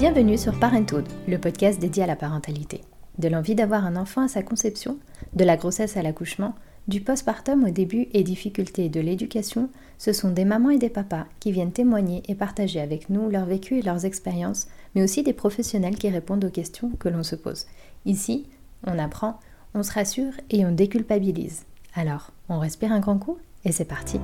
Bienvenue 0.00 0.38
sur 0.38 0.58
Parenthood, 0.58 1.06
le 1.28 1.36
podcast 1.36 1.78
dédié 1.78 2.04
à 2.04 2.06
la 2.06 2.16
parentalité. 2.16 2.80
De 3.18 3.28
l'envie 3.28 3.54
d'avoir 3.54 3.84
un 3.84 3.96
enfant 3.96 4.22
à 4.22 4.28
sa 4.28 4.42
conception, 4.42 4.96
de 5.34 5.44
la 5.44 5.58
grossesse 5.58 5.98
à 5.98 6.02
l'accouchement, 6.02 6.54
du 6.88 7.02
postpartum 7.02 7.64
au 7.64 7.68
début 7.68 8.08
et 8.14 8.22
difficultés 8.22 8.88
de 8.88 8.98
l'éducation, 8.98 9.68
ce 9.98 10.14
sont 10.14 10.30
des 10.30 10.46
mamans 10.46 10.70
et 10.70 10.78
des 10.78 10.88
papas 10.88 11.26
qui 11.38 11.52
viennent 11.52 11.70
témoigner 11.70 12.22
et 12.28 12.34
partager 12.34 12.80
avec 12.80 13.10
nous 13.10 13.28
leur 13.28 13.44
vécu 13.44 13.76
et 13.76 13.82
leurs 13.82 14.06
expériences, 14.06 14.68
mais 14.94 15.02
aussi 15.02 15.22
des 15.22 15.34
professionnels 15.34 15.98
qui 15.98 16.08
répondent 16.08 16.46
aux 16.46 16.50
questions 16.50 16.92
que 16.98 17.10
l'on 17.10 17.22
se 17.22 17.36
pose. 17.36 17.66
Ici, 18.06 18.46
on 18.86 18.98
apprend, 18.98 19.38
on 19.74 19.82
se 19.82 19.92
rassure 19.92 20.32
et 20.48 20.64
on 20.64 20.72
déculpabilise. 20.72 21.66
Alors, 21.94 22.30
on 22.48 22.58
respire 22.58 22.92
un 22.92 23.00
grand 23.00 23.18
coup 23.18 23.36
et 23.66 23.72
c'est 23.72 23.84
parti. 23.84 24.18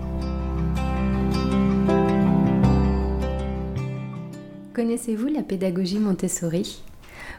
Connaissez-vous 4.77 5.29
la 5.29 5.43
pédagogie 5.43 5.99
Montessori? 5.99 6.83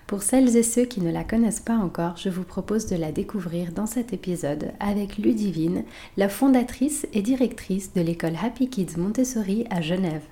Pour 0.08 0.24
celles 0.24 0.58
et 0.58 0.64
ceux 0.64 0.86
qui 0.86 1.02
ne 1.02 1.12
la 1.12 1.24
connaissent 1.24 1.60
pas 1.60 1.76
encore, 1.76 2.18
je 2.18 2.30
vous 2.30 2.42
propose 2.42 2.88
de 2.88 2.96
la 2.96 3.12
découvrir 3.12 3.74
dans 3.74 3.86
cet 3.86 4.12
épisode 4.12 4.72
avec 4.80 5.20
Ludivine, 5.20 5.84
la 6.18 6.30
fondatrice 6.30 7.06
et 7.14 7.22
directrice 7.22 7.94
de 7.94 8.02
l'école 8.02 8.34
Happy 8.44 8.70
Kids 8.70 8.98
Montessori 8.98 9.68
à 9.70 9.82
Genève. 9.82 10.24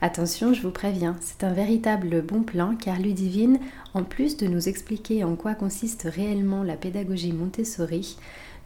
Attention, 0.00 0.54
je 0.54 0.62
vous 0.62 0.70
préviens, 0.70 1.16
c'est 1.20 1.42
un 1.42 1.52
véritable 1.52 2.22
bon 2.22 2.44
plan 2.44 2.76
car 2.76 3.00
Ludivine, 3.00 3.58
en 3.92 4.04
plus 4.04 4.36
de 4.36 4.46
nous 4.46 4.68
expliquer 4.68 5.24
en 5.24 5.34
quoi 5.34 5.56
consiste 5.56 6.06
réellement 6.08 6.62
la 6.62 6.76
pédagogie 6.76 7.32
Montessori, 7.32 8.16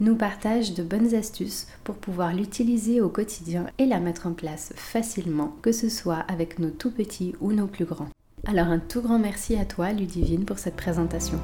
nous 0.00 0.14
partage 0.14 0.74
de 0.74 0.82
bonnes 0.82 1.14
astuces 1.14 1.66
pour 1.84 1.96
pouvoir 1.96 2.32
l'utiliser 2.32 3.00
au 3.00 3.08
quotidien 3.08 3.66
et 3.78 3.86
la 3.86 4.00
mettre 4.00 4.26
en 4.26 4.32
place 4.32 4.72
facilement, 4.76 5.54
que 5.62 5.72
ce 5.72 5.88
soit 5.88 6.24
avec 6.28 6.58
nos 6.58 6.70
tout 6.70 6.90
petits 6.90 7.34
ou 7.40 7.52
nos 7.52 7.66
plus 7.66 7.84
grands. 7.84 8.08
Alors 8.46 8.68
un 8.68 8.78
tout 8.78 9.02
grand 9.02 9.18
merci 9.18 9.56
à 9.56 9.64
toi 9.64 9.92
Ludivine 9.92 10.44
pour 10.44 10.58
cette 10.58 10.76
présentation. 10.76 11.38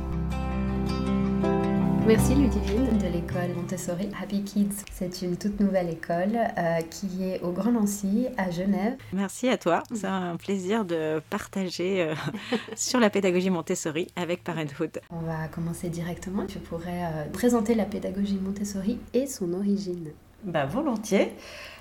Merci 2.07 2.35
Ludivine 2.35 2.99
de 2.99 3.07
l'école 3.07 3.55
Montessori 3.57 4.11
Happy 4.21 4.45
Kids. 4.45 4.85
C'est 4.93 5.23
une 5.23 5.39
toute 5.39 5.59
nouvelle 5.59 5.89
école 5.89 6.37
euh, 6.59 6.81
qui 6.91 7.25
est 7.25 7.41
au 7.41 7.51
Grand 7.51 7.73
Nancy 7.73 8.27
à 8.37 8.51
Genève. 8.51 8.97
Merci 9.15 9.49
à 9.49 9.57
toi. 9.57 9.83
C'est 9.95 10.07
un 10.07 10.37
plaisir 10.37 10.85
de 10.85 11.23
partager 11.31 12.03
euh, 12.03 12.15
sur 12.77 13.01
la 13.01 13.09
pédagogie 13.09 13.49
Montessori 13.49 14.09
avec 14.17 14.45
Parenthood. 14.45 15.01
On 15.09 15.21
va 15.21 15.49
commencer 15.49 15.89
directement. 15.89 16.45
Tu 16.45 16.59
pourrais 16.59 17.05
euh, 17.05 17.25
présenter 17.33 17.75
la 17.75 17.87
pédagogie 17.87 18.39
Montessori 18.39 18.99
et 19.15 19.27
son 19.27 19.55
origine. 19.55 20.11
Bah, 20.43 20.67
volontiers. 20.67 21.33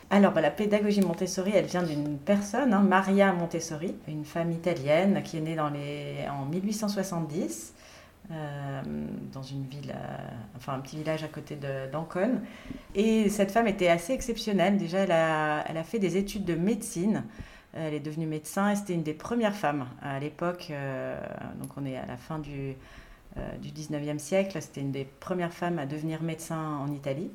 Alors, 0.09 0.31
bah, 0.31 0.39
la 0.39 0.51
pédagogie 0.51 1.01
Montessori, 1.01 1.51
elle 1.53 1.65
vient 1.65 1.83
d'une 1.83 2.17
personne, 2.17 2.73
hein, 2.73 2.81
Maria 2.81 3.33
Montessori, 3.33 3.93
une 4.07 4.23
femme 4.23 4.53
italienne 4.53 5.21
qui 5.21 5.37
est 5.37 5.41
née 5.41 5.55
dans 5.55 5.69
les... 5.69 6.15
en 6.31 6.45
1870 6.45 7.73
euh, 8.31 8.81
dans 9.33 9.43
une 9.43 9.65
ville, 9.65 9.93
euh, 9.93 10.17
enfin 10.55 10.75
un 10.75 10.79
petit 10.79 10.95
village 10.95 11.23
à 11.23 11.27
côté 11.27 11.57
d'Ancône. 11.91 12.41
Et 12.95 13.29
cette 13.29 13.51
femme 13.51 13.67
était 13.67 13.89
assez 13.89 14.13
exceptionnelle. 14.13 14.77
Déjà, 14.77 14.99
elle 14.99 15.11
a, 15.11 15.83
fait 15.83 15.99
des 15.99 16.17
études 16.17 16.45
de 16.45 16.55
médecine. 16.55 17.25
Elle 17.73 17.93
est 17.93 17.99
devenue 17.99 18.27
médecin 18.27 18.69
et 18.69 18.75
c'était 18.75 18.93
une 18.93 19.03
des 19.03 19.13
premières 19.13 19.55
femmes 19.55 19.87
à 20.01 20.19
l'époque. 20.19 20.67
Euh, 20.71 21.19
donc 21.61 21.71
on 21.75 21.85
est 21.85 21.97
à 21.97 22.05
la 22.05 22.17
fin 22.17 22.39
du, 22.39 22.75
du 23.61 23.69
19e 23.69 24.19
siècle. 24.19 24.61
C'était 24.61 24.81
une 24.81 24.91
des 24.91 25.05
premières 25.05 25.53
femmes 25.53 25.79
à 25.79 25.85
devenir 25.85 26.21
médecin 26.21 26.77
en 26.77 26.91
Italie. 26.91 27.31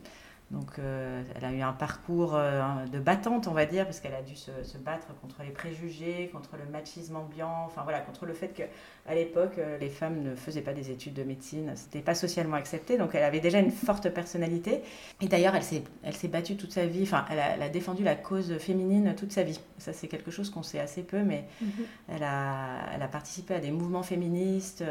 Donc, 0.51 0.79
euh, 0.79 1.23
elle 1.37 1.45
a 1.45 1.53
eu 1.53 1.61
un 1.61 1.75
parcours 1.75 2.35
euh, 2.35 2.63
de 2.91 2.99
battante, 2.99 3.49
on 3.49 3.53
va 3.53 3.67
dire, 3.67 3.85
parce 3.85 4.01
qu'elle 4.01 4.15
a 4.15 4.23
dû 4.23 4.35
se, 4.35 4.51
battre 4.79 5.09
contre 5.21 5.43
les 5.43 5.51
préjugés, 5.51 6.31
contre 6.33 6.57
le 6.57 6.71
machisme 6.71 7.17
ambiant, 7.17 7.65
enfin 7.67 7.83
voilà, 7.83 8.01
contre 8.01 8.25
le 8.25 8.33
fait 8.33 8.55
qu'à 8.55 9.15
l'époque, 9.15 9.59
euh, 9.59 9.77
les 9.77 9.91
femmes 9.91 10.23
ne 10.23 10.35
faisaient 10.35 10.63
pas 10.63 10.73
des 10.73 10.91
études 10.91 11.13
de 11.13 11.23
médecine, 11.23 11.73
c'était 11.75 12.01
pas 12.01 12.15
socialement 12.15 12.57
accepté. 12.57 12.97
Donc, 12.97 13.15
elle 13.15 13.25
avait 13.25 13.41
déjà 13.41 13.59
une 13.59 13.71
forte 13.71 14.09
personnalité. 14.09 14.81
Et 15.21 15.29
d'ailleurs, 15.29 15.55
elle 15.55 15.63
s'est, 15.63 15.85
elle 16.03 16.15
s'est 16.15 16.29
battue 16.29 16.57
toute 16.57 16.73
sa 16.73 16.87
vie, 16.87 17.03
enfin, 17.03 17.27
elle 17.31 17.41
a, 17.41 17.51
elle 17.51 17.63
a, 17.63 17.69
défendu 17.69 18.03
la 18.03 18.15
cause 18.15 18.57
féminine 18.57 19.15
toute 19.15 19.33
sa 19.33 19.43
vie. 19.43 19.61
Ça, 19.77 19.93
c'est 19.93 20.09
quelque 20.09 20.31
chose 20.31 20.49
qu'on 20.49 20.63
sait 20.63 20.81
assez 20.81 21.03
peu, 21.03 21.23
mais 21.23 21.45
mhm. 21.61 21.71
elle, 22.09 22.23
a, 22.23 22.95
elle 22.95 23.03
a 23.03 23.09
participé 23.09 23.53
à 23.55 23.61
des 23.61 23.71
mouvements 23.71 24.03
féministes 24.03 24.83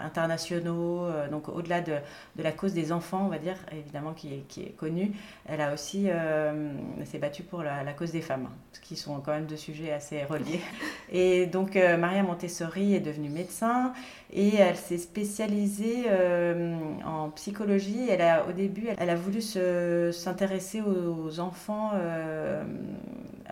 internationaux, 0.00 1.08
donc 1.30 1.48
au-delà 1.48 1.80
de, 1.80 1.94
de, 2.36 2.42
la 2.42 2.52
cause 2.52 2.72
des 2.72 2.92
enfants, 2.92 3.24
on 3.26 3.28
va 3.28 3.38
dire, 3.38 3.56
évidemment, 3.72 4.12
qui 4.12 4.32
est, 4.32 4.44
qui 4.48 4.62
est 4.62 4.70
connue 4.70 4.91
elle 5.46 5.60
a 5.60 5.72
aussi 5.72 6.06
euh, 6.08 6.72
s'est 7.04 7.18
battue 7.18 7.42
pour 7.42 7.62
la, 7.62 7.84
cause 7.92 8.12
des 8.12 8.20
femmes, 8.20 8.48
qui 8.82 8.96
sont 8.96 9.20
quand 9.20 9.32
même 9.32 9.46
deux 9.46 9.56
sujets 9.56 9.92
assez 9.92 10.24
reliés. 10.24 10.60
Et 11.12 11.46
donc 11.46 11.76
euh, 11.76 11.96
Maria 11.96 12.22
Montessori 12.22 12.94
est 12.94 13.00
devenue 13.00 13.28
médecin 13.28 13.92
et 14.32 14.56
elle 14.56 14.76
s'est 14.76 14.98
spécialisée 14.98 16.04
euh, 16.08 16.76
en 17.04 17.30
psychologie. 17.30 18.08
Elle 18.08 18.22
a, 18.22 18.46
au 18.48 18.52
début, 18.52 18.88
elle 18.96 19.10
a 19.10 19.16
voulu 19.16 19.42
s'intéresser 19.42 20.80
aux, 20.80 21.40
enfants. 21.40 21.92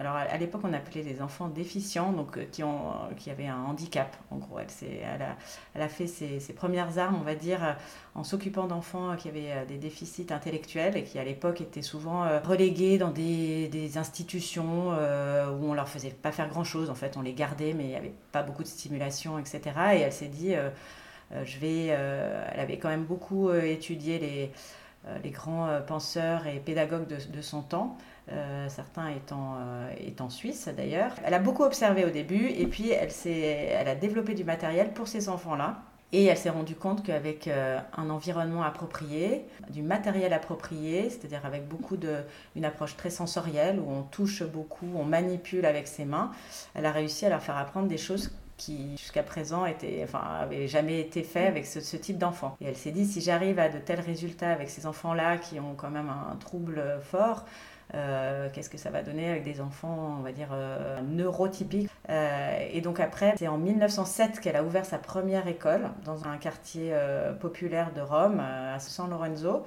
Alors 0.00 0.14
à, 0.14 0.36
l'époque, 0.36 0.62
on 0.64 0.72
appelait 0.72 1.02
les 1.02 1.22
enfants 1.22 1.48
déficients, 1.48 2.12
donc 2.12 2.38
qui, 2.50 2.62
ont, 2.62 2.92
qui 3.16 3.30
avaient 3.30 3.46
un 3.46 3.62
handicap. 3.64 4.16
En 4.30 4.36
gros, 4.36 4.58
elle, 4.58 4.66
elle, 4.82 5.22
a, 5.22 5.36
elle 5.74 5.82
a 5.82 5.88
fait 5.88 6.06
ses, 6.06 6.52
premières 6.52 6.98
armes, 6.98 7.16
on 7.18 7.24
va 7.24 7.34
dire, 7.34 7.76
en 8.14 8.24
s'occupant 8.24 8.66
d'enfants 8.66 9.16
qui 9.16 9.28
avaient 9.28 9.64
des 9.66 9.76
déficits 9.76 10.26
intellectuels 10.30 10.96
et 10.96 11.04
qui 11.04 11.18
allaient 11.18 11.30
l'époque 11.30 11.60
étaient 11.60 11.82
souvent 11.82 12.24
euh, 12.24 12.40
relégués 12.40 12.98
dans 12.98 13.10
des, 13.10 13.96
institutions 13.96 14.92
euh, 14.92 15.50
où 15.50 15.70
on 15.70 15.74
leur 15.74 15.88
faisait 15.88 16.10
pas 16.10 16.32
faire 16.32 16.48
grand 16.48 16.64
chose. 16.64 16.90
En 16.90 16.94
fait, 16.94 17.16
on 17.16 17.22
les 17.22 17.32
gardait, 17.32 17.72
mais 17.72 17.84
il 17.84 17.88
n'y 17.88 17.96
avait 17.96 18.14
pas 18.32 18.42
beaucoup 18.42 18.62
de 18.62 18.68
stimulation, 18.68 19.38
etc. 19.38 19.60
Et 19.94 20.00
elle 20.00 20.12
s'est 20.12 20.26
dit, 20.26 20.54
euh, 20.54 20.70
je 21.44 21.58
vais. 21.58 21.86
elle 21.86 22.60
avait 22.60 22.78
quand 22.78 22.88
même 22.88 23.04
beaucoup 23.04 23.52
étudié 23.52 24.18
les, 24.18 24.50
les 25.22 25.30
grands 25.30 25.68
penseurs 25.86 26.46
et 26.46 26.58
pédagogues 26.58 27.06
de, 27.06 27.40
son 27.40 27.62
temps. 27.62 27.96
Certains 28.68 29.08
étant, 29.08 29.56
étant 29.98 30.30
suisses 30.30 30.68
d'ailleurs. 30.68 31.12
Elle 31.24 31.34
a 31.34 31.38
beaucoup 31.38 31.64
observé 31.64 32.04
au 32.04 32.10
début 32.10 32.46
et 32.48 32.66
puis 32.66 32.90
elle, 32.90 33.88
a 33.88 33.94
développé 33.94 34.34
du 34.34 34.44
matériel 34.44 34.92
pour 34.92 35.08
ces 35.08 35.28
enfants-là 35.28 35.82
et 36.12 36.24
elle 36.24 36.36
s'est 36.36 36.50
rendue 36.50 36.74
compte 36.74 37.04
qu'avec 37.04 37.46
euh, 37.46 37.78
un 37.96 38.10
environnement 38.10 38.62
approprié, 38.62 39.44
du 39.70 39.82
matériel 39.82 40.32
approprié, 40.32 41.08
c'est-à-dire 41.08 41.46
avec 41.46 41.68
beaucoup 41.68 41.96
de, 41.96 42.16
une 42.56 42.64
approche 42.64 42.96
très 42.96 43.10
sensorielle 43.10 43.78
où 43.78 43.90
on 43.90 44.02
touche 44.02 44.42
beaucoup, 44.42 44.88
on 44.96 45.04
manipule 45.04 45.64
avec 45.64 45.86
ses 45.86 46.04
mains, 46.04 46.32
elle 46.74 46.86
a 46.86 46.90
réussi 46.90 47.26
à 47.26 47.28
leur 47.28 47.42
faire 47.42 47.56
apprendre 47.56 47.86
des 47.86 47.98
choses 47.98 48.32
qui 48.56 48.96
jusqu'à 48.98 49.22
présent 49.22 49.64
étaient, 49.64 50.00
enfin, 50.02 50.20
avaient 50.40 50.66
jamais 50.66 51.00
été 51.00 51.22
faites 51.22 51.48
avec 51.48 51.64
ce, 51.64 51.80
ce 51.80 51.96
type 51.96 52.18
d'enfants. 52.18 52.56
Et 52.60 52.66
elle 52.66 52.76
s'est 52.76 52.90
dit 52.90 53.06
si 53.06 53.20
j'arrive 53.20 53.58
à 53.58 53.68
de 53.68 53.78
tels 53.78 54.00
résultats 54.00 54.50
avec 54.50 54.68
ces 54.68 54.86
enfants-là 54.86 55.38
qui 55.38 55.60
ont 55.60 55.74
quand 55.76 55.90
même 55.90 56.10
un 56.10 56.36
trouble 56.36 56.82
fort, 57.02 57.46
euh, 57.94 58.48
qu'est-ce 58.52 58.70
que 58.70 58.78
ça 58.78 58.90
va 58.90 59.02
donner 59.02 59.28
avec 59.28 59.42
des 59.42 59.60
enfants, 59.60 60.16
on 60.18 60.22
va 60.22 60.32
dire, 60.32 60.48
euh, 60.52 61.00
neurotypiques. 61.02 61.90
Euh, 62.08 62.68
et 62.72 62.80
donc 62.80 63.00
après, 63.00 63.34
c'est 63.36 63.48
en 63.48 63.58
1907 63.58 64.40
qu'elle 64.40 64.56
a 64.56 64.62
ouvert 64.62 64.84
sa 64.84 64.98
première 64.98 65.48
école 65.48 65.88
dans 66.04 66.26
un 66.26 66.36
quartier 66.36 66.92
populaire 67.40 67.92
de 67.92 68.00
Rome, 68.00 68.40
à 68.40 68.78
San 68.78 69.10
Lorenzo. 69.10 69.64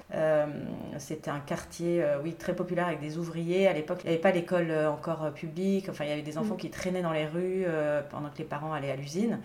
C'était 0.98 1.30
un 1.30 1.40
quartier, 1.40 2.04
oui, 2.22 2.34
très 2.34 2.54
populaire 2.54 2.86
avec 2.86 3.00
des 3.00 3.18
ouvriers. 3.18 3.68
À 3.68 3.72
l'époque, 3.72 4.00
il 4.04 4.08
n'y 4.08 4.14
avait 4.14 4.22
pas 4.22 4.32
l'école 4.32 4.72
encore 4.86 5.32
publique. 5.32 5.88
Enfin, 5.88 6.04
il 6.04 6.10
y 6.10 6.12
avait 6.12 6.22
des 6.22 6.38
enfants 6.38 6.54
mm. 6.54 6.58
qui 6.58 6.70
traînaient 6.70 7.02
dans 7.02 7.12
les 7.12 7.26
rues 7.26 7.66
pendant 8.10 8.30
que 8.30 8.38
les 8.38 8.44
parents 8.44 8.72
allaient 8.72 8.90
à 8.90 8.96
l'usine. 8.96 9.40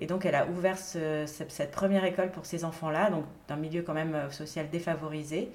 Et 0.00 0.06
donc, 0.06 0.26
elle 0.26 0.36
a 0.36 0.46
ouvert 0.46 0.78
cette 0.78 1.70
première 1.70 2.04
école 2.04 2.30
pour 2.30 2.46
ces 2.46 2.64
enfants-là, 2.64 3.10
donc 3.10 3.24
d'un 3.48 3.56
milieu 3.56 3.82
quand 3.82 3.94
même 3.94 4.16
social 4.30 4.68
défavorisé. 4.70 5.50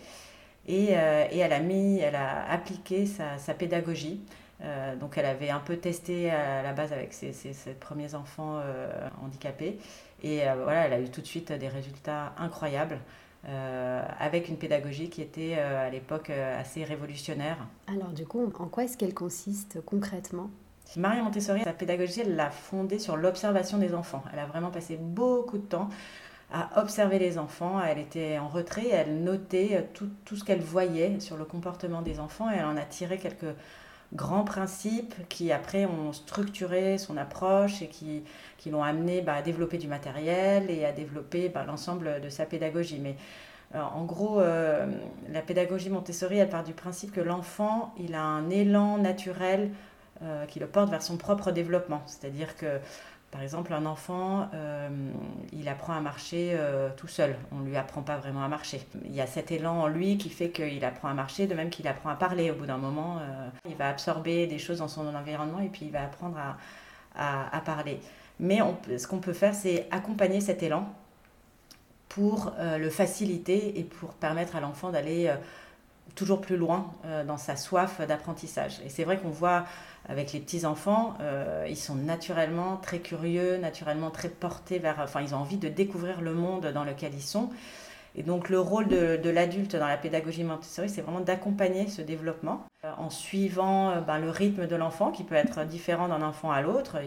Euh, 0.70 1.28
et, 1.32 1.38
elle 1.40 1.54
a 1.54 1.60
mis, 1.60 2.00
elle 2.00 2.16
a 2.16 2.50
appliqué 2.50 3.06
sa, 3.06 3.54
pédagogie. 3.54 4.22
Euh, 4.62 4.96
donc 4.96 5.18
elle 5.18 5.26
avait 5.26 5.50
un 5.50 5.60
peu 5.60 5.76
testé 5.76 6.30
à 6.30 6.64
la 6.64 6.72
base 6.72 6.94
avec 6.94 7.12
ses, 7.12 7.34
premiers 7.80 8.16
enfants 8.16 8.60
euh, 8.64 9.10
handicapés. 9.24 9.78
Et 10.24 10.42
voilà, 10.64 10.86
elle 10.86 10.94
a 10.94 11.00
eu 11.02 11.10
tout 11.10 11.22
de 11.22 11.26
suite 11.28 11.52
des 11.52 11.68
résultats 11.68 12.34
incroyables. 12.38 13.00
avec 13.46 14.48
une 14.48 14.56
pédagogie 14.58 15.10
qui 15.10 15.22
était 15.22 15.56
à 15.56 15.90
l'époque 15.90 16.30
assez 16.30 16.86
révolutionnaire. 16.86 17.58
Alors 17.88 18.14
du 18.14 18.26
coup, 18.26 18.50
en 18.58 18.68
quoi 18.70 18.86
est-ce 18.86 18.98
qu'elle 18.98 19.14
consiste 19.14 19.82
concrètement? 19.86 20.50
Marie 20.96 21.22
Montessori, 21.22 21.62
sa 21.64 21.74
pédagogie, 21.74 22.22
elle 22.22 22.36
l'a 22.36 22.52
fondée 22.52 23.00
sur 23.00 23.18
l'observation 23.18 23.80
des 23.80 23.94
enfants. 23.94 24.24
Elle 24.32 24.40
a 24.40 24.46
vraiment 24.46 24.70
passé 24.70 24.98
beaucoup 24.98 25.58
de 25.58 25.66
temps 25.66 25.90
à 26.54 26.80
observer 26.80 27.20
les 27.20 27.38
enfants. 27.38 27.82
Elle 27.84 27.98
était 27.98 28.38
en 28.38 28.48
retrait, 28.48 28.88
elle 28.90 29.24
notait 29.24 29.70
euh, 29.74 29.82
tout, 29.94 30.10
tout 30.24 30.38
ce 30.38 30.44
qu'elle 30.46 30.62
voyait 30.62 31.20
sur 31.20 31.36
le 31.36 31.44
comportement 31.44 32.02
des 32.02 32.20
enfants 32.20 32.50
et 32.50 32.56
elle 32.56 32.66
en 32.66 32.78
a 32.78 32.84
tiré 32.84 33.18
quelques 33.18 33.54
grands 34.14 34.44
principes 34.44 35.16
qui 35.28 35.52
après 35.52 35.86
ont 35.86 36.14
structuré 36.14 37.00
son 37.00 37.18
approche 37.18 37.82
et 37.82 37.88
qui, 37.88 38.24
qui 38.60 38.70
l'ont 38.70 38.84
amené 38.84 39.22
bah, 39.22 39.34
à 39.34 39.42
développer 39.42 39.80
du 39.80 39.88
matériel 39.88 40.70
et 40.70 40.86
à 40.86 40.92
développer 40.92 41.50
bah, 41.50 41.66
l'ensemble 41.66 42.22
de 42.22 42.30
sa 42.30 42.46
pédagogie. 42.46 43.00
Mais 43.02 43.16
euh, 43.74 43.82
en 43.82 44.06
gros, 44.06 44.40
euh, 44.40 44.86
la 45.32 45.42
pédagogie 45.42 45.90
Montessori, 45.90 46.38
elle 46.38 46.50
part 46.50 46.64
du 46.64 46.74
principe 46.74 47.12
que 47.12 47.22
l'enfant, 47.22 47.96
il 47.98 48.14
a 48.14 48.22
un 48.22 48.50
élan 48.50 48.98
naturel 49.00 49.72
qui 50.48 50.62
le 50.62 50.68
porte 50.68 50.90
vers 50.90 51.02
son 51.02 51.18
propre 51.18 51.52
développement. 51.52 52.02
C'est-à-dire 52.06 52.56
que 52.56 52.80
Par 53.34 53.42
exemple, 53.42 53.74
un 53.74 53.88
enfant, 53.88 54.48
euh, 54.54 54.90
il 55.54 55.68
apprend 55.68 55.94
à 55.94 56.02
marcher 56.02 56.52
euh, 56.54 56.90
tout 56.96 57.08
seul. 57.08 57.36
On 57.52 57.62
ne 57.62 57.66
lui 57.66 57.76
apprend 57.76 58.04
pas 58.04 58.18
vraiment 58.18 58.44
à 58.44 58.48
marcher. 58.48 58.80
Il 59.06 59.16
y 59.16 59.22
a 59.22 59.26
cet 59.26 59.52
élan 59.52 59.82
en 59.82 59.88
lui 59.88 60.20
qui 60.20 60.30
fait 60.30 60.50
qu'il 60.50 60.86
apprend 60.86 61.08
à 61.08 61.16
marcher, 61.16 61.48
de 61.48 61.56
même 61.56 61.72
qu'il 61.72 61.88
apprend 61.88 62.10
à 62.10 62.16
parler. 62.16 62.52
Au 62.52 62.54
bout 62.54 62.68
d'un 62.68 62.78
moment, 62.78 63.18
euh, 63.18 63.48
il 63.68 63.76
va 63.76 63.90
absorber 63.90 64.46
des 64.46 64.60
choses 64.60 64.78
dans 64.78 64.88
son 64.88 65.08
environnement 65.16 65.60
et 65.62 65.70
puis 65.70 65.86
il 65.86 65.92
va 65.92 66.04
apprendre 66.04 66.38
à, 67.16 67.62
parler. 67.66 68.00
Mais 68.40 68.60
ce 69.00 69.08
qu'on 69.08 69.18
peut 69.18 69.34
faire, 69.34 69.56
c'est 69.56 69.88
accompagner 69.90 70.40
cet 70.40 70.62
élan 70.62 70.88
pour 72.10 72.54
le 72.60 72.90
faciliter 72.92 73.80
et 73.80 73.84
pour 73.84 74.14
permettre 74.14 74.56
à 74.56 74.60
l'enfant 74.60 74.92
d'aller 74.92 75.34
toujours 76.16 76.42
plus 76.42 76.58
loin 76.58 76.92
dans 77.26 77.38
sa 77.38 77.56
soif 77.56 78.00
d'apprentissage. 78.08 78.80
Et 78.86 78.90
c'est 78.90 79.04
vrai 79.04 79.18
qu'on 79.18 79.30
voit 79.30 79.66
avec 80.10 80.34
les 80.34 80.40
petits 80.40 80.66
enfants, 80.66 81.16
euh, 81.22 81.66
ils 81.70 81.78
sont 81.78 81.96
naturellement 81.96 82.78
très 82.78 83.00
curieux, 83.00 83.58
naturellement 83.58 84.12
très 84.12 84.28
portés 84.28 84.80
vers, 84.80 85.00
enfin, 85.00 85.22
ils 85.22 85.34
ont 85.34 85.38
envie 85.38 85.58
de 85.58 85.70
découvrir 85.70 86.22
le 86.22 86.34
monde 86.34 86.68
dans 86.68 86.84
lequel 86.84 87.14
ils 87.14 87.22
sont. 87.22 87.50
Et 88.16 88.22
donc 88.22 88.50
le 88.50 88.60
rôle 88.60 88.88
de, 88.88 89.30
l'adulte 89.30 89.76
dans 89.76 89.88
la 89.88 89.98
pédagogie 89.98 90.44
Montessori, 90.44 90.88
c'est 90.88 91.02
vraiment 91.02 91.20
d'accompagner 91.20 91.88
ce 91.88 92.02
développement 92.02 92.64
euh, 92.86 92.92
en 92.98 93.10
suivant 93.10 93.90
euh, 93.90 94.02
ben, 94.02 94.20
le 94.20 94.30
rythme 94.30 94.68
de 94.68 94.76
l'enfant 94.76 95.12
qui 95.12 95.24
peut 95.24 95.34
être 95.34 95.66
différent 95.66 96.08
d'un 96.08 96.22
enfant 96.22 96.52
à 96.52 96.62
l'autre. 96.62 96.98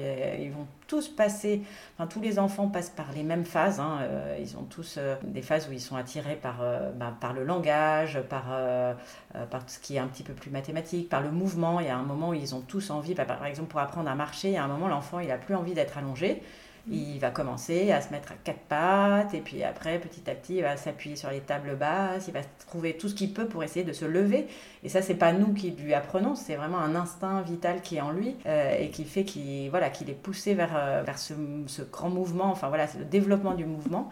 Ils 0.40 0.50
vont 0.50 0.66
tous 0.88 1.08
passer, 1.08 1.62
enfin 1.96 2.08
tous 2.08 2.20
les 2.20 2.40
enfants 2.40 2.66
passent 2.68 2.90
par 2.90 3.12
les 3.14 3.22
mêmes 3.22 3.44
phases. 3.44 3.78
Hein. 3.78 3.98
Euh, 4.02 4.36
ils 4.40 4.56
ont 4.56 4.64
tous 4.64 4.98
des 5.22 5.42
phases 5.42 5.68
où 5.68 5.72
ils 5.72 5.80
sont 5.80 5.96
attirés 5.96 6.36
par, 6.36 6.56
ben, 6.96 7.16
par 7.20 7.32
le 7.32 7.44
langage, 7.44 8.20
par, 8.28 8.46
par 9.50 9.62
ce 9.68 9.78
qui 9.78 9.96
est 9.96 10.00
un 10.00 10.08
petit 10.08 10.24
peu 10.24 10.32
plus 10.32 10.50
mathématique, 10.50 11.08
par 11.08 11.20
le 11.20 11.30
mouvement. 11.30 11.78
Il 11.78 11.86
y 11.86 11.90
a 11.90 11.96
un 11.96 12.02
moment 12.02 12.30
où 12.30 12.34
ils 12.34 12.54
ont 12.54 12.62
tous 12.62 12.90
envie, 12.90 13.14
ben, 13.14 13.26
par 13.26 13.44
exemple 13.46 13.70
pour 13.70 13.80
apprendre 13.80 14.10
à 14.10 14.14
marcher, 14.16 14.48
il 14.48 14.54
y 14.54 14.58
a 14.58 14.64
un 14.64 14.68
moment 14.68 14.88
l'enfant 14.88 15.20
il 15.20 15.28
n'a 15.28 15.38
plus 15.38 15.54
envie 15.54 15.74
d'être 15.74 15.98
allongé. 15.98 16.42
Il 16.88 17.18
va 17.18 17.30
commencer 17.30 17.90
à 17.90 18.00
se 18.00 18.12
mettre 18.12 18.30
à 18.30 18.36
quatre 18.44 18.60
pattes 18.60 19.34
et 19.34 19.40
puis 19.40 19.64
après, 19.64 19.98
petit 19.98 20.30
à 20.30 20.34
petit, 20.34 20.56
il 20.56 20.62
va 20.62 20.76
s'appuyer 20.76 21.16
sur 21.16 21.30
les 21.30 21.40
tables 21.40 21.74
basses, 21.74 22.28
il 22.28 22.32
va 22.32 22.40
trouver 22.68 22.96
tout 22.96 23.08
ce 23.08 23.14
qu'il 23.14 23.32
peut 23.32 23.46
pour 23.46 23.64
essayer 23.64 23.84
de 23.84 23.92
se 23.92 24.04
lever. 24.04 24.46
Et 24.84 24.88
ça, 24.88 25.02
c'est 25.02 25.16
pas 25.16 25.32
nous 25.32 25.52
qui 25.52 25.72
lui 25.72 25.94
apprenons, 25.94 26.36
c'est 26.36 26.54
vraiment 26.54 26.78
un 26.78 26.94
instinct 26.94 27.42
vital 27.42 27.80
qui 27.82 27.96
est 27.96 28.00
en 28.00 28.12
lui 28.12 28.36
euh, 28.46 28.78
et 28.78 28.90
qui 28.90 29.04
fait 29.04 29.24
qu'il 29.24 29.68
voilà, 29.70 29.90
qu'il 29.90 30.08
est 30.10 30.14
poussé 30.14 30.54
vers, 30.54 30.76
euh, 30.76 31.02
vers 31.04 31.18
ce, 31.18 31.34
grand 31.90 32.08
mouvement, 32.08 32.50
enfin 32.52 32.68
voilà, 32.68 32.86
le 32.96 33.04
développement 33.04 33.54
du 33.54 33.64
mouvement. 33.64 34.10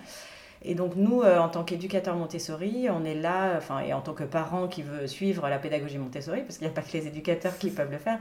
Et 0.63 0.75
donc 0.75 0.97
nous, 0.97 1.23
euh, 1.23 1.39
en 1.39 1.51
tant 1.51 1.63
qu'éducateurs 1.63 2.17
Montessori, 2.17 2.89
on 2.91 3.05
est 3.05 3.15
là, 3.15 3.55
enfin, 3.57 3.81
et 3.81 3.93
en 3.93 4.01
tant 4.01 4.15
que 4.15 4.25
parents 4.25 4.67
qui 4.67 4.83
veut 4.83 5.07
suivre 5.07 5.49
la 5.49 5.59
pédagogie 5.59 5.99
Montessori, 5.99 6.41
parce 6.41 6.59
qu'il 6.59 6.67
n'y 6.67 6.73
a 6.73 6.75
pas 6.75 6.83
que 6.83 6.93
les 6.93 7.07
éducateurs 7.07 7.57
qui 7.57 7.71
peuvent 7.71 7.93
le 7.93 7.99
faire, 7.99 8.19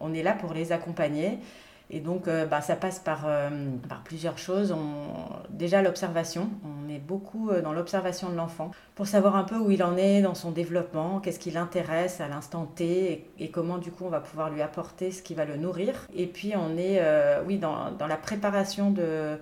on 0.00 0.14
est 0.14 0.22
là 0.22 0.34
pour 0.34 0.52
les 0.52 0.70
accompagner 0.70 1.38
et 1.90 2.00
donc, 2.00 2.28
euh, 2.28 2.46
bah, 2.46 2.62
ça 2.62 2.76
passe 2.76 2.98
par, 2.98 3.24
euh, 3.26 3.50
par 3.88 4.02
plusieurs 4.02 4.38
choses. 4.38 4.72
On, 4.72 5.06
déjà, 5.50 5.82
l'observation. 5.82 6.48
On 6.64 6.88
est 6.88 6.98
beaucoup 6.98 7.50
euh, 7.50 7.60
dans 7.60 7.72
l'observation 7.72 8.30
de 8.30 8.36
l'enfant 8.36 8.70
pour 8.94 9.06
savoir 9.06 9.36
un 9.36 9.44
peu 9.44 9.56
où 9.56 9.70
il 9.70 9.82
en 9.82 9.96
est 9.96 10.22
dans 10.22 10.34
son 10.34 10.50
développement, 10.50 11.20
qu'est-ce 11.20 11.38
qui 11.38 11.50
l'intéresse 11.50 12.20
à 12.20 12.28
l'instant 12.28 12.64
T 12.64 13.26
et, 13.38 13.50
comment, 13.50 13.78
du 13.78 13.90
coup, 13.90 14.04
on 14.06 14.10
va 14.10 14.20
pouvoir 14.20 14.50
lui 14.50 14.62
apporter 14.62 15.10
ce 15.10 15.22
qui 15.22 15.34
va 15.34 15.44
le 15.44 15.56
nourrir. 15.56 16.06
Et 16.16 16.26
puis, 16.26 16.54
on 16.56 16.76
est, 16.78 17.02
oui, 17.46 17.58
dans, 17.58 17.90
dans 17.90 18.06
la 18.06 18.16
préparation 18.16 18.90
de 18.90 19.38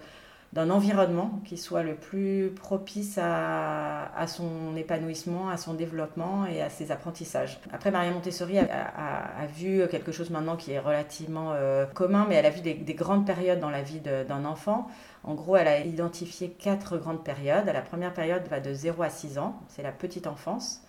d'un 0.52 0.68
environnement 0.68 1.40
qui 1.46 1.56
soit 1.56 1.82
le 1.82 1.94
plus 1.94 2.52
propice 2.54 3.18
à, 3.20 4.26
son 4.26 4.76
épanouissement, 4.76 5.48
à 5.48 5.56
son 5.56 5.72
développement 5.72 6.44
et 6.44 6.60
à 6.60 6.68
ses 6.68 6.92
apprentissages. 6.92 7.58
Après, 7.72 7.90
Maria 7.90 8.10
Montessori 8.10 8.58
a, 8.58 9.46
vu 9.56 9.82
quelque 9.90 10.12
chose 10.12 10.30
maintenant 10.30 10.56
qui 10.56 10.72
est 10.72 10.78
relativement 10.78 11.52
euh, 11.52 11.86
commun, 11.86 12.26
mais 12.28 12.34
elle 12.34 12.46
a 12.46 12.50
vu 12.50 12.60
des, 12.60 12.74
des, 12.74 12.94
grandes 12.94 13.26
périodes 13.26 13.60
dans 13.60 13.70
la 13.70 13.82
vie 13.82 14.00
d'un 14.00 14.44
enfant. 14.44 14.88
En 15.24 15.34
gros, 15.34 15.56
elle 15.56 15.68
a 15.68 15.80
identifié 15.80 16.50
quatre 16.50 16.98
grandes 16.98 17.24
périodes. 17.24 17.66
La 17.66 17.82
première 17.82 18.12
période 18.12 18.46
va 18.48 18.60
de 18.60 18.74
0 18.74 19.02
à 19.02 19.08
6 19.10 19.38
ans, 19.38 19.58
c'est 19.68 19.82
la 19.82 19.92
petite 19.92 20.26
enfance. 20.26 20.82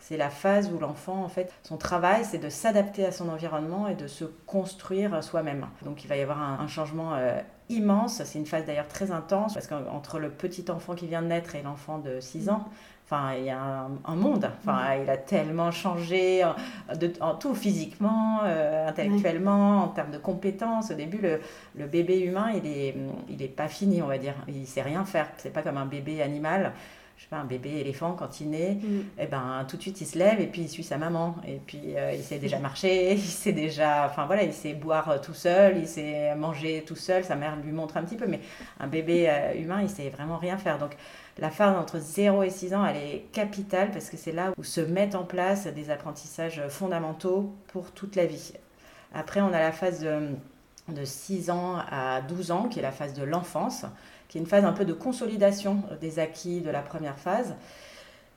C'est 0.00 0.16
la 0.16 0.30
phase 0.30 0.70
où 0.72 0.78
l'enfant, 0.78 1.24
en 1.24 1.28
fait, 1.28 1.52
son 1.64 1.76
travail, 1.76 2.24
c'est 2.24 2.38
de 2.38 2.48
s'adapter 2.48 3.04
à 3.04 3.12
son 3.12 3.28
environnement 3.28 3.88
et 3.88 3.94
de 3.94 4.06
se 4.06 4.24
construire 4.24 5.22
soi-même. 5.24 5.66
Donc 5.82 6.04
il 6.04 6.08
va 6.08 6.16
y 6.16 6.22
avoir 6.22 6.40
un, 6.40 6.68
changement 6.68 7.14
euh, 7.14 7.40
immense. 7.68 8.22
C'est 8.24 8.38
une 8.38 8.46
phase 8.46 8.64
d'ailleurs 8.64 8.88
très 8.88 9.10
intense 9.10 9.54
parce 9.54 9.66
qu'entre 9.66 10.18
le 10.18 10.30
petit 10.30 10.70
enfant 10.70 10.94
qui 10.94 11.06
vient 11.06 11.22
de 11.22 11.28
naître 11.28 11.54
et 11.54 11.62
l'enfant 11.62 11.98
de 11.98 12.20
6 12.20 12.48
ans, 12.50 12.68
Enfin, 13.10 13.32
il 13.38 13.46
y 13.46 13.50
a 13.50 13.88
un, 14.04 14.16
monde. 14.16 14.50
Enfin, 14.60 14.96
il 15.02 15.08
a 15.08 15.16
tellement 15.16 15.70
changé 15.70 16.44
en, 16.44 17.34
tout, 17.36 17.54
physiquement, 17.54 18.40
euh, 18.44 18.86
intellectuellement, 18.86 19.84
en 19.84 19.88
termes 19.88 20.10
de 20.10 20.18
compétences. 20.18 20.90
Au 20.90 20.94
début, 20.94 21.16
le, 21.16 21.40
le 21.74 21.86
bébé 21.86 22.20
humain, 22.20 22.50
il 22.54 22.66
est, 22.66 22.94
il 23.30 23.42
est 23.42 23.48
pas 23.48 23.68
fini, 23.68 24.02
on 24.02 24.08
va 24.08 24.18
dire. 24.18 24.34
Il 24.46 24.66
sait 24.66 24.82
rien 24.82 25.06
faire. 25.06 25.26
C'est 25.38 25.54
pas 25.54 25.62
comme 25.62 25.78
un 25.78 25.86
bébé 25.86 26.20
animal 26.20 26.74
je 27.18 27.24
sais 27.24 27.28
pas, 27.30 27.38
un 27.38 27.44
bébé 27.44 27.80
éléphant, 27.80 28.12
quand 28.12 28.40
il 28.40 28.50
naît, 28.50 28.74
mm. 28.80 29.00
et 29.18 29.24
eh 29.24 29.26
ben, 29.26 29.66
tout 29.68 29.76
de 29.76 29.82
suite, 29.82 30.00
il 30.00 30.06
se 30.06 30.16
lève 30.16 30.40
et 30.40 30.46
puis 30.46 30.62
il 30.62 30.68
suit 30.68 30.84
sa 30.84 30.98
maman. 30.98 31.34
Et 31.44 31.60
puis, 31.66 31.96
euh, 31.96 32.12
il 32.12 32.22
sait 32.22 32.38
déjà 32.38 32.58
marcher, 32.60 33.14
il 33.14 33.20
sait 33.20 33.52
déjà, 33.52 34.06
enfin 34.06 34.26
voilà, 34.26 34.44
il 34.44 34.52
sait 34.52 34.72
boire 34.72 35.10
euh, 35.10 35.18
tout 35.18 35.34
seul, 35.34 35.78
il 35.78 35.88
sait 35.88 36.32
manger 36.36 36.84
tout 36.86 36.94
seul, 36.94 37.24
sa 37.24 37.34
mère 37.34 37.56
lui 37.56 37.72
montre 37.72 37.96
un 37.96 38.04
petit 38.04 38.14
peu, 38.14 38.26
mais 38.28 38.38
un 38.78 38.86
bébé 38.86 39.28
euh, 39.28 39.60
humain, 39.60 39.82
il 39.82 39.90
sait 39.90 40.08
vraiment 40.10 40.38
rien 40.38 40.58
faire. 40.58 40.78
Donc, 40.78 40.96
la 41.38 41.50
phase 41.50 41.76
entre 41.76 41.98
0 41.98 42.44
et 42.44 42.50
6 42.50 42.74
ans, 42.74 42.86
elle 42.86 42.96
est 42.96 43.26
capitale 43.32 43.90
parce 43.90 44.10
que 44.10 44.16
c'est 44.16 44.32
là 44.32 44.52
où 44.56 44.62
se 44.62 44.80
mettent 44.80 45.16
en 45.16 45.24
place 45.24 45.66
des 45.66 45.90
apprentissages 45.90 46.62
fondamentaux 46.68 47.52
pour 47.66 47.90
toute 47.90 48.14
la 48.14 48.26
vie. 48.26 48.52
Après, 49.12 49.40
on 49.40 49.52
a 49.52 49.58
la 49.58 49.72
phase 49.72 50.00
de, 50.00 50.28
de 50.88 51.04
6 51.04 51.50
ans 51.50 51.78
à 51.90 52.20
12 52.22 52.52
ans, 52.52 52.68
qui 52.68 52.78
est 52.78 52.82
la 52.82 52.92
phase 52.92 53.14
de 53.14 53.24
l'enfance 53.24 53.86
qui 54.28 54.38
est 54.38 54.40
une 54.40 54.46
phase 54.46 54.64
un 54.64 54.72
peu 54.72 54.84
de 54.84 54.92
consolidation 54.92 55.82
des 56.00 56.18
acquis 56.18 56.60
de 56.60 56.70
la 56.70 56.82
première 56.82 57.18
phase. 57.18 57.54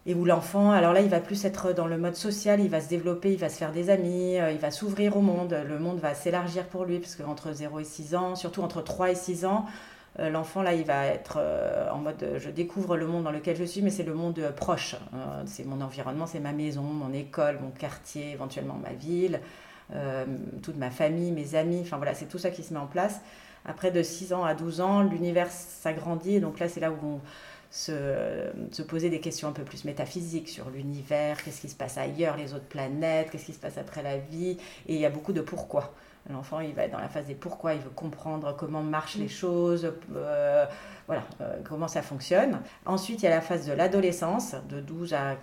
Et 0.07 0.15
où 0.15 0.25
l'enfant, 0.25 0.71
alors 0.71 0.93
là, 0.93 1.01
il 1.01 1.09
va 1.09 1.19
plus 1.19 1.45
être 1.45 1.73
dans 1.73 1.85
le 1.85 1.97
mode 1.97 2.15
social, 2.15 2.59
il 2.59 2.69
va 2.69 2.81
se 2.81 2.89
développer, 2.89 3.33
il 3.33 3.37
va 3.37 3.49
se 3.49 3.57
faire 3.57 3.71
des 3.71 3.91
amis, 3.91 4.39
euh, 4.39 4.51
il 4.51 4.57
va 4.57 4.71
s'ouvrir 4.71 5.15
au 5.15 5.21
monde, 5.21 5.55
le 5.67 5.77
monde 5.77 5.99
va 5.99 6.15
s'élargir 6.15 6.65
pour 6.65 6.85
lui, 6.85 6.97
parce 6.97 7.15
qu'entre 7.15 7.53
0 7.53 7.79
et 7.79 7.83
6 7.83 8.15
ans, 8.15 8.35
surtout 8.35 8.63
entre 8.63 8.81
3 8.81 9.11
et 9.11 9.15
6 9.15 9.45
ans, 9.45 9.67
euh, 10.19 10.31
l'enfant, 10.31 10.63
là, 10.63 10.73
il 10.73 10.85
va 10.85 11.05
être 11.05 11.37
euh, 11.37 11.87
en 11.91 11.99
mode 11.99 12.25
je 12.39 12.49
découvre 12.49 12.97
le 12.97 13.05
monde 13.05 13.25
dans 13.25 13.31
lequel 13.31 13.55
je 13.55 13.63
suis, 13.63 13.83
mais 13.83 13.91
c'est 13.91 14.03
le 14.03 14.15
monde 14.15 14.41
proche. 14.55 14.95
c'est 15.45 15.65
mon 15.67 15.81
environnement, 15.81 16.25
c'est 16.25 16.39
ma 16.39 16.51
maison, 16.51 16.81
mon 16.81 17.13
école, 17.13 17.59
mon 17.61 17.69
quartier, 17.69 18.31
éventuellement 18.31 18.79
ma 18.81 18.93
ville, 18.93 19.39
toute 20.63 20.77
ma 20.77 20.89
famille, 20.89 21.31
mes 21.31 21.53
amis, 21.55 21.81
enfin 21.81 21.97
voilà, 21.97 22.15
c'est 22.15 22.25
tout 22.25 22.37
ça 22.37 22.49
qui 22.49 22.63
se 22.63 22.73
met 22.73 22.79
en 22.79 22.87
place. 22.87 23.21
Après, 23.65 23.91
de 23.91 24.01
6 24.01 24.33
ans 24.33 24.43
à 24.43 24.53
12 24.55 24.81
ans, 24.81 25.01
l'univers 25.01 25.51
s'agrandit. 25.51 26.39
Donc 26.39 26.59
là, 26.59 26.67
c'est 26.67 26.79
là 26.79 26.91
où 26.91 26.97
on 27.03 27.21
se, 27.69 28.49
se, 28.71 28.81
poser 28.81 29.09
des 29.09 29.19
questions 29.19 29.47
un 29.47 29.53
peu 29.53 29.63
plus 29.63 29.85
métaphysiques 29.85 30.49
sur 30.49 30.69
l'univers, 30.69 31.41
qu'est-ce 31.41 31.61
qui 31.61 31.69
se 31.69 31.75
passe 31.75 31.97
ailleurs, 31.97 32.35
les 32.37 32.53
autres 32.53 32.65
planètes, 32.65 33.29
qu'est-ce 33.31 33.45
qui 33.45 33.53
se 33.53 33.59
passe 33.59 33.77
après 33.77 34.03
la 34.03 34.17
vie? 34.17 34.57
Et 34.87 34.95
il 34.95 34.99
y 34.99 35.05
a 35.05 35.09
beaucoup 35.09 35.33
de 35.33 35.41
pourquoi. 35.41 35.93
L'enfant, 36.29 36.59
il 36.59 36.73
va 36.75 36.83
être 36.83 36.91
dans 36.91 36.99
la 36.99 37.09
phase 37.09 37.25
des 37.25 37.33
pourquoi, 37.33 37.73
il 37.73 37.81
veut 37.81 37.89
comprendre 37.89 38.55
comment 38.55 38.83
marchent 38.83 39.15
les 39.15 39.27
choses, 39.27 39.91
euh, 40.15 40.65
voilà, 41.07 41.23
euh, 41.41 41.57
comment 41.63 41.87
ça 41.87 42.03
fonctionne. 42.03 42.59
Ensuite, 42.85 43.23
il 43.23 43.25
y 43.25 43.27
a 43.27 43.31
la 43.31 43.41
phase 43.41 43.65
de 43.65 43.73
l'adolescence, 43.73 44.55
de 44.69 44.81
12 44.81 45.15
à, 45.15 45.35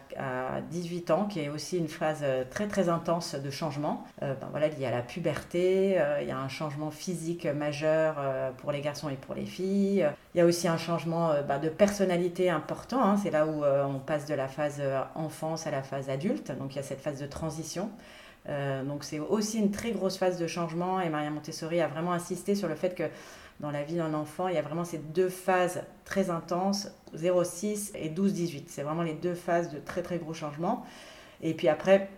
18 0.70 1.10
ans, 1.10 1.24
qui 1.24 1.40
est 1.40 1.48
aussi 1.48 1.78
une 1.78 1.88
phase 1.88 2.20
euh, 2.22 2.44
très 2.48 2.68
très 2.68 2.88
intense 2.88 3.34
de 3.34 3.50
changement. 3.50 4.04
ben, 4.20 4.36
voilà, 4.50 4.68
il 4.68 4.78
y 4.78 4.86
a 4.86 4.90
la 4.92 5.02
puberté, 5.02 6.00
il 6.20 6.28
y 6.28 6.30
a 6.30 6.38
un 6.38 6.48
changement 6.48 6.92
physique 6.92 7.46
majeur 7.46 8.16
pour 8.58 8.70
les 8.70 8.80
garçons 8.80 9.08
et 9.08 9.16
pour 9.16 9.34
les 9.34 9.46
filles. 9.46 10.06
Il 10.34 10.38
y 10.38 10.40
a 10.40 10.46
aussi 10.46 10.68
un 10.68 10.76
changement 10.78 11.32
ben, 11.46 11.58
de 11.58 11.68
personnalité 11.68 12.50
important, 12.50 13.02
hein. 13.02 13.16
c'est 13.16 13.30
là 13.30 13.46
où 13.46 13.64
on 13.64 13.98
passe 13.98 14.26
de 14.26 14.34
la 14.34 14.46
phase 14.46 14.80
enfance 15.16 15.66
à 15.66 15.70
la 15.70 15.82
phase 15.82 16.08
adulte, 16.08 16.52
donc 16.56 16.74
il 16.74 16.76
y 16.76 16.80
a 16.80 16.84
cette 16.84 17.00
phase 17.00 17.20
de 17.20 17.26
transition. 17.26 17.90
Euh, 18.48 18.82
donc 18.82 19.04
c'est 19.04 19.18
aussi 19.18 19.58
une 19.58 19.70
très 19.70 19.90
grosse 19.92 20.16
phase 20.16 20.38
de 20.38 20.46
changement 20.46 21.00
et 21.00 21.08
Maria 21.08 21.30
Montessori 21.30 21.80
a 21.80 21.88
vraiment 21.88 22.12
insisté 22.12 22.54
sur 22.54 22.68
le 22.68 22.74
fait 22.74 22.94
que 22.94 23.04
dans 23.60 23.70
la 23.70 23.82
vie 23.82 23.96
d'un 23.96 24.14
enfant, 24.14 24.48
il 24.48 24.54
y 24.54 24.58
a 24.58 24.62
vraiment 24.62 24.84
ces 24.84 24.98
deux 24.98 25.28
phases 25.28 25.82
très 26.04 26.30
intenses, 26.30 26.88
0-6 27.16 27.90
et 27.96 28.08
12-18. 28.08 28.64
C'est 28.68 28.82
vraiment 28.82 29.02
les 29.02 29.14
deux 29.14 29.34
phases 29.34 29.70
de 29.70 29.78
très 29.78 30.02
très 30.02 30.18
gros 30.18 30.32
changements. 30.32 30.86
Et 31.42 31.54
puis 31.54 31.68
après, 31.68 32.08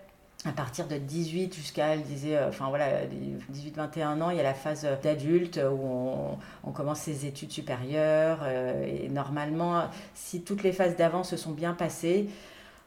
à 0.45 0.53
partir 0.53 0.87
de 0.87 0.97
18 0.97 1.55
jusqu'à, 1.55 1.95
elle 1.95 2.03
disait, 2.03 2.37
euh, 2.37 2.49
enfin 2.49 2.69
voilà, 2.69 3.07
18-21 3.53 4.21
ans, 4.21 4.31
il 4.31 4.37
y 4.37 4.41
a 4.41 4.43
la 4.43 4.55
phase 4.55 4.87
d'adulte 5.03 5.59
où 5.59 6.39
on, 6.65 6.73
commence 6.73 7.01
ses 7.01 7.27
études 7.27 7.53
supérieures. 7.53 8.41
Euh, 8.43 8.85
et 8.85 9.09
normalement, 9.09 9.85
si 10.15 10.43
toutes 10.43 10.63
les 10.63 10.73
phases 10.73 10.97
d'avant 10.97 11.25
se 11.25 11.37
sont 11.37 11.53
bien 11.53 11.73
passées, 11.73 12.29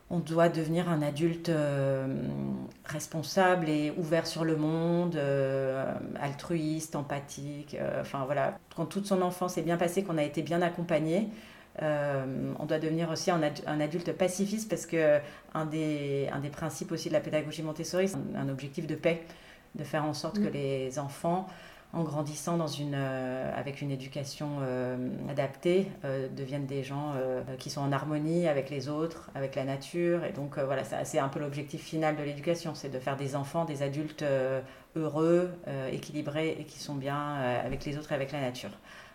on 0.10 0.20
doit 0.20 0.50
devenir 0.50 0.90
un 0.90 1.02
adulte 1.02 1.50
euh, 1.50 2.06
responsable 2.86 3.70
et 3.70 3.94
ouvert 3.98 4.28
sur 4.28 4.44
le 4.44 4.56
monde, 4.56 5.16
euh, 5.16 5.92
altruiste, 6.22 6.96
empathique. 6.96 7.76
Euh, 7.80 8.02
enfin 8.02 8.24
voilà, 8.26 8.60
quand 8.76 8.86
toute 8.86 9.08
son 9.08 9.22
enfance 9.22 9.58
est 9.58 9.64
bien 9.64 9.78
passée, 9.78 10.04
qu'on 10.04 10.18
a 10.18 10.24
été 10.24 10.42
bien 10.42 10.62
accompagné, 10.62 11.30
on 11.82 12.66
doit 12.68 12.78
devenir 12.78 13.10
aussi 13.10 13.32
un, 13.32 13.42
adulte 13.42 14.14
pacifiste 14.14 14.70
parce 14.70 14.86
que 14.86 15.20
un 15.56 15.66
des, 15.66 16.30
un 16.32 16.40
des 16.40 16.50
principes 16.50 16.92
aussi 16.92 17.08
de 17.08 17.14
la 17.14 17.20
pédagogie 17.20 17.64
Montessori, 17.64 18.08
c'est 18.08 18.18
un, 18.38 18.48
objectif 18.48 18.86
de 18.86 18.94
paix, 18.94 19.24
de 19.74 19.84
faire 19.84 20.06
en 20.06 20.14
sorte 20.14 20.36
que 20.36 20.50
mm. 20.50 20.54
les 20.54 21.00
enfants 21.00 21.48
en 21.94 22.04
grandissant 22.04 22.58
dans 22.58 22.68
une, 22.68 22.96
euh, 22.96 23.52
avec 23.56 23.82
une 23.82 23.92
éducation 23.92 24.58
euh, 24.62 24.98
adaptée, 25.30 25.88
euh, 26.04 26.28
deviennent 26.28 26.66
des 26.66 26.84
gens 26.84 27.14
qui 27.60 27.70
sont 27.70 27.82
en 27.82 27.92
harmonie 27.92 28.48
avec 28.48 28.70
les 28.70 28.90
autres, 28.90 29.30
avec 29.36 29.56
la 29.56 29.64
nature. 29.64 30.26
Et 30.26 30.32
donc 30.32 30.58
voilà, 30.58 30.84
c'est 31.04 31.20
un 31.20 31.30
peu 31.30 31.40
l'objectif 31.40 31.82
final 31.82 32.16
de 32.16 32.24
l'éducation, 32.24 32.74
c'est 32.74 32.90
de 32.90 33.00
faire 33.00 33.16
des 33.16 33.36
enfants, 33.36 33.66
des 33.66 33.84
adultes 33.84 34.26
heureux, 34.96 35.52
équilibrés 35.92 36.58
et 36.60 36.64
qui 36.64 36.80
sont 36.80 36.96
bien 36.96 37.36
avec 37.64 37.86
les 37.86 37.98
autres 37.98 38.12
et 38.12 38.16
avec 38.16 38.32
la 38.32 38.42
nature. 38.42 38.72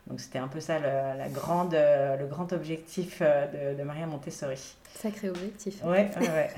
Donc 0.06 0.20
c'était 0.20 0.38
un 0.38 0.48
peu 0.48 0.60
ça 0.60 0.78
le, 0.78 1.18
la 1.18 1.28
grande, 1.28 1.72
le 1.74 2.26
grand 2.26 2.52
objectif 2.52 3.20
de, 3.20 3.76
de 3.76 3.82
Maria 3.82 4.06
Montessori. 4.06 4.76
Sacré 4.94 5.30
objectif. 5.30 5.80
Oui, 5.84 5.90
ouais, 5.90 6.10
ouais. 6.20 6.50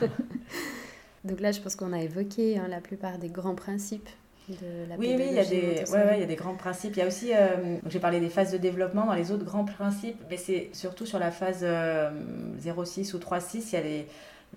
Donc 1.24 1.40
là, 1.40 1.52
je 1.52 1.60
pense 1.60 1.76
qu'on 1.76 1.92
a 1.92 2.00
évoqué 2.00 2.58
hein, 2.58 2.68
la 2.68 2.80
plupart 2.80 3.18
des 3.18 3.28
grands 3.28 3.54
principes 3.54 4.08
oui, 4.48 4.56
oui, 4.98 5.26
il 5.28 5.34
y, 5.34 5.38
a 5.38 5.44
des, 5.44 5.84
ouais, 5.90 6.16
il 6.16 6.20
y 6.20 6.22
a 6.22 6.26
des 6.26 6.36
grands 6.36 6.54
principes. 6.54 6.96
Il 6.96 7.00
y 7.00 7.02
a 7.02 7.06
aussi, 7.06 7.32
euh, 7.34 7.76
j'ai 7.88 8.00
parlé 8.00 8.20
des 8.20 8.30
phases 8.30 8.50
de 8.50 8.58
développement 8.58 9.04
dans 9.06 9.14
les 9.14 9.30
autres 9.30 9.44
grands 9.44 9.64
principes, 9.64 10.18
mais 10.30 10.36
c'est 10.36 10.70
surtout 10.72 11.06
sur 11.06 11.18
la 11.18 11.30
phase 11.30 11.62
0,6 11.62 11.64
euh, 11.64 13.16
ou 13.16 13.18
3,6, 13.18 13.68
il 13.68 13.72
y 13.72 13.76
a 13.76 13.80
les, 13.80 14.06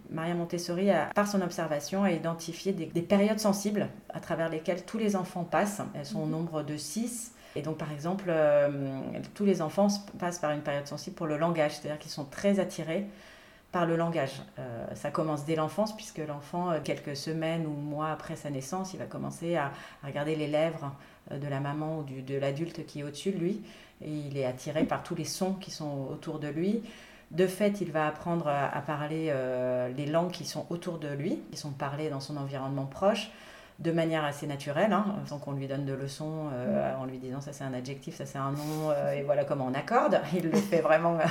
Maria 0.10 0.34
Montessori, 0.34 0.90
a, 0.92 1.10
par 1.14 1.28
son 1.28 1.42
observation, 1.42 2.04
a 2.04 2.12
identifié 2.12 2.72
des, 2.72 3.02
périodes 3.02 3.40
sensibles 3.40 3.88
à 4.10 4.20
travers 4.20 4.50
lesquelles 4.50 4.84
tous 4.86 4.98
les 4.98 5.16
enfants 5.16 5.44
passent. 5.44 5.82
Elles 5.94 6.06
sont 6.06 6.22
au 6.22 6.26
mhm. 6.26 6.32
nombre 6.32 6.64
de 6.64 6.78
6. 6.78 7.34
Et 7.56 7.62
donc, 7.62 7.78
par 7.78 7.92
exemple, 7.92 8.26
euh, 8.30 8.70
tous 9.34 9.46
les 9.46 9.62
enfants 9.62 9.88
passent 10.20 10.40
par 10.40 10.52
une 10.52 10.62
période 10.62 10.88
sensible 10.88 11.16
pour 11.16 11.28
le 11.28 11.38
langage, 11.38 11.74
c'est-à-dire 11.74 12.00
qu'ils 12.00 12.12
sont 12.12 12.26
très 12.26 12.60
attirés 12.60 13.08
par 13.72 13.86
le 13.86 13.96
langage. 13.96 14.42
Euh, 14.60 14.86
ça 14.96 15.12
commence 15.12 15.46
dès 15.46 15.56
l'enfance, 15.56 15.96
puisque 15.96 16.20
l'enfant, 16.20 16.72
euh, 16.72 16.80
quelques 16.84 17.16
semaines 17.16 17.66
ou 17.66 17.72
mois 17.72 18.10
après 18.12 18.36
sa 18.36 18.50
naissance, 18.50 18.94
il 18.94 18.98
va 18.98 19.06
commencer 19.06 19.56
à, 19.56 19.72
regarder 20.04 20.36
les 20.36 20.48
lèvres 20.48 20.94
euh, 21.32 21.40
de 21.40 21.48
la 21.48 21.60
maman 21.60 22.00
ou 22.00 22.04
de 22.04 22.36
l'adulte 22.36 22.86
qui 22.86 23.00
est 23.00 23.04
au-dessus 23.04 23.32
de 23.32 23.38
lui, 23.38 23.62
et 24.02 24.10
il 24.10 24.38
est 24.38 24.46
attiré 24.46 24.84
par 24.84 25.04
tous 25.04 25.16
les 25.16 25.26
sons 25.26 25.54
qui 25.54 25.72
sont 25.72 26.08
autour 26.12 26.40
de 26.40 26.48
lui. 26.48 26.84
De 27.32 27.48
fait, 27.48 27.80
il 27.80 27.92
va 27.92 28.08
apprendre 28.08 28.48
à, 28.50 28.82
parler 28.82 29.34
les 29.96 30.06
langues 30.06 30.32
qui 30.32 30.44
sont 30.44 30.66
autour 30.70 30.98
de 30.98 31.08
lui, 31.08 31.40
qui 31.50 31.58
sont 31.58 31.72
parlées 31.72 32.10
dans 32.10 32.20
son 32.20 32.36
environnement 32.36 32.86
proche 32.86 33.32
de 33.80 33.92
manière 33.92 34.24
assez 34.24 34.46
naturelle, 34.46 34.94
hein, 34.94 35.06
sans 35.26 35.40
qu'on 35.40 35.54
lui 35.54 35.68
donne 35.68 35.86
de 35.86 35.94
leçons 35.94 36.50
euh, 36.54 36.96
en 36.96 37.06
lui 37.06 37.18
disant 37.18 37.42
ça 37.42 37.52
c'est 37.52 37.64
un 37.64 37.74
adjectif, 37.74 38.16
ça 38.16 38.26
c'est 38.26 38.38
un 38.38 38.52
nom, 38.52 38.92
euh, 38.92 39.14
et 39.14 39.24
voilà 39.24 39.44
comment 39.44 39.68
on 39.68 39.74
accorde. 39.74 40.22
Il 40.36 40.50
le 40.50 40.58
fait 40.58 40.82
vraiment 40.82 41.16
euh, 41.16 41.24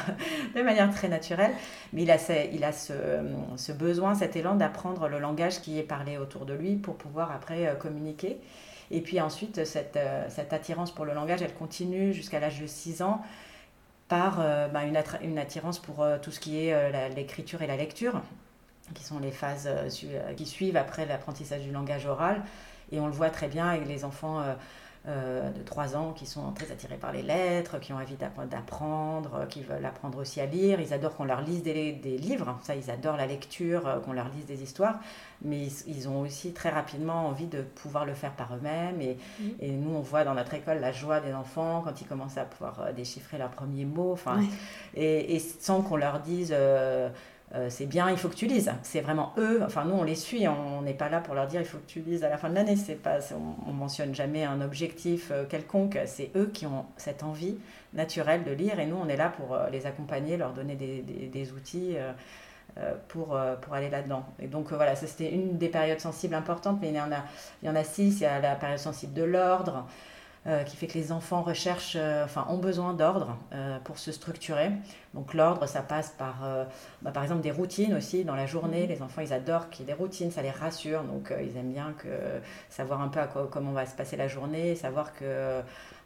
de 0.57 0.63
manière 0.63 0.91
très 0.91 1.09
naturelle. 1.09 1.53
Mais 1.93 2.03
il 2.03 2.11
a, 2.11 2.17
il 2.53 2.65
a 2.65 2.73
ce, 2.73 3.73
besoin, 3.73 4.15
cet 4.15 4.37
élan 4.37 4.57
d'apprendre 4.57 5.09
le 5.09 5.19
langage 5.19 5.61
qui 5.61 5.79
est 5.79 5.85
parlé 5.85 6.19
autour 6.19 6.45
de 6.45 6.55
lui 6.55 6.77
pour 6.77 6.97
pouvoir 6.97 7.31
après 7.33 7.77
communiquer. 7.79 8.39
Et 8.91 9.01
puis 9.01 9.21
ensuite, 9.21 9.65
cette, 9.65 9.99
cette, 10.29 10.53
attirance 10.53 10.93
pour 10.93 11.05
le 11.05 11.15
langage, 11.15 11.43
elle 11.43 11.55
continue 11.55 12.13
jusqu'à 12.13 12.41
l'âge 12.41 12.61
de 12.61 12.67
6 12.67 13.03
ans 13.03 13.23
par 14.09 14.41
une, 14.41 15.01
une, 15.23 15.39
attirance 15.39 15.79
pour 15.79 16.05
tout 16.23 16.33
ce 16.33 16.41
qui 16.41 16.67
est 16.67 17.11
l'écriture 17.15 17.63
et 17.63 17.69
la 17.69 17.77
lecture 17.77 18.21
qui 18.95 19.05
sont 19.05 19.19
les 19.19 19.31
phases 19.31 19.67
euh, 19.67 19.89
euh, 20.05 20.35
qui 20.35 20.47
suivent 20.47 20.77
après 20.77 21.07
l'apprentissage 21.07 21.63
du 21.63 21.71
langage 21.71 22.07
oral. 22.07 22.43
Et 22.93 23.01
on 23.01 23.07
le 23.07 23.13
voit 23.13 23.31
très 23.31 23.49
bien 23.49 23.69
avec 23.69 23.87
les 23.87 24.05
enfants 24.05 24.43
euh, 25.07 25.49
de 25.51 25.63
3 25.63 25.97
ans 25.97 26.13
qui 26.13 26.27
sont 26.27 26.51
très 26.53 26.73
attirés 26.73 26.97
par 26.97 27.13
les 27.13 27.23
lettres, 27.23 27.79
qui 27.79 27.93
ont 27.93 27.97
envie 27.97 28.17
d'apprendre, 28.17 29.47
qui 29.49 29.63
veulent 29.63 29.85
apprendre 29.85 30.19
aussi 30.19 30.41
à 30.41 30.47
lire. 30.47 30.81
Ils 30.81 30.93
adorent 30.93 31.15
qu'on 31.15 31.25
leur 31.25 31.41
lise 31.41 31.63
des, 31.63 31.93
des, 31.93 32.19
livres, 32.19 32.59
ça 32.65 32.75
ils 32.75 32.91
adorent 32.91 33.17
la 33.17 33.27
lecture, 33.27 34.03
qu'on 34.05 34.13
leur 34.13 34.29
lise 34.29 34.45
des 34.47 34.61
histoires, 34.65 34.99
mais 35.41 35.69
ils, 35.87 36.09
ont 36.09 36.21
aussi 36.21 36.53
très 36.53 36.71
rapidement 36.71 37.29
envie 37.29 37.47
de 37.47 37.63
pouvoir 37.63 38.05
le 38.05 38.13
faire 38.13 38.33
par 38.33 38.57
eux-mêmes. 38.57 39.01
Et, 39.01 39.17
mmh. 39.39 39.45
et, 39.61 39.71
nous, 39.71 39.95
on 39.95 40.01
voit 40.01 40.25
dans 40.25 40.35
notre 40.35 40.55
école 40.55 40.81
la 40.81 40.91
joie 40.91 41.21
des 41.21 41.33
enfants 41.33 41.83
quand 41.85 42.01
ils 42.01 42.09
commencent 42.09 42.39
à 42.39 42.45
pouvoir 42.45 42.93
déchiffrer 42.93 43.39
leurs 43.39 43.53
premiers 43.53 43.85
mots, 43.85 44.13
enfin, 44.13 44.41
et, 44.95 45.37
et, 45.37 45.39
sans 45.39 45.83
qu'on 45.83 45.97
leur 45.97 46.19
dise... 46.19 46.53
Euh, 46.53 47.09
c'est 47.69 47.87
bien, 47.87 48.09
il 48.11 48.17
faut 48.17 48.29
que 48.29 48.37
tu 48.37 48.47
lises. 48.47 48.73
C'est 48.83 49.01
vraiment 49.01 49.33
eux, 49.37 49.61
enfin 49.65 49.85
nous 49.85 49.95
on 49.95 50.05
les 50.05 50.15
suit, 50.15 50.47
on 50.47 50.83
n'est 50.83 50.95
pas 50.95 51.09
là 51.09 51.21
pour 51.21 51.35
leur 51.35 51.49
dire 51.49 51.61
il 51.61 51.67
faut 51.67 51.79
que 51.79 51.87
tu 51.87 52.01
lises 52.01 52.23
à 52.23 52.29
la 52.29 52.39
fin 52.39 52.49
de 52.49 52.55
l'année. 52.55 52.77
C'est 52.77 52.95
pas, 52.95 53.19
on, 53.67 53.73
mentionne 53.73 54.15
jamais 54.15 54.45
un 54.45 54.61
objectif 54.61 55.31
euh, 55.33 55.45
quelconque. 55.47 55.99
C'est 56.07 56.31
eux 56.37 56.51
qui 56.53 56.67
ont 56.67 56.87
cette 56.97 57.23
envie 57.23 57.57
naturelle 57.93 58.45
de 58.45 58.53
lire 58.53 58.79
et 58.79 58.87
nous 58.87 58.97
on 58.97 59.09
est 59.09 59.17
là 59.17 59.31
pour 59.31 59.55
euh, 59.55 59.69
les 59.71 59.87
accompagner, 59.87 60.37
leur 60.37 60.53
donner 60.53 60.77
des, 60.77 61.53
outils. 61.53 61.97
pour, 63.09 63.37
pour 63.61 63.75
aller 63.75 63.91
là-dedans. 63.91 64.25
Et 64.39 64.47
donc 64.47 64.73
voilà, 64.73 64.95
ça 64.95 65.07
c'était 65.09 65.33
une 65.33 65.59
des 65.59 65.69
périodes 65.69 65.99
sensibles 65.99 66.35
importantes, 66.35 66.79
mais 66.81 66.91
il 66.91 66.95
y 66.95 67.01
en 67.01 67.11
a, 67.11 67.25
il 67.63 67.67
y 67.67 67.71
en 67.71 67.75
a 67.75 67.83
six. 67.83 68.21
Il 68.21 68.23
y 68.23 68.27
a 68.27 68.41
la 68.41 68.55
période 68.55 68.79
sensible 68.79 69.13
de 69.13 69.25
l'ordre, 69.25 69.87
euh, 70.47 70.63
qui 70.63 70.75
fait 70.75 70.87
que 70.87 70.97
les 70.97 71.13
enfants 71.13 71.43
recherchent, 71.43 71.99
euh, 72.01 72.25
enfin, 72.25 72.47
ont 72.49 72.57
besoin 72.57 72.95
d'ordre 72.95 73.37
euh, 73.53 73.79
pour 73.81 73.99
se 73.99 74.11
structurer. 74.11 74.73
Donc 75.13 75.35
l'ordre, 75.35 75.67
ça 75.67 75.83
passe 75.83 76.15
par, 76.17 76.37
bah, 77.03 77.11
par 77.11 77.23
exemple, 77.23 77.43
des 77.43 77.51
routines 77.51 77.93
aussi 77.93 78.25
dans 78.25 78.35
la 78.35 78.47
journée. 78.47 78.85
Mhm. 78.85 78.89
Les 78.89 79.03
enfants, 79.03 79.21
ils 79.21 79.35
adorent 79.35 79.69
qu'il 79.69 79.85
y 79.87 79.91
ait 79.91 79.93
des 79.93 79.99
routines, 79.99 80.31
ça 80.31 80.41
les 80.41 80.51
rassure. 80.51 81.03
Donc 81.03 81.31
ils 81.39 81.59
aiment 81.59 81.73
bien 81.73 81.93
que, 81.99 82.09
savoir 82.71 83.03
un 83.03 83.09
peu 83.09 83.21
à 83.21 83.27
quoi, 83.27 83.51
comment 83.53 83.73
va 83.73 83.85
se 83.85 83.95
passer 83.95 84.17
la 84.17 84.29
journée, 84.29 84.75
savoir 84.77 85.13
que 85.13 85.61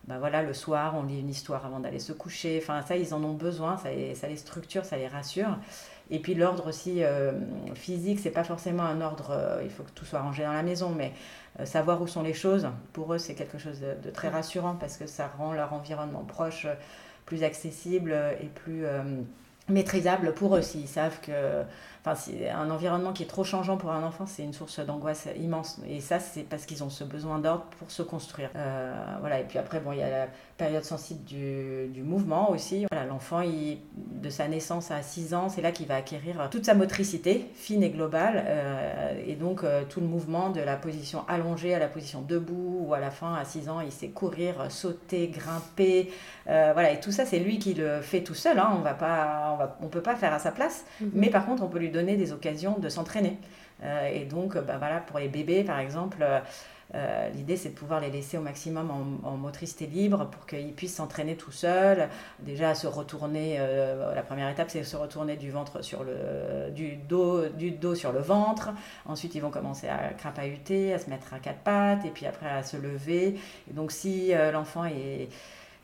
bah, 0.08 0.16
voilà, 0.18 0.42
le 0.42 0.52
soir, 0.52 0.94
on 0.96 1.04
lit 1.04 1.20
une 1.20 1.30
histoire 1.30 1.64
avant 1.64 1.78
d'aller 1.78 2.00
se 2.00 2.12
coucher. 2.12 2.58
Enfin, 2.60 2.82
ça, 2.82 2.96
ils 2.96 3.14
en 3.14 3.22
ont 3.22 3.34
besoin, 3.34 3.76
ça 3.76 3.90
ça 4.16 4.26
les 4.26 4.36
structure, 4.36 4.84
ça 4.84 4.96
les 4.96 5.06
rassure. 5.06 5.58
Et 6.10 6.18
puis 6.18 6.34
l'ordre 6.34 6.66
aussi 6.66 7.02
physique, 7.74 8.18
c'est 8.18 8.30
pas 8.30 8.44
forcément 8.44 8.82
un 8.82 9.00
ordre, 9.00 9.60
il 9.62 9.70
faut 9.70 9.84
que 9.84 9.92
tout 9.92 10.04
soit 10.04 10.20
rangé 10.20 10.42
dans 10.42 10.52
la 10.52 10.62
maison, 10.62 10.90
mais 10.90 11.12
savoir 11.64 12.02
où 12.02 12.06
sont 12.06 12.22
les 12.22 12.34
choses, 12.34 12.68
pour 12.92 13.14
eux, 13.14 13.18
c'est 13.18 13.34
quelque 13.34 13.58
chose 13.58 13.80
de, 13.80 14.10
très 14.10 14.28
rassurant 14.28 14.74
parce 14.74 14.96
que 14.96 15.06
ça 15.06 15.30
rend 15.38 15.52
leur 15.52 15.72
environnement 15.72 16.24
proche 16.24 16.66
plus 17.26 17.44
accessible 17.44 18.14
et 18.40 18.46
plus 18.46 18.84
maîtrisable 19.68 20.34
pour 20.34 20.56
eux. 20.56 20.62
S'ils 20.62 20.88
savent 20.88 21.20
que 21.20 21.62
enfin 22.04 22.32
un 22.52 22.70
environnement 22.70 23.12
qui 23.12 23.22
est 23.22 23.26
trop 23.26 23.44
changeant 23.44 23.78
pour 23.78 23.92
un 23.92 24.02
enfant 24.02 24.26
c'est 24.26 24.42
une 24.42 24.52
source 24.52 24.80
d'angoisse 24.80 25.28
immense. 25.38 25.80
Et 25.88 26.00
ça 26.00 26.18
c'est 26.18 26.42
parce 26.42 26.66
qu'ils 26.66 26.84
ont 26.84 26.90
ce 26.90 27.04
besoin 27.04 27.38
d'ordre 27.38 27.64
pour 27.78 27.90
se 27.90 28.02
construire. 28.02 28.50
Voilà. 29.20 29.40
Et 29.40 29.44
puis 29.44 29.58
après 29.58 29.80
bon 29.80 29.92
il 29.92 29.98
y 29.98 30.02
a 30.02 30.28
période 30.56 30.84
sensible 30.84 31.24
du, 31.24 31.88
du 31.88 32.02
mouvement 32.02 32.50
aussi 32.50 32.86
voilà 32.90 33.06
l'enfant 33.06 33.42
de 33.42 34.30
sa 34.30 34.48
naissance 34.48 34.90
à 34.90 35.02
6 35.02 35.34
ans 35.34 35.48
c'est 35.48 35.62
là 35.62 35.72
qu'il 35.72 35.86
va 35.86 35.96
acquérir 35.96 36.48
toute 36.50 36.64
sa 36.64 36.74
motricité 36.74 37.46
fine 37.54 37.82
et 37.82 37.90
globale 37.90 38.44
euh, 38.46 39.22
et 39.26 39.34
donc 39.34 39.64
euh, 39.64 39.82
tout 39.88 40.00
le 40.00 40.06
mouvement 40.06 40.50
de 40.50 40.60
la 40.60 40.76
position 40.76 41.24
allongée 41.28 41.74
à 41.74 41.78
la 41.78 41.88
position 41.88 42.22
debout 42.22 42.86
ou 42.86 42.94
à 42.94 43.00
la 43.00 43.10
fin 43.10 43.34
à 43.34 43.44
6 43.44 43.68
ans 43.68 43.80
il 43.80 43.92
sait 43.92 44.08
courir 44.08 44.70
sauter 44.70 45.28
grimper 45.28 46.10
euh, 46.48 46.70
voilà 46.72 46.92
et 46.92 47.00
tout 47.00 47.12
ça 47.12 47.26
c'est 47.26 47.38
lui 47.38 47.58
qui 47.58 47.74
le 47.74 48.00
fait 48.00 48.22
tout 48.22 48.34
seul 48.34 48.58
hein. 48.58 48.72
on 48.76 48.80
va 48.80 48.94
pas 48.94 49.74
on, 49.80 49.88
peut 49.88 50.00
pas 50.00 50.16
faire 50.16 50.32
à 50.32 50.38
sa 50.38 50.50
place, 50.50 50.84
mhm. 51.00 51.10
mais 51.14 51.30
par 51.30 51.46
contre, 51.46 51.62
on 51.62 51.68
peut 51.68 51.78
lui 51.78 51.90
donner 51.90 52.16
des 52.16 52.32
occasions 52.32 52.78
de 52.78 52.88
s'entraîner. 52.88 53.38
Et 54.10 54.24
donc, 54.24 54.56
bah, 54.56 54.76
voilà, 54.78 55.00
pour 55.00 55.18
les 55.18 55.28
bébés, 55.28 55.62
par 55.62 55.78
exemple, 55.78 56.24
euh, 56.94 57.04
euh, 57.04 57.28
l'idée, 57.30 57.56
c'est 57.56 57.70
de 57.70 57.74
pouvoir 57.74 58.00
les 58.00 58.10
laisser 58.10 58.38
au 58.38 58.40
maximum 58.40 58.90
en, 59.22 59.36
motricité 59.36 59.86
libre 59.86 60.28
pour 60.30 60.46
qu'ils 60.46 60.72
puissent 60.72 60.96
s'entraîner 60.96 61.36
tout 61.36 61.52
seuls. 61.52 62.08
Déjà, 62.40 62.70
à 62.70 62.74
se 62.74 62.86
retourner, 62.86 63.58
la 63.58 64.22
première 64.22 64.48
étape, 64.48 64.70
c'est 64.70 64.82
se 64.84 64.96
retourner 64.96 65.36
du 65.36 65.50
ventre 65.50 65.82
sur 65.82 66.02
le, 66.02 66.70
du 66.70 66.96
dos, 66.96 67.48
du 67.48 67.72
dos 67.72 67.94
sur 67.94 68.12
le 68.12 68.20
ventre. 68.20 68.70
Ensuite, 69.06 69.34
ils 69.34 69.40
vont 69.40 69.50
commencer 69.50 69.88
à 69.88 70.14
crapahuter, 70.14 70.94
à 70.94 70.98
se 70.98 71.10
mettre 71.10 71.34
à 71.34 71.38
quatre 71.38 71.60
pattes, 71.60 72.04
et 72.04 72.10
puis 72.10 72.26
après 72.26 72.48
à 72.48 72.62
se 72.62 72.76
lever. 72.76 73.38
Et 73.70 73.72
donc, 73.72 73.92
si 73.92 74.32
l'enfant 74.52 74.84
est 74.84 75.28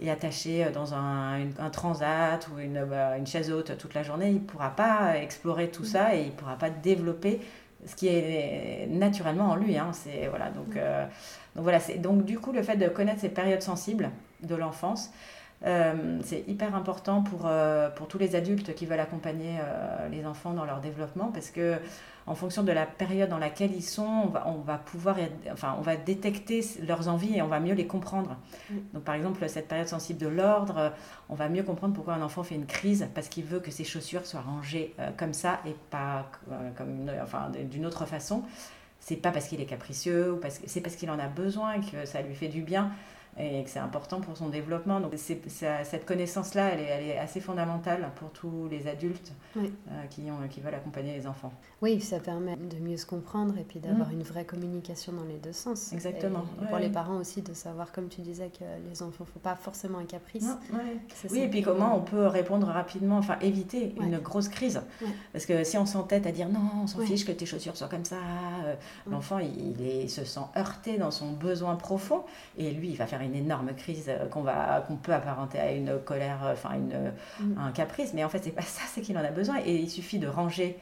attaché 0.09 0.65
euh, 0.65 0.71
dans 0.71 0.95
un, 0.95 1.41
un 1.59 1.71
transat 1.71 2.49
ou 2.49 2.59
une, 2.59 2.85
bah, 2.85 3.19
une, 3.19 3.27
chaise 3.27 3.53
haute 3.53 3.77
toute 3.77 3.93
la 3.95 4.03
journée, 4.03 4.29
il 4.29 4.35
ne 4.35 4.39
pourra 4.39 4.71
pas 4.71 5.19
explorer 5.19 5.71
tout 5.71 5.85
ça 5.85 6.15
et 6.15 6.23
il 6.23 6.27
ne 6.29 6.33
pourra 6.33 6.57
pas 6.57 6.71
développer 6.71 7.41
ce 7.87 7.95
qui 7.95 8.09
est 8.09 8.87
naturellement 8.91 9.51
en 9.51 9.57
lui. 9.57 9.77
Hein. 9.79 9.91
C'est, 9.93 10.29
voilà, 10.29 10.51
donc, 10.51 10.77
euh, 10.77 11.05
donc, 11.55 11.63
voilà, 11.63 11.81
c'est, 11.81 11.99
donc 11.99 12.25
du 12.25 12.39
coup, 12.39 12.53
le 12.53 12.63
fait 12.63 12.77
de 12.77 12.89
connaître 12.89 13.21
ces 13.21 13.29
périodes 13.29 13.63
sensibles 13.63 14.11
de 14.43 14.55
l'enfance, 14.55 15.11
euh, 15.67 16.19
c'est 16.23 16.45
hyper 16.49 16.75
important 16.75 17.23
pour, 17.23 17.51
pour 17.97 18.09
tous 18.09 18.19
les 18.19 18.35
adultes 18.35 18.75
qui 18.75 18.87
veulent 18.87 19.01
accompagner 19.01 19.59
les 20.11 20.25
enfants 20.25 20.53
dans 20.53 20.65
leur 20.65 20.81
développement 20.81 21.31
parce 21.33 21.51
que 21.51 21.77
en 22.31 22.37
fonction 22.37 22.63
de 22.63 22.71
la 22.71 22.87
période 22.87 23.29
dans 23.29 23.39
laquelle 23.39 23.73
ils 23.75 23.83
sont, 23.83 24.07
on 24.07 24.29
va, 24.29 24.47
on 24.47 24.61
va 24.61 24.79
pouvoir, 24.79 25.17
enfin, 25.51 25.75
on 25.79 25.83
va 25.83 25.97
détecter 25.97 26.65
leurs 26.87 27.09
envies 27.09 27.37
et 27.37 27.43
on 27.43 27.49
va 27.49 27.59
mieux 27.59 27.75
les 27.75 27.89
comprendre. 27.89 28.37
Mm. 28.71 28.75
Donc, 28.95 29.03
par 29.03 29.17
exemple, 29.17 29.49
cette 29.49 29.67
période 29.67 29.89
sensible 29.89 30.21
de 30.21 30.29
l'ordre, 30.29 30.93
on 31.29 31.35
va 31.35 31.49
mieux 31.49 31.65
comprendre 31.65 31.93
pourquoi 31.93 32.15
un 32.15 32.23
enfant 32.23 32.45
fait 32.45 32.55
une 32.55 32.67
crise 32.67 33.09
parce 33.17 33.29
qu'il 33.29 33.45
veut 33.45 33.59
que 33.59 33.73
ses 33.73 33.83
chaussures 33.83 34.27
soient 34.27 34.43
rangées 34.43 34.95
euh, 35.01 35.11
comme 35.17 35.35
ça 35.35 35.59
et 35.67 35.75
pas 35.91 36.31
euh, 36.53 36.71
comme 36.77 37.11
enfin, 37.21 37.51
d'une 37.69 37.85
autre 37.85 38.07
façon. 38.07 38.45
C'est 39.01 39.17
pas 39.17 39.33
parce 39.33 39.49
qu'il 39.49 39.61
est 39.61 39.67
capricieux 39.67 40.35
ou 40.35 40.37
parce 40.37 40.61
que 40.61 40.69
c'est 40.69 40.81
parce 40.81 40.95
qu'il 40.95 41.11
en 41.11 41.19
a 41.19 41.27
besoin 41.27 41.81
que 41.81 42.07
ça 42.07 42.23
lui 42.23 42.37
fait 42.37 42.49
du 42.49 42.63
bien. 42.63 42.93
Et 43.39 43.65
que 43.65 43.71
c'est 43.71 43.79
important 43.79 44.21
pour 44.21 44.37
son 44.37 44.49
développement. 44.49 45.01
Donc 45.01 45.13
cette 45.17 46.07
connaissance-là, 46.07 46.71
elle 46.71 46.81
est, 46.81 46.85
elle 46.85 47.05
est, 47.05 47.19
assez 47.19 47.41
fondamentale 47.41 48.11
pour 48.17 48.31
tous 48.31 48.69
les 48.71 48.87
adultes 48.87 49.33
euh, 49.57 49.63
qui, 50.11 50.23
ont, 50.31 50.49
qui 50.49 50.61
veulent 50.61 50.75
accompagner 50.75 51.17
les 51.17 51.27
enfants. 51.27 51.53
Oui, 51.83 52.01
ça 52.01 52.19
permet 52.19 52.57
de 52.57 52.77
mieux 52.77 52.97
se 52.97 53.07
comprendre 53.07 53.57
et 53.59 53.65
puis 53.65 53.81
d'avoir 53.81 54.09
mm. 54.09 54.13
une 54.13 54.23
vraie 54.23 54.45
communication 54.45 55.13
dans 55.13 55.25
les 55.25 55.39
deux 55.39 55.53
sens. 55.53 55.93
Exactement. 55.93 56.45
Et 56.63 56.67
pour 56.67 56.79
les 56.79 56.91
parents 56.91 57.17
aussi 57.17 57.43
de 57.43 57.55
savoir, 57.55 57.93
comme 57.93 58.09
tu 58.09 58.21
disais, 58.21 58.51
que 58.51 58.65
les 58.89 59.03
enfants 59.03 59.25
ne 59.25 59.31
font 59.33 59.41
pas 59.41 59.57
forcément 59.57 59.99
un 59.99 60.05
caprice. 60.05 60.49
oui, 61.31 61.41
et 61.41 61.49
puis 61.49 61.63
comment 61.63 61.97
on 61.97 62.03
peut 62.03 62.27
répondre 62.27 62.67
rapidement, 62.67 63.19
enfin 63.19 63.39
éviter 63.41 63.95
une 64.01 64.19
grosse 64.19 64.49
crise. 64.49 64.83
Parce 65.33 65.47
que 65.47 65.65
si 65.65 65.79
on 65.79 65.87
s'entête 65.87 66.27
à 66.27 66.33
dire 66.33 66.49
non, 66.49 66.61
on 66.83 66.87
s'en 66.87 67.01
fiche 67.01 67.25
que 67.25 67.33
tes 67.33 67.47
chaussures 67.47 67.77
soient 67.77 67.89
comme 67.89 68.05
ça, 68.05 68.17
euh, 68.65 68.75
l'enfant 69.11 69.39
il, 69.39 69.81
est, 69.85 70.09
se 70.09 70.25
sent 70.25 70.41
heurté 70.57 70.99
dans 70.99 71.11
son 71.11 71.33
besoin 71.33 71.77
profond 71.77 72.25
et 72.59 72.71
lui 72.71 72.91
il 72.91 72.97
va 72.97 73.07
faire 73.07 73.20
une 73.25 73.35
énorme 73.35 73.75
crise 73.75 74.07
euh, 74.09 74.27
qu'on 74.27 74.43
va 74.43 74.85
qu'on 74.87 74.97
peut 74.97 75.13
apparenter 75.13 75.59
à 75.59 75.73
une 75.73 75.99
colère, 75.99 76.45
euh, 76.45 76.53
enfin 76.53 76.75
une, 76.75 77.13
mm. 77.41 77.59
un 77.59 77.73
caprice. 77.73 78.13
Mais 78.15 78.25
en 78.25 78.29
fait 78.29 78.43
c'est 78.43 78.51
pas 78.51 78.63
ça, 78.63 78.83
c'est 78.89 79.01
qu'il 79.01 79.17
en 79.19 79.25
a 79.25 79.31
besoin 79.31 79.57
et 79.65 79.77
il 79.77 79.91
suffit 79.91 80.19
de 80.19 80.29
ranger 80.29 80.79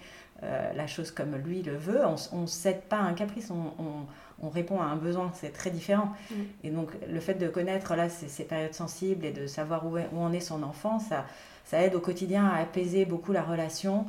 la 0.77 0.87
chose 0.87 1.11
comme 1.11 1.35
lui 1.35 1.63
le 1.63 1.77
veut. 1.77 2.03
On 2.33 2.43
ne 2.43 2.47
cède 2.47 2.83
pas 2.83 2.99
à 2.99 3.03
un 3.03 3.13
caprice, 3.13 3.51
on, 3.51 4.07
on, 4.41 4.49
répond 4.51 4.81
à 4.81 4.85
un 4.85 4.95
besoin, 4.95 5.33
c'est 5.35 5.53
très 5.53 5.71
différent. 5.71 6.13
Mm. 6.31 6.35
Et 6.63 6.71
donc 6.71 6.91
le 7.11 7.19
fait 7.19 7.35
de 7.35 7.49
connaître 7.49 7.97
là 7.97 8.09
ces, 8.09 8.29
ces 8.29 8.45
périodes 8.45 8.73
sensibles 8.73 9.25
et 9.25 9.33
de 9.33 9.49
savoir 9.49 9.85
où, 9.85 9.99
où 9.99 10.21
en 10.21 10.33
est 10.33 10.39
son 10.39 10.63
enfant, 10.63 11.01
ça, 11.01 11.27
ça 11.65 11.83
aide 11.83 11.97
au 11.97 12.01
quotidien 12.01 12.47
à 12.47 12.61
apaiser 12.61 13.05
beaucoup 13.05 13.33
la 13.33 13.43
relation 13.43 14.07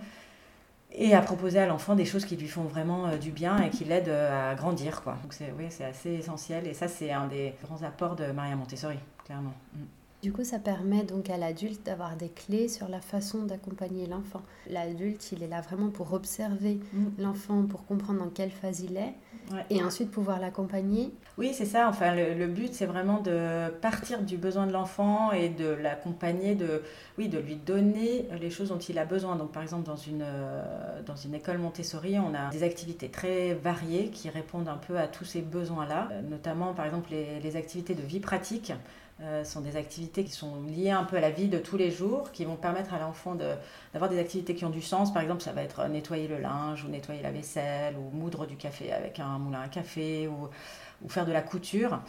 et 0.91 1.13
à 1.13 1.21
proposer 1.21 1.59
à 1.59 1.67
l'enfant 1.67 1.95
des 1.95 2.05
choses 2.05 2.25
qui 2.25 2.35
lui 2.35 2.47
font 2.47 2.63
vraiment 2.63 3.07
euh, 3.07 3.17
du 3.17 3.31
bien 3.31 3.61
et 3.61 3.69
qui 3.69 3.85
l'aident 3.85 4.09
euh, 4.09 4.51
à 4.51 4.55
grandir. 4.55 5.01
Quoi. 5.03 5.17
Donc 5.21 5.33
c'est, 5.33 5.83
assez 5.83 6.11
essentiel 6.11 6.67
et 6.67 6.73
ça 6.73 6.87
c'est 6.87 7.11
un 7.11 7.27
des 7.27 7.53
grands 7.63 7.83
apports 7.83 8.15
de 8.15 8.31
Maria 8.31 8.55
Montessori, 8.55 8.97
clairement. 9.25 9.53
Mm. 9.73 9.83
Du 10.21 10.33
coup, 10.33 10.43
ça 10.43 10.59
permet 10.59 11.03
donc 11.03 11.29
à 11.29 11.37
l'adulte 11.37 11.85
d'avoir 11.85 12.17
des 12.17 12.27
clés 12.27 12.67
sur 12.67 12.89
la 12.89 12.99
façon 12.99 13.43
d'accompagner 13.43 14.05
l'enfant. 14.05 14.41
L'adulte, 14.69 15.31
il 15.31 15.43
est 15.43 15.47
là 15.47 15.61
vraiment 15.61 15.89
pour 15.89 16.11
observer 16.11 16.79
mm. 16.91 17.05
l'enfant, 17.19 17.63
pour 17.63 17.85
comprendre 17.85 18.19
dans 18.19 18.29
quelle 18.29 18.51
phase 18.51 18.81
il 18.81 18.97
est, 18.97 19.13
et 19.69 19.81
ensuite 19.81 20.11
pouvoir 20.11 20.39
l'accompagner. 20.39 21.13
Oui, 21.37 21.51
c'est 21.53 21.65
ça. 21.65 21.87
Enfin, 21.87 22.13
le, 22.15 22.47
but, 22.47 22.73
c'est 22.73 22.85
vraiment 22.85 23.21
de 23.21 23.69
partir 23.81 24.21
du 24.21 24.35
besoin 24.35 24.67
de 24.67 24.73
l'enfant 24.73 25.31
et 25.31 25.47
de 25.47 25.69
l'accompagner, 25.69 26.53
de, 26.53 26.83
oui, 27.17 27.29
de 27.29 27.39
lui 27.39 27.55
donner 27.55 28.27
les 28.41 28.49
choses 28.49 28.69
dont 28.69 28.77
il 28.77 28.99
a 28.99 29.05
besoin. 29.05 29.37
Donc, 29.37 29.53
par 29.53 29.63
exemple, 29.63 29.85
dans 29.85 29.95
une, 29.95 30.23
euh, 30.23 31.01
dans 31.05 31.15
une 31.15 31.33
école 31.33 31.59
Montessori, 31.59 32.19
on 32.19 32.33
a 32.35 32.49
des 32.49 32.63
activités 32.63 33.07
très 33.07 33.53
variées 33.53 34.09
qui 34.09 34.29
répondent 34.29 34.67
un 34.67 34.77
peu 34.77 34.97
à 34.97 35.07
tous 35.07 35.25
ces 35.25 35.41
besoins-là, 35.41 36.09
euh, 36.11 36.21
notamment, 36.21 36.73
par 36.73 36.85
exemple, 36.85 37.09
les, 37.11 37.39
les 37.39 37.55
activités 37.55 37.95
de 37.95 38.03
vie 38.03 38.19
pratique. 38.19 38.73
Euh, 39.21 39.43
sont 39.43 39.59
des 39.59 39.75
activités 39.75 40.23
qui 40.23 40.31
sont 40.31 40.63
liées 40.63 40.91
un 40.91 41.03
peu 41.03 41.17
à 41.17 41.19
la 41.19 41.29
vie 41.29 41.49
de 41.49 41.57
tous 41.57 41.75
les 41.75 41.91
jours, 41.91 42.31
qui 42.31 42.45
vont 42.45 42.55
permettre 42.55 42.93
à 42.93 42.99
l'enfant 42.99 43.35
d'avoir 43.35 44.09
des 44.09 44.17
activités 44.17 44.55
qui 44.55 44.63
ont 44.63 44.69
du 44.69 44.81
sens. 44.81 45.11
Par 45.11 45.21
exemple, 45.21 45.41
ça 45.41 45.51
va 45.51 45.61
être 45.61 45.85
nettoyer 45.89 46.29
le 46.29 46.37
linge, 46.37 46.85
ou 46.85 46.87
nettoyer 46.87 47.21
la 47.21 47.31
vaisselle, 47.31 47.95
ou 47.97 48.15
moudre 48.15 48.45
du 48.45 48.55
café 48.55 48.93
avec 48.93 49.19
un 49.19 49.37
moulin 49.37 49.59
à 49.59 49.67
café, 49.67 50.29
ou, 50.29 50.47
ou 51.03 51.09
faire 51.09 51.25
de 51.25 51.33
la 51.33 51.41
couture. 51.41 51.99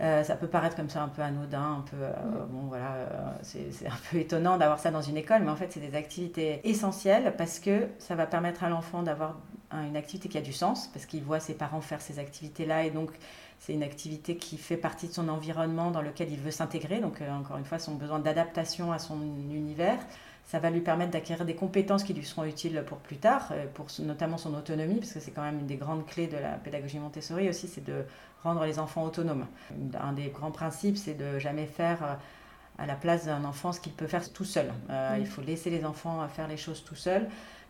Euh, 0.00 0.24
ça 0.24 0.34
peut 0.34 0.48
paraître 0.48 0.74
comme 0.74 0.90
ça 0.90 1.02
un 1.02 1.08
peu 1.08 1.22
anodin, 1.22 1.78
un 1.78 1.84
peu 1.88 1.96
euh, 2.02 2.12
bon 2.50 2.66
voilà, 2.66 3.06
c'est 3.42 3.86
un 3.86 4.10
peu 4.10 4.18
étonnant 4.18 4.58
d'avoir 4.58 4.78
ça 4.78 4.90
dans 4.90 5.00
une 5.00 5.16
école, 5.16 5.42
mais 5.42 5.50
en 5.50 5.56
fait 5.56 5.72
c'est 5.72 5.80
des 5.80 5.96
activités 5.96 6.68
essentielles 6.68 7.32
parce 7.38 7.60
que 7.60 7.88
ça 7.98 8.14
va 8.14 8.26
permettre 8.26 8.62
à 8.62 8.68
l'enfant 8.68 9.02
d'avoir 9.02 9.36
une 9.72 9.96
activité 9.96 10.28
qui 10.28 10.38
a 10.38 10.42
du 10.42 10.52
sens 10.52 10.88
parce 10.88 11.06
qu'il 11.06 11.22
voit 11.22 11.40
ses 11.40 11.54
parents 11.54 11.80
faire 11.80 12.00
ces 12.00 12.18
activités-là 12.18 12.84
et 12.84 12.90
donc 12.90 13.10
c'est 13.58 13.72
une 13.72 13.82
activité 13.82 14.36
qui 14.36 14.58
fait 14.58 14.76
partie 14.76 15.08
de 15.08 15.12
son 15.12 15.28
environnement 15.28 15.90
dans 15.90 16.02
lequel 16.02 16.30
il 16.30 16.38
veut 16.38 16.50
s'intégrer. 16.50 17.00
Donc, 17.00 17.20
euh, 17.20 17.30
encore 17.30 17.56
une 17.56 17.64
fois, 17.64 17.78
son 17.78 17.94
besoin 17.94 18.18
d'adaptation 18.18 18.92
à 18.92 18.98
son 18.98 19.20
univers. 19.22 19.98
Ça 20.44 20.60
va 20.60 20.70
lui 20.70 20.80
permettre 20.80 21.10
d'acquérir 21.10 21.44
des 21.44 21.56
compétences 21.56 22.04
qui 22.04 22.14
lui 22.14 22.24
seront 22.24 22.44
utiles 22.44 22.84
pour 22.86 22.98
plus 22.98 23.16
tard, 23.16 23.48
euh, 23.50 23.66
pour 23.74 23.86
notamment 24.00 24.38
son 24.38 24.54
autonomie, 24.54 24.96
parce 25.00 25.12
que 25.12 25.20
c'est 25.20 25.32
quand 25.32 25.42
même 25.42 25.60
une 25.60 25.66
des 25.66 25.76
grandes 25.76 26.06
clés 26.06 26.28
de 26.28 26.36
la 26.36 26.52
pédagogie 26.52 26.98
Montessori 26.98 27.48
aussi, 27.48 27.66
c'est 27.66 27.84
de 27.84 28.04
rendre 28.44 28.64
les 28.64 28.78
enfants 28.78 29.02
autonomes. 29.02 29.46
Un 30.00 30.12
des 30.12 30.28
grands 30.28 30.52
principes, 30.52 30.96
c'est 30.96 31.14
de 31.14 31.38
jamais 31.38 31.66
faire 31.66 32.04
euh, 32.04 32.14
à 32.78 32.86
la 32.86 32.94
place 32.94 33.24
d'un 33.24 33.44
enfant 33.44 33.72
ce 33.72 33.80
qu'il 33.80 33.92
peut 33.92 34.06
faire 34.06 34.30
tout 34.32 34.44
seul. 34.44 34.70
Il 35.18 35.26
faut 35.26 35.40
laisser 35.40 35.70
les 35.70 35.86
enfants 35.86 36.28
faire 36.28 36.46
les 36.46 36.58
choses 36.58 36.84
tout 36.84 36.94
seuls 36.94 37.26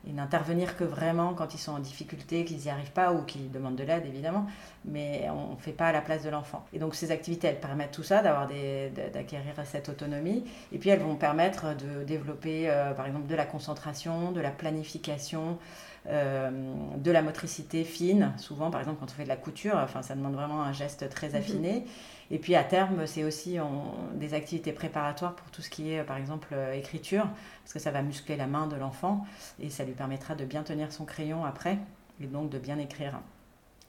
et 0.08 0.12
n'intervenir 0.12 0.76
que 0.76 0.84
vraiment 0.84 1.34
quand 1.34 1.54
ils 1.54 1.58
sont 1.58 1.72
en 1.72 1.78
difficulté, 1.78 2.44
qu'ils 2.44 2.58
n'y 2.58 2.70
arrivent 2.70 2.92
pas 2.92 3.12
ou 3.12 3.22
qu'ils 3.22 3.50
demandent 3.50 3.76
de 3.76 3.84
l'aide 3.84 4.06
évidemment, 4.06 4.46
mais 4.84 5.28
on 5.30 5.54
ne 5.54 5.60
fait 5.60 5.72
pas 5.72 5.86
à 5.86 5.92
la 5.92 6.00
place 6.00 6.22
de 6.22 6.30
l'enfant. 6.30 6.64
Et 6.72 6.78
donc 6.78 6.94
ces 6.94 7.10
activités, 7.10 7.48
elles 7.48 7.60
permettent 7.60 7.92
tout 7.92 8.02
ça, 8.02 8.22
d'avoir 8.22 8.46
d'acquérir 8.46 9.54
cette 9.64 9.88
autonomie, 9.88 10.44
et 10.72 10.78
puis 10.78 10.90
elles 10.90 11.00
vont 11.00 11.16
permettre 11.16 11.74
de 11.76 12.04
développer 12.04 12.70
euh, 12.70 12.92
par 12.92 13.06
exemple 13.06 13.26
de 13.26 13.34
la 13.34 13.44
concentration, 13.44 14.32
de 14.32 14.40
la 14.40 14.50
planification, 14.50 15.58
euh, 16.08 16.50
de 16.96 17.10
la 17.10 17.20
motricité 17.20 17.82
fine. 17.82 18.32
Souvent, 18.36 18.70
par 18.70 18.80
exemple, 18.80 19.00
quand 19.00 19.06
on 19.06 19.14
fait 19.14 19.24
de 19.24 19.28
la 19.28 19.36
couture, 19.36 19.74
enfin, 19.76 20.02
ça 20.02 20.14
demande 20.14 20.34
vraiment 20.34 20.62
un 20.62 20.72
geste 20.72 21.08
très 21.08 21.30
mhm. 21.30 21.36
affiné. 21.36 21.86
Et 22.30 22.38
puis 22.38 22.54
à 22.56 22.64
terme, 22.64 23.06
c'est 23.06 23.24
aussi 23.24 23.58
des 24.14 24.34
activités 24.34 24.72
préparatoires 24.72 25.34
pour 25.34 25.50
tout 25.50 25.62
ce 25.62 25.70
qui 25.70 25.92
est, 25.92 26.02
par 26.02 26.16
exemple, 26.16 26.48
euh, 26.52 26.72
écriture, 26.72 27.28
parce 27.62 27.72
que 27.72 27.78
ça 27.78 27.90
va 27.90 28.02
muscler 28.02 28.36
la 28.36 28.46
main 28.46 28.66
de 28.66 28.76
l'enfant 28.76 29.24
et 29.60 29.70
ça 29.70 29.84
lui 29.84 29.92
permettra 29.92 30.34
de 30.34 30.44
bien 30.44 30.62
tenir 30.62 30.92
son 30.92 31.04
crayon 31.04 31.44
après 31.44 31.78
et 32.20 32.26
donc 32.26 32.50
de 32.50 32.58
bien 32.58 32.78
écrire. 32.78 33.20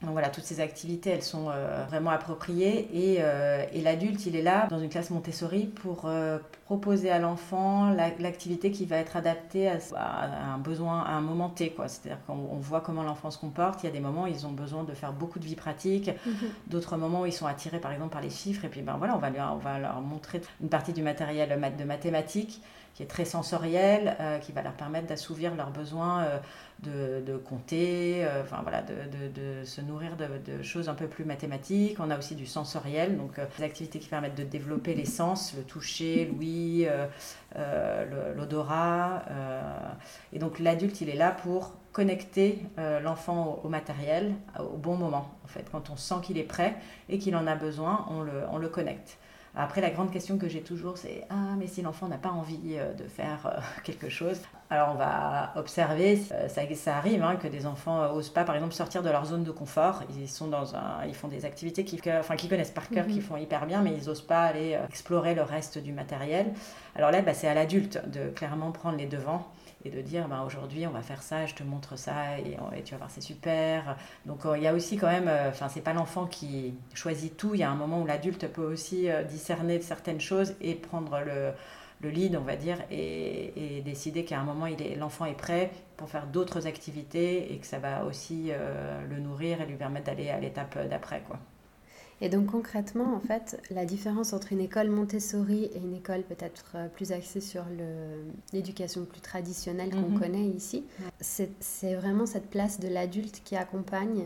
Donc 0.03 0.11
voilà, 0.11 0.29
toutes 0.29 0.43
ces 0.43 0.59
activités, 0.59 1.09
elles 1.09 1.23
sont 1.23 1.47
euh, 1.49 1.83
vraiment 1.89 2.11
appropriées 2.11 2.87
et, 2.93 3.17
euh, 3.19 3.65
et 3.73 3.81
l'adulte, 3.81 4.27
il 4.27 4.35
est 4.35 4.43
là 4.43 4.67
dans 4.69 4.79
une 4.79 4.89
classe 4.89 5.09
Montessori 5.09 5.65
pour 5.65 6.03
euh, 6.05 6.37
proposer 6.65 7.09
à 7.09 7.17
l'enfant 7.17 7.89
l'activité 7.89 8.69
qui 8.69 8.85
va 8.85 8.97
être 8.97 9.17
adaptée 9.17 9.67
à, 9.67 10.53
un 10.53 10.59
besoin, 10.59 11.01
à 11.01 11.13
un 11.13 11.21
moment 11.21 11.49
T. 11.49 11.75
C'est-à-dire 11.87 12.23
qu'on 12.27 12.35
voit 12.59 12.81
comment 12.81 13.01
l'enfant 13.01 13.31
se 13.31 13.39
comporte. 13.39 13.81
Il 13.81 13.87
y 13.87 13.89
a 13.89 13.91
des 13.91 13.99
moments 13.99 14.23
où 14.23 14.27
ils 14.27 14.45
ont 14.45 14.51
besoin 14.51 14.83
de 14.83 14.93
faire 14.93 15.13
beaucoup 15.13 15.39
de 15.39 15.45
vie 15.45 15.55
pratique, 15.55 16.11
mhm. 16.27 16.49
d'autres 16.67 16.95
moments 16.95 17.21
où 17.21 17.25
ils 17.25 17.33
sont 17.33 17.47
attirés 17.47 17.79
par 17.79 17.91
exemple 17.91 18.13
par 18.13 18.21
les 18.21 18.29
chiffres 18.29 18.65
et 18.65 18.69
puis 18.69 18.81
ben 18.81 18.97
voilà, 18.99 19.15
on 19.15 19.19
va, 19.19 19.31
lui, 19.31 19.39
on 19.41 19.57
va 19.57 19.79
leur 19.79 19.99
montrer 20.01 20.41
une 20.61 20.69
partie 20.69 20.93
du 20.93 21.01
matériel 21.01 21.59
de 21.75 21.83
mathématiques 21.83 22.61
qui 22.93 23.03
est 23.03 23.07
très 23.07 23.25
sensoriel, 23.25 24.17
qui 24.41 24.51
va 24.51 24.63
leur 24.63 24.73
permettre 24.73 25.05
d'assouvir 25.05 25.53
leurs 25.53 25.69
besoins 25.69 26.25
euh, 26.85 27.21
de, 27.21 27.37
compter, 27.37 28.23
euh, 28.23 28.43
enfin 28.43 28.59
voilà, 28.61 28.83
de, 28.83 28.93
de, 28.93 29.63
se 29.63 29.81
nourrir 29.81 30.15
de, 30.15 30.61
choses 30.61 30.89
un 30.89 30.93
peu 30.93 31.07
plus 31.07 31.25
mathématiques. 31.25 31.97
On 31.99 32.11
a 32.11 32.17
aussi 32.17 32.35
du 32.35 32.45
sensoriel, 32.45 33.17
donc 33.17 33.39
des 33.57 33.63
activités 33.63 33.99
qui 33.99 34.07
permettent 34.07 34.35
de 34.35 34.43
développer 34.43 34.93
les 34.93 35.05
sens, 35.05 35.55
le 35.55 35.63
toucher, 35.63 36.25
l'ouïe, 36.31 36.87
l'odorat. 38.35 39.23
et 40.33 40.39
donc 40.39 40.59
l'adulte, 40.59 41.01
il 41.01 41.09
est 41.09 41.15
là 41.15 41.31
pour 41.31 41.73
connecter 41.91 42.59
l'enfant 43.03 43.59
au, 43.63 43.69
matériel 43.69 44.33
au 44.59 44.77
bon 44.77 44.95
moment. 44.95 45.31
En 45.43 45.47
fait, 45.47 45.65
quand 45.71 45.89
on 45.89 45.95
sent 45.95 46.15
qu'il 46.23 46.37
est 46.37 46.43
prêt 46.43 46.75
et 47.09 47.17
qu'il 47.17 47.35
en 47.35 47.47
a 47.47 47.55
besoin, 47.55 48.05
on 48.09 48.21
le, 48.21 48.43
on 48.51 48.57
le 48.57 48.69
connecte. 48.69 49.17
Après, 49.59 49.81
la 49.81 49.89
grande 49.89 50.11
question 50.11 50.37
que 50.37 50.47
j'ai 50.47 50.61
toujours, 50.61 50.99
c'est 50.99 51.23
Ah, 51.31 51.55
mais 51.57 51.65
si 51.65 51.81
l'enfant 51.81 52.07
n'a 52.07 52.19
pas 52.19 52.29
envie 52.29 52.75
euh, 52.77 52.93
de 52.93 53.05
faire 53.05 53.47
euh, 53.47 53.59
quelque 53.83 54.07
chose, 54.07 54.39
alors 54.69 54.89
on 54.93 54.97
va 54.97 55.51
observer, 55.55 56.21
euh, 56.31 56.47
ça, 56.47 56.61
ça 56.75 56.97
arrive 56.97 57.23
hein, 57.23 57.37
que 57.37 57.47
des 57.47 57.65
enfants 57.65 58.13
n'osent 58.13 58.29
pas, 58.29 58.43
par 58.43 58.53
exemple, 58.53 58.75
sortir 58.75 59.01
de 59.01 59.09
leur 59.09 59.25
zone 59.25 59.43
de 59.43 59.49
confort. 59.49 60.03
Ils, 60.15 60.29
sont 60.29 60.47
dans 60.47 60.75
un, 60.75 61.05
ils 61.07 61.15
font 61.15 61.27
des 61.27 61.43
activités 61.43 61.83
qu'ils 61.83 62.01
enfin, 62.19 62.35
connaissent 62.47 62.69
par 62.69 62.87
cœur, 62.87 63.07
qu'ils 63.07 63.15
mhm. 63.15 63.21
font 63.21 63.37
hyper 63.37 63.65
bien, 63.65 63.81
mais 63.81 63.93
ils 63.99 64.05
n'osent 64.05 64.21
pas 64.21 64.43
aller 64.43 64.77
explorer 64.87 65.33
le 65.33 65.41
reste 65.41 65.79
du 65.79 65.91
matériel. 65.91 66.53
Alors 66.95 67.09
là, 67.09 67.21
bah, 67.23 67.33
c'est 67.33 67.47
à 67.47 67.55
l'adulte 67.55 67.99
de 68.07 68.29
clairement 68.29 68.71
prendre 68.71 68.97
les 68.97 69.07
devants 69.07 69.47
de 69.89 70.01
dire 70.01 70.27
ben, 70.27 70.43
aujourd'hui 70.43 70.87
on 70.87 70.91
va 70.91 71.01
faire 71.01 71.21
ça, 71.23 71.45
je 71.45 71.55
te 71.55 71.63
montre 71.63 71.97
ça 71.97 72.39
et, 72.39 72.57
tu 72.83 72.91
vas 72.91 72.97
voir 72.97 73.11
c'est 73.11 73.21
super. 73.21 73.97
Donc 74.25 74.41
il 74.55 74.61
y 74.61 74.67
a 74.67 74.73
aussi 74.73 74.97
quand 74.97 75.07
même, 75.07 75.27
euh, 75.27 75.49
enfin 75.49 75.69
c'est 75.69 75.81
pas 75.81 75.93
l'enfant 75.93 76.25
qui 76.25 76.73
choisit 76.93 77.35
tout, 77.35 77.53
il 77.53 77.59
y 77.59 77.63
a 77.63 77.69
un 77.69 77.75
moment 77.75 78.01
où 78.01 78.05
l'adulte 78.05 78.47
peut 78.47 78.65
aussi 78.65 79.09
euh, 79.09 79.23
discerner 79.23 79.81
certaines 79.81 80.21
choses 80.21 80.55
et 80.61 80.75
prendre 80.75 81.19
le, 81.25 81.51
le 82.01 82.09
lead 82.09 82.35
on 82.35 82.41
va 82.41 82.55
dire 82.55 82.77
et, 82.91 83.81
décider 83.85 84.25
qu'à 84.25 84.39
un 84.39 84.43
moment 84.43 84.65
l'enfant 84.97 85.25
est, 85.25 85.31
est 85.31 85.33
prêt 85.33 85.71
pour 85.95 86.09
faire 86.09 86.27
d'autres 86.27 86.67
activités 86.67 87.53
et 87.53 87.57
que 87.57 87.65
ça 87.65 87.79
va 87.79 88.03
aussi 88.05 88.47
euh, 88.49 89.01
le 89.09 89.19
nourrir 89.19 89.61
et 89.61 89.65
lui 89.65 89.75
permettre 89.75 90.07
d'aller 90.07 90.29
à 90.29 90.39
l'étape 90.39 90.77
d'après 90.89 91.21
quoi. 91.21 91.39
Et 92.19 92.29
donc 92.29 92.47
concrètement, 92.47 93.13
en 93.13 93.19
fait, 93.19 93.61
la 93.69 93.85
différence 93.85 94.33
entre 94.33 94.51
une 94.51 94.59
école 94.59 94.89
Montessori 94.89 95.65
et 95.65 95.77
une 95.77 95.93
école 95.93 96.23
peut-être 96.23 96.71
euh, 96.75 96.87
plus 96.87 97.11
axée 97.11 97.41
sur 97.41 97.63
l'éducation 98.53 99.05
plus 99.05 99.21
traditionnelle 99.21 99.91
qu'on 99.91 100.09
mhm. 100.09 100.19
connaît 100.19 100.45
ici, 100.45 100.85
c'est 101.19 101.93
vraiment 101.95 102.25
cette 102.25 102.49
place 102.49 102.79
de 102.79 102.87
l'adulte 102.87 103.41
qui 103.43 103.55
accompagne. 103.55 104.25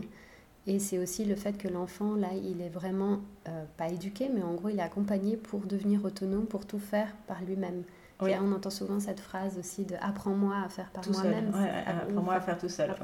Et 0.66 0.78
c'est 0.78 0.98
aussi 0.98 1.24
le 1.24 1.34
fait 1.34 1.58
que 1.58 1.66
l'enfant, 1.68 2.14
là, 2.14 2.28
il 2.34 2.62
est 2.62 2.68
vraiment, 2.68 3.20
euh, 3.48 3.64
pas 3.76 3.88
éduqué, 3.88 4.30
mais 4.32 4.42
en 4.42 4.54
gros, 4.54 4.68
il 4.68 4.78
est 4.78 4.82
accompagné 4.82 5.36
pour 5.36 5.60
devenir 5.60 6.04
autonome, 6.04 6.46
pour 6.46 6.66
tout 6.66 6.78
faire 6.78 7.12
par 7.26 7.42
lui-même. 7.42 7.82
On 8.22 8.52
entend 8.52 8.70
souvent 8.70 9.00
cette 9.00 9.20
phrase 9.20 9.58
aussi 9.58 9.84
de 9.84 9.96
apprends-moi 10.00 10.54
à 10.64 10.68
faire 10.68 10.90
par 10.90 11.04
moi-même. 11.10 11.52
apprends-moi 11.86 12.34
à 12.34 12.40
faire 12.40 12.58
tout 12.58 12.68
seul. 12.68 12.94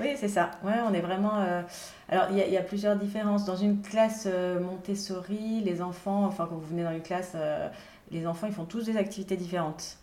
Oui, 0.00 0.08
c'est 0.16 0.28
ça. 0.28 0.50
Ouais, 0.64 0.74
on 0.88 0.92
est 0.92 1.00
vraiment. 1.00 1.40
Euh, 1.40 1.62
alors, 2.08 2.26
il 2.30 2.36
y, 2.38 2.56
a 2.56 2.62
plusieurs 2.62 2.96
différences. 2.96 3.44
Dans 3.44 3.56
une 3.56 3.80
classe 3.80 4.28
euh, 4.30 4.60
Montessori, 4.60 5.60
les 5.64 5.80
enfants, 5.82 6.24
enfin, 6.24 6.46
quand 6.48 6.56
vous 6.56 6.68
venez 6.68 6.84
dans 6.84 6.92
une 6.92 7.02
classe, 7.02 7.32
euh, 7.34 7.68
les 8.10 8.26
enfants, 8.26 8.46
ils 8.46 8.52
font 8.52 8.64
tous 8.64 8.84
des 8.84 8.96
activités 8.96 9.36
différentes. 9.36 9.98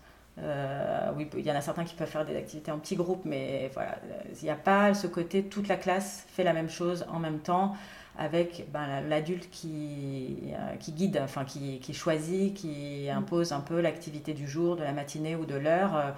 oui, 1.16 1.28
il 1.38 1.46
y 1.46 1.52
en 1.52 1.56
a 1.56 1.62
certains 1.62 1.84
qui 1.84 1.96
peuvent 1.96 2.10
faire 2.10 2.26
des 2.26 2.36
activités 2.36 2.72
en 2.72 2.80
petits 2.80 2.96
groupes, 2.96 3.26
mais 3.26 3.70
voilà, 3.74 3.98
il 4.30 4.44
n'y 4.44 4.50
a 4.50 4.56
pas 4.56 4.94
ce 4.94 5.08
côté 5.08 5.44
toute 5.44 5.68
la 5.68 5.76
classe 5.76 6.26
fait 6.28 6.44
la 6.44 6.54
même 6.54 6.70
chose 6.70 7.06
en 7.12 7.20
même 7.20 7.40
temps 7.40 7.76
avec 8.18 8.66
ben, 8.72 9.02
l'adulte 9.08 9.50
qui, 9.50 10.38
euh, 10.54 10.76
qui 10.78 10.92
guide, 10.92 11.20
enfin 11.24 11.46
qui, 11.46 11.80
qui, 11.80 11.94
choisit, 11.94 12.54
qui 12.54 13.10
impose 13.10 13.54
un 13.54 13.62
peu 13.62 13.80
l'activité 13.80 14.34
du 14.34 14.48
jour, 14.48 14.76
de 14.76 14.84
la 14.84 14.92
matinée 14.92 15.36
ou 15.36 15.46
de 15.46 15.56
l'heure. 15.56 15.96
Euh, 15.96 16.12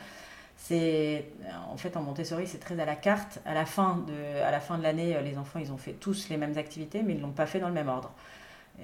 c'est 0.55 1.25
en 1.69 1.75
fait 1.77 1.97
en 1.97 2.03
Montessori 2.03 2.47
c'est 2.47 2.59
très 2.59 2.79
à 2.79 2.85
la 2.85 2.95
carte. 2.95 3.41
À 3.45 3.53
la 3.53 3.65
fin 3.65 4.03
de 4.07 4.41
à 4.41 4.51
la 4.51 4.59
fin 4.59 4.77
de 4.77 4.83
l'année, 4.83 5.17
les 5.23 5.37
enfants 5.37 5.59
ils 5.59 5.71
ont 5.71 5.77
fait 5.77 5.93
tous 5.93 6.29
les 6.29 6.37
mêmes 6.37 6.57
activités, 6.57 7.03
mais 7.03 7.13
ils 7.15 7.21
l'ont 7.21 7.31
pas 7.31 7.45
fait 7.45 7.59
dans 7.59 7.67
le 7.67 7.73
même 7.73 7.89
ordre. 7.89 8.11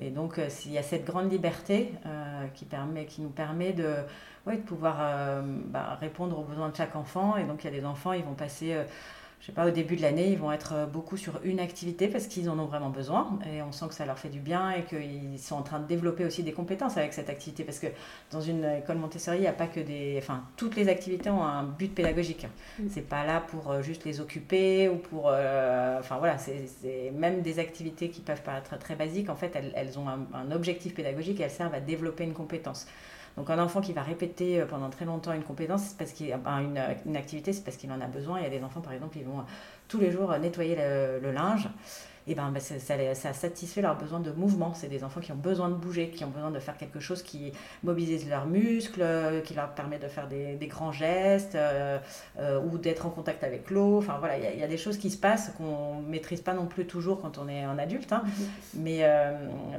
Et 0.01 0.09
donc 0.09 0.39
euh, 0.39 0.49
il 0.65 0.71
y 0.71 0.77
a 0.77 0.83
cette 0.83 1.05
grande 1.05 1.31
liberté 1.31 1.93
qui 2.53 2.65
permet 2.65 3.05
qui 3.05 3.21
nous 3.21 3.29
permet 3.29 3.73
de 3.73 3.95
ouais, 4.45 4.57
de 4.57 4.61
pouvoir 4.61 4.97
bah, 5.67 5.97
répondre 6.01 6.37
aux 6.39 6.43
besoins 6.43 6.69
de 6.69 6.75
chaque 6.75 6.95
enfant. 6.95 7.37
Et 7.37 7.43
donc 7.45 7.63
il 7.63 7.71
y 7.71 7.75
a 7.75 7.79
des 7.79 7.85
enfants 7.85 8.13
ils 8.13 8.25
vont 8.25 8.33
passer 8.33 8.75
je 9.39 9.45
sais 9.45 9.51
pas, 9.53 9.65
au 9.65 9.71
début 9.71 9.95
de 9.95 10.01
l'année, 10.01 10.29
ils 10.29 10.37
vont 10.37 10.51
être 10.51 10.73
euh, 10.73 10.85
beaucoup 10.85 11.15
sur 11.15 11.39
une 11.45 11.61
activité 11.61 12.09
parce 12.09 12.27
qu'ils 12.27 12.49
en 12.49 12.59
ont 12.59 12.65
vraiment 12.65 12.89
besoin 12.89 13.39
et 13.49 13.61
on 13.61 13.71
sent 13.71 13.85
que 13.87 13.93
ça 13.93 14.05
leur 14.05 14.19
fait 14.19 14.27
du 14.27 14.39
bien 14.39 14.71
et 14.71 14.83
qu'ils 14.83 15.39
sont 15.39 15.55
en 15.55 15.61
train 15.61 15.79
de 15.79 15.87
développer 15.87 16.25
aussi 16.25 16.43
des 16.43 16.51
compétences 16.51 16.97
avec 16.97 17.13
cette 17.13 17.29
activité 17.29 17.63
parce 17.63 17.79
que 17.79 17.87
dans 18.31 18.41
une 18.41 18.65
école 18.65 18.97
Montessori, 18.97 19.37
il 19.37 19.41
n'y 19.41 19.47
a 19.47 19.53
pas 19.53 19.67
que 19.67 19.79
des. 19.79 20.15
Enfin, 20.17 20.43
toutes 20.57 20.75
les 20.75 20.89
activités 20.89 21.29
ont 21.29 21.43
un 21.43 21.63
but 21.63 21.93
pédagogique. 21.95 22.47
Mm. 22.79 22.87
C'est 22.89 23.07
pas 23.07 23.25
là 23.25 23.39
pour 23.39 23.71
euh, 23.71 23.81
juste 23.81 24.03
les 24.03 24.19
occuper 24.19 24.89
ou 24.89 24.97
pour. 24.97 25.29
Euh, 25.29 25.99
enfin 25.99 26.17
voilà, 26.17 26.37
c'est 26.37 27.11
même 27.13 27.41
des 27.41 27.59
activités 27.59 28.09
qui 28.09 28.19
peuvent 28.19 28.43
paraître 28.43 28.77
très 28.77 28.95
basiques. 28.95 29.29
En 29.29 29.35
fait, 29.35 29.55
elles, 29.55 29.71
elles 29.73 29.97
ont 29.97 30.09
un, 30.09 30.27
un 30.33 30.51
objectif 30.51 30.93
pédagogique 30.93 31.39
et 31.39 31.43
elles 31.43 31.49
servent 31.49 31.73
à 31.73 31.79
développer 31.79 32.25
une 32.25 32.33
compétence. 32.33 32.87
Donc 33.37 33.49
un 33.49 33.59
enfant 33.59 33.81
qui 33.81 33.93
va 33.93 34.01
répéter 34.01 34.61
euh, 34.61 34.65
pendant 34.65 34.89
très 34.89 35.05
longtemps 35.05 35.33
une 35.33 35.43
compétence, 35.43 35.81
c'est 35.83 35.97
parce 35.97 36.11
qu'il 36.11 36.33
une, 36.33 36.81
une 37.05 37.15
activité, 37.15 37.53
c'est 37.53 37.63
parce 37.63 37.77
qu'il 37.77 37.91
en 37.91 38.01
a 38.01 38.07
besoin. 38.07 38.39
Il 38.39 38.43
y 38.43 38.47
a 38.47 38.49
des 38.49 38.63
enfants, 38.63 38.81
par 38.81 38.93
exemple, 38.93 39.17
qui 39.17 39.23
vont 39.23 39.39
euh, 39.39 39.43
tous 39.87 39.99
les 39.99 40.11
jours 40.11 40.31
euh, 40.31 40.39
nettoyer 40.39 40.75
le, 40.75 41.31
linge. 41.31 41.69
Et 42.27 42.35
ben, 42.35 42.51
ben 42.51 42.59
ça, 42.59 42.75
ça, 43.15 43.33
satisfait 43.33 43.81
leur 43.81 43.97
besoin 43.97 44.19
de 44.19 44.31
mouvement. 44.31 44.73
C'est 44.73 44.89
des 44.89 45.03
enfants 45.03 45.19
qui 45.19 45.31
ont 45.31 45.37
besoin 45.37 45.69
de 45.69 45.73
bouger, 45.73 46.09
qui 46.09 46.23
ont 46.25 46.29
besoin 46.29 46.51
de 46.51 46.59
faire 46.59 46.77
quelque 46.77 46.99
chose 46.99 47.23
qui 47.23 47.53
mobilise 47.81 48.29
leurs 48.29 48.45
muscles, 48.45 49.03
qui 49.45 49.55
leur 49.55 49.69
permet 49.69 49.97
de 49.97 50.07
faire 50.07 50.27
des, 50.27 50.67
grands 50.67 50.91
gestes 50.91 51.57
ou 52.37 52.77
d'être 52.77 53.07
en 53.07 53.09
contact 53.09 53.43
avec 53.43 53.71
l'eau. 53.71 53.97
Enfin 53.97 54.17
voilà, 54.19 54.37
il 54.37 54.59
y, 54.59 54.63
a 54.63 54.67
des 54.67 54.77
choses 54.77 54.99
qui 54.99 55.09
se 55.09 55.17
passent 55.17 55.53
qu'on 55.57 56.01
maîtrise 56.01 56.41
pas 56.41 56.53
non 56.53 56.67
plus 56.67 56.85
toujours 56.85 57.19
quand 57.19 57.39
on 57.39 57.47
est 57.47 57.63
un 57.63 57.79
adulte. 57.79 58.13
Hein. 58.13 58.21
Mais, 58.75 59.03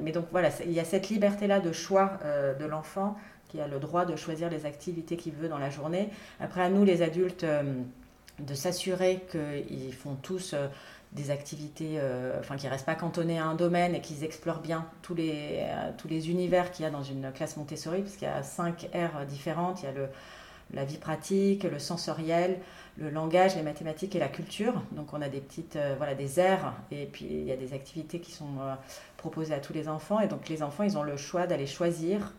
mais 0.01 0.11
donc 0.11 0.25
voilà, 0.33 0.49
il 0.65 0.73
y 0.73 0.81
a 0.81 0.85
cette 0.85 1.09
liberté-là 1.09 1.61
de 1.61 1.71
choix 1.71 2.19
de 2.59 2.65
l'enfant 2.65 3.17
qui 3.51 3.61
a 3.61 3.67
le 3.67 3.79
droit 3.79 4.05
de 4.05 4.17
choisir 4.17 4.49
les 4.49 4.67
activités 4.67 5.17
qu'il 5.17 5.33
veut 5.33 5.49
dans 5.49 5.59
la 5.59 5.71
journée. 5.71 6.09
Après, 6.39 6.63
à 6.63 6.69
nous, 6.69 6.85
les 6.85 7.03
adultes, 7.03 7.45
euh, 7.45 7.63
de 8.39 8.55
s'assurer 8.55 9.21
qu'ils 9.31 9.93
font 9.93 10.15
tous 10.15 10.55
euh, 10.55 10.69
des 11.13 11.31
activités, 11.31 11.97
euh, 11.97 12.39
enfin, 12.39 12.57
qu'ils 12.57 12.69
ne 12.69 12.73
restent 12.73 12.87
pas 12.87 12.95
cantonnés 12.95 13.39
à 13.39 13.45
un 13.45 13.55
domaine 13.55 13.95
et 13.95 14.01
qu'ils 14.01 14.25
explorent 14.25 14.61
bien 14.61 14.87
tous 15.03 15.15
les, 15.15 15.67
tous 15.99 16.09
les 16.09 16.31
univers 16.31 16.71
qu'il 16.71 16.85
y 16.85 16.89
a 16.89 16.91
dans 16.91 17.03
une 17.03 17.33
classe 17.33 17.57
Montessori, 17.57 18.03
parce 18.03 18.15
qu'il 18.15 18.29
y 18.29 18.31
a 18.31 18.43
cinq 18.43 18.89
aires 18.93 19.27
différentes. 19.27 19.83
Il 19.83 19.87
y 19.87 19.89
a 19.89 19.93
le, 19.93 20.09
la 20.73 20.85
vie 20.85 20.99
pratique, 20.99 21.65
le 21.65 21.81
sensoriel, 21.81 22.59
le 22.97 23.11
langage, 23.11 23.57
les 23.57 23.63
mathématiques 23.63 24.15
et 24.15 24.21
la 24.21 24.29
culture. 24.29 24.81
Donc 24.93 25.13
on 25.13 25.21
a 25.21 25.29
des 25.29 25.41
petites, 25.41 25.77
voilà, 25.97 26.15
des 26.15 26.39
aires 26.39 26.75
et 26.93 27.07
puis 27.07 27.27
il 27.29 27.45
y 27.45 27.53
a 27.53 27.57
des 27.57 27.73
activités 27.75 28.21
qui 28.21 28.31
sont 28.31 28.59
proposées 29.17 29.55
à 29.55 29.59
tous 29.59 29.73
les 29.73 29.89
enfants. 29.89 30.21
Et 30.21 30.29
donc 30.29 30.49
les 30.49 30.63
enfants, 30.63 30.85
ils 30.85 30.97
ont 30.97 31.03
le 31.03 31.17
choix 31.17 31.49
d'aller 31.49 31.67
choisir 31.67 32.33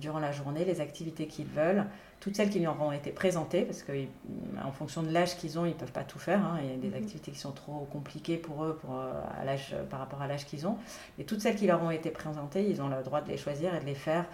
durant 0.00 0.18
la 0.18 0.32
journée 0.32 0.64
les 0.64 0.80
activités 0.80 1.26
qu'ils 1.26 1.46
veulent, 1.46 1.84
toutes 2.20 2.36
celles 2.36 2.50
qui 2.50 2.60
leur 2.60 2.80
ont 2.80 2.92
été 2.92 3.10
présentées, 3.10 3.62
parce 3.62 3.82
qu'en 3.82 4.70
fonction 4.70 5.02
de 5.02 5.10
l'âge 5.10 5.36
qu'ils 5.36 5.58
ont, 5.58 5.64
ils 5.64 5.70
ne 5.70 5.74
peuvent 5.74 5.90
pas 5.90 6.04
tout 6.04 6.20
faire. 6.20 6.38
Hein. 6.38 6.58
Il 6.62 6.70
y 6.70 6.72
a 6.72 6.76
des 6.76 6.88
mhm. 6.88 7.02
activités 7.02 7.32
qui 7.32 7.38
sont 7.38 7.50
trop 7.50 7.88
compliquées 7.90 8.36
pour 8.36 8.64
eux 8.64 8.78
pour, 8.80 8.96
euh, 8.96 9.10
à 9.40 9.44
l'âge, 9.44 9.74
par 9.90 9.98
rapport 9.98 10.22
à 10.22 10.28
l'âge 10.28 10.46
qu'ils 10.46 10.66
ont. 10.66 10.76
Et 11.18 11.24
toutes 11.24 11.40
celles 11.40 11.56
qui 11.56 11.66
leur 11.66 11.82
ont 11.82 11.90
été 11.90 12.10
présentées, 12.10 12.64
ils 12.68 12.80
ont 12.80 12.88
le 12.88 13.02
droit 13.02 13.22
de 13.22 13.28
les 13.28 13.36
choisir 13.36 13.74
et 13.74 13.80
de 13.80 13.86
les 13.86 13.96
faire 13.96 14.26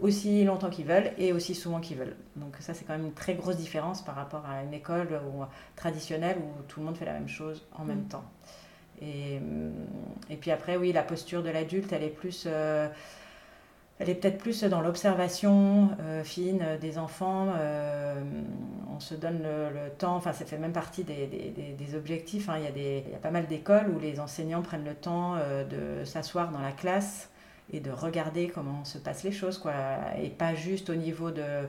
aussi 0.00 0.44
longtemps 0.44 0.70
qu'ils 0.70 0.86
veulent 0.86 1.12
et 1.16 1.32
aussi 1.32 1.54
souvent 1.54 1.80
qu'ils 1.80 1.98
veulent. 1.98 2.16
Donc 2.34 2.56
ça, 2.58 2.74
c'est 2.74 2.84
quand 2.84 2.94
même 2.94 3.06
une 3.06 3.14
très 3.14 3.34
grosse 3.34 3.56
différence 3.56 4.04
par 4.04 4.16
rapport 4.16 4.44
à 4.44 4.64
une 4.64 4.74
école 4.74 5.20
où, 5.32 5.44
traditionnelle 5.76 6.38
où 6.38 6.62
tout 6.62 6.80
le 6.80 6.86
monde 6.86 6.96
fait 6.96 7.04
la 7.04 7.14
même 7.14 7.28
chose 7.28 7.64
en 7.72 7.84
même 7.84 7.98
mhm. 7.98 8.08
temps. 8.08 8.24
Et, 9.00 9.38
et, 10.28 10.36
puis 10.36 10.50
après, 10.50 10.76
oui, 10.76 10.92
la 10.92 11.04
posture 11.04 11.44
de 11.44 11.50
l'adulte, 11.50 11.92
elle 11.92 12.02
est 12.02 12.08
plus... 12.08 12.46
Euh, 12.48 12.88
elle 13.98 14.10
est 14.10 14.14
peut-être 14.14 14.38
plus 14.38 14.62
dans 14.64 14.80
l'observation 14.80 15.90
euh, 16.00 16.22
fine 16.22 16.64
des 16.80 16.98
enfants. 16.98 17.48
Euh, 17.56 18.22
on 18.94 19.00
se 19.00 19.14
donne 19.14 19.42
le, 19.42 19.90
temps, 19.90 20.14
enfin 20.14 20.32
ça 20.32 20.44
fait 20.44 20.58
même 20.58 20.72
partie 20.72 21.02
des, 21.02 21.94
objectifs. 21.96 22.48
Hein. 22.48 22.58
Il, 22.76 22.82
y 22.82 23.14
a 23.14 23.18
pas 23.18 23.30
mal 23.30 23.46
d'écoles 23.46 23.90
où 23.90 23.98
les 23.98 24.20
enseignants 24.20 24.62
prennent 24.62 24.84
le 24.84 24.94
temps 24.94 25.34
euh, 25.36 25.64
de 25.64 26.04
s'asseoir 26.04 26.52
dans 26.52 26.60
la 26.60 26.72
classe 26.72 27.28
et 27.72 27.80
de 27.80 27.90
regarder 27.90 28.48
comment 28.48 28.84
se 28.84 28.98
passent 28.98 29.24
les 29.24 29.32
choses. 29.32 29.62
Et 30.22 30.30
pas 30.30 30.54
juste 30.54 30.90
au 30.90 30.94
niveau 30.94 31.30
de 31.30 31.66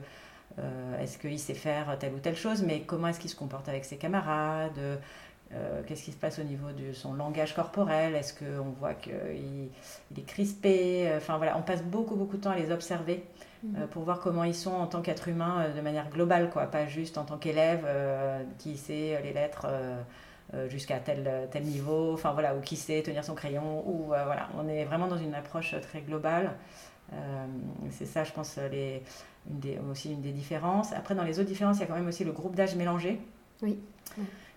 est-ce 1.00 1.16
qu'il 1.16 1.38
sait 1.38 1.54
faire 1.54 1.96
telle 1.98 2.12
ou 2.12 2.18
telle 2.18 2.36
chose, 2.36 2.62
mais 2.62 2.80
comment 2.80 3.08
est-ce 3.08 3.20
qu'il 3.20 3.30
se 3.30 3.36
comporte 3.36 3.68
avec 3.68 3.84
ses 3.84 3.96
camarades 3.96 4.78
euh, 5.52 5.82
qu'est-ce 5.84 6.04
qui 6.04 6.12
se 6.12 6.16
passe 6.16 6.38
au 6.38 6.44
niveau 6.44 6.70
de 6.70 6.92
son 6.92 7.14
langage 7.14 7.54
corporel? 7.54 8.14
Est-ce 8.14 8.34
qu'on 8.34 8.70
voit 8.78 8.94
qu'il 8.94 9.12
il 10.12 10.18
est 10.18 10.26
crispé? 10.26 11.10
Enfin 11.16 11.38
voilà, 11.38 11.58
on 11.58 11.62
passe 11.62 11.82
beaucoup 11.82 12.14
beaucoup 12.14 12.36
de 12.36 12.42
temps 12.42 12.50
à 12.50 12.56
les 12.56 12.70
observer 12.70 13.24
mhm. 13.64 13.76
euh, 13.76 13.86
pour 13.88 14.04
voir 14.04 14.20
comment 14.20 14.44
ils 14.44 14.54
sont 14.54 14.72
en 14.72 14.86
tant 14.86 15.02
qu'être 15.02 15.26
humain 15.26 15.62
euh, 15.62 15.76
de 15.76 15.80
manière 15.80 16.08
globale, 16.08 16.50
quoi, 16.50 16.66
pas 16.66 16.86
juste 16.86 17.18
en 17.18 17.24
tant 17.24 17.36
qu'élève 17.36 17.84
qui 18.58 18.76
sait 18.76 19.20
les 19.22 19.32
lettres 19.32 19.66
jusqu'à 20.68 20.98
tel, 20.98 21.48
tel 21.52 21.62
niveau, 21.62 22.12
enfin 22.12 22.32
voilà, 22.32 22.56
ou 22.56 22.60
qui 22.60 22.76
sait 22.76 23.02
tenir 23.02 23.24
son 23.24 23.34
crayon, 23.34 23.88
ou 23.88 24.06
voilà, 24.06 24.48
on 24.58 24.68
est 24.68 24.84
vraiment 24.84 25.06
dans 25.06 25.18
une 25.18 25.34
approche 25.34 25.74
très 25.80 26.00
globale. 26.00 26.52
c'est 27.90 28.06
ça, 28.06 28.24
je 28.24 28.32
pense, 28.32 28.58
les, 28.70 29.02
aussi 29.90 30.12
une 30.12 30.22
des 30.22 30.32
différences. 30.32 30.92
Après, 30.92 31.14
dans 31.14 31.22
les 31.22 31.38
autres 31.38 31.48
différences, 31.48 31.76
il 31.76 31.80
y 31.80 31.84
a 31.84 31.86
quand 31.86 31.94
même 31.94 32.08
aussi 32.08 32.24
le 32.24 32.32
groupe 32.32 32.56
d'âge 32.56 32.74
mélangé. 32.74 33.20
Oui 33.62 33.78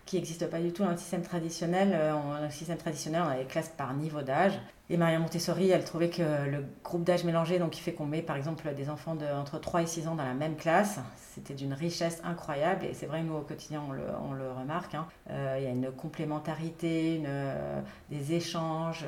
qui 0.05 0.17
n'existe 0.17 0.49
pas 0.49 0.59
du 0.59 0.71
tout 0.71 0.83
dans 0.83 0.91
le 0.91 0.97
système 0.97 1.21
traditionnel. 1.21 1.91
Euh, 1.93 2.13
dans 2.13 2.43
le 2.43 2.49
système 2.49 2.77
traditionnel, 2.77 3.23
on 3.25 3.29
a 3.29 3.37
les 3.37 3.45
classes 3.45 3.69
par 3.69 3.93
niveau 3.93 4.21
d'âge. 4.21 4.59
Et 4.89 4.97
Maria 4.97 5.17
Montessori, 5.17 5.69
elle 5.69 5.83
trouvait 5.85 6.09
que 6.09 6.21
le 6.21 6.65
groupe 6.83 7.03
d'âge 7.03 7.23
mélangé, 7.23 7.57
donc 7.57 7.71
qui 7.71 7.81
fait 7.81 7.93
qu'on 7.93 8.05
met 8.05 8.21
par 8.21 8.35
exemple 8.35 8.73
des 8.75 8.89
enfants 8.89 9.15
de 9.15 9.25
entre 9.25 9.59
3 9.59 9.83
et 9.83 9.87
6 9.87 10.07
ans 10.09 10.15
dans 10.15 10.25
la 10.25 10.33
même 10.33 10.57
classe, 10.57 10.99
c'était 11.33 11.53
d'une 11.53 11.73
richesse 11.73 12.21
incroyable. 12.25 12.85
Et 12.85 12.93
c'est 12.93 13.05
vrai, 13.05 13.23
nous 13.23 13.35
au 13.35 13.41
quotidien, 13.41 13.81
on 13.87 13.93
le, 13.93 14.03
on 14.29 14.33
le 14.33 14.51
remarque. 14.51 14.93
Hein. 14.95 15.07
Euh, 15.29 15.55
il 15.57 15.63
y 15.63 15.67
a 15.67 15.71
une 15.71 15.91
complémentarité, 15.91 17.23
euh, 17.25 17.81
des 18.11 18.33
échanges 18.33 19.05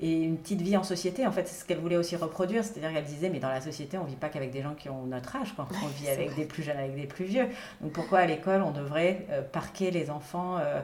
et 0.00 0.22
une 0.22 0.38
petite 0.38 0.62
vie 0.62 0.76
en 0.76 0.84
société. 0.84 1.26
En 1.26 1.32
fait, 1.32 1.48
c'est 1.48 1.60
ce 1.60 1.64
qu'elle 1.64 1.78
voulait 1.78 1.96
aussi 1.96 2.16
reproduire. 2.16 2.62
C'est-à-dire 2.64 2.92
qu'elle 2.92 3.04
disait, 3.04 3.30
mais 3.30 3.40
dans 3.40 3.48
la 3.48 3.60
société, 3.60 3.98
on 3.98 4.04
ne 4.04 4.08
vit 4.08 4.16
pas 4.16 4.28
qu'avec 4.28 4.50
des 4.50 4.62
gens 4.62 4.74
qui 4.74 4.88
ont 4.88 5.04
notre 5.04 5.34
âge, 5.36 5.54
quoi. 5.54 5.66
on 5.82 5.88
vit 5.88 6.08
avec 6.08 6.34
des 6.36 6.44
plus 6.44 6.62
jeunes, 6.62 6.76
avec 6.76 6.94
des 6.94 7.06
plus 7.06 7.24
vieux. 7.24 7.48
Donc 7.80 7.92
pourquoi 7.92 8.20
à 8.20 8.26
l'école, 8.26 8.62
on 8.62 8.70
devrait 8.70 9.26
euh, 9.30 9.42
parquer 9.42 9.90
les 9.90 10.10
enfants 10.10 10.58
euh, 10.58 10.80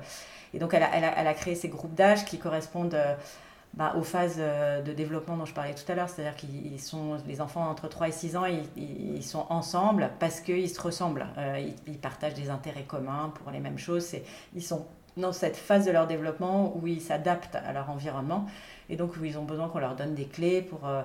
Et 0.52 0.58
donc 0.58 0.74
elle 0.74 0.82
a, 0.82 0.90
elle, 0.92 1.04
a, 1.04 1.18
elle 1.18 1.26
a, 1.26 1.34
créé 1.34 1.54
ces 1.54 1.68
groupes 1.68 1.94
d'âge 1.94 2.24
qui 2.24 2.38
correspondent... 2.38 2.94
Euh, 2.94 3.14
bah, 3.76 3.94
aux 3.98 4.04
phases 4.04 4.36
de 4.38 4.92
développement 4.92 5.36
dont 5.36 5.46
je 5.46 5.52
parlais 5.52 5.74
tout 5.74 5.90
à 5.90 5.96
l'heure, 5.96 6.08
c'est-à-dire 6.08 6.36
qu'ils 6.36 6.80
sont 6.80 7.16
les 7.26 7.40
enfants 7.40 7.68
entre 7.68 7.88
3 7.88 8.06
et 8.06 8.12
6 8.12 8.36
ans, 8.36 8.44
ils, 8.44 8.68
ils 8.76 9.24
sont 9.24 9.46
ensemble 9.50 10.12
parce 10.20 10.38
qu'ils 10.38 10.70
se 10.70 10.80
ressemblent, 10.80 11.26
ils, 11.58 11.74
ils, 11.88 11.98
partagent 11.98 12.34
des 12.34 12.50
intérêts 12.50 12.84
communs 12.84 13.32
pour 13.34 13.50
les 13.50 13.58
mêmes 13.58 13.76
choses, 13.76 14.14
ils 14.54 14.62
sont 14.62 14.86
dans 15.16 15.32
cette 15.32 15.56
phase 15.56 15.86
de 15.86 15.90
leur 15.90 16.06
développement 16.06 16.76
où 16.76 16.86
ils 16.86 17.00
s'adaptent 17.00 17.56
à 17.56 17.72
leur 17.72 17.90
environnement 17.90 18.46
et 18.88 18.96
donc 18.96 19.12
ils 19.22 19.38
ont 19.38 19.44
besoin 19.44 19.68
qu'on 19.68 19.78
leur 19.78 19.96
donne 19.96 20.14
des 20.14 20.26
clés 20.26 20.62
pour 20.62 20.86
euh, 20.86 21.02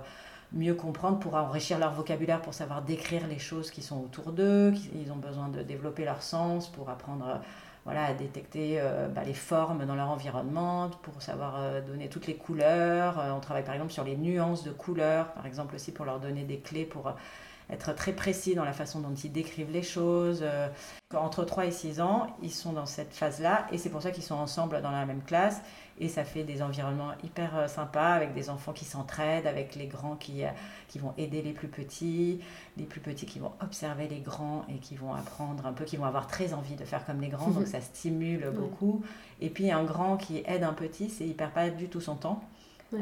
mieux 0.54 0.74
comprendre, 0.74 1.20
pour 1.20 1.36
enrichir 1.36 1.80
leur 1.80 1.94
vocabulaire, 1.94 2.42
pour 2.42 2.54
savoir 2.54 2.82
décrire 2.82 3.28
les 3.28 3.40
choses 3.40 3.72
qui 3.72 3.82
sont 3.82 4.00
autour 4.02 4.32
d'eux. 4.32 4.74
Ils 4.96 5.12
ont 5.12 5.18
besoin 5.18 5.48
de 5.50 5.62
développer 5.62 6.06
leur 6.06 6.22
sens 6.22 6.68
pour 6.70 6.90
apprendre 6.90 7.26
euh, 7.28 7.92
à 7.96 8.14
détecter 8.14 8.76
euh, 8.80 9.08
bah, 9.08 9.24
les 9.26 9.34
formes 9.34 9.86
dans 9.86 9.96
leur 9.96 10.10
environnement, 10.10 10.92
pour 11.02 11.22
savoir 11.24 11.82
donner 11.88 12.08
toutes 12.08 12.28
les 12.28 12.36
couleurs. 12.36 13.20
on 13.36 13.40
travaille 13.40 13.64
par 13.64 13.74
exemple 13.74 13.92
sur 13.92 14.04
les 14.04 14.16
nuances 14.16 14.64
de 14.64 14.70
couleurs, 14.72 15.32
par 15.34 15.48
exemple 15.48 15.74
aussi 15.74 15.92
pour 15.92 16.06
leur 16.06 16.20
donner 16.20 16.44
des 16.44 16.60
clés 16.60 16.86
pour 16.86 17.14
être 17.72 17.94
très 17.94 18.14
précis 18.14 18.56
dans 18.56 18.66
la 18.66 18.74
façon 18.74 19.00
dont 19.00 19.14
ils 19.14 19.32
décrivent 19.32 19.72
les 19.72 19.84
choses. 19.84 20.44
Entre 21.14 21.44
3 21.44 21.66
et 21.66 21.72
6 21.72 22.02
ans, 22.02 22.28
ils 22.42 22.52
sont 22.52 22.74
dans 22.74 22.86
cette 22.86 23.14
phase-là 23.14 23.68
et 23.72 23.78
c'est 23.78 23.90
pour 23.90 24.02
ça 24.02 24.12
qu'ils 24.12 24.24
sont 24.24 24.36
ensemble 24.36 24.82
dans 24.82 24.92
la 24.92 25.06
même 25.06 25.22
classe 25.24 25.62
et 26.00 26.08
ça 26.08 26.24
fait 26.24 26.44
des 26.44 26.62
environnements 26.62 27.12
hyper 27.24 27.58
euh, 27.58 27.68
sympas 27.68 28.14
avec 28.14 28.34
des 28.34 28.50
enfants 28.50 28.74
qui 28.74 28.86
s'entraident, 28.86 29.48
avec 29.48 29.76
les 29.76 29.88
grands 29.88 30.16
qui, 30.16 30.44
euh, 30.44 30.50
qui 30.88 31.00
vont 31.00 31.14
aider 31.18 31.42
les 31.42 31.52
plus 31.52 31.68
petits, 31.68 32.40
les 32.78 32.86
plus 32.86 33.02
petits 33.02 33.26
qui 33.26 33.40
vont 33.40 33.52
observer 33.62 34.08
les 34.08 34.20
grands 34.20 34.66
et 34.70 34.78
qui 34.80 34.96
vont 34.96 35.14
apprendre 35.14 35.66
un 35.66 35.74
peu, 35.74 35.84
qui 35.84 35.98
vont 35.98 36.06
avoir 36.06 36.28
très 36.28 36.54
envie 36.54 36.76
de 36.76 36.86
faire 36.86 37.06
comme 37.06 37.22
les 37.22 37.30
grands, 37.30 37.50
donc 37.52 37.68
ça 37.68 37.82
stimule 37.82 38.50
beaucoup. 38.56 39.04
Et 39.42 39.50
puis 39.50 39.72
un 39.72 39.84
grand 39.84 40.18
qui 40.18 40.42
aide 40.46 40.64
un 40.64 40.74
petit, 40.74 41.10
c'est 41.10 41.26
il 41.26 41.36
perd 41.36 41.52
pas 41.52 41.70
du 41.70 41.90
tout 41.90 42.02
son 42.02 42.16
temps. 42.16 42.44
Euh, 42.94 42.98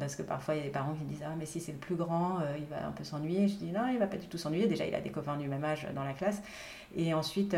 parce 0.00 0.16
que 0.16 0.22
parfois 0.22 0.54
il 0.54 0.58
y 0.58 0.60
a 0.60 0.64
des 0.64 0.70
parents 0.70 0.94
qui 0.94 1.04
disent 1.04 1.22
ah 1.24 1.34
mais 1.38 1.46
si 1.46 1.60
c'est 1.60 1.72
le 1.72 1.78
plus 1.78 1.94
grand 1.94 2.40
il 2.58 2.66
va 2.66 2.86
un 2.86 2.92
peu 2.92 3.04
s'ennuyer. 3.04 3.48
Je 3.48 3.54
dis 3.54 3.70
non 3.70 3.86
il 3.92 3.98
va 3.98 4.06
pas 4.06 4.16
du 4.16 4.26
tout 4.26 4.38
s'ennuyer. 4.38 4.66
Déjà 4.66 4.84
il 4.84 4.94
a 4.94 5.00
des 5.00 5.10
copains 5.10 5.36
du 5.36 5.48
même 5.48 5.64
âge 5.64 5.86
dans 5.94 6.04
la 6.04 6.12
classe. 6.12 6.42
Et 6.96 7.14
ensuite 7.14 7.54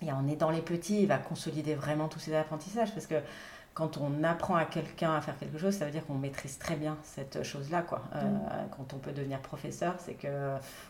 et 0.00 0.12
en 0.12 0.28
aidant 0.28 0.50
les 0.50 0.60
petits 0.60 1.02
il 1.02 1.06
va 1.06 1.18
consolider 1.18 1.74
vraiment 1.74 2.08
tous 2.08 2.18
ses 2.18 2.34
apprentissages. 2.34 2.92
Parce 2.92 3.06
que 3.06 3.16
quand 3.78 3.96
on 3.98 4.24
apprend 4.24 4.56
à 4.56 4.64
quelqu'un 4.64 5.14
à 5.14 5.20
faire 5.20 5.38
quelque 5.38 5.56
chose, 5.56 5.72
ça 5.72 5.84
veut 5.84 5.92
dire 5.92 6.04
qu'on 6.04 6.16
maîtrise 6.16 6.58
très 6.58 6.74
bien 6.74 6.96
cette 7.04 7.44
chose-là. 7.44 7.82
Quoi. 7.82 8.02
Euh, 8.16 8.22
mm. 8.22 8.70
Quand 8.76 8.92
on 8.92 8.98
peut 8.98 9.12
devenir 9.12 9.38
professeur, 9.38 9.94
c'est 9.98 10.14
que 10.14 10.26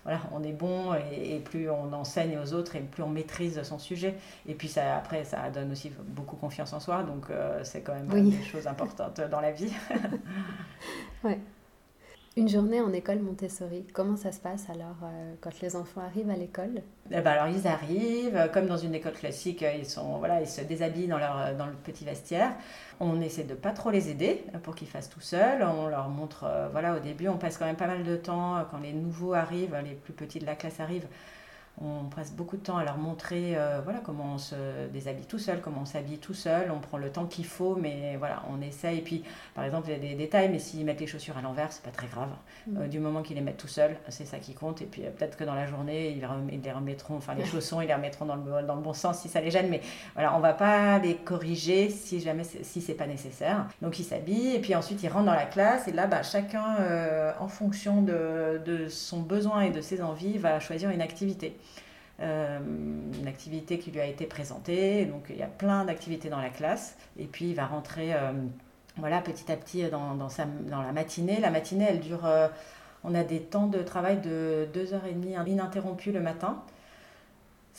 voilà, 0.04 0.20
on 0.32 0.42
est 0.42 0.54
bon 0.54 0.94
et, 0.94 1.38
plus 1.40 1.68
on 1.68 1.92
enseigne 1.92 2.38
aux 2.38 2.54
autres 2.54 2.76
et 2.76 2.80
plus 2.80 3.02
on 3.02 3.10
maîtrise 3.10 3.62
son 3.62 3.78
sujet. 3.78 4.14
Et 4.46 4.54
puis 4.54 4.68
ça, 4.68 4.96
après, 4.96 5.24
ça 5.24 5.50
donne 5.50 5.70
aussi 5.70 5.92
beaucoup 6.02 6.36
confiance 6.36 6.72
en 6.72 6.80
soi. 6.80 7.02
Donc 7.02 7.28
euh, 7.28 7.60
c'est 7.62 7.82
quand 7.82 7.92
même 7.92 8.10
une 8.16 8.42
chose 8.42 8.66
importante 8.66 9.20
dans 9.20 9.42
la 9.42 9.52
vie. 9.52 9.72
ouais. 11.24 11.38
Une 12.38 12.48
journée 12.48 12.80
en 12.80 12.92
école 12.92 13.18
Montessori, 13.18 13.84
comment 13.92 14.14
ça 14.14 14.30
se 14.30 14.38
passe 14.38 14.70
alors 14.70 14.94
euh, 15.02 15.34
quand 15.40 15.60
les 15.60 15.74
enfants 15.74 16.02
arrivent 16.02 16.30
à 16.30 16.36
l'école? 16.36 16.82
Eh 17.10 17.20
ben 17.20 17.32
Alors 17.32 17.48
ils 17.48 17.66
arrivent, 17.66 18.36
euh, 18.36 18.46
comme 18.46 18.68
dans 18.68 18.76
une 18.76 18.94
école 18.94 19.14
classique, 19.14 19.64
euh, 19.64 19.72
ils, 19.76 19.84
sont, 19.84 20.18
voilà, 20.18 20.40
ils 20.40 20.46
se 20.46 20.60
déshabillent 20.60 21.08
dans, 21.08 21.18
leur, 21.18 21.56
dans 21.58 21.66
le 21.66 21.72
petit 21.72 22.04
vestiaire. 22.04 22.52
On 23.00 23.20
essaie 23.20 23.42
de 23.42 23.54
pas 23.54 23.72
trop 23.72 23.90
les 23.90 24.08
aider 24.08 24.44
pour 24.62 24.76
qu'ils 24.76 24.86
fassent 24.86 25.08
tout 25.10 25.18
seuls. 25.18 25.64
On 25.64 25.88
leur 25.88 26.10
montre, 26.10 26.48
voilà, 26.70 26.94
au 26.94 27.00
début, 27.00 27.26
on 27.26 27.38
passe 27.38 27.58
quand 27.58 27.66
même 27.66 27.74
pas 27.74 27.88
mal 27.88 28.04
de 28.04 28.14
temps 28.14 28.64
quand 28.70 28.78
les 28.78 28.92
nouveaux 28.92 29.34
arrivent, 29.34 29.76
les 29.84 29.94
plus 29.94 30.12
petits 30.12 30.38
de 30.38 30.46
la 30.46 30.54
classe 30.54 30.78
arrivent 30.78 31.08
on 31.80 32.08
passe 32.08 32.32
beaucoup 32.32 32.56
de 32.56 32.62
temps 32.62 32.76
à 32.76 32.84
leur 32.84 32.98
montrer 32.98 33.56
euh, 33.56 33.80
voilà, 33.84 34.00
comment 34.00 34.34
on 34.34 34.38
se 34.38 34.54
déshabille 34.92 35.26
tout 35.26 35.38
seul, 35.38 35.60
comment 35.60 35.82
on 35.82 35.84
s'habille 35.84 36.18
tout 36.18 36.34
seul. 36.34 36.70
On 36.70 36.80
prend 36.80 36.98
le 36.98 37.10
temps 37.10 37.26
qu'il 37.26 37.44
faut, 37.44 37.76
mais 37.76 38.16
voilà, 38.16 38.42
on 38.50 38.60
essaye. 38.60 38.98
Et 38.98 39.02
puis, 39.02 39.22
par 39.54 39.64
exemple, 39.64 39.88
il 39.88 39.92
y 39.92 39.96
a 39.96 39.98
des 39.98 40.14
détails, 40.14 40.48
mais 40.48 40.58
s'ils 40.58 40.84
mettent 40.84 41.00
les 41.00 41.06
chaussures 41.06 41.36
à 41.38 41.42
l'envers, 41.42 41.70
c'est 41.72 41.82
pas 41.82 41.90
très 41.90 42.08
grave. 42.08 42.30
Mm. 42.66 42.76
Euh, 42.78 42.88
du 42.88 42.98
moment 42.98 43.22
qu'ils 43.22 43.36
les 43.36 43.42
mettent 43.42 43.58
tout 43.58 43.68
seuls, 43.68 43.96
c'est 44.08 44.24
ça 44.24 44.38
qui 44.38 44.54
compte. 44.54 44.82
Et 44.82 44.86
puis, 44.86 45.04
euh, 45.04 45.10
peut-être 45.10 45.36
que 45.36 45.44
dans 45.44 45.54
la 45.54 45.66
journée, 45.66 46.10
ils, 46.10 46.62
les 46.62 46.72
remettront, 46.72 47.16
enfin, 47.16 47.34
les 47.34 47.44
chaussons, 47.44 47.80
ils 47.80 47.86
les 47.86 47.94
remettront 47.94 48.26
dans 48.26 48.36
le, 48.36 48.66
dans 48.66 48.74
le 48.74 48.82
bon 48.82 48.92
sens 48.92 49.20
si 49.20 49.28
ça 49.28 49.40
les 49.40 49.50
gêne. 49.50 49.68
Mais 49.68 49.80
voilà, 50.14 50.36
on 50.36 50.40
va 50.40 50.54
pas 50.54 50.98
les 50.98 51.14
corriger 51.14 51.90
si 51.90 52.20
jamais, 52.20 52.44
si 52.44 52.80
c'est 52.80 52.94
pas 52.94 53.06
nécessaire. 53.06 53.66
Donc, 53.82 53.98
ils 53.98 54.04
s'habillent 54.04 54.56
et 54.56 54.60
puis 54.60 54.74
ensuite, 54.74 55.02
ils 55.02 55.08
rentrent 55.08 55.26
dans 55.26 55.32
la 55.32 55.46
classe. 55.46 55.86
Et 55.86 55.92
là, 55.92 56.06
bah, 56.06 56.22
chacun, 56.22 56.76
en 57.38 57.48
fonction 57.48 58.02
de, 58.02 58.60
de 58.64 58.88
son 58.88 59.20
besoin 59.20 59.62
et 59.62 59.70
de 59.70 59.80
ses 59.80 60.02
envies, 60.02 60.38
va 60.38 60.58
choisir 60.60 60.90
une 60.90 61.02
activité. 61.02 61.56
Euh, 62.20 62.58
une 62.58 63.28
activité 63.28 63.78
qui 63.78 63.92
lui 63.92 64.00
a 64.00 64.06
été 64.06 64.26
présentée. 64.26 65.04
Donc 65.04 65.26
il 65.30 65.36
y 65.36 65.42
a 65.42 65.46
plein 65.46 65.84
d'activités 65.84 66.28
dans 66.28 66.40
la 66.40 66.50
classe. 66.50 66.96
Et 67.16 67.26
puis 67.26 67.50
il 67.50 67.54
va 67.54 67.66
rentrer 67.66 68.12
euh, 68.12 68.32
voilà, 68.96 69.20
petit 69.20 69.52
à 69.52 69.56
petit 69.56 69.84
dans, 69.84 70.16
la 70.82 70.92
matinée. 70.92 71.38
La 71.40 71.50
matinée, 71.50 71.86
elle 71.88 72.00
dure... 72.00 72.26
Euh, 72.26 72.48
on 73.04 73.14
a 73.14 73.22
des 73.22 73.40
temps 73.40 73.68
de 73.68 73.80
travail 73.80 74.20
de 74.20 74.66
2h30 74.74 75.48
ininterrompus 75.48 76.12
le 76.12 76.20
matin 76.20 76.60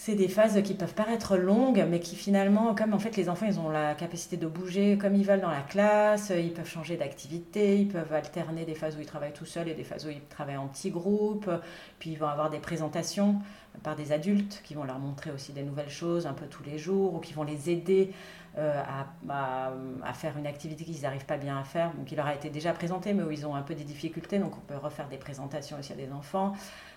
c'est 0.01 0.15
des 0.15 0.29
phases 0.29 0.63
qui 0.63 0.75
peuvent 0.75 0.93
paraître 0.93 1.35
longues, 1.35 1.85
mais 1.89 1.99
qui 1.99 2.15
finalement, 2.15 2.73
comme 2.73 2.93
en 2.93 2.99
fait 2.99 3.17
les 3.17 3.27
enfants, 3.27 3.45
ils 3.45 3.59
ont 3.59 3.67
la 3.67 3.95
capacité 3.95 4.37
de 4.37 4.47
bouger 4.47 4.97
comme 4.97 5.13
ils 5.13 5.25
veulent 5.25 5.41
dans 5.41 5.51
la 5.51 5.59
classe, 5.59 6.31
ils 6.33 6.53
peuvent 6.53 6.69
changer 6.69 6.95
d'activité, 6.95 7.81
ils 7.81 7.89
peuvent 7.89 8.13
alterner 8.13 8.63
des 8.63 8.75
phases 8.75 8.95
où 8.95 9.01
ils 9.01 9.05
travaillent 9.05 9.33
tout 9.33 9.43
seuls 9.43 9.67
et 9.67 9.73
des 9.73 9.83
phases 9.83 10.05
où 10.05 10.09
ils 10.09 10.21
travaillent 10.21 10.55
en 10.55 10.67
petits 10.67 10.89
groupes, 10.89 11.51
puis 11.99 12.11
ils 12.11 12.17
vont 12.17 12.29
avoir 12.29 12.49
des 12.49 12.59
présentations 12.59 13.35
par 13.83 13.95
des 13.95 14.11
adultes 14.11 14.61
qui 14.63 14.73
vont 14.73 14.83
leur 14.83 14.99
montrer 14.99 15.31
aussi 15.31 15.53
des 15.53 15.63
nouvelles 15.63 15.89
choses 15.89 16.27
un 16.27 16.33
peu 16.33 16.45
tous 16.47 16.63
les 16.63 16.77
jours, 16.77 17.13
ou 17.13 17.19
qui 17.19 17.33
vont 17.33 17.43
les 17.43 17.69
aider 17.69 18.11
euh, 18.57 18.81
à, 19.29 19.71
à, 20.03 20.13
faire 20.13 20.37
une 20.37 20.47
activité 20.47 20.83
qu'ils 20.83 21.01
n'arrivent 21.01 21.25
pas 21.25 21.37
bien 21.37 21.57
à 21.57 21.63
faire, 21.63 21.91
qui 22.05 22.15
leur 22.15 22.25
a 22.25 22.33
été 22.33 22.49
déjà 22.49 22.73
présentée, 22.73 23.13
mais 23.13 23.23
où 23.23 23.31
ils 23.31 23.45
ont 23.45 23.55
un 23.55 23.61
peu 23.61 23.75
des 23.75 23.83
difficultés, 23.83 24.39
donc 24.39 24.57
on 24.57 24.61
peut 24.61 24.77
refaire 24.77 25.07
des 25.07 25.17
présentations 25.17 25.77
aussi 25.79 25.93
à 25.93 25.95
des 25.95 26.11
enfants. 26.11 26.53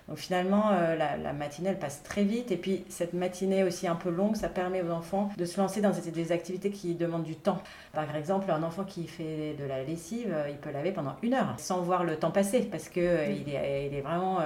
Donc 0.09 0.19
finalement, 0.19 0.71
euh, 0.73 0.97
la, 0.97 1.33
matinée, 1.33 1.71
elle 1.71 1.79
passe 1.79 2.03
très 2.03 2.25
vite. 2.25 2.51
Et 2.51 2.57
puis 2.57 2.85
cette 2.89 3.13
matinée 3.13 3.65
aussi 3.65 3.87
un 3.87 3.95
peu 3.95 4.11
longue, 4.11 4.37
ça 4.37 4.49
permet 4.49 4.83
aux 4.83 4.91
enfants 4.91 5.31
de 5.37 5.45
se 5.45 5.61
lancer 5.61 5.81
dans 5.81 5.91
des, 5.91 6.33
activités 6.33 6.71
qui 6.71 6.95
demandent 6.95 7.23
du 7.25 7.37
temps. 7.37 7.63
Par 7.93 8.15
exemple, 8.17 8.51
un 8.51 8.63
enfant 8.63 8.85
qui 8.85 9.07
fait 9.07 9.55
de 9.59 9.65
la 9.65 9.83
lessive, 9.83 10.33
euh, 10.33 10.49
il 10.51 10.57
peut 10.57 10.71
laver 10.71 10.93
pendant 10.93 11.17
une 11.23 11.35
heure 11.35 11.55
sans 11.59 11.81
voir 11.83 12.05
le 12.05 12.17
temps 12.17 12.31
passer 12.31 12.63
parce 12.63 12.89
qu'il 12.89 13.03
euh, 13.03 13.27
est, 13.27 13.89
il 13.91 13.95
est, 13.95 14.01
vraiment 14.01 14.41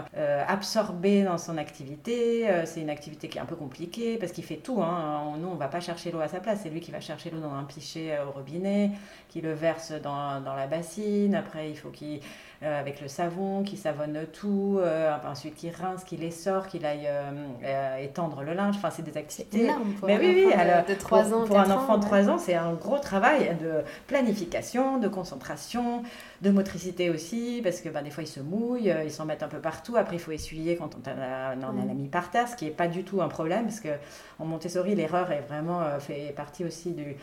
absorbé 0.49 1.23
dans 1.23 1.38
son 1.38 1.57
activité. 1.57 2.47
c'est 2.64 2.81
une 2.83 2.90
activité 2.90 3.29
qui 3.29 3.38
est 3.38 3.40
un 3.40 3.47
peu 3.47 3.57
compliquée 3.57 4.19
parce 4.19 4.33
qu'il 4.33 4.45
fait 4.45 4.57
tout. 4.57 4.83
Hein. 4.83 5.35
Nous, 5.38 5.49
on 5.49 5.55
ne 5.55 5.59
va 5.59 5.69
pas 5.69 5.81
chercher 5.81 6.11
l'eau 6.11 6.21
à 6.21 6.29
sa 6.29 6.40
place. 6.40 6.61
C'est 6.62 6.69
lui 6.69 6.81
qui 6.81 6.90
va 6.90 7.01
chercher 7.01 7.31
l'eau 7.31 7.40
dans 7.40 7.55
un 7.55 7.64
pichet 7.64 8.19
au 8.19 8.33
robinet, 8.33 8.90
qui 9.29 9.40
le 9.40 9.55
verse 9.55 9.92
dans, 9.92 10.40
dans 10.42 10.55
la 10.55 10.66
bassine. 10.66 11.35
Après, 11.35 11.71
il 11.71 11.77
faut 11.77 11.90
qu'il 11.90 12.21
euh, 12.62 12.81
avec 12.81 13.03
le 13.03 13.09
savon, 13.09 13.62
qui 13.62 13.77
savonne 13.77 14.19
tout, 14.33 14.79
euh, 14.81 15.14
ensuite 15.27 15.57
qui 15.57 15.71
rince, 15.71 16.05
qui 16.05 16.16
les 16.16 16.31
sort, 16.31 16.69
qu'il 16.69 16.87
aille 16.87 17.07
euh, 17.07 17.97
étendre 17.99 18.42
le 18.42 18.55
linge. 18.55 18.77
Enfin, 18.77 18.88
c'est 18.90 19.03
des 19.03 19.19
activités. 19.19 19.64
Énorme 19.64 19.92
pour 19.92 20.09
Mais 20.09 20.14
un 20.14 20.21
oui, 20.21 20.47
oui, 20.47 20.85
de, 20.88 20.95
3 20.95 21.35
ans. 21.35 21.45
Pour 21.45 21.59
un 21.59 21.71
enfant 21.71 21.99
de 21.99 22.03
3 22.03 22.31
ans, 22.31 22.38
c'est 22.38 22.55
un 22.55 22.73
gros 22.73 22.99
travail 22.99 23.55
de 23.61 23.83
planification, 24.07 24.97
de 24.97 25.07
concentration, 25.07 26.03
de 26.40 26.51
motricité 26.51 27.11
aussi, 27.11 27.61
parce 27.62 27.83
que 27.83 27.90
ben, 27.90 28.03
des 28.03 28.11
fois 28.11 28.23
ils 28.23 28.29
se 28.29 28.40
mouillent, 28.40 28.95
ils 29.05 29.12
s'en 29.12 29.27
mettent 29.27 29.42
un 29.42 29.49
peu 29.49 29.61
partout. 29.61 29.97
Après, 29.99 30.16
il 30.16 30.21
faut 30.21 30.33
essuyer 30.33 30.77
quand 30.77 30.97
on, 30.97 31.11
a, 31.11 31.55
on 31.57 31.90
a 31.90 31.95
mis 31.95 32.09
par 32.09 32.31
terre, 32.31 32.49
ce 32.49 32.57
qui 32.57 32.64
n'est 32.64 32.71
pas 32.71 32.88
du 32.88 33.05
tout 33.05 33.21
un 33.21 33.29
problème, 33.29 33.64
parce 33.64 33.81
qu'en 33.81 34.47
Montessori, 34.47 34.95
l'erreur 34.95 35.31
est 35.31 35.42
vraiment 35.42 35.83
fait 36.01 36.33
partie 36.35 36.64
aussi 36.64 36.92
du 36.92 37.16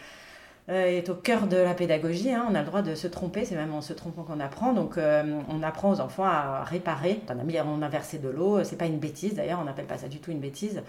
est 0.69 1.09
au 1.09 1.15
cœur 1.15 1.47
de 1.47 1.57
la 1.57 1.73
pédagogie. 1.73 2.31
Hein. 2.31 2.45
On 2.49 2.55
a 2.55 2.61
le 2.61 2.65
droit 2.65 2.81
de 2.81 2.95
se 2.95 3.07
tromper, 3.07 3.43
c'est 3.43 3.55
même 3.55 3.73
en 3.73 3.81
se 3.81 3.91
trompant 3.91 4.23
qu'on 4.23 4.39
apprend. 4.39 4.73
Donc 4.73 4.97
euh, 4.97 5.41
on 5.49 5.61
apprend 5.61 5.91
aux 5.91 5.99
enfants 5.99 6.23
à 6.23 6.63
réparer. 6.63 7.19
On 7.27 7.39
a, 7.39 7.43
mis, 7.43 7.57
versé 7.89 8.17
de 8.17 8.29
l'eau, 8.29 8.63
c'est 8.63 8.77
pas 8.77 8.85
une 8.85 8.97
bêtise 8.97 9.35
d'ailleurs, 9.35 9.59
on 9.61 9.65
n'appelle 9.65 9.85
pas 9.85 9.97
ça 9.97 10.07
du 10.07 10.19
tout 10.19 10.31
une 10.31 10.39
bêtise. 10.39 10.81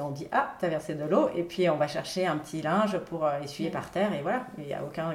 On 0.00 0.10
dit 0.10 0.28
ah, 0.32 0.54
tu 0.58 0.66
as 0.66 0.68
versé 0.68 0.94
de 0.94 1.04
l'eau, 1.04 1.28
et 1.34 1.42
puis 1.42 1.68
on 1.68 1.76
va 1.76 1.88
chercher 1.88 2.26
un 2.26 2.36
petit 2.36 2.62
linge 2.62 2.98
pour 2.98 3.24
euh, 3.24 3.40
essuyer 3.42 3.70
par 3.70 3.90
terre, 3.90 4.12
et 4.12 4.22
voilà. 4.22 4.46
Il 4.58 4.64
n'y 4.64 4.74
a 4.74 4.84
aucun, 4.84 5.14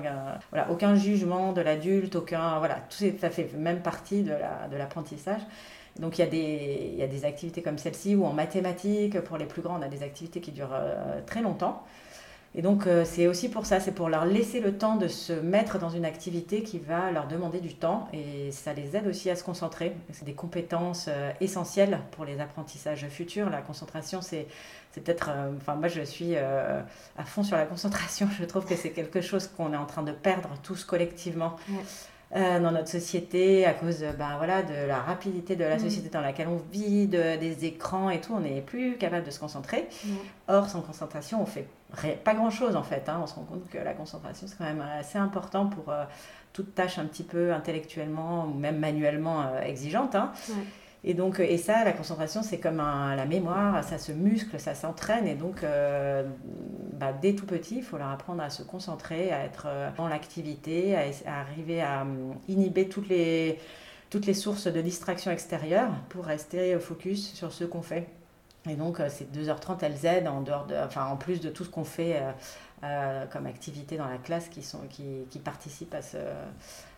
voilà, 0.51 0.69
aucun 0.69 0.95
jugement 0.95 1.53
de 1.53 1.61
l'adulte, 1.61 2.15
aucun. 2.15 2.59
Voilà, 2.59 2.75
tout 2.89 3.05
ça 3.19 3.29
fait 3.29 3.49
même 3.57 3.81
partie 3.81 4.23
de 4.23 4.33
l'apprentissage. 4.77 5.39
La, 5.39 5.45
de 5.45 6.01
donc 6.01 6.17
il 6.17 6.21
y, 6.21 6.23
a 6.25 6.27
des, 6.27 6.89
il 6.91 6.99
y 6.99 7.03
a 7.03 7.07
des 7.07 7.23
activités 7.23 7.61
comme 7.61 7.77
celle-ci, 7.77 8.15
ou 8.15 8.25
en 8.25 8.33
mathématiques, 8.33 9.21
pour 9.21 9.37
les 9.37 9.45
plus 9.45 9.61
grands, 9.61 9.79
on 9.79 9.81
a 9.81 9.87
des 9.87 10.03
activités 10.03 10.41
qui 10.41 10.51
durent 10.51 10.77
très 11.25 11.41
longtemps. 11.41 11.85
Et 12.57 12.61
donc, 12.61 12.87
euh, 12.87 13.03
c'est 13.03 13.27
aussi 13.27 13.49
pour 13.49 13.65
ça, 13.65 13.81
c'est 13.81 13.91
pour 13.91 14.07
leur 14.07 14.25
laisser 14.25 14.61
le 14.61 14.77
temps 14.77 14.95
de 14.95 15.09
se 15.09 15.33
mettre 15.33 15.77
dans 15.77 15.89
une 15.89 16.05
activité 16.05 16.63
qui 16.63 16.79
va 16.79 17.11
leur 17.11 17.27
demander 17.27 17.59
du 17.59 17.75
temps 17.75 18.07
et 18.13 18.49
ça 18.51 18.73
les 18.73 18.95
aide 18.95 19.07
aussi 19.07 19.29
à 19.29 19.35
se 19.35 19.43
concentrer. 19.43 19.93
C'est 20.13 20.23
des 20.23 20.33
compétences 20.33 21.07
euh, 21.09 21.31
essentielles 21.41 21.99
pour 22.11 22.23
les 22.23 22.39
apprentissages 22.39 23.05
futurs. 23.09 23.49
La 23.49 23.61
concentration, 23.61 24.21
c'est 24.21 24.47
peut-être. 24.93 25.29
Euh, 25.29 25.51
enfin, 25.57 25.75
moi, 25.75 25.89
je 25.89 26.01
suis 26.01 26.37
à 26.37 26.85
fond 27.25 27.43
sur 27.43 27.57
la 27.57 27.65
concentration. 27.65 28.29
Je 28.39 28.45
trouve 28.45 28.65
que 28.65 28.75
c'est 28.75 28.91
quelque 28.91 29.19
chose 29.19 29.47
qu'on 29.47 29.73
est 29.73 29.77
en 29.77 29.85
train 29.85 30.03
de 30.03 30.13
perdre 30.13 30.49
tous 30.63 30.85
collectivement. 30.85 31.57
Euh, 32.35 32.59
dans 32.59 32.71
notre 32.71 32.89
société 32.89 33.65
à 33.65 33.73
cause 33.73 34.03
ben, 34.17 34.35
voilà, 34.37 34.63
de 34.63 34.87
la 34.87 34.97
rapidité 34.97 35.55
de 35.55 35.63
la 35.63 35.77
mm. 35.77 35.79
société 35.79 36.09
dans 36.09 36.21
laquelle 36.21 36.47
on 36.47 36.59
vit, 36.71 37.07
de, 37.07 37.37
des 37.37 37.65
écrans 37.65 38.09
et 38.09 38.19
tout, 38.19 38.33
on 38.33 38.39
n'est 38.39 38.61
plus 38.61 38.97
capable 38.97 39.25
de 39.25 39.31
se 39.31 39.39
concentrer. 39.39 39.87
Or, 40.47 40.67
sans 40.67 40.81
concentration, 40.81 41.41
on 41.41 41.45
fait 41.45 41.67
pas 42.23 42.33
grand-chose 42.33 42.75
en 42.75 42.83
fait. 42.83 43.07
Hein. 43.09 43.19
On 43.23 43.27
se 43.27 43.35
rend 43.35 43.43
compte 43.43 43.69
que 43.69 43.77
la 43.77 43.93
concentration, 43.93 44.47
c'est 44.47 44.57
quand 44.57 44.65
même 44.65 44.81
assez 44.81 45.17
important 45.17 45.67
pour 45.67 45.89
euh, 45.89 46.05
toute 46.53 46.75
tâche 46.75 46.99
un 46.99 47.05
petit 47.05 47.23
peu 47.23 47.53
intellectuellement 47.53 48.45
ou 48.45 48.53
même 48.53 48.79
manuellement 48.79 49.41
euh, 49.41 49.61
exigeante. 49.61 50.15
Hein. 50.15 50.31
Et 51.07 51.13
donc, 51.13 51.39
et 51.39 51.57
ça, 51.59 51.83
la 51.83 51.91
concentration, 51.91 52.41
c'est 52.41 52.57
comme 52.57 52.77
la 52.77 53.25
mémoire, 53.27 53.83
ça 53.83 53.99
se 53.99 54.11
muscle, 54.11 54.59
ça 54.59 54.73
s'entraîne. 54.73 55.27
Et 55.27 55.35
donc, 55.35 55.63
euh, 55.63 56.27
bah, 56.93 57.13
dès 57.13 57.35
tout 57.35 57.45
petit, 57.45 57.77
il 57.77 57.83
faut 57.83 57.99
leur 57.99 58.09
apprendre 58.09 58.41
à 58.41 58.49
se 58.49 58.63
concentrer, 58.63 59.31
à 59.31 59.45
être 59.45 59.67
euh, 59.67 59.91
dans 59.97 60.07
l'activité, 60.07 60.95
à, 60.95 61.41
arriver 61.41 61.83
à 61.83 62.01
euh, 62.01 62.33
inhiber 62.47 62.89
toutes 62.89 63.07
les, 63.07 63.59
toutes 64.09 64.25
les 64.25 64.33
sources 64.33 64.65
de 64.65 64.81
distraction 64.81 65.29
extérieure 65.29 65.91
pour 66.09 66.25
rester 66.25 66.79
focus 66.79 67.33
sur 67.35 67.51
ce 67.51 67.65
qu'on 67.65 67.83
fait. 67.83 68.07
Et 68.69 68.75
donc, 68.75 69.01
ces 69.09 69.25
2h30, 69.25 69.77
elles 69.81 70.05
aident 70.05 70.27
en, 70.27 70.41
dehors 70.41 70.65
de, 70.65 70.75
enfin, 70.75 71.05
en 71.05 71.17
plus 71.17 71.39
de 71.39 71.49
tout 71.49 71.63
ce 71.63 71.69
qu'on 71.69 71.83
fait 71.83 72.21
comme 73.31 73.45
activité 73.45 73.97
dans 73.97 74.07
la 74.07 74.17
classe 74.17 74.49
qui, 74.49 74.61
sont, 74.61 74.81
qui, 74.89 75.25
qui 75.29 75.39
participent 75.39 75.93
à 75.93 76.01
ce 76.01 76.17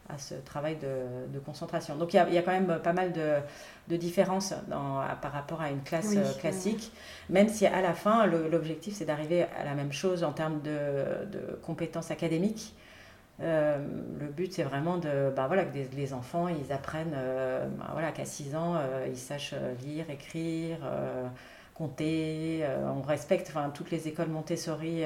à 0.09 0.17
ce 0.17 0.35
travail 0.35 0.77
de, 0.77 1.39
concentration. 1.39 1.95
Donc 1.95 2.13
il 2.13 2.17
y, 2.17 2.37
a, 2.37 2.41
quand 2.41 2.51
même 2.51 2.79
pas 2.83 2.93
mal 2.93 3.13
de, 3.13 3.95
différences 3.95 4.53
par 5.21 5.31
rapport 5.31 5.61
à 5.61 5.69
une 5.69 5.81
classe 5.81 6.15
euh, 6.15 6.33
classique, 6.39 6.91
même 7.29 7.47
si 7.47 7.65
à 7.65 7.81
la 7.81 7.93
fin, 7.93 8.25
l'objectif 8.25 8.95
c'est 8.95 9.05
d'arriver 9.05 9.43
à 9.43 9.63
la 9.63 9.75
même 9.75 9.93
chose 9.93 10.23
en 10.23 10.31
termes 10.31 10.61
de, 10.61 11.59
compétences 11.61 12.11
académiques. 12.11 12.75
Euh, 13.39 13.77
le 14.19 14.27
but 14.27 14.51
c'est 14.51 14.63
vraiment 14.63 14.97
de, 14.97 15.31
bah, 15.35 15.45
voilà, 15.45 15.63
que 15.63 15.77
les 15.95 16.13
enfants 16.13 16.47
ils 16.47 16.73
apprennent 16.73 17.13
euh, 17.13 17.67
bah, 17.77 17.89
voilà, 17.93 18.11
qu'à 18.11 18.25
6 18.25 18.55
ans 18.55 18.75
ils 19.07 19.17
sachent 19.17 19.53
lire, 19.83 20.09
écrire, 20.09 20.79
compter. 21.77 22.65
on 22.95 23.01
respecte 23.01 23.51
toutes 23.73 23.91
les 23.91 24.07
écoles 24.07 24.29
Montessori 24.29 25.03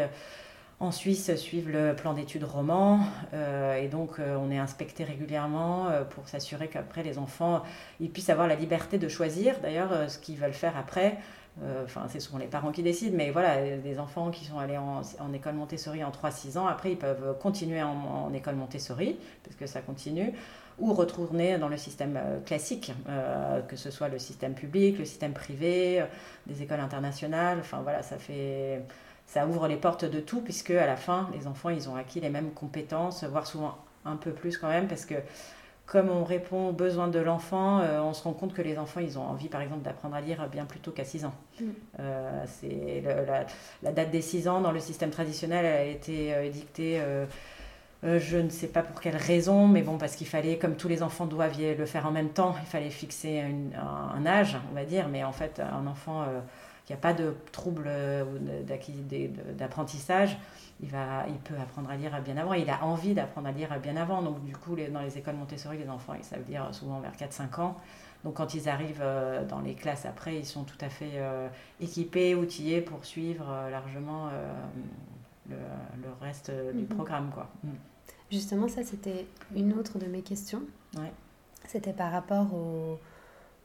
en 0.81 0.91
Suisse, 0.91 1.36
suivent 1.36 1.69
le 1.69 1.95
plan 1.95 2.13
d'études 2.13 2.43
roman 2.43 3.01
euh, 3.36 3.75
et 3.75 3.88
donc 3.88 4.19
euh, 4.19 4.36
on 4.36 4.49
est 4.49 4.57
inspecté 4.57 5.03
régulièrement 5.03 5.89
euh, 5.89 6.03
pour 6.03 6.27
s'assurer 6.27 6.69
qu'après 6.69 7.03
les 7.03 7.19
enfants 7.19 7.62
ils 7.99 8.10
puissent 8.10 8.31
avoir 8.31 8.47
la 8.47 8.55
liberté 8.55 8.97
de 8.97 9.07
choisir 9.07 9.60
d'ailleurs 9.62 10.10
ce 10.10 10.17
qu'ils 10.17 10.38
veulent 10.38 10.53
faire 10.53 10.75
après. 10.75 11.17
Enfin, 11.84 12.05
c'est 12.07 12.21
souvent 12.21 12.38
les 12.38 12.47
parents 12.47 12.71
qui 12.71 12.81
décident, 12.81 13.15
mais 13.15 13.29
voilà, 13.29 13.77
des 13.77 13.99
enfants 13.99 14.31
qui 14.31 14.45
sont 14.45 14.57
allés 14.57 14.77
en, 14.77 15.03
école 15.34 15.53
Montessori 15.55 16.01
en 16.01 16.10
3-6 16.10 16.57
ans, 16.57 16.65
après 16.65 16.93
ils 16.93 16.97
peuvent 16.97 17.38
continuer 17.39 17.84
en, 17.84 18.31
école 18.34 18.55
Montessori, 18.55 19.17
parce 19.43 19.57
que 19.57 19.67
ça 19.67 19.81
continue, 19.81 20.31
ou 20.81 20.93
retourner 20.93 21.57
dans 21.57 21.69
le 21.69 21.77
système 21.77 22.19
classique, 22.45 22.91
que 23.67 23.75
ce 23.75 23.91
soit 23.91 24.09
le 24.09 24.19
système 24.19 24.53
public, 24.53 24.97
le 24.97 25.05
système 25.05 25.33
privé, 25.33 26.03
des 26.47 26.61
écoles 26.61 26.79
internationales. 26.79 27.59
Enfin 27.61 27.81
voilà, 27.81 28.01
ça 28.03 28.17
fait 28.17 28.81
ça 29.31 29.47
ouvre 29.47 29.69
les 29.69 29.77
portes 29.77 30.03
de 30.03 30.19
tout, 30.19 30.41
puisque 30.41 30.71
à 30.71 30.85
la 30.85 30.97
fin, 30.97 31.29
les 31.33 31.47
enfants, 31.47 31.69
ils 31.69 31.87
ont 31.89 31.95
acquis 31.95 32.19
les 32.19 32.29
mêmes 32.29 32.51
compétences, 32.51 33.23
voire 33.23 33.47
souvent 33.47 33.77
un 34.03 34.17
peu 34.17 34.31
plus 34.31 34.57
quand 34.57 34.67
même, 34.67 34.89
parce 34.89 35.05
que 35.05 35.15
comme 35.85 36.09
on 36.09 36.25
répond 36.25 36.69
aux 36.69 36.73
besoins 36.73 37.07
de 37.07 37.19
l'enfant, 37.19 37.79
euh, 37.79 38.01
on 38.01 38.13
se 38.13 38.23
rend 38.23 38.33
compte 38.33 38.53
que 38.53 38.61
les 38.61 38.77
enfants, 38.77 38.99
ils 38.99 39.17
ont 39.17 39.23
envie, 39.23 39.47
par 39.47 39.61
exemple, 39.61 39.83
d'apprendre 39.83 40.15
à 40.15 40.21
lire 40.21 40.47
bien 40.49 40.65
plus 40.65 40.79
tôt 40.79 40.91
qu'à 40.91 41.05
6 41.05 41.25
ans. 41.25 41.33
Mm. 41.59 41.65
Euh, 41.99 42.43
c'est 42.45 43.03
la, 43.83 43.91
date 43.91 44.11
des 44.11 44.21
6 44.21 44.49
ans 44.49 44.59
dans 44.59 44.71
le 44.71 44.79
système 44.79 45.11
traditionnel 45.11 45.65
elle 45.65 45.79
a 45.79 45.85
été 45.85 46.33
euh, 46.33 47.25
édictée. 48.03 48.19
je 48.19 48.37
ne 48.37 48.49
sais 48.49 48.67
pas 48.67 48.83
pour 48.83 48.99
quelle 49.01 49.17
raison, 49.17 49.67
mais 49.67 49.81
bon, 49.81 49.97
parce 49.97 50.15
qu'il 50.15 50.27
fallait, 50.27 50.57
comme 50.57 50.75
tous 50.75 50.87
les 50.87 51.03
enfants 51.03 51.25
doivent 51.25 51.57
le 51.59 51.85
faire 51.85 52.05
en 52.05 52.11
même 52.11 52.29
temps, 52.29 52.55
il 52.61 52.67
fallait 52.67 52.89
fixer 52.89 53.41
un, 53.41 54.17
un, 54.17 54.25
âge, 54.25 54.57
on 54.71 54.75
va 54.75 54.85
dire, 54.85 55.07
mais 55.07 55.23
en 55.23 55.31
fait, 55.31 55.59
un 55.59 55.87
enfant 55.87 56.25
il 56.91 56.95
n'y 56.95 56.99
a 56.99 57.01
pas 57.01 57.13
de 57.13 57.33
trouble 57.53 57.85
euh, 57.87 58.25
d'apprentissage, 59.57 60.37
il, 60.81 60.89
va, 60.89 61.25
il 61.29 61.37
peut 61.37 61.53
apprendre 61.61 61.89
à 61.89 61.95
lire 61.95 62.19
bien 62.21 62.35
avant. 62.35 62.53
Il 62.53 62.69
a 62.69 62.83
envie 62.83 63.13
d'apprendre 63.13 63.47
à 63.47 63.51
lire 63.53 63.79
bien 63.79 63.95
avant. 63.95 64.21
Donc, 64.21 64.43
du 64.43 64.53
coup, 64.57 64.75
les, 64.75 64.89
dans 64.89 64.99
les 64.99 65.17
écoles 65.17 65.35
Montessori, 65.35 65.77
les 65.77 65.89
enfants, 65.89 66.15
ils 66.17 66.23
savent 66.23 66.43
lire 66.49 66.67
souvent 66.73 66.99
vers 66.99 67.13
4-5 67.13 67.61
ans. 67.61 67.77
Donc, 68.25 68.33
quand 68.33 68.53
ils 68.55 68.67
arrivent 68.67 69.01
euh, 69.01 69.45
dans 69.45 69.61
les 69.61 69.73
classes 69.73 70.05
après, 70.05 70.35
ils 70.35 70.45
sont 70.45 70.63
tout 70.63 70.77
à 70.81 70.89
fait 70.89 71.13
euh, 71.15 71.47
équipés, 71.79 72.35
outillés 72.35 72.81
pour 72.81 73.05
suivre 73.05 73.45
largement 73.71 74.29
le, 75.49 75.55
reste 76.19 76.51
du 76.73 76.81
mhm. 76.81 76.87
programme. 76.87 77.31
Quoi. 77.33 77.47
Justement, 78.31 78.67
ça, 78.67 78.83
c'était 78.83 79.25
une 79.55 79.73
autre 79.73 79.99
de 79.99 80.05
mes 80.05 80.21
questions. 80.21 80.63
Ouais. 80.95 81.11
C'était 81.67 81.93
par 81.93 82.11
rapport 82.11 82.53
au 82.53 82.97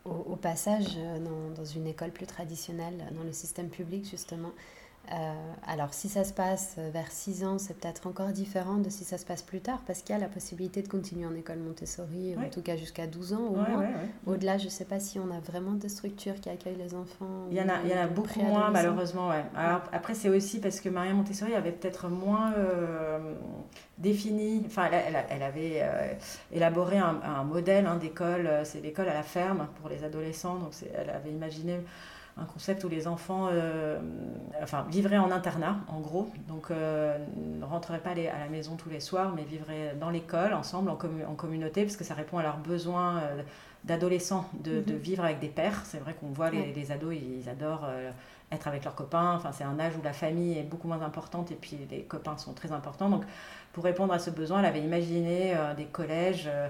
au, 0.06 0.36
passage 0.36 0.96
euh, 0.96 1.18
dans, 1.18 1.54
dans, 1.54 1.64
une 1.64 1.86
école 1.86 2.10
plus 2.10 2.26
traditionnelle, 2.26 3.04
dans 3.12 3.24
le 3.24 3.32
système 3.32 3.68
public 3.68 4.08
justement, 4.08 4.52
euh, 5.12 5.32
alors, 5.66 5.94
si 5.94 6.08
ça 6.08 6.24
se 6.24 6.32
passe 6.32 6.76
euh, 6.78 6.90
vers 6.92 7.10
6 7.10 7.44
ans, 7.44 7.58
c'est 7.58 7.74
peut-être 7.78 8.06
encore 8.06 8.28
différent 8.28 8.76
de 8.76 8.90
si 8.90 9.04
ça 9.04 9.18
se 9.18 9.24
passe 9.24 9.42
plus 9.42 9.60
tard, 9.60 9.80
parce 9.86 10.02
qu'il 10.02 10.14
y 10.14 10.18
a 10.18 10.20
la 10.20 10.28
possibilité 10.28 10.82
de 10.82 10.88
continuer 10.88 11.26
en 11.26 11.34
école 11.34 11.58
Montessori, 11.58 12.34
en 12.36 12.48
tout 12.48 12.62
cas 12.62 12.76
jusqu'à 12.76 13.06
12 13.06 13.32
ans 13.34 13.46
au 13.50 13.56
moins. 13.56 13.84
Au-delà, 14.26 14.58
je 14.58 14.64
ne 14.64 14.70
sais 14.70 14.84
pas 14.84 14.98
si 14.98 15.18
on 15.18 15.30
a 15.30 15.38
vraiment 15.40 15.72
des 15.72 15.88
structures 15.88 16.40
qui 16.40 16.48
accueillent 16.48 16.76
les 16.76 16.94
enfants. 16.94 17.46
Il 17.50 17.56
y 17.56 17.60
en 17.60 17.68
a, 17.68 17.82
il 17.84 17.90
y 17.90 17.94
en 17.94 18.02
a 18.02 18.06
beaucoup 18.08 18.40
moins, 18.40 18.70
malheureusement. 18.70 19.30
Alors, 19.54 19.82
après, 19.92 20.14
c'est 20.14 20.28
aussi 20.28 20.60
parce 20.60 20.80
que 20.80 20.88
Maria 20.88 21.12
Montessori 21.12 21.54
avait 21.54 21.72
peut-être 21.72 22.08
moins 22.08 22.52
euh, 22.54 23.34
défini, 23.98 24.62
enfin, 24.66 24.88
elle, 24.92 25.24
elle, 25.30 25.42
avait 25.42 25.82
élaboré 26.52 26.98
un, 26.98 27.20
un 27.22 27.44
modèle 27.44 27.86
hein, 27.86 27.96
d'école, 27.96 28.50
c'est 28.64 28.80
l'école 28.80 29.08
à 29.08 29.14
la 29.14 29.22
ferme 29.22 29.68
pour 29.80 29.88
les 29.88 30.04
adolescents, 30.04 30.56
donc 30.56 30.72
elle 30.94 31.10
avait 31.10 31.30
imaginé 31.30 31.80
un 32.38 32.44
concept 32.44 32.84
où 32.84 32.88
les 32.88 33.06
enfants 33.08 33.48
euh, 33.50 33.98
enfin, 34.62 34.86
vivraient 34.90 35.16
en 35.18 35.30
internat, 35.30 35.76
en 35.88 36.00
gros. 36.00 36.30
Donc, 36.48 36.70
euh, 36.70 37.16
ne 37.36 37.64
rentreraient 37.64 38.00
pas 38.00 38.10
à 38.10 38.14
la 38.14 38.48
maison 38.50 38.76
tous 38.76 38.90
les 38.90 39.00
soirs, 39.00 39.32
mais 39.34 39.44
vivraient 39.44 39.94
dans 39.98 40.10
l'école, 40.10 40.52
ensemble, 40.52 40.90
en, 40.90 40.98
en, 41.28 41.34
communauté, 41.34 41.82
parce 41.84 41.96
que 41.96 42.04
ça 42.04 42.12
répond 42.12 42.36
à 42.36 42.42
leurs 42.42 42.58
besoins 42.58 43.18
euh, 43.18 43.42
d'adolescents 43.84 44.50
de, 44.62 44.80
de, 44.80 44.92
mhm. 44.92 44.98
vivre 44.98 45.24
avec 45.24 45.40
des 45.40 45.48
pères. 45.48 45.82
C'est 45.86 45.98
vrai 45.98 46.14
qu'on 46.14 46.28
voit 46.28 46.50
les, 46.50 46.72
les, 46.74 46.92
ados, 46.92 47.14
ils, 47.14 47.48
adorent 47.48 47.88
être 48.52 48.68
avec 48.68 48.84
leurs 48.84 48.94
copains. 48.94 49.34
Enfin, 49.36 49.52
c'est 49.52 49.64
un 49.64 49.78
âge 49.78 49.94
où 49.98 50.02
la 50.04 50.12
famille 50.12 50.58
est 50.58 50.62
beaucoup 50.62 50.88
moins 50.88 51.02
importante 51.02 51.52
et 51.52 51.54
puis 51.54 51.78
les 51.90 52.02
copains 52.02 52.36
sont 52.36 52.52
très 52.52 52.72
importants. 52.72 53.08
Donc, 53.08 53.24
pour 53.72 53.84
répondre 53.84 54.12
à 54.12 54.18
ce 54.18 54.30
besoin, 54.30 54.58
elle 54.60 54.66
avait 54.66 54.82
imaginé 54.82 55.54
des 55.76 55.84
collèges 55.84 56.48
euh, 56.48 56.68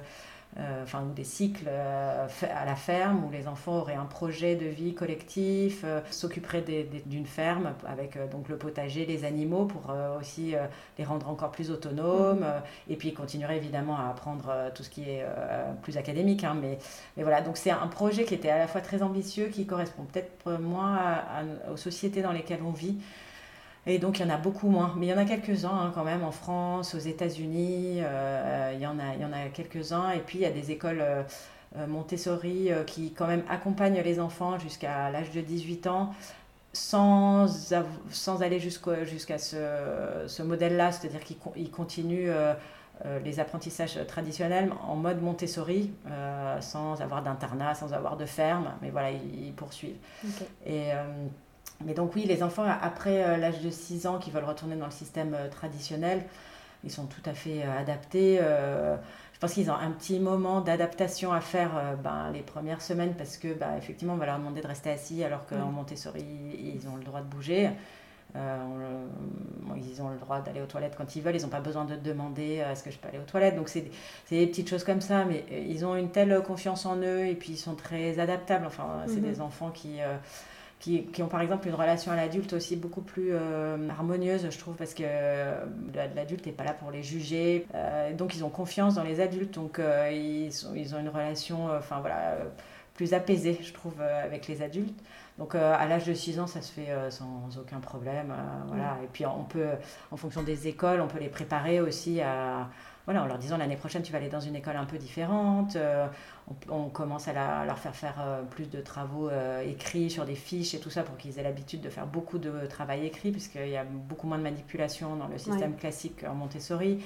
enfin, 0.82 1.02
ou 1.02 1.12
des 1.12 1.24
cycles 1.24 1.66
euh, 1.68 2.26
à 2.42 2.64
la 2.64 2.76
ferme 2.76 3.24
où 3.24 3.30
les 3.30 3.46
enfants 3.48 3.78
auraient 3.78 3.94
un 3.94 4.06
projet 4.06 4.56
de 4.56 4.66
vie 4.66 4.94
collectif, 4.94 5.82
euh, 5.84 6.00
s'occuperaient 6.10 6.64
d'une 7.06 7.26
ferme 7.26 7.74
avec 7.86 8.18
donc 8.30 8.48
le 8.48 8.56
potager, 8.56 9.04
les 9.06 9.24
animaux 9.24 9.66
pour 9.66 9.92
aussi 10.18 10.54
les 10.98 11.04
rendre 11.04 11.28
encore 11.28 11.50
plus 11.50 11.70
autonomes. 11.70 12.40
Mhm. 12.40 12.62
et 12.88 12.96
puis 12.96 13.08
ils 13.08 13.14
continueraient 13.14 13.56
évidemment 13.56 13.96
à 13.96 14.08
apprendre 14.08 14.52
tout 14.74 14.82
ce 14.82 14.90
qui 14.90 15.02
est 15.02 15.24
plus 15.82 15.96
académique. 15.96 16.44
Hein, 16.44 16.56
mais, 16.60 16.78
mais, 17.16 17.22
voilà, 17.22 17.40
donc 17.40 17.56
c'est 17.56 17.70
un 17.70 17.86
projet 17.86 18.24
qui 18.24 18.34
était 18.34 18.50
à 18.50 18.58
la 18.58 18.66
fois 18.66 18.80
très 18.80 19.02
ambitieux, 19.02 19.46
qui 19.46 19.66
correspond 19.66 20.04
peut-être 20.04 20.58
moins 20.60 21.22
aux 21.72 21.76
sociétés 21.76 22.22
dans 22.22 22.32
lesquelles 22.32 22.62
on 22.64 22.72
vit. 22.72 22.98
Et 23.86 23.98
donc, 23.98 24.18
il 24.18 24.26
y 24.26 24.28
en 24.28 24.34
a 24.34 24.36
beaucoup 24.36 24.68
moins. 24.68 24.94
Mais 24.96 25.06
il 25.06 25.08
y 25.10 25.12
en 25.12 25.18
a 25.18 25.24
quelques-uns 25.24 25.70
hein, 25.70 25.92
quand 25.94 26.04
même 26.04 26.24
en 26.24 26.32
France, 26.32 26.94
aux 26.94 26.98
États-Unis. 26.98 28.00
Euh, 28.00 28.72
il, 28.74 28.80
y 28.80 28.86
en 28.86 28.98
a, 28.98 29.14
il 29.14 29.22
y 29.22 29.24
en 29.24 29.32
a 29.32 29.48
quelques-uns. 29.52 30.10
Et 30.10 30.18
puis, 30.18 30.38
il 30.38 30.42
y 30.42 30.46
a 30.46 30.50
des 30.50 30.72
écoles 30.72 31.00
euh, 31.00 31.22
euh, 31.76 31.86
Montessori 31.86 32.70
qui, 32.86 33.12
quand 33.12 33.28
même, 33.28 33.44
accompagnent 33.48 34.00
les 34.00 34.18
enfants 34.18 34.58
jusqu'à 34.58 35.10
l'âge 35.10 35.30
de 35.30 35.40
18 35.40 35.86
ans 35.86 36.14
sans, 36.72 37.46
sans 38.10 38.42
aller 38.42 38.60
jusqu'à 38.60 39.38
ce, 39.38 39.56
ce 40.26 40.42
modèle-là. 40.42 40.92
C'est-à-dire 40.92 41.20
qu'ils 41.20 41.70
continuent. 41.70 42.30
les 43.24 43.40
apprentissages 43.40 43.98
traditionnels 44.06 44.70
en 44.86 44.96
mode 44.96 45.22
Montessori, 45.22 45.90
sans 46.60 47.00
avoir 47.00 47.22
d'internat, 47.22 47.74
sans 47.74 47.94
avoir 47.94 48.18
de 48.18 48.26
ferme, 48.26 48.72
mais 48.82 48.90
voilà, 48.90 49.10
ils, 49.10 49.54
poursuivent. 49.54 49.96
Et 50.66 50.90
mais 51.84 51.94
donc 51.94 52.14
oui, 52.14 52.24
les 52.24 52.42
enfants 52.42 52.64
après 52.80 53.22
euh, 53.22 53.36
l'âge 53.36 53.60
de 53.60 53.70
6 53.70 54.06
ans 54.06 54.18
qui 54.18 54.30
veulent 54.30 54.44
retourner 54.44 54.76
dans 54.76 54.86
le 54.86 54.92
système 54.92 55.34
euh, 55.34 55.48
traditionnel, 55.48 56.24
ils 56.84 56.90
sont 56.90 57.06
tout 57.06 57.22
à 57.26 57.34
fait 57.34 57.62
euh, 57.62 57.80
adaptés. 57.80 58.38
je 58.38 59.38
pense 59.38 59.52
qu'ils 59.52 59.70
ont 59.70 59.74
un 59.74 59.90
petit 59.90 60.18
moment 60.18 60.60
d'adaptation 60.60 61.32
à 61.32 61.40
faire 61.40 61.96
ben, 62.02 62.30
les 62.32 62.40
premières 62.40 62.80
semaines 62.80 63.14
parce 63.14 63.36
que 63.36 63.52
ben, 63.52 63.76
effectivement 63.76 64.14
on 64.14 64.16
va 64.16 64.26
leur 64.26 64.38
demander 64.38 64.62
de 64.62 64.66
rester 64.66 64.90
assis 64.90 65.22
alors 65.22 65.44
qu'en 65.46 65.70
Montessori 65.70 66.24
ils 66.24 66.88
ont 66.88 66.96
le 66.96 67.04
droit 67.04 67.20
de 67.20 67.26
bouger. 67.26 67.70
ils 68.34 70.02
ont 70.02 70.08
le 70.08 70.18
droit 70.18 70.40
d'aller 70.40 70.62
aux 70.62 70.66
toilettes 70.66 70.94
quand 70.96 71.16
ils 71.16 71.22
veulent, 71.22 71.36
ils 71.36 71.42
n'ont 71.42 71.48
pas 71.48 71.60
besoin 71.60 71.84
de 71.84 71.96
demander 71.96 72.64
est-ce 72.70 72.82
que 72.82 72.90
je 72.90 72.98
peux 72.98 73.08
aller 73.08 73.18
aux 73.18 73.30
toilettes. 73.30 73.56
Donc 73.56 73.68
c'est 73.68 73.90
des 74.30 74.46
petites 74.46 74.70
choses 74.70 74.84
comme 74.84 75.02
ça, 75.02 75.24
mais 75.24 75.44
ils 75.68 75.84
ont 75.84 75.96
une 75.96 76.10
telle 76.10 76.40
confiance 76.42 76.86
en 76.86 76.96
eux 76.96 77.26
et 77.26 77.34
puis 77.34 77.52
ils 77.52 77.58
sont 77.58 77.74
très 77.74 78.18
adaptables. 78.18 78.66
Enfin, 78.66 79.02
c'est 79.06 79.16
mhm. 79.16 79.30
des 79.30 79.40
enfants 79.42 79.70
qui 79.70 79.98
qui, 80.78 81.04
qui, 81.06 81.22
ont 81.22 81.28
par 81.28 81.40
exemple 81.40 81.68
une 81.68 81.74
relation 81.74 82.12
à 82.12 82.16
l'adulte 82.16 82.52
aussi 82.52 82.76
beaucoup 82.76 83.00
plus 83.00 83.30
euh, 83.32 83.88
harmonieuse, 83.88 84.48
je 84.50 84.58
trouve, 84.58 84.74
parce 84.74 84.94
que 84.94 85.02
euh, 85.04 85.64
l'adulte 86.14 86.46
n'est 86.46 86.52
pas 86.52 86.64
là 86.64 86.74
pour 86.74 86.90
les 86.90 87.02
juger. 87.02 87.66
Euh, 87.74 88.12
donc 88.12 88.34
ils 88.34 88.44
ont 88.44 88.50
confiance 88.50 88.94
dans 88.94 89.02
les 89.02 89.20
adultes, 89.20 89.54
donc 89.54 89.80
ils, 90.12 90.52
sont, 90.52 90.74
ils, 90.74 90.94
ont 90.94 90.98
une 90.98 91.08
relation 91.08 91.68
enfin, 91.76 92.00
voilà, 92.00 92.36
plus 92.94 93.14
apaisée, 93.14 93.58
je 93.62 93.72
trouve, 93.72 94.00
avec 94.00 94.48
les 94.48 94.62
adultes. 94.62 94.98
Donc 95.38 95.54
à 95.54 95.86
l'âge 95.86 96.04
de 96.04 96.14
6 96.14 96.40
ans, 96.40 96.46
ça 96.46 96.62
se 96.62 96.72
fait 96.72 96.88
sans 97.10 97.58
aucun 97.58 97.78
problème. 97.78 98.32
voilà. 98.68 98.98
Et 99.04 99.06
puis 99.12 99.26
on 99.26 99.44
peut, 99.44 99.68
en 100.10 100.16
fonction 100.16 100.42
des 100.42 100.66
écoles, 100.68 101.00
on 101.00 101.08
peut 101.08 101.18
les 101.18 101.28
préparer 101.28 101.80
aussi 101.80 102.20
à 102.20 102.68
voilà, 103.06 103.22
en 103.22 103.26
leur 103.26 103.38
disant 103.38 103.56
l'année 103.56 103.76
prochaine 103.76 104.02
tu 104.02 104.10
vas 104.10 104.18
aller 104.18 104.28
dans 104.28 104.40
une 104.40 104.56
école 104.56 104.76
un 104.76 104.84
peu 104.84 104.98
différente. 104.98 105.76
Euh, 105.76 106.08
on, 106.68 106.88
commence 106.88 107.28
à, 107.28 107.64
leur 107.64 107.78
faire 107.78 107.94
faire 107.94 108.16
euh, 108.20 108.42
plus 108.42 108.68
de 108.68 108.80
travaux 108.80 109.28
euh, 109.28 109.62
écrits 109.62 110.10
sur 110.10 110.24
des 110.24 110.34
fiches 110.34 110.74
et 110.74 110.80
tout 110.80 110.90
ça 110.90 111.04
pour 111.04 111.16
qu'ils 111.16 111.38
aient 111.38 111.44
l'habitude 111.44 111.80
de 111.80 111.88
faire 111.88 112.06
beaucoup 112.06 112.38
de 112.38 112.66
travail 112.66 113.06
écrit 113.06 113.30
puisqu'il 113.30 113.68
y 113.68 113.76
a 113.76 113.84
beaucoup 113.84 114.26
moins 114.26 114.38
de 114.38 114.42
manipulation 114.42 115.14
dans 115.16 115.28
le 115.28 115.38
système 115.38 115.76
classique 115.76 116.24
en 116.28 116.34
Montessori. 116.34 116.98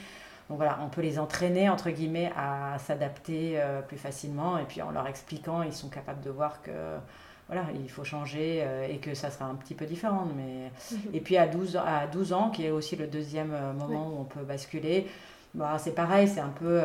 Donc 0.48 0.56
voilà, 0.56 0.78
on 0.82 0.88
peut 0.88 1.02
les 1.02 1.18
entraîner 1.18 1.68
entre 1.68 1.90
guillemets 1.90 2.32
à 2.34 2.78
s'adapter 2.78 3.62
plus 3.86 3.98
facilement 3.98 4.58
et 4.58 4.64
puis 4.64 4.82
en 4.82 4.90
leur 4.90 5.06
expliquant, 5.06 5.62
ils 5.62 5.72
sont 5.72 5.88
capables 5.88 6.22
de 6.22 6.30
voir 6.30 6.60
que 6.62 6.72
voilà, 7.46 7.66
il 7.74 7.88
faut 7.90 8.04
changer 8.04 8.66
et 8.88 8.98
que 8.98 9.14
ça 9.14 9.30
sera 9.30 9.44
un 9.44 9.54
petit 9.54 9.74
peu 9.74 9.86
différent. 9.86 10.26
Mais... 10.36 10.70
Mhm. 10.90 11.14
Et 11.14 11.20
puis 11.20 11.36
à 11.36 11.46
12, 11.46 11.76
à 11.76 12.08
12 12.08 12.32
ans, 12.32 12.50
qui 12.50 12.64
est 12.64 12.70
aussi 12.70 12.96
le 12.96 13.06
deuxième 13.06 13.54
moment 13.78 14.08
où 14.08 14.20
on 14.22 14.24
peut 14.24 14.42
basculer, 14.42 15.06
C'est 15.78 15.94
pareil, 15.94 16.28
c'est 16.28 16.40
un 16.40 16.48
peu 16.48 16.80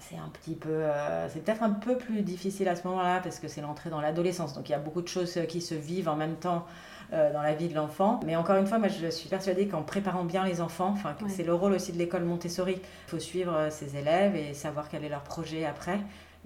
c'est 0.00 0.16
un 0.16 0.28
petit 0.28 0.54
peu, 0.54 0.70
euh, 0.70 1.28
c'est 1.28 1.44
peut-être 1.44 1.62
un 1.62 1.70
peu 1.70 1.96
plus 1.96 2.22
difficile 2.22 2.68
à 2.68 2.74
ce 2.74 2.86
moment-là 2.88 3.20
parce 3.22 3.38
que 3.38 3.48
c'est 3.48 3.60
l'entrée 3.60 3.90
dans 3.90 4.00
l'adolescence. 4.00 4.54
Donc 4.54 4.68
il 4.68 4.72
y 4.72 4.74
a 4.74 4.78
beaucoup 4.78 5.02
de 5.02 5.08
choses 5.08 5.36
euh, 5.36 5.44
qui 5.44 5.60
se 5.60 5.74
vivent 5.74 6.08
en 6.08 6.16
même 6.16 6.36
temps 6.36 6.66
euh, 7.12 7.32
dans 7.32 7.42
la 7.42 7.54
vie 7.54 7.68
de 7.68 7.74
l'enfant. 7.74 8.18
Mais 8.24 8.34
encore 8.34 8.56
une 8.56 8.66
fois, 8.66 8.78
moi 8.78 8.88
je 8.88 9.08
suis 9.08 9.28
persuadée 9.28 9.68
qu'en 9.68 9.82
préparant 9.82 10.24
bien 10.24 10.44
les 10.44 10.60
enfants, 10.60 10.90
enfin 10.92 11.14
c'est 11.28 11.44
le 11.44 11.54
rôle 11.54 11.74
aussi 11.74 11.92
de 11.92 11.98
l'école 11.98 12.24
Montessori. 12.24 12.76
Il 12.80 13.10
faut 13.10 13.18
suivre 13.18 13.68
ses 13.70 13.96
élèves 13.96 14.34
et 14.36 14.54
savoir 14.54 14.88
quel 14.88 15.04
est 15.04 15.08
leur 15.08 15.22
projet 15.22 15.66
après. 15.66 16.00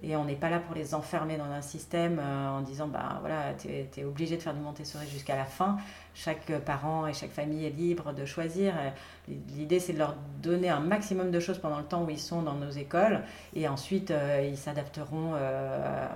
Et 0.06 0.16
on 0.16 0.24
n'est 0.24 0.34
pas 0.34 0.50
là 0.50 0.60
pour 0.60 0.74
les 0.74 0.94
enfermer 0.94 1.36
dans 1.36 1.50
un 1.50 1.62
système 1.62 2.18
en 2.20 2.60
disant, 2.60 2.88
bah 2.88 3.18
voilà, 3.20 3.54
tu 3.54 3.68
es, 3.68 4.04
obligé 4.04 4.36
de 4.36 4.42
faire 4.42 4.54
du 4.54 4.60
Montessori 4.60 5.06
jusqu'à 5.08 5.36
la 5.36 5.44
fin 5.44 5.78
chaque 6.14 6.52
parent 6.60 7.06
et 7.06 7.12
chaque 7.12 7.32
famille 7.32 7.66
est 7.66 7.70
libre 7.70 8.12
de 8.12 8.24
choisir. 8.24 8.74
L'idée, 9.28 9.80
c'est 9.80 9.92
de 9.92 9.98
leur 9.98 10.14
donner 10.42 10.68
un 10.68 10.80
maximum 10.80 11.30
de 11.30 11.40
choses 11.40 11.58
pendant 11.58 11.78
le 11.78 11.84
temps 11.84 12.04
où 12.04 12.10
ils 12.10 12.20
sont 12.20 12.42
dans 12.42 12.54
nos 12.54 12.70
écoles, 12.70 13.22
et 13.54 13.68
ensuite, 13.68 14.10
euh, 14.10 14.46
ils 14.48 14.56
s'adapteront 14.56 15.32
euh, 15.34 16.08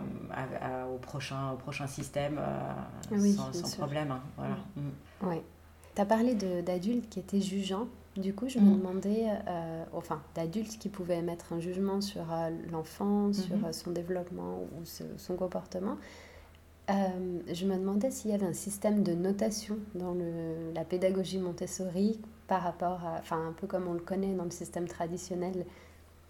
au, 0.95 0.99
prochain, 0.99 1.53
au 1.53 1.57
prochain 1.57 1.87
système 1.87 2.39
euh, 2.39 3.33
sans, 3.53 3.77
problème. 3.77 4.13
Hein. 4.13 4.21
Voilà. 4.37 4.57
Mm. 4.77 5.41
Tu 5.95 6.01
as 6.01 6.07
parlé 6.07 6.35
d'adultes 6.35 7.09
qui 7.09 7.19
étaient 7.19 7.41
jugeants. 7.41 7.89
Du 8.19 8.35
coup, 8.35 8.49
je 8.49 8.59
me 8.59 8.71
mm. 8.71 8.79
demandais, 8.79 9.27
enfin, 9.93 10.21
d'adultes 10.35 10.79
qui 10.79 10.89
pouvaient 10.89 11.19
émettre 11.19 11.53
un 11.53 11.61
jugement 11.61 12.01
sur 12.01 12.27
l'enfant, 12.71 13.33
sur 13.33 13.57
mm-hmm. 13.57 13.73
son 13.73 13.91
développement 13.93 14.61
ou 14.79 14.85
son 15.17 15.37
comportement. 15.37 15.97
Euh, 16.91 17.41
je 17.53 17.67
me 17.67 17.77
demandais 17.77 18.11
s'il 18.11 18.31
y 18.31 18.35
avait 18.35 18.47
un 18.47 18.55
système 18.55 19.03
de 19.03 19.13
notation 19.13 19.77
dans 19.95 20.15
le, 20.15 20.73
la 20.75 20.85
pédagogie 20.85 21.39
Montessori 21.39 22.19
par 22.47 22.63
rapport 22.63 23.05
à, 23.05 23.19
enfin 23.19 23.49
un 23.49 23.53
peu 23.53 23.67
comme 23.67 23.87
on 23.89 23.93
le 23.93 24.01
connaît 24.01 24.33
dans 24.33 24.45
le 24.45 24.51
système 24.51 24.89
traditionnel. 24.89 25.67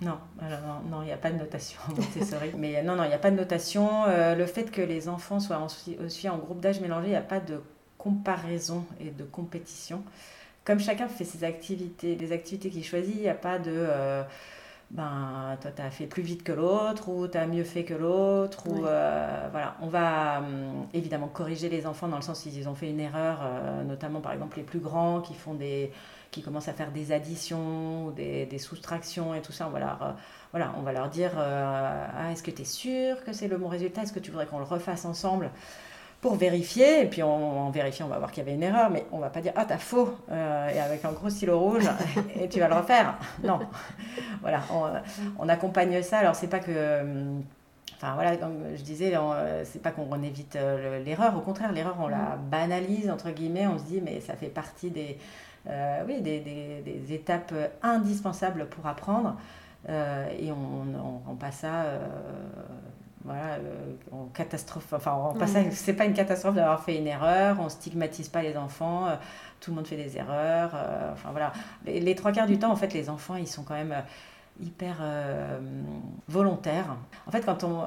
Non, 0.00 0.18
alors 0.40 0.82
non, 0.90 1.02
il 1.02 1.06
n'y 1.06 1.12
a 1.12 1.16
pas 1.16 1.30
de 1.30 1.38
notation 1.38 1.80
Montessori. 1.96 2.50
Mais 2.56 2.82
non, 2.82 2.96
non, 2.96 3.04
il 3.04 3.08
n'y 3.08 3.14
a 3.14 3.18
pas 3.18 3.30
de 3.30 3.36
notation. 3.36 4.04
Euh, 4.06 4.34
le 4.34 4.46
fait 4.46 4.70
que 4.72 4.82
les 4.82 5.08
enfants 5.08 5.38
soient 5.38 5.64
aussi 6.04 6.28
en 6.28 6.38
groupe 6.38 6.60
d'âge 6.60 6.80
mélangé, 6.80 7.06
il 7.06 7.10
n'y 7.10 7.16
a 7.16 7.20
pas 7.20 7.40
de 7.40 7.60
comparaison 7.96 8.84
et 9.00 9.10
de 9.10 9.24
compétition. 9.24 10.02
Comme 10.68 10.80
chacun 10.80 11.08
fait 11.08 11.24
ses 11.24 11.44
activités, 11.44 12.14
les 12.14 12.30
activités 12.30 12.68
qu'il 12.68 12.84
choisit, 12.84 13.14
il 13.14 13.22
n'y 13.22 13.28
a 13.30 13.34
pas 13.34 13.58
de... 13.58 13.72
Euh, 13.74 14.22
ben 14.90 15.56
toi 15.62 15.70
tu 15.74 15.80
as 15.80 15.90
fait 15.90 16.06
plus 16.06 16.22
vite 16.22 16.42
que 16.42 16.52
l'autre 16.52 17.08
ou 17.08 17.26
tu 17.26 17.38
as 17.38 17.46
mieux 17.46 17.64
fait 17.64 17.84
que 17.84 17.94
l'autre 17.94 18.68
ou 18.68 18.84
euh, 18.84 19.48
voilà. 19.50 19.76
On 19.80 19.86
va 19.86 20.40
hum, 20.40 20.86
évidemment 20.92 21.28
corriger 21.28 21.70
les 21.70 21.86
enfants 21.86 22.08
dans 22.08 22.16
le 22.16 22.22
sens 22.22 22.40
s'ils 22.40 22.68
ont 22.68 22.74
fait 22.74 22.90
une 22.90 23.00
erreur 23.00 23.38
euh, 23.42 23.82
notamment 23.82 24.20
par 24.20 24.32
exemple 24.32 24.58
les 24.58 24.62
plus 24.62 24.78
grands 24.78 25.22
qui 25.22 25.32
font 25.32 25.54
des 25.54 25.90
qui 26.30 26.42
commencent 26.42 26.68
à 26.68 26.74
faire 26.74 26.90
des 26.90 27.12
additions 27.12 28.06
ou 28.06 28.12
des, 28.12 28.44
des 28.44 28.58
soustractions 28.58 29.34
et 29.34 29.40
tout 29.40 29.52
ça. 29.52 29.68
On 29.68 29.70
va 29.70 29.78
leur, 29.78 30.16
voilà, 30.50 30.74
on 30.78 30.82
va 30.82 30.92
leur 30.92 31.08
dire 31.08 31.32
ah, 31.38 32.30
est-ce 32.30 32.42
que 32.42 32.50
tu 32.50 32.62
es 32.62 32.66
sûr 32.66 33.24
que 33.24 33.32
c'est 33.32 33.48
le 33.48 33.56
bon 33.56 33.68
résultat? 33.68 34.02
Est-ce 34.02 34.12
que 34.12 34.20
tu 34.20 34.30
voudrais 34.30 34.46
qu'on 34.46 34.58
le 34.58 34.64
refasse 34.64 35.06
ensemble? 35.06 35.50
Pour 36.20 36.34
vérifier. 36.36 37.02
Et 37.02 37.06
puis 37.06 37.22
en, 37.22 37.70
vérifiant, 37.70 38.06
on 38.06 38.08
va 38.08 38.18
voir 38.18 38.30
qu'il 38.30 38.42
y 38.42 38.46
avait 38.46 38.54
une 38.54 38.62
erreur, 38.62 38.90
mais 38.90 39.06
on 39.12 39.18
va 39.18 39.30
pas 39.30 39.40
dire 39.40 39.52
ah 39.56 39.64
t'as 39.64 39.78
faux 39.78 40.16
euh, 40.30 40.68
et 40.68 40.80
avec 40.80 41.04
un 41.04 41.12
gros 41.12 41.30
stylo 41.30 41.58
rouge 41.58 41.88
et 42.40 42.48
tu 42.48 42.60
vas 42.60 42.68
le 42.68 42.74
refaire. 42.74 43.16
Non, 43.44 43.60
voilà, 44.42 44.62
on, 45.38 45.48
accompagne 45.48 46.02
ça. 46.02 46.18
Alors 46.18 46.34
c'est 46.34 46.48
pas 46.48 46.58
que 46.58 46.70
euh, 46.70 47.38
Enfin 47.96 48.14
voilà, 48.14 48.36
comme 48.36 48.62
je 48.76 48.82
disais, 48.82 49.12
c'est 49.64 49.82
pas 49.82 49.90
qu'on 49.90 50.22
évite 50.22 50.54
euh, 50.54 51.02
l'erreur, 51.02 51.36
au 51.36 51.40
contraire, 51.40 51.72
l'erreur 51.72 51.96
on 52.00 52.06
la 52.06 52.36
banalise 52.36 53.10
entre 53.10 53.30
guillemets, 53.30 53.66
on 53.66 53.76
se 53.76 53.84
dit 53.84 54.00
mais 54.00 54.20
ça 54.20 54.34
fait 54.34 54.48
partie 54.48 54.90
des, 54.90 55.18
oui, 56.06 56.20
des, 56.20 56.38
des, 56.40 56.82
des, 56.84 57.12
étapes 57.12 57.52
indispensables 57.82 58.66
pour 58.68 58.86
apprendre 58.86 59.36
et 59.88 60.52
on, 60.52 60.96
on 60.96 61.28
rend 61.28 61.34
pas 61.34 61.50
ça 61.50 61.86
voilà, 63.28 63.56
euh, 63.56 63.92
en 64.10 64.24
catastrophe. 64.32 64.92
Enfin, 64.92 65.34
c'est 65.70 65.92
pas 65.92 66.06
une 66.06 66.14
catastrophe 66.14 66.54
d'avoir 66.54 66.82
fait 66.82 66.96
une 66.96 67.06
erreur, 67.06 67.58
on 67.60 67.68
stigmatise 67.68 68.28
pas 68.30 68.40
les 68.42 68.56
enfants, 68.56 69.06
euh, 69.06 69.16
tout 69.60 69.70
le 69.70 69.76
monde 69.76 69.86
fait 69.86 69.96
des 69.96 70.16
erreurs. 70.16 70.70
Euh, 70.74 71.12
enfin 71.12 71.30
voilà, 71.30 71.52
les, 71.84 72.14
trois 72.14 72.32
quarts 72.32 72.46
du 72.46 72.58
temps, 72.58 72.72
en 72.72 72.76
fait, 72.76 72.94
les 72.94 73.10
enfants, 73.10 73.36
ils 73.36 73.46
sont 73.46 73.64
quand 73.64 73.74
même 73.74 73.94
hyper 74.60 74.96
volontaires. 76.26 76.96
En 77.26 77.30
fait, 77.30 77.42
quand 77.42 77.62
on 77.62 77.84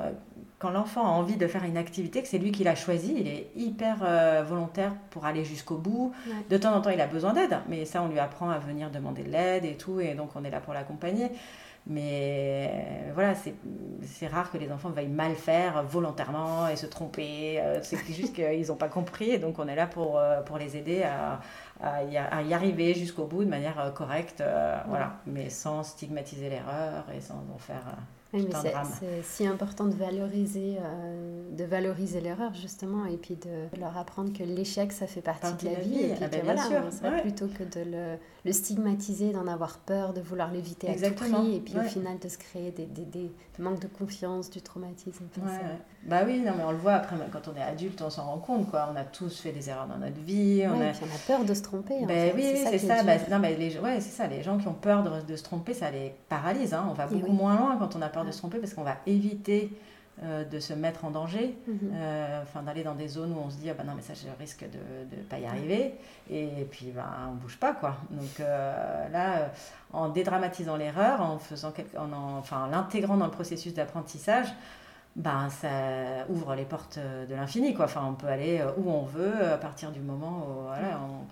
quand 0.58 0.70
l'enfant 0.70 1.04
a 1.04 1.10
envie 1.10 1.38
de 1.38 1.48
faire 1.48 1.64
une 1.64 1.76
activité, 1.76 2.22
que 2.22 2.28
c'est 2.28 2.38
lui 2.38 2.52
qui 2.52 2.64
l'a 2.64 2.76
choisi, 2.76 3.16
il 3.18 3.28
est 3.28 3.48
hyper 3.56 3.98
volontaire 4.46 4.94
pour 5.10 5.26
aller 5.26 5.44
jusqu'au 5.44 5.76
bout. 5.76 6.14
De 6.50 6.58
temps 6.58 6.74
en 6.74 6.82
temps, 6.82 6.92
il 6.92 7.02
a 7.02 7.08
besoin 7.08 7.34
d'aide, 7.34 7.58
mais 7.68 7.84
ça, 7.84 8.04
on 8.04 8.08
lui 8.08 8.20
apprend 8.20 8.50
à 8.52 8.60
venir 8.60 8.92
demander 8.92 9.24
de 9.24 9.32
l'aide 9.32 9.66
et 9.66 9.76
tout, 9.76 10.00
et 10.00 10.14
donc 10.14 10.30
on 10.36 10.46
est 10.46 10.52
là 10.52 10.62
pour 10.62 10.74
l'accompagner. 10.74 11.32
Mais 11.88 12.70
euh, 12.72 13.12
voilà, 13.14 13.34
c'est 13.36 14.28
rare 14.28 14.52
que 14.52 14.58
les 14.58 14.72
enfants 14.72 14.90
veuillent 14.90 15.08
mal 15.08 15.34
faire 15.36 15.84
volontairement 15.84 16.68
et 16.68 16.76
se 16.76 16.86
tromper. 16.86 17.60
Euh, 17.60 17.80
c'est 17.82 17.98
juste 18.06 18.36
qu'ils 18.36 18.68
n'ont 18.68 18.76
pas 18.76 18.88
compris 18.88 19.32
et 19.32 19.40
donc 19.40 19.58
on 19.58 19.68
est 19.68 19.76
là 19.76 19.88
pour, 19.88 20.20
euh, 20.20 20.42
pour 20.42 20.58
les 20.58 20.78
aider 20.78 21.04
à, 21.04 21.42
à, 21.82 22.04
y, 22.04 22.54
arriver 22.54 22.94
jusqu'au 22.94 23.26
bout 23.26 23.44
de 23.44 23.50
manière 23.50 23.94
correcte, 23.96 24.44
voilà, 24.88 25.14
mais 25.26 25.50
sans 25.50 25.84
stigmatiser 25.84 26.50
l'erreur 26.50 27.06
et 27.16 27.22
sans 27.22 27.44
en 27.54 27.58
faire 27.58 27.86
c'est 28.34 29.24
si 29.24 29.46
important 29.46 29.86
de 29.86 29.94
valoriser, 29.94 30.78
euh, 30.82 31.44
de 31.52 31.64
valoriser 31.64 32.22
l'erreur 32.22 32.54
justement 32.54 33.06
et 33.06 33.18
puis 33.18 33.36
de 33.36 33.80
leur 33.80 33.98
apprendre 33.98 34.32
que 34.32 34.44
l'échec 34.44 34.92
ça 34.92 35.08
fait 35.08 35.22
partie, 35.22 35.54
de 35.64 35.70
la 35.70 35.80
vie, 35.80 36.00
et 36.00 36.14
puis 36.14 36.24
ah 36.24 36.28
ben, 36.28 36.42
voilà, 36.44 36.62
sûr, 36.62 37.22
plutôt 37.22 37.48
que 37.48 37.64
de 37.64 37.90
le, 37.90 38.18
le 38.46 38.54
stigmatiser, 38.54 39.32
d'en 39.32 39.48
avoir 39.48 39.80
peur, 39.80 40.14
de 40.14 40.22
vouloir 40.22 40.52
l'éviter 40.52 40.90
à 40.90 40.94
tout 40.94 41.14
prix 41.16 41.56
et 41.56 41.60
puis 41.60 41.76
au 41.78 41.84
final 41.84 42.20
de 42.20 42.30
se 42.30 42.38
créer 42.38 42.72
des, 42.72 42.86
des, 42.86 43.06
des 43.06 43.32
manques 43.60 43.80
de 43.80 43.88
confiance, 43.88 44.50
du 44.50 44.62
traumatisme. 44.62 45.26
bah 46.06 46.22
oui, 46.26 46.40
non 46.40 46.54
mais 46.58 46.64
on 46.64 46.72
le 46.72 46.78
voit 46.78 46.94
après 46.94 47.16
quand 47.32 47.48
on 47.48 47.56
est 47.56 47.62
adulte, 47.62 48.02
on 48.02 48.10
s'en 48.10 48.24
rend 48.24 48.40
compte 48.40 48.70
quoi. 48.70 48.90
On 48.92 48.96
a 48.96 49.04
tous 49.04 49.40
fait 49.40 49.52
des 49.52 49.70
erreurs 49.70 49.88
dans 49.88 49.98
notre 49.98 50.20
vie. 50.22 50.64
On, 50.66 50.82
a... 50.82 50.90
on 50.90 51.16
a 51.16 51.20
peur 51.28 51.46
de 51.46 51.54
se 51.54 51.62
tromper. 51.62 52.06
Ben, 52.06 52.32
oui, 52.36 52.54
c'est 52.56 52.78
ça. 52.80 53.04
Bah, 53.04 53.14
non 53.30 53.40
mais 53.40 53.56
les, 53.56 53.78
ouais, 53.78 54.00
c'est 54.00 54.16
ça. 54.16 54.28
Les 54.28 54.42
gens 54.42 54.58
qui 54.58 54.68
ont 54.68 54.74
peur 54.74 55.04
de, 55.04 55.22
de 55.26 55.36
se 55.36 55.44
tromper, 55.44 55.74
ça 55.74 55.92
les 55.92 56.14
paralyse. 56.30 56.74
Hein. 56.74 56.88
On 56.90 56.94
va 56.94 57.08
beaucoup 57.08 57.32
moins 57.32 57.58
loin 57.58 57.78
quand 57.78 57.96
on 57.96 58.02
a 58.02 58.10
peur 58.10 58.21
de 58.26 58.32
se 58.32 58.38
tromper 58.38 58.60
parce 58.60 58.74
qu'on 58.74 58.84
va 58.84 58.98
éviter 59.06 59.72
euh, 60.24 60.44
de 60.44 60.60
se 60.60 60.74
mettre 60.74 61.04
en 61.06 61.10
danger, 61.10 61.58
mhm. 61.68 61.80
euh, 61.96 62.44
enfin 62.44 62.62
d'aller 62.62 62.84
dans 62.84 62.94
des 62.94 63.08
zones 63.08 63.32
où 63.32 63.40
on 63.44 63.50
se 63.50 63.56
dit 63.56 63.72
ah 63.72 63.74
ben 63.74 63.86
non 63.86 63.94
mais 63.96 64.04
ça 64.04 64.14
je 64.14 64.28
risque 64.40 64.64
de 64.70 65.18
ne 65.18 65.24
pas 65.24 65.40
y 65.40 65.46
arriver 65.48 65.96
et, 66.30 66.68
puis 66.70 66.92
ben, 66.94 67.08
on 67.32 67.36
bouge 67.36 67.58
pas 67.58 67.74
quoi. 67.74 67.96
Donc 68.12 68.40
euh, 68.40 69.10
là 69.10 69.52
en 69.94 70.10
dédramatisant 70.10 70.76
l'erreur, 70.76 71.22
en 71.22 71.40
faisant 71.40 71.74
en, 71.98 72.38
enfin 72.38 72.68
l'intégrant 72.70 73.18
dans 73.18 73.26
le 73.26 73.32
processus 73.32 73.74
d'apprentissage, 73.74 74.48
ben 75.16 75.50
ça 75.50 75.70
ouvre 76.30 76.54
les 76.54 76.66
portes 76.66 77.00
de 77.00 77.34
l'infini 77.34 77.74
quoi. 77.74 77.86
Enfin 77.86 78.06
on 78.08 78.14
peut 78.14 78.28
aller 78.28 78.64
où 78.78 78.92
on 78.92 79.06
veut 79.06 79.52
à 79.52 79.58
partir 79.58 79.92
du 79.92 80.02
moment 80.02 80.46
où 80.46 80.64
voilà, 80.68 81.00
on, 81.02 81.26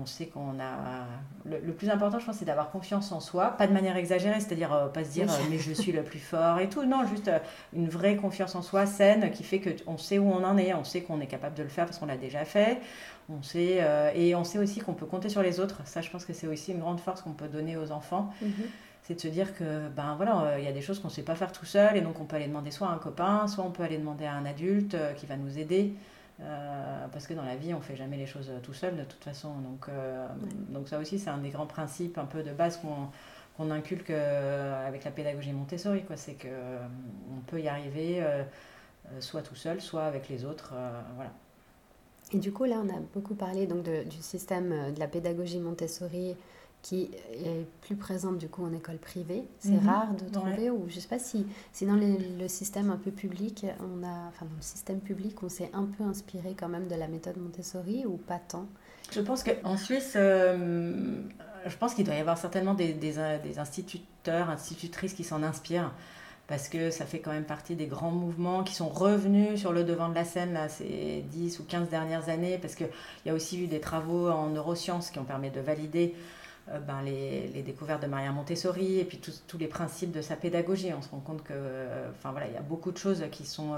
on 0.00 0.06
sait 0.06 0.26
qu'on 0.26 0.58
a. 0.60 1.06
Le, 1.44 1.72
plus 1.72 1.90
important, 1.90 2.18
je 2.18 2.26
pense, 2.26 2.36
c'est 2.36 2.44
d'avoir 2.44 2.70
confiance 2.70 3.12
en 3.12 3.20
soi, 3.20 3.56
pas 3.56 3.66
de 3.66 3.72
manière 3.72 3.96
exagérée, 3.96 4.40
c'est-à-dire 4.40 4.72
euh, 4.72 4.86
pas 4.88 5.04
se 5.04 5.10
dire 5.10 5.30
euh, 5.30 5.36
mais 5.50 5.58
je 5.58 5.72
suis 5.72 5.92
le 5.92 6.02
plus 6.02 6.18
fort 6.18 6.58
et 6.58 6.68
tout. 6.68 6.84
Non, 6.84 7.06
juste 7.06 7.28
euh, 7.28 7.38
une 7.72 7.88
vraie 7.88 8.16
confiance 8.16 8.54
en 8.54 8.62
soi 8.62 8.86
saine 8.86 9.30
qui 9.30 9.42
fait 9.42 9.60
qu'on 9.60 9.98
sait 9.98 10.18
où 10.18 10.30
on 10.30 10.44
en 10.44 10.56
est, 10.56 10.72
on 10.74 10.84
sait 10.84 11.02
qu'on 11.02 11.20
est 11.20 11.26
capable 11.26 11.56
de 11.56 11.62
le 11.62 11.68
faire 11.68 11.86
parce 11.86 11.98
qu'on 11.98 12.06
l'a 12.06 12.16
déjà 12.16 12.44
fait. 12.44 12.80
On 13.28 13.42
sait, 13.42 13.80
et 14.16 14.34
on 14.34 14.42
sait 14.42 14.58
aussi 14.58 14.80
qu'on 14.80 14.94
peut 14.94 15.06
compter 15.06 15.28
sur 15.28 15.42
les 15.42 15.60
autres. 15.60 15.80
Ça, 15.86 16.00
je 16.00 16.10
pense 16.10 16.24
que 16.24 16.32
c'est 16.32 16.48
aussi 16.48 16.72
une 16.72 16.80
grande 16.80 17.00
force 17.00 17.22
qu'on 17.22 17.32
peut 17.32 17.46
donner 17.46 17.76
aux 17.76 17.92
enfants. 17.92 18.30
Mhm. 18.42 18.52
C'est 19.04 19.14
de 19.14 19.20
se 19.20 19.28
dire 19.28 19.56
que 19.56 19.88
ben 19.88 20.14
voilà, 20.16 20.58
il 20.58 20.64
y 20.64 20.68
a 20.68 20.72
des 20.72 20.80
choses 20.80 20.98
qu'on 20.98 21.08
ne 21.08 21.12
sait 21.12 21.22
pas 21.22 21.34
faire 21.34 21.52
tout 21.52 21.64
seul 21.64 21.96
et 21.96 22.00
donc 22.00 22.20
on 22.20 22.24
peut 22.24 22.36
aller 22.36 22.46
demander 22.46 22.70
soit 22.70 22.88
à 22.88 22.90
un 22.90 22.98
copain, 22.98 23.46
soit 23.46 23.64
on 23.64 23.70
peut 23.70 23.84
aller 23.84 23.96
demander 23.96 24.26
à 24.26 24.34
un 24.34 24.44
adulte 24.44 24.96
qui 25.16 25.26
va 25.26 25.36
nous 25.36 25.58
aider. 25.58 25.94
Euh, 26.44 27.06
parce 27.12 27.26
que 27.26 27.34
dans 27.34 27.44
la 27.44 27.56
vie, 27.56 27.74
on 27.74 27.80
fait 27.80 27.96
jamais 27.96 28.16
les 28.16 28.26
choses 28.26 28.50
tout 28.62 28.74
seul 28.74 28.96
de 28.96 29.04
toute 29.04 29.22
façon. 29.22 29.54
Donc, 29.60 29.86
euh, 29.88 30.26
donc 30.70 30.88
ça 30.88 30.98
aussi, 30.98 31.18
c'est 31.18 31.30
un 31.30 31.38
des 31.38 31.50
grands 31.50 31.66
principes 31.66 32.18
un 32.18 32.24
peu 32.24 32.42
de 32.42 32.52
base 32.52 32.78
qu'on 32.78 33.08
qu'on 33.56 33.70
inculque 33.70 34.08
euh, 34.08 34.88
avec 34.88 35.04
la 35.04 35.10
pédagogie 35.10 35.52
Montessori. 35.52 36.02
C'est 36.16 36.34
qu'on 36.34 37.40
peut 37.46 37.60
y 37.60 37.68
arriver 37.68 38.24
soit 39.20 39.42
tout 39.42 39.54
seul, 39.54 39.80
soit 39.80 40.04
avec 40.04 40.28
les 40.28 40.44
autres. 40.44 40.74
voilà. 41.16 41.30
Et 42.32 42.38
du 42.38 42.50
coup, 42.50 42.64
là, 42.64 42.76
on 42.82 42.88
a 42.88 42.98
beaucoup 43.12 43.34
parlé 43.34 43.66
donc, 43.66 43.82
de, 43.82 44.04
du 44.04 44.22
système 44.22 44.94
de 44.94 44.98
la 44.98 45.06
pédagogie 45.06 45.60
Montessori 45.60 46.34
qui 46.82 47.10
est 47.32 47.66
plus 47.80 47.94
présente 47.94 48.38
du 48.38 48.48
coup 48.48 48.64
en 48.64 48.72
école 48.72 48.98
privée. 48.98 49.44
C'est 49.60 49.70
mhm. 49.70 49.88
rare 49.88 50.14
de 50.14 50.28
trouver, 50.28 50.68
ou 50.68 50.86
je 50.88 50.98
sais 50.98 51.08
pas 51.08 51.20
si, 51.20 51.46
si 51.72 51.86
dans 51.86 51.94
le 51.96 52.48
système 52.48 52.90
un 52.90 52.96
peu 52.96 53.12
public, 53.12 53.64
on 53.80 54.04
a, 54.04 54.28
enfin 54.28 54.46
dans 54.46 54.56
le 54.56 54.62
système 54.62 55.00
public, 55.00 55.40
on 55.42 55.48
s'est 55.48 55.70
un 55.72 55.84
peu 55.84 56.02
inspiré 56.02 56.54
quand 56.58 56.68
même 56.68 56.88
de 56.88 56.96
la 56.96 57.06
méthode 57.06 57.36
Montessori 57.36 58.04
ou 58.04 58.16
pas 58.16 58.40
tant? 58.40 58.66
Je 59.12 59.20
pense 59.20 59.44
qu'en 59.44 59.76
Suisse, 59.76 60.14
euh, 60.16 61.22
je 61.66 61.76
pense 61.76 61.94
qu'il 61.94 62.04
doit 62.04 62.14
y 62.14 62.20
avoir 62.20 62.38
certainement 62.38 62.74
des, 62.74 62.94
des, 62.94 63.14
des 63.42 63.58
instituteurs, 63.58 64.50
institutrices 64.50 65.14
qui 65.14 65.24
s'en 65.24 65.42
inspirent 65.42 65.92
parce 66.48 66.68
que 66.68 66.90
ça 66.90 67.06
fait 67.06 67.20
quand 67.20 67.30
même 67.30 67.44
partie 67.44 67.76
des 67.76 67.86
grands 67.86 68.10
mouvements 68.10 68.64
qui 68.64 68.74
sont 68.74 68.88
revenus 68.88 69.58
sur 69.58 69.72
le 69.72 69.84
devant 69.84 70.08
de 70.08 70.14
la 70.14 70.24
scène 70.24 70.52
là, 70.52 70.68
ces 70.68 71.24
10 71.30 71.60
ou 71.60 71.64
15 71.64 71.88
dernières 71.88 72.28
années, 72.28 72.58
parce 72.58 72.74
qu'il 72.74 72.88
y 73.24 73.30
a 73.30 73.34
aussi 73.34 73.62
eu 73.62 73.68
des 73.68 73.80
travaux 73.80 74.28
en 74.28 74.48
neurosciences 74.48 75.10
qui 75.10 75.18
ont 75.18 75.24
permis 75.24 75.50
de 75.50 75.60
valider 75.60 76.14
ben, 76.68 77.02
les, 77.04 77.62
découvertes 77.62 78.02
de 78.02 78.06
Maria 78.06 78.32
Montessori 78.32 78.98
et 78.98 79.04
puis 79.04 79.18
tous 79.18 79.58
les 79.58 79.66
principes 79.66 80.12
de 80.12 80.22
sa 80.22 80.36
pédagogie. 80.36 80.90
On 80.96 81.02
se 81.02 81.10
rend 81.10 81.20
compte 81.20 81.42
que, 81.42 81.52
enfin 82.10 82.30
voilà, 82.30 82.46
il 82.46 82.54
y 82.54 82.56
a 82.56 82.62
beaucoup 82.62 82.92
de 82.92 82.98
choses 82.98 83.24
qui 83.30 83.44
sont 83.44 83.74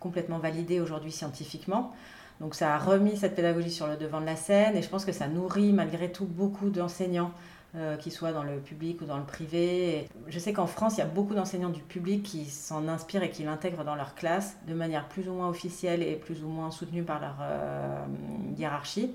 complètement 0.00 0.38
validées 0.38 0.80
aujourd'hui 0.80 1.12
scientifiquement. 1.12 1.92
Donc 2.40 2.54
ça 2.54 2.74
a 2.74 2.78
remis 2.78 3.16
cette 3.16 3.34
pédagogie 3.34 3.70
sur 3.70 3.86
le 3.86 3.96
devant 3.96 4.20
de 4.20 4.26
la 4.26 4.36
scène 4.36 4.76
et 4.76 4.82
je 4.82 4.88
pense 4.88 5.04
que 5.04 5.12
ça 5.12 5.26
nourrit 5.28 5.72
malgré 5.72 6.10
tout 6.10 6.26
beaucoup 6.26 6.70
d'enseignants. 6.70 7.32
Euh, 7.76 7.96
qu'ils 7.98 8.12
soient 8.12 8.32
dans 8.32 8.44
le 8.44 8.60
public 8.60 9.02
ou 9.02 9.04
dans 9.04 9.18
le 9.18 9.24
privé. 9.24 10.08
je 10.28 10.38
sais 10.38 10.54
qu'en 10.54 10.66
France, 10.66 10.94
il 10.96 11.00
y 11.00 11.02
a 11.02 11.06
beaucoup 11.06 11.34
d'enseignants 11.34 11.68
du 11.68 11.82
public 11.82 12.22
qui 12.22 12.46
s'en 12.46 12.88
inspirent 12.88 13.22
et 13.22 13.30
qui 13.30 13.42
l'intègrent 13.42 13.84
dans 13.84 13.94
leur 13.94 14.14
classe 14.14 14.56
de 14.66 14.72
manière 14.72 15.06
plus 15.06 15.28
ou 15.28 15.34
moins 15.34 15.50
officielle 15.50 16.02
et 16.02 16.14
plus 16.14 16.42
ou 16.42 16.48
moins 16.48 16.70
soutenue 16.70 17.02
par 17.02 17.20
leur 17.20 17.36
euh, 17.42 18.06
hiérarchie. 18.56 19.12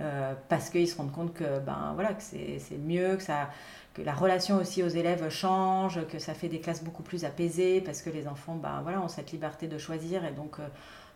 Euh, 0.00 0.34
parce 0.48 0.70
qu'ils 0.70 0.88
se 0.88 0.96
rendent 0.96 1.12
compte 1.12 1.34
que, 1.34 1.60
ben, 1.60 1.92
voilà, 1.94 2.14
que 2.14 2.22
c'est 2.22 2.78
mieux, 2.78 3.16
que, 3.16 3.22
ça, 3.22 3.50
que 3.94 4.02
la 4.02 4.12
relation 4.12 4.56
aussi 4.56 4.82
aux 4.82 4.88
élèves 4.88 5.28
change, 5.28 6.04
que 6.08 6.18
ça 6.18 6.34
fait 6.34 6.48
des 6.48 6.60
classes 6.60 6.82
beaucoup 6.82 7.04
plus 7.04 7.24
apaisées, 7.24 7.80
parce 7.80 8.02
que 8.02 8.10
les 8.10 8.26
enfants 8.26 8.56
ben, 8.56 8.80
voilà, 8.82 9.00
ont 9.00 9.08
cette 9.08 9.30
liberté 9.30 9.68
de 9.68 9.78
choisir. 9.78 10.24
Et 10.24 10.32
donc 10.32 10.58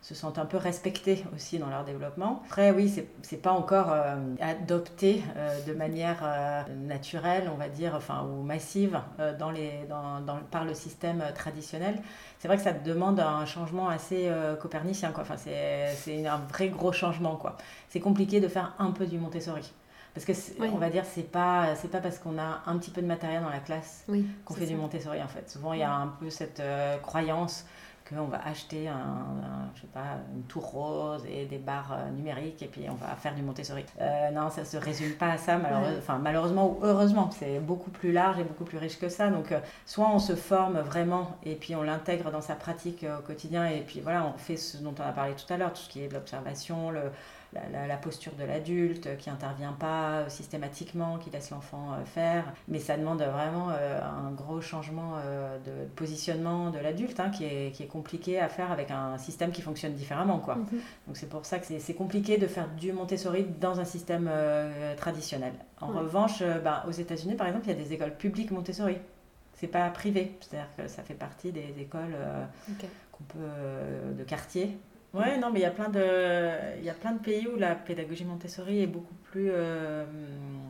se 0.01 0.15
sentent 0.15 0.39
un 0.39 0.47
peu 0.47 0.57
respectés 0.57 1.25
aussi 1.35 1.59
dans 1.59 1.69
leur 1.69 1.85
développement. 1.85 2.43
Après, 2.47 2.71
oui, 2.71 2.93
c'est 3.23 3.43
pas 3.43 3.53
encore 3.53 3.91
euh, 3.91 4.17
adopté 4.41 5.23
euh, 5.37 5.61
de 5.67 5.73
manière 5.73 6.21
euh, 6.23 6.63
naturelle, 6.87 7.51
on 7.53 7.57
va 7.57 7.69
dire, 7.69 7.95
enfin, 7.97 8.25
ou 8.25 8.43
massive 8.43 9.01
dans 9.39 9.51
les, 9.51 9.85
dans, 9.89 10.21
dans, 10.21 10.39
par 10.51 10.65
le 10.65 10.75
système 10.75 11.23
traditionnel. 11.35 12.01
C'est 12.39 12.49
vrai 12.49 12.57
que 12.57 12.63
ça 12.63 12.73
demande 12.73 13.19
un 13.21 13.45
changement 13.45 13.89
assez 13.89 14.31
copernicien, 14.61 15.11
quoi. 15.11 15.23
Enfin, 15.23 15.37
c'est 15.37 16.27
un 16.27 16.39
vrai 16.39 16.69
gros 16.69 16.93
changement, 16.93 17.37
quoi. 17.37 17.57
C'est 17.89 18.01
compliqué 18.01 18.41
de 18.41 18.49
faire 18.49 18.75
un 18.79 18.93
peu 18.93 19.07
du 19.07 19.19
Montessori. 19.19 19.73
Parce 20.15 20.25
que, 20.25 20.33
on 20.73 20.79
va 20.79 20.91
dire, 20.91 21.05
c'est 21.05 21.31
pas, 21.31 21.75
c'est 21.75 21.91
pas 21.91 22.01
parce 22.01 22.19
qu'on 22.19 22.39
a 22.39 22.63
un 22.67 22.79
petit 22.79 22.91
peu 22.91 23.03
de 23.03 23.07
matériel 23.07 23.43
dans 23.43 23.51
la 23.51 23.59
classe 23.59 24.05
qu'on 24.45 24.55
fait 24.55 24.67
du 24.67 24.77
Montessori, 24.77 25.23
en 25.23 25.29
fait. 25.29 25.51
Souvent, 25.51 25.73
il 25.73 25.81
y 25.81 25.85
a 25.85 25.93
un 25.93 26.09
peu 26.09 26.31
cette 26.31 26.63
croyance 27.03 27.67
qu'on 28.09 28.25
va 28.25 28.41
acheter 28.45 28.89
un, 28.89 29.71
je 29.75 29.83
sais 29.83 29.87
pas, 29.89 30.19
une 30.35 30.43
tour 30.45 30.65
rose 30.65 31.25
et 31.31 31.47
des 31.47 31.59
barres 31.59 31.93
euh, 31.93 32.11
numériques 32.11 32.63
et 32.63 32.67
puis 32.67 32.87
on 32.89 32.95
va 32.95 33.15
faire 33.17 33.35
du 33.35 33.43
Montessori. 33.43 33.85
Euh, 34.01 34.31
non, 34.31 34.51
ça 34.51 34.65
se 34.65 34.77
résume 34.77 35.13
pas 35.13 35.33
à 35.33 35.39
ça, 35.39 35.59
malheureusement, 35.59 35.99
enfin, 35.99 36.19
malheureusement 36.19 36.71
ou 36.71 36.79
heureusement, 36.83 37.31
c'est 37.31 37.59
beaucoup 37.59 37.91
plus 37.91 38.13
large 38.13 38.39
et 38.39 38.45
beaucoup 38.45 38.65
plus 38.65 38.79
riche 38.79 38.99
que 38.99 39.09
ça. 39.09 39.29
Donc, 39.29 39.53
euh, 39.53 39.61
soit 39.87 40.09
on 40.09 40.19
se 40.19 40.35
forme 40.35 40.79
vraiment 40.81 41.37
et 41.45 41.55
puis 41.55 41.75
on 41.75 41.83
l'intègre 41.83 42.31
dans 42.31 42.41
sa 42.41 42.55
pratique 42.55 43.05
au 43.05 43.23
quotidien 43.23 43.67
et 43.67 43.81
puis 43.81 44.01
voilà, 44.01 44.25
on 44.25 44.39
fait 44.39 44.57
ce 44.57 44.79
dont 44.79 44.95
on 44.99 45.03
a 45.03 45.13
parlé 45.13 45.35
tout 45.35 45.53
à 45.53 45.57
l'heure, 45.57 45.73
tout 45.73 45.83
ce 45.83 45.89
qui 45.89 46.03
est 46.03 46.13
l'observation, 46.13 46.91
le, 46.91 47.03
la, 47.53 47.97
posture 47.97 48.33
de 48.39 48.45
l'adulte 48.45 49.17
qui 49.19 49.31
intervient 49.31 49.73
pas 49.73 50.29
systématiquement, 50.29 51.19
qui 51.19 51.31
laisse 51.31 51.51
l'enfant 51.51 51.97
faire. 52.05 52.53
Mais 52.69 52.79
ça 52.79 52.97
demande 52.97 53.23
vraiment 53.23 53.71
un 53.71 54.31
gros 54.33 54.61
changement 54.61 55.15
de 55.67 55.87
positionnement 55.97 56.71
de 56.71 56.79
l'adulte 56.79 57.19
hein, 57.21 57.31
qui, 57.31 57.45
est, 57.45 57.73
qui 57.75 57.83
est 57.83 57.87
compliqué 57.87 58.39
à 58.39 58.49
faire 58.49 58.71
avec 58.71 58.91
un 58.91 59.19
système 59.19 59.51
qui 59.51 59.63
fonctionne 59.63 59.95
différemment. 59.95 60.39
Quoi. 60.39 60.57
Mhm. 60.57 60.81
Donc 61.07 61.17
c'est 61.17 61.29
pour 61.29 61.45
ça 61.45 61.59
que 61.59 61.67
c'est 61.67 61.95
compliqué 61.95 62.39
de 62.39 62.47
faire 62.47 62.69
du 62.69 62.93
Montessori 62.93 63.45
dans 63.61 63.81
un 63.81 63.85
système 63.85 64.29
euh, 64.31 64.95
traditionnel. 64.97 65.53
En 65.81 65.89
revanche, 65.89 66.43
euh, 66.43 66.59
bah, 66.59 66.85
aux 66.89 66.93
États-Unis, 66.93 67.35
par 67.35 67.47
exemple, 67.47 67.67
il 67.67 67.77
y 67.77 67.81
a 67.81 67.83
des 67.83 67.93
écoles 67.93 68.17
publiques 68.17 68.51
Montessori. 68.51 68.97
C'est 69.55 69.69
pas 69.69 69.89
privé, 69.91 70.37
c'est-à-dire 70.41 70.69
que 70.77 70.87
ça 70.87 71.03
fait 71.03 71.15
partie 71.15 71.51
des 71.51 71.75
écoles 71.81 72.15
euh, 72.15 72.45
qu'on 73.11 73.25
peut 73.25 74.15
de 74.17 74.23
quartier 74.23 74.79
Ouais, 75.15 75.39
non, 75.39 75.51
mais 75.51 75.61
il 75.61 75.63
y 75.63 75.67
a 75.67 75.71
plein 75.71 75.89
de, 75.89 76.01
plein 77.01 77.13
de 77.13 77.19
pays 77.21 77.47
où 77.49 77.57
la 77.57 77.75
pédagogie 77.75 78.25
Montessori 78.25 78.83
est 78.83 78.87
beaucoup 78.87 79.15
plus 79.25 79.49
euh, 79.51 80.05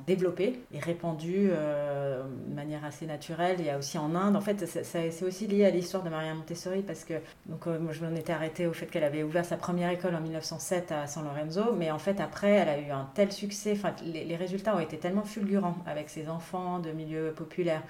développée 0.09 0.59
et 0.73 0.81
répandue 0.81 1.51
euh, 1.51 2.25
de 2.49 2.55
manière 2.55 2.85
assez 2.85 3.07
naturelle. 3.07 3.57
Il 3.61 3.67
y 3.67 3.71
a 3.71 3.79
aussi 3.79 3.99
en 3.99 4.15
Inde, 4.15 4.35
en 4.35 4.41
fait, 4.41 4.67
c'est 4.67 5.23
aussi 5.23 5.47
lié 5.47 5.67
à 5.67 5.71
l'histoire 5.71 6.03
de 6.03 6.09
Maria 6.09 6.35
Montessori 6.35 6.83
parce 6.83 7.05
que, 7.05 7.15
donc, 7.47 7.67
euh, 7.67 7.79
moi, 7.79 7.93
je 7.93 8.05
m'en 8.05 8.15
étais 8.17 8.33
arrêtée 8.33 8.67
au 8.67 8.73
fait 8.73 8.87
qu'elle 8.87 9.05
avait 9.05 9.23
ouvert 9.23 9.45
sa 9.45 9.57
première 9.57 9.91
école 9.91 10.15
en 10.15 10.21
1907 10.21 10.91
à 10.93 11.07
San 11.07 11.25
Lorenzo, 11.25 11.75
mais 11.77 11.91
en 11.91 11.99
fait, 11.99 12.21
après, 12.21 12.51
elle 12.51 12.69
a 12.69 12.79
eu 12.81 12.91
un 12.91 13.09
tel 13.15 13.31
succès, 13.31 13.73
enfin, 13.77 13.95
les, 14.03 14.25
les 14.25 14.37
résultats 14.37 14.75
ont 14.75 14.81
été 14.81 14.97
tellement 14.97 15.25
fulgurants 15.25 15.77
avec 15.87 16.09
ses 16.09 16.29
enfants 16.29 16.81
de 16.81 16.91
milieux 16.91 17.33
populaires 17.37 17.83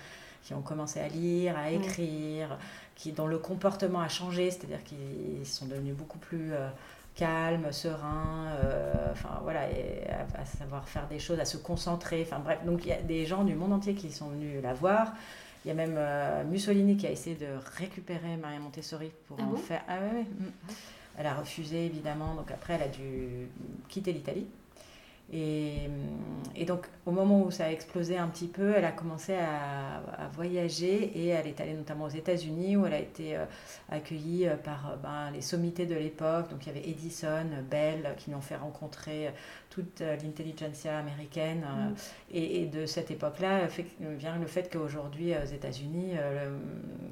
qui 0.42 0.54
ont 0.54 0.62
commencé 0.62 1.00
à 1.00 1.08
lire, 1.08 1.56
à 1.56 1.70
écrire, 1.70 2.58
qui, 2.94 3.12
dont 3.12 3.26
le 3.26 3.38
comportement 3.38 4.00
a 4.00 4.08
changé, 4.08 4.50
c'est-à-dire 4.50 4.82
qu'ils 4.82 5.46
sont 5.46 5.66
devenus 5.66 5.94
beaucoup 5.94 6.18
plus 6.18 6.52
euh, 6.52 6.68
calmes, 7.18 7.72
sereins, 7.72 8.46
euh, 8.62 9.10
enfin 9.10 9.40
voilà, 9.42 9.68
et 9.70 10.04
à, 10.34 10.44
savoir 10.44 10.88
faire 10.88 11.08
des 11.08 11.18
choses, 11.18 11.40
à 11.40 11.44
se 11.44 11.56
concentrer. 11.56 12.22
Enfin 12.22 12.38
bref, 12.38 12.60
donc 12.64 12.84
il 12.84 12.88
y 12.88 12.92
a 12.92 13.02
des 13.02 13.26
gens 13.26 13.42
du 13.42 13.54
monde 13.54 13.72
entier 13.72 13.94
qui 13.94 14.12
sont 14.12 14.28
venus 14.28 14.62
la 14.62 14.72
voir. 14.72 15.12
Il 15.64 15.68
y 15.68 15.70
a 15.72 15.74
même 15.74 15.96
euh, 15.96 16.44
Mussolini 16.44 16.96
qui 16.96 17.06
a 17.08 17.10
essayé 17.10 17.34
de 17.34 17.48
récupérer 17.76 18.36
Maria 18.40 18.60
Montessori 18.60 19.10
pour 19.26 19.36
ah 19.40 19.52
en 19.52 19.56
faire. 19.56 19.82
Ah 19.88 19.98
ouais, 19.98 20.18
ouais. 20.18 20.22
Mm. 20.22 20.52
Elle 21.18 21.26
a 21.26 21.34
refusé 21.34 21.86
évidemment, 21.86 22.36
donc 22.36 22.52
après 22.52 22.74
elle 22.74 22.82
a 22.82 22.88
dû 22.88 23.48
quitter 23.88 24.12
l'Italie. 24.12 24.46
Et, 25.30 25.90
et, 26.56 26.64
donc, 26.64 26.86
au 27.04 27.10
moment 27.10 27.42
où 27.42 27.50
ça 27.50 27.66
a 27.66 27.70
explosé 27.70 28.16
un 28.16 28.28
petit 28.28 28.46
peu, 28.46 28.72
elle 28.74 28.86
a 28.86 28.92
commencé 28.92 29.34
à, 29.34 30.00
voyager 30.32 31.10
et 31.14 31.28
elle 31.28 31.46
est 31.46 31.60
allée 31.60 31.74
notamment 31.74 32.04
aux 32.04 32.10
États-Unis 32.10 32.76
où 32.76 32.86
elle 32.86 32.94
a 32.94 32.98
été 32.98 33.36
euh, 33.36 33.44
accueillie 33.90 34.46
euh, 34.46 34.56
par 34.56 34.90
euh, 34.90 34.96
ben, 34.96 35.30
les 35.32 35.40
sommités 35.40 35.84
de 35.84 35.94
l'époque. 35.94 36.48
Donc, 36.50 36.66
il 36.66 36.68
y 36.68 36.78
avait 36.78 36.88
Edison, 36.88 37.46
Bell 37.70 38.14
qui 38.16 38.30
lui 38.30 38.36
ont 38.36 38.40
fait 38.40 38.56
rencontrer 38.56 39.30
toute 39.68 40.00
l'intelligentsia 40.00 40.98
américaine. 40.98 41.60
Mm. 41.60 41.94
Et, 42.32 42.66
de 42.66 42.86
cette 42.86 43.10
époque-là 43.10 43.66
vient 44.00 44.38
le 44.38 44.46
fait 44.46 44.70
qu'aujourd'hui, 44.72 45.32
aux 45.34 45.46
États-Unis, 45.46 46.14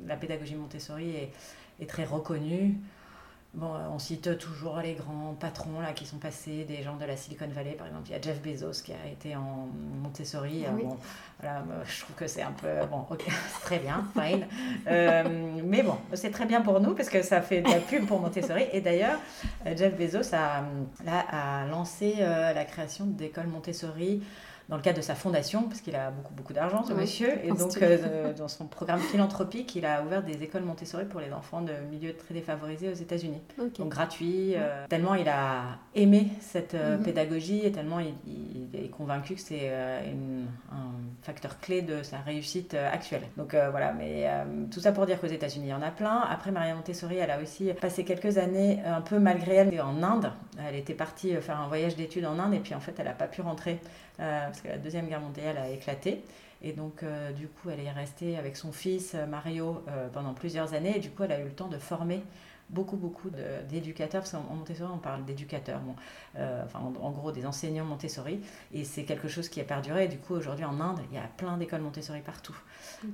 la 0.06 0.16
pédagogie 0.16 0.54
Montessori 0.54 1.10
est, 1.10 1.30
est 1.80 1.86
très 1.86 2.04
reconnue. 2.04 2.76
Bon, 3.56 3.74
euh, 3.74 3.88
on 3.90 3.98
cite 3.98 4.36
toujours 4.36 4.80
les 4.82 4.92
grands 4.92 5.34
patrons 5.40 5.80
là, 5.80 5.92
qui 5.94 6.04
sont 6.04 6.18
passés, 6.18 6.64
des 6.64 6.82
gens 6.82 6.96
de 6.96 7.06
la 7.06 7.16
Silicon 7.16 7.48
Valley, 7.48 7.72
par 7.72 7.86
exemple. 7.86 8.06
Il 8.08 8.12
y 8.12 8.14
a 8.14 8.20
Jeff 8.20 8.42
Bezos 8.42 8.82
qui 8.84 8.92
a 8.92 9.10
été 9.10 9.34
en 9.34 9.68
Montessori. 10.02 10.64
Ah 10.66 10.72
euh, 10.72 10.82
bon, 10.82 10.98
voilà, 11.40 11.64
je 11.86 12.00
trouve 12.02 12.16
que 12.16 12.26
c'est 12.26 12.42
un 12.42 12.52
peu. 12.52 12.68
Bon, 12.90 13.06
ok, 13.10 13.24
très 13.62 13.78
bien, 13.78 14.04
fine. 14.12 14.46
Euh, 14.88 15.24
mais 15.64 15.82
bon, 15.82 15.96
c'est 16.12 16.30
très 16.30 16.44
bien 16.44 16.60
pour 16.60 16.80
nous 16.80 16.94
parce 16.94 17.08
que 17.08 17.22
ça 17.22 17.40
fait 17.40 17.60
de 17.60 17.68
la 17.68 17.80
pub 17.80 18.06
pour 18.06 18.20
Montessori. 18.20 18.64
Et 18.72 18.80
d'ailleurs, 18.80 19.18
Jeff 19.64 19.96
Bezos 19.96 20.34
a, 20.34 20.62
là, 21.04 21.24
a 21.30 21.66
lancé 21.66 22.14
la 22.18 22.64
création 22.64 23.06
d'écoles 23.06 23.48
Montessori 23.48 24.22
dans 24.68 24.76
le 24.76 24.82
cadre 24.82 24.96
de 24.96 25.02
sa 25.02 25.14
fondation, 25.14 25.62
parce 25.64 25.80
qu'il 25.80 25.94
a 25.94 26.10
beaucoup, 26.10 26.34
beaucoup 26.34 26.52
d'argent, 26.52 26.84
ce 26.84 26.92
monsieur. 26.92 27.32
Et 27.44 27.48
donc, 27.48 27.76
euh, 27.80 28.32
dans 28.32 28.48
son 28.48 28.66
programme 28.66 28.98
philanthropique, 28.98 29.76
il 29.76 29.86
a 29.86 30.02
ouvert 30.02 30.24
des 30.24 30.42
écoles 30.42 30.62
Montessori 30.62 31.04
pour 31.04 31.20
les 31.20 31.32
enfants 31.32 31.62
de 31.62 31.72
milieux 31.88 32.16
très 32.16 32.34
défavorisés 32.34 32.88
aux 32.88 32.94
États-Unis. 32.94 33.40
Donc, 33.58 33.88
gratuit. 33.88 34.54
Euh, 34.56 34.84
tellement 34.88 35.14
il 35.14 35.28
a 35.28 35.78
aimé 35.94 36.28
cette 36.40 36.74
euh, 36.74 36.96
mhm. 36.96 37.04
pédagogie 37.04 37.64
et 37.64 37.70
tellement 37.70 38.00
il, 38.00 38.14
est 38.74 38.88
convaincu 38.88 39.34
que 39.34 39.40
c'est 39.40 39.72
un 39.72 41.22
facteur 41.22 41.60
clé 41.60 41.82
de 41.82 42.02
sa 42.02 42.18
réussite 42.18 42.74
actuelle. 42.74 43.22
Donc, 43.36 43.54
voilà. 43.70 43.92
Mais 43.92 44.28
tout 44.70 44.80
ça 44.80 44.92
pour 44.92 45.06
dire 45.06 45.20
qu'aux 45.20 45.26
États-Unis, 45.26 45.66
il 45.66 45.70
y 45.70 45.74
en 45.74 45.82
a 45.82 45.90
plein. 45.90 46.20
Après, 46.28 46.50
Maria 46.50 46.74
Montessori, 46.74 47.16
elle 47.16 47.30
a 47.30 47.40
aussi 47.40 47.72
passé 47.80 48.04
quelques 48.04 48.38
années, 48.38 48.82
un 48.84 49.00
peu 49.00 49.18
malgré 49.18 49.54
elle, 49.54 49.80
en 49.80 50.02
Inde. 50.02 50.32
Elle 50.58 50.76
était 50.76 50.94
partie 50.94 51.34
faire 51.40 51.60
un 51.60 51.68
voyage 51.68 51.96
d'études 51.96 52.24
en 52.24 52.38
Inde 52.38 52.54
et 52.54 52.60
puis 52.60 52.74
en 52.74 52.80
fait, 52.80 52.94
elle 52.98 53.06
n'a 53.06 53.12
pas 53.12 53.28
pu 53.28 53.40
rentrer 53.40 53.78
parce 54.16 54.60
que 54.60 54.68
la 54.68 54.78
Deuxième 54.78 55.06
Guerre 55.08 55.20
mondiale 55.20 55.58
a 55.58 55.68
éclaté. 55.68 56.22
Et 56.62 56.72
donc, 56.72 57.02
euh, 57.02 57.32
du 57.32 57.48
coup, 57.48 57.70
elle 57.70 57.80
est 57.80 57.90
restée 57.90 58.36
avec 58.36 58.56
son 58.56 58.72
fils 58.72 59.14
euh, 59.14 59.26
Mario 59.26 59.84
euh, 59.88 60.08
pendant 60.08 60.32
plusieurs 60.32 60.74
années. 60.74 60.96
Et 60.96 61.00
du 61.00 61.10
coup, 61.10 61.22
elle 61.24 61.32
a 61.32 61.40
eu 61.40 61.44
le 61.44 61.52
temps 61.52 61.68
de 61.68 61.78
former 61.78 62.22
beaucoup, 62.70 62.96
beaucoup 62.96 63.30
d'éducateurs. 63.68 64.22
Parce 64.22 64.32
qu'en 64.32 64.54
Montessori, 64.54 64.90
on 64.92 64.98
parle 64.98 65.24
d'éducateurs. 65.24 65.80
Bon, 65.80 65.94
enfin, 66.34 66.80
en, 66.80 67.10
gros, 67.10 67.30
des 67.30 67.46
enseignants 67.46 67.84
Montessori. 67.84 68.40
Et 68.72 68.84
c'est 68.84 69.04
quelque 69.04 69.28
chose 69.28 69.48
qui 69.48 69.60
a 69.60 69.64
perduré. 69.64 70.06
Et 70.06 70.08
du 70.08 70.18
coup, 70.18 70.34
aujourd'hui, 70.34 70.64
en 70.64 70.80
Inde, 70.80 70.98
il 71.10 71.16
y 71.16 71.20
a 71.20 71.28
plein 71.36 71.56
d'écoles 71.58 71.82
Montessori 71.82 72.22
partout. 72.22 72.56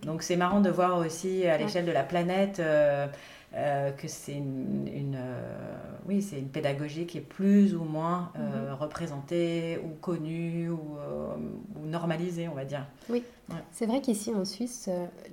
Donc, 0.04 0.22
c'est 0.22 0.36
marrant 0.36 0.60
de 0.60 0.70
voir 0.70 0.96
aussi 0.96 1.46
à 1.46 1.58
l'échelle 1.58 1.84
de 1.84 1.92
la 1.92 2.04
planète 2.04 2.62
euh, 3.54 3.90
que 3.90 4.08
c'est 4.08 4.32
une, 4.32 5.14
euh, 5.14 5.76
oui, 6.08 6.22
c'est 6.22 6.38
une 6.38 6.48
pédagogie 6.48 7.04
qui 7.04 7.18
est 7.18 7.22
plus 7.22 7.74
ou 7.74 7.84
moins 7.84 8.32
euh, 8.38 8.70
mhm. 8.70 8.74
représentée 8.80 9.78
ou 9.84 9.90
connue 10.00 10.70
ou, 10.70 10.96
ou, 11.76 11.86
normalisée, 11.86 12.48
on 12.48 12.54
va 12.54 12.64
dire. 12.64 12.86
Oui, 13.10 13.22
c'est 13.70 13.84
vrai 13.84 14.00
qu'ici 14.00 14.34
en 14.34 14.46
Suisse, 14.46 14.88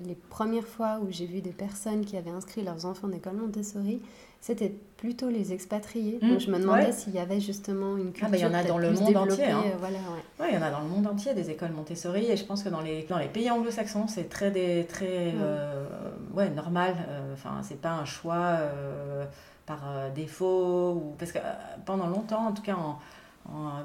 les 0.06 0.16
premières 0.16 0.68
fois 0.68 1.00
où 1.02 1.12
j'ai 1.12 1.26
vu 1.26 1.40
des 1.40 1.52
personnes 1.52 2.04
qui 2.04 2.18
avaient 2.18 2.30
inscrit 2.30 2.62
leurs 2.62 2.86
enfants 2.86 3.08
d'école 3.08 3.38
Montessori, 3.38 4.02
c'était 4.42 4.74
plutôt 4.98 5.30
les 5.30 5.54
expatriés. 5.54 6.20
Mmh. 6.22 6.30
Donc 6.30 6.40
je 6.40 6.52
me 6.52 6.60
demandais 6.60 6.92
s'il 6.92 7.14
y 7.14 7.20
avait 7.20 7.40
justement 7.40 7.98
une 7.98 8.12
culture. 8.12 8.28
Ah, 8.28 8.32
bah, 8.32 8.38
il 8.38 8.42
y 8.42 8.46
en 8.46 8.54
a 8.54 8.64
dans 8.64 8.78
le 8.78 8.92
monde 8.92 9.18
entier. 9.18 9.46
Hein. 9.46 9.64
voilà, 9.80 9.98
ouais. 10.40 10.50
il 10.50 10.56
y 10.56 10.58
en 10.58 10.62
a 10.62 10.72
dans 10.72 10.82
le 10.82 10.88
monde 10.88 11.08
entier 11.08 11.34
des 11.34 11.50
écoles 11.50 11.72
Montessori. 11.72 12.32
Et 12.32 12.38
je 12.38 12.46
pense 12.46 12.64
que 12.64 12.70
dans 12.70 12.82
les, 12.82 13.04
dans 13.04 13.18
les 13.18 13.28
pays 13.28 13.50
anglo-saxons, 13.52 14.08
c'est 14.08 14.30
très, 14.30 14.52
des, 14.52 14.86
très 14.88 15.34
euh, 15.36 15.86
ouais, 16.34 16.50
normal. 16.50 16.96
Euh, 17.10 17.34
enfin, 17.34 17.62
c'est 17.62 17.82
pas 17.82 17.92
un 17.92 18.06
choix 18.06 18.36
euh, 18.36 19.26
par 19.66 20.12
défaut. 20.14 20.94
Ou... 20.94 21.16
Parce 21.18 21.32
que 21.32 21.40
pendant 21.86 22.08
longtemps, 22.08 22.48
en 22.48 22.54
tout 22.54 22.64
cas 22.64 22.76
en 22.76 23.00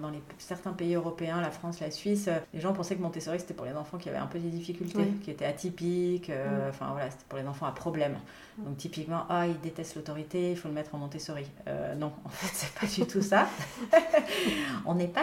dans 0.01 0.11
les, 0.11 0.23
certains 0.39 0.73
pays 0.73 0.95
européens, 0.95 1.41
la 1.41 1.51
France, 1.51 1.81
la 1.81 1.91
Suisse, 1.91 2.29
les 2.53 2.61
gens 2.61 2.73
pensaient 2.73 2.97
que 2.97 3.03
Montessori 3.03 3.39
c'était 3.41 3.55
pour 3.55 3.67
les 3.67 3.73
enfants 3.73 3.99
qui 3.99 4.09
avaient 4.09 4.19
un 4.19 4.27
peu 4.27 4.39
des 4.39 4.49
difficultés, 4.49 5.07
qui 5.23 5.31
étaient 5.31 5.45
atypiques, 5.45 6.31
euh, 6.31 6.69
enfin 6.69 6.89
voilà, 6.93 7.11
c'était 7.11 7.25
pour 7.29 7.39
les 7.39 7.47
enfants 7.47 7.67
à 7.67 7.73
problème. 7.73 8.17
Donc 8.59 8.77
typiquement, 8.77 9.23
ah, 9.29 9.47
ils 9.47 9.61
détestent 9.61 9.97
l'autorité, 9.97 10.53
il 10.53 10.57
faut 10.57 10.69
le 10.69 10.75
mettre 10.75 10.95
en 10.95 10.99
Montessori. 10.99 11.47
Euh, 11.67 11.95
non, 11.95 12.13
en 12.25 12.29
fait, 12.29 12.51
c'est 12.53 12.73
pas 12.79 12.87
du 12.87 13.11
tout 13.11 13.23
ça. 13.23 13.49
on 14.87 14.95
n'est 14.95 15.09
pas 15.09 15.23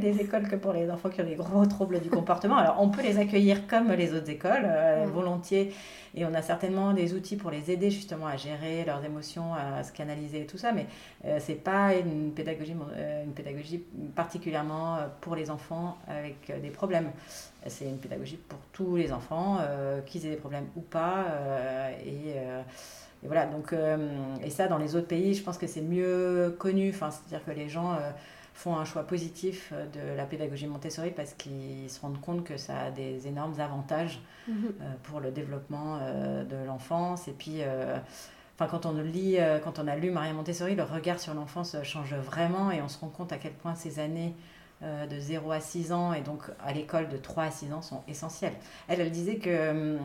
des 0.00 0.20
écoles 0.20 0.48
que 0.48 0.56
pour 0.56 0.72
les 0.72 0.90
enfants 0.90 1.10
qui 1.10 1.20
ont 1.20 1.26
des 1.26 1.36
gros 1.36 1.66
troubles 1.66 2.00
du 2.00 2.10
comportement. 2.10 2.56
Alors 2.56 2.76
on 2.80 2.88
peut 2.88 3.02
les 3.02 3.18
accueillir 3.18 3.66
comme 3.66 3.92
les 3.92 4.14
autres 4.14 4.30
écoles, 4.30 4.64
euh, 4.64 5.06
volontiers, 5.12 5.72
et 6.16 6.24
on 6.24 6.34
a 6.34 6.42
certainement 6.42 6.92
des 6.92 7.14
outils 7.14 7.36
pour 7.36 7.50
les 7.50 7.70
aider 7.70 7.90
justement 7.90 8.26
à 8.26 8.36
gérer 8.36 8.84
leurs 8.84 9.04
émotions, 9.04 9.54
à 9.54 9.84
se 9.84 9.92
canaliser 9.92 10.42
et 10.42 10.46
tout 10.46 10.58
ça, 10.58 10.72
mais 10.72 10.86
c'est 11.38 11.62
pas 11.62 11.94
une 11.94 12.32
pédagogie, 12.32 12.74
une 13.24 13.32
pédagogie 13.32 13.84
particulièrement 14.14 14.96
euh, 14.96 15.06
pour 15.20 15.34
les 15.34 15.50
enfants 15.50 15.98
avec 16.08 16.50
euh, 16.50 16.60
des 16.60 16.70
problèmes. 16.70 17.10
C'est 17.66 17.86
une 17.86 17.98
pédagogie 17.98 18.36
pour 18.36 18.58
tous 18.72 18.96
les 18.96 19.12
enfants, 19.12 19.58
euh, 19.60 20.00
qu'ils 20.02 20.24
aient 20.26 20.30
des 20.30 20.36
problèmes 20.36 20.66
ou 20.76 20.80
pas. 20.80 21.24
et, 22.04 22.36
voilà, 23.24 23.46
donc, 23.46 23.74
et 24.44 24.50
ça, 24.50 24.68
dans 24.68 24.78
les 24.78 24.94
autres 24.94 25.08
pays, 25.08 25.34
je 25.34 25.42
pense 25.42 25.58
que 25.58 25.66
c'est 25.66 25.80
mieux 25.80 26.54
connu. 26.60 26.92
C'est-à-dire 26.92 27.44
que 27.44 27.50
les 27.50 27.68
gens 27.68 27.98
font 28.56 28.76
un 28.76 28.84
choix 28.84 29.04
positif 29.04 29.72
de 29.72 30.16
la 30.16 30.24
pédagogie 30.24 30.66
Montessori 30.66 31.10
parce 31.10 31.34
qu'ils 31.34 31.88
se 31.88 32.00
rendent 32.00 32.20
compte 32.20 32.42
que 32.42 32.56
ça 32.56 32.78
a 32.78 32.90
des 32.90 33.28
énormes 33.28 33.60
avantages 33.60 34.20
mhm. 34.48 34.74
pour 35.04 35.20
le 35.20 35.30
développement 35.30 35.98
de 35.98 36.64
l'enfance. 36.66 37.28
Et 37.28 37.32
puis, 37.32 37.60
Enfin, 38.58 38.70
quand 38.70 38.86
on 38.86 38.94
lit, 39.02 39.36
euh, 39.38 39.58
quand 39.58 39.78
on 39.78 39.86
a 39.86 39.96
lu 39.96 40.10
Maria 40.10 40.32
Montessori, 40.32 40.74
le 40.74 40.82
regard 40.82 41.20
sur 41.20 41.34
l'enfance 41.34 41.76
change 41.82 42.14
vraiment 42.14 42.70
et 42.70 42.80
on 42.80 42.88
se 42.88 42.98
rend 42.98 43.08
compte 43.08 43.30
à 43.32 43.36
quel 43.36 43.52
point 43.52 43.74
ces 43.74 43.98
années 43.98 44.34
euh, 44.82 45.06
de 45.06 45.18
0 45.18 45.50
à 45.52 45.60
6 45.60 45.92
ans 45.92 46.14
et 46.14 46.22
donc 46.22 46.40
à 46.64 46.72
l'école 46.72 47.08
de 47.08 47.18
3 47.18 47.44
à 47.44 47.50
6 47.50 47.74
ans 47.74 47.82
sont 47.82 48.02
essentielles. 48.08 48.54
Elle, 48.88 49.02
elle 49.02 49.10
disait 49.10 49.36
que 49.36 49.96
hum, 49.96 49.98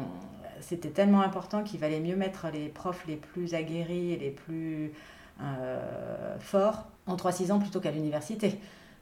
c'était 0.60 0.89
tellement 0.89 1.22
important 1.22 1.64
qu'il 1.64 1.80
valait 1.80 2.02
mieux 2.02 2.18
mettre 2.18 2.47
les 2.52 2.68
profs 2.68 3.08
les 3.08 3.16
plus 3.16 3.54
aguerris 3.54 4.12
et 4.12 4.18
les 4.18 4.32
plus 4.32 4.91
euh, 5.41 6.38
forts 6.39 6.88
en 7.12 7.16
3-6 7.16 7.51
ans 7.51 7.59
plutôt 7.59 7.80
qu'à 7.80 7.91
l'université. 7.91 8.59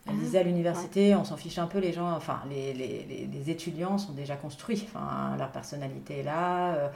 Elle 0.07 0.15
ah, 0.17 0.23
disait 0.23 0.39
à 0.39 0.43
l'université, 0.43 1.13
on 1.15 1.23
s'en 1.23 1.37
fiche 1.37 1.59
un 1.59 1.67
peu, 1.67 1.79
les 1.79 1.93
gens, 1.93 2.11
enfin, 2.11 2.41
les, 2.49 2.73
les, 2.73 3.27
les, 3.31 3.49
étudiants 3.49 3.97
sont 3.97 4.13
déjà 4.13 4.35
construits, 4.35 4.87
enfin, 4.87 5.35
leur 5.37 5.51
personnalité 5.51 6.19
est 6.19 6.23
là, 6.23 6.89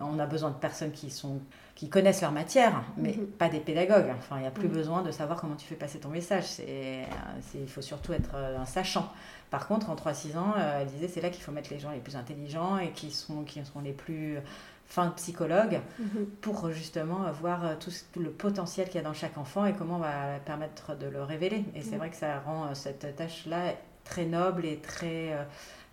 on 0.00 0.18
a 0.18 0.26
besoin 0.26 0.50
de 0.50 0.56
personnes 0.56 0.92
qui, 0.92 1.10
sont, 1.10 1.40
qui 1.74 1.88
connaissent 1.88 2.22
leur 2.22 2.32
matière, 2.32 2.82
mais 2.96 3.14
mhm. 3.16 3.26
pas 3.26 3.48
des 3.48 3.60
pédagogues. 3.60 4.12
Enfin, 4.18 4.36
il 4.38 4.42
n'y 4.42 4.46
a 4.46 4.50
plus 4.50 4.68
besoin 4.68 5.02
de 5.02 5.10
savoir 5.10 5.40
comment 5.40 5.54
tu 5.54 5.66
fais 5.66 5.74
passer 5.74 5.98
ton 5.98 6.08
message. 6.08 6.44
C'est, 6.44 7.06
il 7.54 7.68
faut 7.68 7.82
surtout 7.82 8.12
être 8.12 8.30
euh, 8.34 8.58
un 8.58 8.66
sachant. 8.66 9.10
Par 9.50 9.66
contre, 9.66 9.90
en 9.90 9.94
3-6 9.94 10.38
ans, 10.38 10.54
euh, 10.56 10.80
elle 10.80 10.88
disait 10.88 11.08
c'est 11.08 11.20
là 11.20 11.30
qu'il 11.30 11.42
faut 11.42 11.52
mettre 11.52 11.70
les 11.70 11.78
gens 11.78 11.90
les 11.90 12.00
plus 12.00 12.16
intelligents 12.16 12.78
et 12.78 12.90
qui 12.90 13.10
sont, 13.10 13.42
qui 13.44 13.64
sont 13.64 13.80
les 13.80 13.92
plus 13.92 14.38
fins 14.86 15.10
psychologues 15.10 15.80
mhm. 15.98 16.26
pour 16.40 16.70
justement 16.70 17.30
voir 17.32 17.64
euh, 17.64 17.74
tout, 17.78 17.92
le 18.20 18.30
potentiel 18.30 18.88
qu'il 18.88 18.96
y 18.96 18.98
a 18.98 19.02
dans 19.02 19.14
chaque 19.14 19.38
enfant 19.38 19.64
et 19.66 19.72
comment 19.72 19.96
on 19.96 20.00
va 20.00 20.38
permettre 20.44 20.96
de 20.96 21.06
le 21.06 21.22
révéler. 21.22 21.64
Et 21.74 21.82
c'est 21.82 21.96
vrai 21.96 22.10
que 22.10 22.16
ça 22.16 22.40
rend 22.40 22.74
cette 22.74 23.16
tâche-là 23.16 23.74
très 24.04 24.26
noble 24.26 24.64
et 24.66 24.78
très 24.78 25.36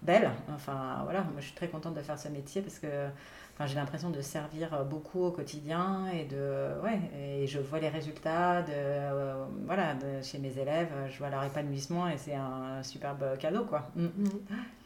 belle. 0.02 0.32
Enfin, 0.54 1.02
voilà, 1.04 1.22
moi 1.22 1.36
je 1.40 1.46
suis 1.46 1.56
très 1.56 1.68
contente 1.68 1.94
de 1.94 2.02
faire 2.02 2.20
ce 2.20 2.28
métier 2.28 2.62
parce 2.62 2.80
que 2.80 2.88
j'ai 3.66 3.76
l'impression 3.76 4.10
de 4.10 4.22
servir 4.22 4.86
beaucoup 4.86 5.24
au 5.24 5.32
quotidien 5.32 6.08
et 6.08 6.26
de 6.26 6.82
ouais 6.82 7.00
et 7.18 7.48
je 7.48 7.60
vois 7.60 7.80
les 7.80 7.90
résultats 7.90 8.62
de 8.62 8.72
euh, 8.72 9.46
voilà 9.66 9.96
de, 9.96 10.22
chez 10.24 10.38
mes 10.38 10.58
élèves 10.58 10.90
je 11.12 11.18
vois 11.18 11.30
leur 11.30 11.44
épanouissement 11.44 12.08
et 12.08 12.18
c'est 12.18 12.36
un 12.36 12.82
superbe 12.84 13.38
cadeau 13.38 13.66
quoi 13.66 13.90
mm. 13.96 14.06
Mm. 14.06 14.30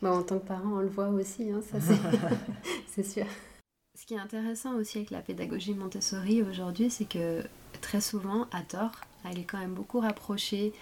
Bah, 0.02 0.14
en 0.14 0.24
tant 0.24 0.40
que 0.40 0.48
parent 0.48 0.74
on 0.74 0.80
le 0.80 0.88
voit 0.88 1.10
aussi 1.10 1.52
hein, 1.52 1.62
ça 1.62 1.78
c'est 2.88 3.04
sûr 3.08 3.26
ce 3.96 4.06
qui 4.06 4.16
est 4.16 4.20
intéressant 4.20 4.74
aussi 4.76 4.98
avec 4.98 5.12
la 5.12 5.22
pédagogie 5.22 5.74
Montessori 5.74 6.42
aujourd'hui 6.42 6.90
c'est 6.90 7.06
que 7.06 7.44
très 7.82 8.02
souvent 8.02 8.48
à 8.52 8.62
tort 8.62 8.92
elle 9.24 9.40
est 9.40 9.44
quand 9.44 9.60
même 9.60 9.74
beaucoup 9.74 10.00
rapprochée 10.00 10.74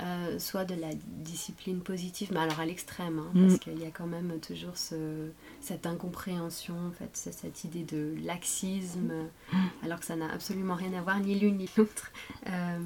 euh, 0.00 0.38
soit 0.38 0.64
de 0.64 0.76
la 0.76 0.90
discipline 1.06 1.80
positive, 1.80 2.28
mais 2.32 2.38
alors 2.38 2.60
à 2.60 2.66
l'extrême, 2.66 3.18
hein, 3.18 3.30
parce 3.34 3.54
mm. 3.54 3.58
qu'il 3.58 3.78
y 3.80 3.84
a 3.84 3.90
quand 3.90 4.06
même 4.06 4.38
toujours 4.40 4.76
ce, 4.76 5.30
cette 5.60 5.86
incompréhension, 5.86 6.74
en 6.86 6.92
fait, 6.92 7.10
cette 7.12 7.64
idée 7.64 7.82
de 7.82 8.14
laxisme, 8.24 9.12
mm. 9.52 9.56
alors 9.84 9.98
que 9.98 10.06
ça 10.06 10.14
n'a 10.14 10.30
absolument 10.32 10.76
rien 10.76 10.92
à 10.92 11.00
voir, 11.00 11.18
ni 11.18 11.34
l'une 11.34 11.56
ni 11.56 11.68
l'autre. 11.76 12.12
Euh, 12.46 12.78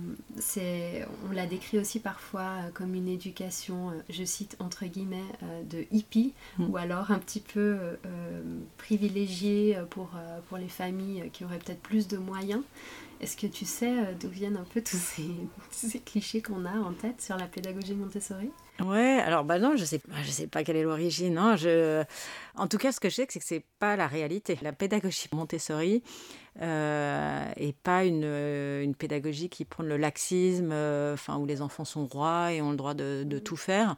on 1.29 1.33
l'a 1.33 1.47
décrit 1.47 1.79
aussi 1.79 2.01
parfois 2.01 2.41
euh, 2.41 2.71
comme 2.73 2.95
une 2.95 3.09
éducation, 3.09 3.93
je 4.09 4.25
cite 4.25 4.57
entre 4.59 4.87
guillemets, 4.87 5.21
de 5.69 5.85
hippie, 5.91 6.33
mm. 6.57 6.71
ou 6.71 6.79
alors 6.79 7.11
un 7.11 7.19
petit 7.19 7.41
peu 7.41 7.77
privilégiée 8.79 9.79
pour, 9.91 10.11
pour 10.49 10.57
les 10.57 10.69
familles 10.69 11.29
qui 11.33 11.45
auraient 11.45 11.59
peut-être 11.59 11.83
plus 11.83 12.09
de 12.09 12.17
moyens. 12.17 12.63
Est-ce 13.23 13.37
que 13.37 13.47
tu 13.47 13.65
sais 13.65 13.89
euh, 13.89 14.15
d'où 14.21 14.29
viennent 14.29 14.57
un 14.57 14.65
peu 14.65 14.83
tous 14.83 14.97
ces, 15.71 16.01
clichés 16.05 16.43
qu'on 16.43 16.65
a 16.65 16.73
en 16.73 16.93
tête 16.93 17.23
sur 17.23 17.37
la 17.37 17.47
pédagogie 17.47 17.95
Montessori? 17.95 18.51
Ouais, 18.81 19.21
alors 19.25 19.45
bah 19.45 19.61
non, 19.61 19.77
je 19.77 19.85
sais, 19.85 20.01
je 20.25 20.31
sais 20.31 20.49
pas 20.49 20.65
quelle 20.65 20.77
est 20.77 20.83
l'origine. 20.83 21.39
Hein, 21.39 21.55
je... 21.55 22.03
En 22.57 22.67
tout 22.67 22.79
cas, 22.79 22.91
ce 22.91 22.99
que 22.99 23.09
je 23.09 23.15
sais, 23.15 23.27
c'est 23.31 23.39
que 23.39 23.45
c'est 23.45 23.65
pas 23.79 23.95
la 23.95 24.09
réalité. 24.09 24.59
La 24.61 24.73
pédagogie 24.73 25.29
Montessori 25.31 26.03
euh, 26.61 27.45
est 27.55 27.77
pas 27.77 28.05
une, 28.05 28.25
une, 28.25 28.95
pédagogie 28.97 29.49
qui 29.49 29.65
prône 29.65 29.87
le 29.87 29.99
laxisme, 29.99 30.71
euh, 30.73 31.15
enfin 31.15 31.37
où 31.37 31.47
les 31.47 31.63
enfants 31.63 31.85
sont 31.85 32.07
rois 32.07 32.53
et 32.53 32.61
ont 32.61 32.71
le 32.71 32.77
droit 32.77 32.95
de, 32.95 33.23
de 33.25 33.39
tout 33.39 33.57
faire. 33.57 33.95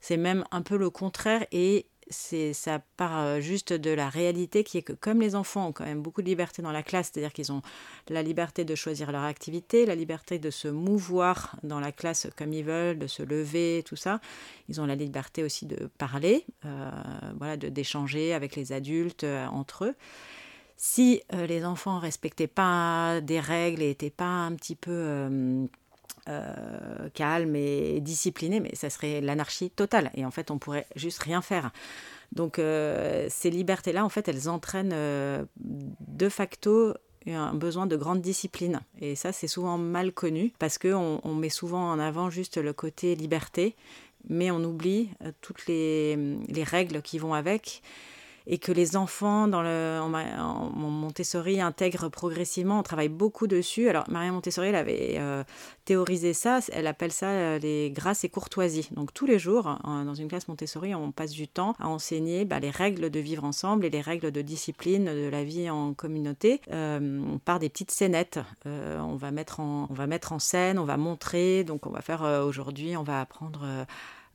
C'est 0.00 0.16
même 0.16 0.44
un 0.50 0.62
peu 0.62 0.78
le 0.78 0.88
contraire 0.88 1.44
et 1.52 1.86
ça 2.12 2.80
part 2.96 3.20
euh, 3.20 3.40
juste 3.40 3.72
de 3.72 3.90
la 3.90 4.08
réalité 4.08 4.64
qui 4.64 4.78
est 4.78 4.82
que 4.82 4.92
comme 4.92 5.20
les 5.20 5.34
enfants 5.34 5.68
ont 5.68 5.72
quand 5.72 5.84
même 5.84 6.02
beaucoup 6.02 6.22
de 6.22 6.26
liberté 6.26 6.62
dans 6.62 6.72
la 6.72 6.82
classe, 6.82 7.10
c'est-à-dire 7.12 7.32
qu'ils 7.32 7.52
ont 7.52 7.62
la 8.08 8.22
liberté 8.22 8.64
de 8.64 8.74
choisir 8.74 9.12
leur 9.12 9.24
activité, 9.24 9.86
la 9.86 9.94
liberté 9.94 10.38
de 10.38 10.50
se 10.50 10.68
mouvoir 10.68 11.56
dans 11.62 11.80
la 11.80 11.92
classe 11.92 12.28
comme 12.36 12.52
ils 12.52 12.64
veulent, 12.64 12.98
de 12.98 13.06
se 13.06 13.22
lever, 13.22 13.82
tout 13.86 13.96
ça, 13.96 14.20
ils 14.68 14.80
ont 14.80 14.86
la 14.86 14.94
liberté 14.94 15.42
aussi 15.42 15.66
de 15.66 15.88
parler, 15.98 16.44
euh, 16.64 17.56
d'échanger 17.56 18.34
avec 18.34 18.56
les 18.56 18.72
adultes 18.72 19.24
euh, 19.24 19.46
entre 19.46 19.86
eux. 19.86 19.94
Si 20.76 21.22
les 21.32 21.64
enfants 21.64 22.00
respectaient 22.00 22.48
pas 22.48 23.20
des 23.20 23.38
règles 23.38 23.82
et 23.82 23.90
étaient 23.90 24.10
pas 24.10 24.24
un 24.24 24.52
petit 24.56 24.74
peu 24.74 25.68
calme 27.14 27.56
et 27.56 28.00
discipliné, 28.00 28.60
mais 28.60 28.74
ça 28.74 28.90
serait 28.90 29.20
l'anarchie 29.20 29.70
totale. 29.70 30.10
Et 30.14 30.24
en 30.24 30.30
fait, 30.30 30.50
on 30.50 30.58
pourrait 30.58 30.86
juste 30.96 31.22
rien 31.22 31.42
faire. 31.42 31.72
Donc, 32.32 32.58
euh, 32.58 33.26
ces 33.28 33.50
libertés-là, 33.50 34.04
en 34.04 34.08
fait, 34.08 34.28
elles 34.28 34.48
entraînent 34.48 34.94
euh, 34.94 35.44
de 35.56 36.28
facto 36.28 36.94
un 37.26 37.54
besoin 37.54 37.86
de 37.86 37.96
grande 37.96 38.20
discipline. 38.20 38.80
Et 39.00 39.14
ça, 39.14 39.32
c'est 39.32 39.46
souvent 39.46 39.78
mal 39.78 40.12
connu 40.12 40.52
parce 40.58 40.78
qu'on 40.78 41.20
on 41.22 41.34
met 41.34 41.50
souvent 41.50 41.90
en 41.90 41.98
avant 41.98 42.30
juste 42.30 42.56
le 42.56 42.72
côté 42.72 43.14
liberté, 43.14 43.76
mais 44.28 44.50
on 44.50 44.62
oublie 44.64 45.10
toutes 45.40 45.66
les 45.66 46.16
règles 46.64 47.00
qui 47.02 47.18
vont 47.18 47.34
avec 47.34 47.82
et 48.46 48.58
que 48.58 48.72
les 48.72 48.96
enfants 48.96 49.48
dans 49.48 49.62
le, 49.62 50.00
en, 50.00 50.70
Montessori 50.72 51.60
intègrent 51.60 52.08
progressivement. 52.08 52.78
On 52.78 52.82
travaille 52.82 53.08
beaucoup 53.08 53.46
dessus. 53.46 53.88
Alors, 53.88 54.04
Maria 54.08 54.32
Montessori, 54.32 54.68
elle 54.68 54.74
avait 54.74 55.16
euh, 55.18 55.44
théorisé 55.84 56.32
ça. 56.32 56.60
Elle 56.72 56.86
appelle 56.86 57.12
ça 57.12 57.28
euh, 57.28 57.58
les 57.58 57.90
grâces 57.90 58.24
et 58.24 58.28
courtoisies. 58.28 58.88
Donc, 58.92 59.12
tous 59.12 59.26
les 59.26 59.38
jours, 59.38 59.78
dans 59.84 60.14
une 60.14 60.28
classe 60.28 60.48
Montessori, 60.48 60.94
on 60.94 61.12
passe 61.12 61.32
du 61.32 61.48
temps 61.48 61.74
à 61.78 61.88
enseigner 61.88 62.44
bah, 62.44 62.60
les 62.60 62.70
règles 62.70 63.10
de 63.10 63.20
vivre 63.20 63.44
ensemble 63.44 63.84
et 63.84 63.90
les 63.90 64.00
règles 64.00 64.30
de 64.30 64.42
discipline 64.42 65.04
de 65.04 65.28
la 65.28 65.44
vie 65.44 65.70
en 65.70 65.94
communauté 65.94 66.60
euh, 66.72 67.22
par 67.44 67.58
des 67.58 67.68
petites 67.68 67.90
scénettes. 67.90 68.40
on, 68.64 69.16
va 69.16 69.30
mettre 69.30 69.60
en, 69.60 69.86
on 69.90 69.94
va 69.94 70.06
mettre 70.06 70.32
en 70.32 70.38
scène, 70.38 70.78
on 70.78 70.84
va 70.84 70.96
montrer. 70.96 71.64
Donc, 71.64 71.86
on 71.86 71.90
va 71.90 72.00
faire 72.00 72.22
aujourd'hui, 72.22 72.96
on 72.96 73.02
va 73.02 73.20
apprendre 73.20 73.66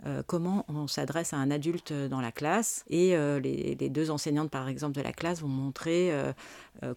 euh, 0.06 0.22
comment 0.26 0.64
on 0.68 0.88
s'adresse 0.88 1.34
à 1.34 1.38
un 1.38 1.50
adulte 1.50 1.92
dans 1.92 2.22
la 2.22 2.32
classe. 2.32 2.86
Et 2.90 3.16
euh, 3.16 3.40
les, 3.40 3.76
deux 3.90 4.12
enseignantes, 4.12 4.52
par 4.52 4.68
exemple, 4.68 4.96
de 4.96 5.02
la 5.02 5.12
classe 5.12 5.42
vont 5.42 5.48
montrer 5.48 6.12
euh, 6.12 6.34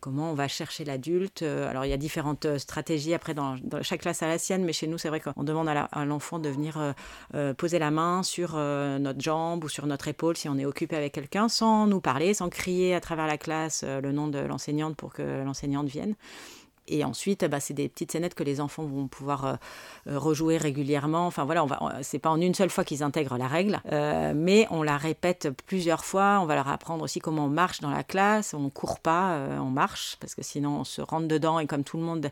comment 0.01 0.31
on 0.31 0.35
va 0.35 0.49
chercher 0.49 0.85
l'adulte. 0.85 1.43
Alors, 1.43 1.87
il 1.87 1.89
y 1.89 1.95
a 1.95 1.97
différentes 1.97 2.59
stratégies 2.59 3.15
après 3.15 3.33
dans, 3.33 3.57
chaque 3.83 4.03
classe 4.03 4.23
à 4.23 4.29
la 4.29 4.39
sienne, 4.39 4.65
mais 4.65 4.73
chez 4.73 4.87
nous, 4.87 4.99
c'est 4.99 5.09
vrai 5.09 5.21
qu'on 5.21 5.45
demande 5.45 5.69
à 5.69 6.05
l'enfant 6.05 6.39
de 6.39 6.49
venir 6.51 6.95
poser 7.57 7.79
la 7.79 7.91
main 7.91 8.23
sur 8.23 8.57
notre 8.57 9.21
jambe 9.21 9.65
ou 9.65 9.69
sur 9.69 9.87
notre 9.87 10.09
épaule 10.09 10.37
si 10.37 10.49
on 10.49 10.59
est 10.59 10.67
occupé 10.67 10.97
avec 10.97 11.13
quelqu'un, 11.13 11.49
sans 11.49 11.87
nous 11.87 12.01
parler, 12.01 12.35
sans 12.35 12.51
crier 12.51 12.95
à 12.95 13.01
travers 13.01 13.27
la 13.27 13.39
classe 13.39 13.85
le 13.85 14.13
nom 14.13 14.29
de 14.29 14.39
l'enseignante 14.39 14.97
pour 14.97 15.15
que 15.15 15.43
l'enseignante 15.43 15.87
vienne. 15.87 16.15
Et 16.91 17.05
ensuite, 17.05 17.45
bah, 17.45 17.61
c'est 17.61 17.75
des 17.75 17.89
petites 17.89 18.13
scénettes 18.13 18.35
que 18.35 18.43
les 18.43 18.61
enfants 18.61 18.85
vont 18.85 19.09
pouvoir 19.09 19.45
euh, 19.45 19.55
euh, 20.09 20.19
rejouer 20.19 20.57
régulièrement. 20.57 21.27
Enfin 21.27 21.45
voilà, 21.45 21.63
on 21.65 21.67
va, 21.67 21.81
c'est 22.03 22.19
pas 22.19 22.31
en 22.31 22.41
une 22.41 22.55
seule 22.55 22.71
fois 22.71 22.85
qu'ils 22.85 23.03
intègrent 23.03 23.39
la 23.39 23.49
règle, 23.49 23.81
euh, 23.93 24.33
mais 24.35 24.67
on 24.71 24.83
la 24.83 24.97
répète 24.97 25.49
plusieurs 25.67 26.05
fois. 26.05 26.41
On 26.43 26.47
va 26.47 26.57
leur 26.57 26.69
apprendre 26.69 27.05
aussi 27.05 27.21
comment 27.21 27.47
on 27.47 27.49
marche 27.49 27.81
dans 27.81 27.91
la 27.91 28.03
classe. 28.03 28.55
On 28.55 28.69
court 28.71 29.01
pas, 29.01 29.39
on 29.61 29.71
marche 29.71 30.17
parce 30.21 30.35
que 30.35 30.43
sinon 30.43 30.81
on 30.81 30.85
se 30.85 31.01
rentre 31.01 31.29
dedans 31.29 31.59
et 31.59 31.67
comme 31.67 31.85
tout 31.85 31.97
le 31.97 32.03
monde 32.03 32.31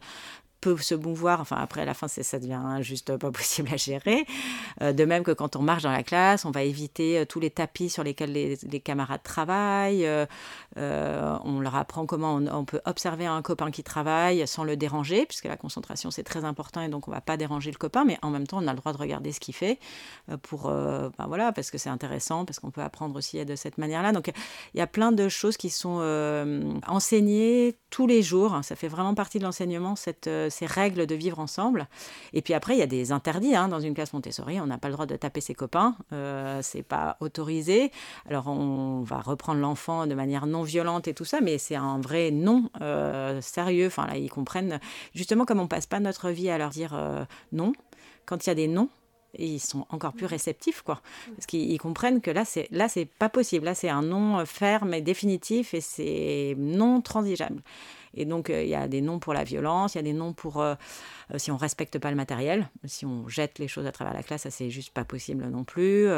peut 0.60 0.76
se 0.76 0.94
mouvoir. 0.94 1.40
Enfin, 1.40 1.56
après, 1.56 1.82
à 1.82 1.84
la 1.84 1.94
fin, 1.94 2.08
ça 2.08 2.38
devient 2.38 2.78
juste 2.80 3.16
pas 3.16 3.30
possible 3.32 3.68
à 3.72 3.76
gérer. 3.76 4.26
Euh, 4.82 4.92
de 4.92 5.04
même 5.04 5.22
que 5.22 5.30
quand 5.30 5.56
on 5.56 5.62
marche 5.62 5.82
dans 5.82 5.92
la 5.92 6.02
classe, 6.02 6.44
on 6.44 6.50
va 6.50 6.62
éviter 6.62 7.18
euh, 7.18 7.24
tous 7.24 7.40
les 7.40 7.50
tapis 7.50 7.88
sur 7.88 8.02
lesquels 8.02 8.32
les, 8.32 8.80
camarades 8.80 9.22
travaillent. 9.22 10.06
Euh, 10.06 10.26
on 11.44 11.60
leur 11.60 11.76
apprend 11.76 12.06
comment 12.06 12.36
on, 12.36 12.64
peut 12.64 12.80
observer 12.84 13.26
un 13.26 13.42
copain 13.42 13.70
qui 13.70 13.82
travaille 13.82 14.46
sans 14.46 14.64
le 14.64 14.76
déranger, 14.76 15.26
puisque 15.26 15.46
la 15.46 15.56
concentration, 15.56 16.10
c'est 16.10 16.22
très 16.22 16.44
important 16.44 16.80
et 16.80 16.88
donc 16.88 17.08
on 17.08 17.10
va 17.10 17.20
pas 17.20 17.36
déranger 17.36 17.70
le 17.70 17.76
copain, 17.76 18.04
mais 18.04 18.18
en 18.22 18.30
même 18.30 18.46
temps, 18.46 18.62
on 18.62 18.66
a 18.66 18.72
le 18.72 18.78
droit 18.78 18.92
de 18.92 18.98
regarder 18.98 19.32
ce 19.32 19.40
qu'il 19.40 19.54
fait 19.54 19.78
pour, 20.42 20.68
ben 20.68 21.26
voilà, 21.26 21.52
parce 21.52 21.70
que 21.70 21.78
c'est 21.78 21.88
intéressant, 21.88 22.44
parce 22.44 22.60
qu'on 22.60 22.70
peut 22.70 22.82
apprendre 22.82 23.16
aussi 23.16 23.44
de 23.44 23.56
cette 23.56 23.78
manière-là. 23.78 24.12
Donc, 24.12 24.32
il 24.74 24.78
y 24.78 24.80
a 24.80 24.86
plein 24.86 25.12
de 25.12 25.28
choses 25.28 25.56
qui 25.56 25.70
sont 25.70 26.00
enseignées 26.86 27.76
tous 27.90 28.06
les 28.06 28.22
jours. 28.22 28.58
Ça 28.62 28.76
fait 28.76 28.88
vraiment 28.88 29.14
partie 29.14 29.38
de 29.38 29.44
l'enseignement, 29.44 29.96
cette 29.96 30.28
ces 30.48 30.66
règles 30.66 31.06
de 31.06 31.14
vivre 31.14 31.38
ensemble. 31.38 31.88
Et 32.32 32.42
puis 32.42 32.54
après, 32.54 32.74
il 32.74 32.78
y 32.78 32.82
a 32.82 32.86
des 32.86 33.12
interdits. 33.12 33.54
Hein. 33.54 33.68
Dans 33.68 33.80
une 33.80 33.94
classe 33.94 34.12
Montessori, 34.12 34.60
on 34.60 34.66
n'a 34.66 34.78
pas 34.78 34.88
le 34.88 34.94
droit 34.94 35.06
de 35.06 35.16
taper 35.16 35.40
ses 35.40 35.54
copains. 35.54 35.96
Euh, 36.12 36.60
c'est 36.62 36.82
pas 36.82 37.16
autorisé. 37.20 37.90
Alors 38.28 38.48
on 38.48 39.02
va 39.02 39.20
reprendre 39.20 39.60
l'enfant 39.60 40.06
de 40.06 40.14
manière 40.14 40.46
non 40.46 40.62
violente 40.62 41.08
et 41.08 41.14
tout 41.14 41.24
ça, 41.24 41.40
mais 41.40 41.58
c'est 41.58 41.76
un 41.76 42.00
vrai 42.00 42.30
non 42.30 42.70
euh, 42.80 43.40
sérieux. 43.40 43.86
Enfin 43.86 44.06
là, 44.06 44.16
ils 44.16 44.30
comprennent 44.30 44.80
justement 45.14 45.44
comme 45.44 45.60
on 45.60 45.68
passe 45.68 45.86
pas 45.86 46.00
notre 46.00 46.30
vie 46.30 46.50
à 46.50 46.58
leur 46.58 46.70
dire 46.70 46.92
euh, 46.94 47.24
non. 47.52 47.72
Quand 48.26 48.46
il 48.46 48.50
y 48.50 48.52
a 48.52 48.54
des 48.54 48.68
non, 48.68 48.90
ils 49.38 49.60
sont 49.60 49.86
encore 49.90 50.12
plus 50.12 50.26
réceptifs 50.26 50.82
quoi 50.82 51.00
parce 51.34 51.46
qu'ils 51.46 51.78
comprennent 51.78 52.20
que 52.20 52.30
là 52.30 52.44
c'est 52.44 52.66
là 52.70 52.88
c'est 52.88 53.04
pas 53.04 53.28
possible 53.28 53.66
là 53.66 53.74
c'est 53.74 53.88
un 53.88 54.02
non 54.02 54.44
ferme 54.46 54.94
et 54.94 55.02
définitif 55.02 55.74
et 55.74 55.80
c'est 55.80 56.54
non 56.56 57.00
transigeable 57.00 57.62
et 58.14 58.24
donc, 58.24 58.50
euh, 58.50 58.62
il 58.62 58.68
y 58.68 58.74
a 58.74 58.88
des 58.88 59.00
noms 59.00 59.18
pour 59.18 59.34
la 59.34 59.44
violence, 59.44 59.94
il 59.94 59.98
y 59.98 60.00
a 60.00 60.02
des 60.02 60.12
noms 60.12 60.32
pour 60.32 60.60
euh, 60.60 60.74
euh, 61.32 61.38
si 61.38 61.50
on 61.50 61.56
respecte 61.56 61.98
pas 61.98 62.10
le 62.10 62.16
matériel, 62.16 62.68
si 62.84 63.06
on 63.06 63.28
jette 63.28 63.58
les 63.58 63.68
choses 63.68 63.86
à 63.86 63.92
travers 63.92 64.14
la 64.14 64.22
classe, 64.22 64.42
ça 64.42 64.50
c'est 64.50 64.70
juste 64.70 64.92
pas 64.92 65.04
possible 65.04 65.46
non 65.46 65.64
plus. 65.64 66.08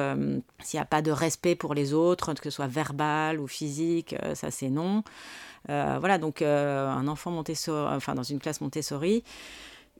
S'il 0.62 0.78
n'y 0.78 0.82
a 0.82 0.86
pas 0.86 1.02
de 1.02 1.10
respect 1.10 1.54
pour 1.54 1.74
les 1.74 1.92
autres, 1.92 2.34
que 2.34 2.44
ce 2.44 2.50
soit 2.50 2.66
verbal 2.66 3.40
ou 3.40 3.46
physique, 3.46 4.14
ça 4.34 4.50
c'est 4.50 4.70
non. 4.70 5.02
voilà, 5.66 6.18
donc 6.18 6.42
un 6.42 7.08
enfant 7.08 7.30
Montessori, 7.30 7.94
enfin 7.94 8.14
dans 8.14 8.22
une 8.22 8.38
classe 8.38 8.60
Montessori, 8.60 9.24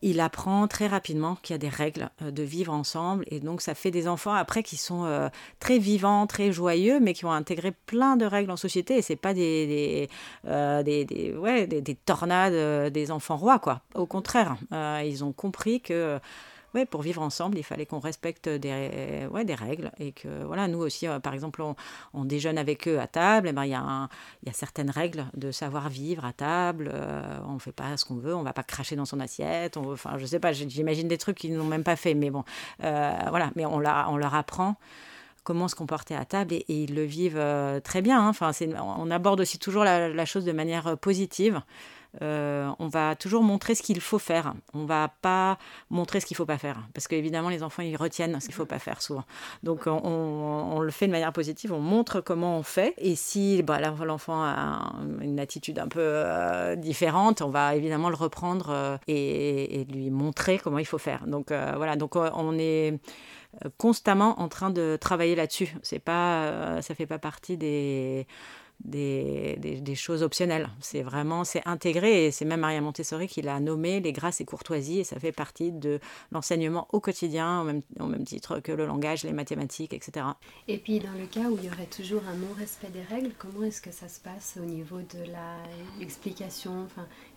il 0.03 0.21
apprend 0.21 0.67
très 0.67 0.87
rapidement 0.87 1.37
qu'il 1.43 1.55
y 1.55 1.57
a 1.57 1.59
des 1.59 1.69
règles 1.69 2.11
euh, 2.23 2.31
de 2.31 2.43
vivre 2.43 2.73
ensemble. 2.73 3.25
Et 3.31 3.41
donc, 3.41 3.61
ça 3.61 3.75
fait 3.75 3.91
des 3.91 4.09
enfants 4.09 4.33
après 4.33 4.63
qui 4.63 4.77
sont 4.77 5.05
euh, 5.05 5.29
très 5.59 5.79
vivants, 5.79 6.27
très 6.27 6.53
joyeux, 6.53 7.01
mais 7.01 7.13
qui 7.13 7.25
ont 7.25 7.33
intégré 7.33 7.73
plein 7.87 8.17
de 8.17 8.25
règles 8.25 8.51
en 8.51 8.57
société. 8.57 8.97
Et 8.97 9.03
c'est 9.03 9.17
pas 9.17 9.35
des, 9.35 9.67
des, 9.67 10.09
euh, 10.47 10.83
des, 10.83 11.35
ouais, 11.37 11.67
des, 11.67 11.95
tornades 11.95 12.93
des 12.93 13.11
enfants 13.11 13.37
rois, 13.37 13.59
quoi. 13.59 13.83
Au 13.95 14.07
contraire, 14.07 14.57
ils 15.05 15.23
ont 15.25 15.33
compris 15.33 15.81
que 15.81 16.19
ouais, 16.75 16.87
pour 16.87 17.03
vivre 17.03 17.23
ensemble, 17.23 17.59
il 17.59 17.63
fallait 17.63 17.87
qu'on 17.87 17.99
respecte 17.99 18.49
des, 18.49 19.27
ouais, 19.31 19.45
des 19.45 19.55
règles. 19.55 19.91
Et 19.99 20.13
que, 20.13 20.29
voilà, 20.45 20.69
nous 20.69 20.79
aussi, 20.79 21.07
euh, 21.07 21.19
par 21.19 21.35
exemple, 21.35 21.63
on, 22.15 22.25
déjeune 22.25 22.59
avec 22.59 22.87
eux 22.89 23.01
à 23.01 23.07
table. 23.07 23.49
Et 23.49 23.53
ben, 23.53 23.65
il 23.65 23.71
y, 23.71 23.75
a 23.75 24.09
y 24.45 24.49
a 24.49 24.53
certaines 24.53 24.91
règles 24.91 25.27
de 25.35 25.51
savoir-vivre 25.51 26.25
à 26.25 26.33
table. 26.33 26.91
Euh, 26.93 27.39
on 27.47 27.55
ne 27.55 27.59
fait 27.59 27.73
pas 27.73 27.97
ce 27.97 28.05
qu'on 28.05 28.17
veut, 28.17 28.35
on 28.35 28.41
ne 28.41 28.45
va 28.45 28.53
pas 28.53 28.63
cracher 28.63 28.97
dans 28.97 29.05
son 29.05 29.21
assiette. 29.21 29.77
On, 29.77 29.93
enfin, 29.93 30.19
je 30.19 30.27
sais 30.27 30.41
pas, 30.41 30.53
j'imagine 30.53 31.09
des 31.09 31.19
trucs 31.19 31.39
qu'ils 31.39 31.57
n'ont 31.57 31.65
même 31.65 31.85
pas 31.85 31.97
fait. 31.97 32.15
Mais 32.15 32.31
bon, 32.31 32.45
euh, 32.85 33.13
voilà, 33.29 33.51
mais 33.57 33.67
on, 33.67 33.77
on 33.77 34.17
leur 34.17 34.35
apprend 34.35 34.77
comment 35.43 35.69
se 35.69 35.75
comporter 35.75 36.15
à 36.15 36.25
table 36.25 36.53
et, 36.55 36.65
ils 36.69 36.95
le 36.95 37.05
vivent 37.05 37.43
très 37.83 38.03
bien. 38.03 38.21
Hein. 38.21 38.29
Enfin, 38.29 38.53
on 38.77 39.11
aborde 39.11 39.41
aussi 39.41 39.59
toujours 39.59 39.85
la 39.85 40.25
chose 40.27 40.45
de 40.45 40.53
manière 40.53 40.99
positive. 40.99 41.63
Euh, 42.23 42.71
on 42.79 42.89
va 42.89 43.15
toujours 43.15 43.43
montrer 43.43 43.75
ce 43.75 43.83
qu'il 43.83 44.01
faut 44.01 44.19
faire. 44.19 44.55
On 44.75 44.85
va 44.85 45.13
pas 45.23 45.59
montrer 45.91 46.21
ce 46.21 46.27
qu'il 46.27 46.37
faut 46.37 46.47
pas 46.47 46.59
faire. 46.59 46.83
Parce 46.93 47.09
qu'évidemment, 47.09 47.49
les 47.49 47.63
enfants, 47.63 47.83
ils 47.83 47.97
retiennent 47.97 48.41
ce 48.41 48.47
qu'il 48.47 48.55
faut 48.55 48.67
pas 48.67 48.79
faire 48.79 49.01
souvent. 49.01 49.25
Donc, 49.63 49.87
on, 49.87 50.81
le 50.81 50.91
fait 50.91 51.07
de 51.07 51.13
manière 51.13 51.33
positive, 51.33 51.73
on 51.73 51.81
montre 51.81 52.21
comment 52.21 52.59
on 52.59 52.63
fait. 52.63 52.95
Et 52.99 53.15
si 53.15 53.63
bah, 53.63 53.81
l'enfant 53.81 54.43
a 54.43 54.93
une 55.21 55.39
attitude 55.39 55.79
un 55.79 55.89
peu 55.89 56.01
euh, 56.01 56.77
différente, 56.77 57.43
on 57.43 57.51
va 57.51 57.77
évidemment 57.77 58.09
le 58.09 58.17
reprendre 58.17 58.71
euh, 58.71 58.99
et, 59.07 59.87
lui 59.91 60.11
montrer 60.11 60.59
comment 60.59 60.79
il 60.79 60.87
faut 60.87 60.99
faire. 60.99 61.27
Donc, 61.27 61.49
voilà, 61.51 61.97
donc 61.97 62.17
on 62.17 62.59
est 62.59 62.99
constamment 63.79 64.41
en 64.41 64.49
train 64.49 64.71
de 64.71 64.97
travailler 65.01 65.35
là-dessus. 65.35 65.75
C'est 65.83 65.99
pas, 65.99 66.81
ça 66.83 66.95
fait 66.95 67.07
pas 67.07 67.19
partie 67.19 67.57
des 67.57 68.27
des, 68.85 69.95
choses 69.95 70.23
optionnelles. 70.23 70.71
C'est 70.81 71.03
vraiment, 71.03 71.45
c'est 71.45 71.63
intégré 71.67 72.27
et 72.27 72.31
c'est 72.31 72.45
même 72.45 72.61
Maria 72.61 72.81
Montessori 72.81 73.27
qui 73.27 73.43
l'a 73.43 73.61
nommé 73.61 74.01
les 74.01 74.13
grâces 74.13 74.41
et 74.41 74.45
courtoisies 74.45 75.01
et 75.01 75.05
ça 75.05 75.19
fait 75.19 75.33
partie 75.33 75.73
de 75.73 76.01
l'enseignement 76.33 76.87
au 76.93 77.01
quotidien 77.01 77.61
au 77.61 77.65
même, 77.65 77.83
au 77.99 78.07
même, 78.07 78.25
titre 78.25 78.61
que 78.61 78.73
le 78.73 78.87
langage, 78.87 79.25
les 79.25 79.33
mathématiques, 79.33 79.93
etc. 79.93 80.27
Et 80.69 80.79
puis 80.79 81.01
dans 81.01 81.13
le 81.13 81.27
cas 81.27 81.49
où 81.51 81.59
il 81.59 81.65
y 81.65 81.69
aurait 81.69 81.87
toujours 81.87 82.23
un 82.29 82.35
non-respect 82.35 82.91
des 82.91 83.03
règles, 83.03 83.33
comment 83.39 83.65
est-ce 83.65 83.81
que 83.81 83.91
ça 83.93 84.09
se 84.09 84.21
passe 84.21 84.59
au 84.61 84.65
niveau 84.65 84.99
de 84.99 85.25
l'explication? 85.99 86.87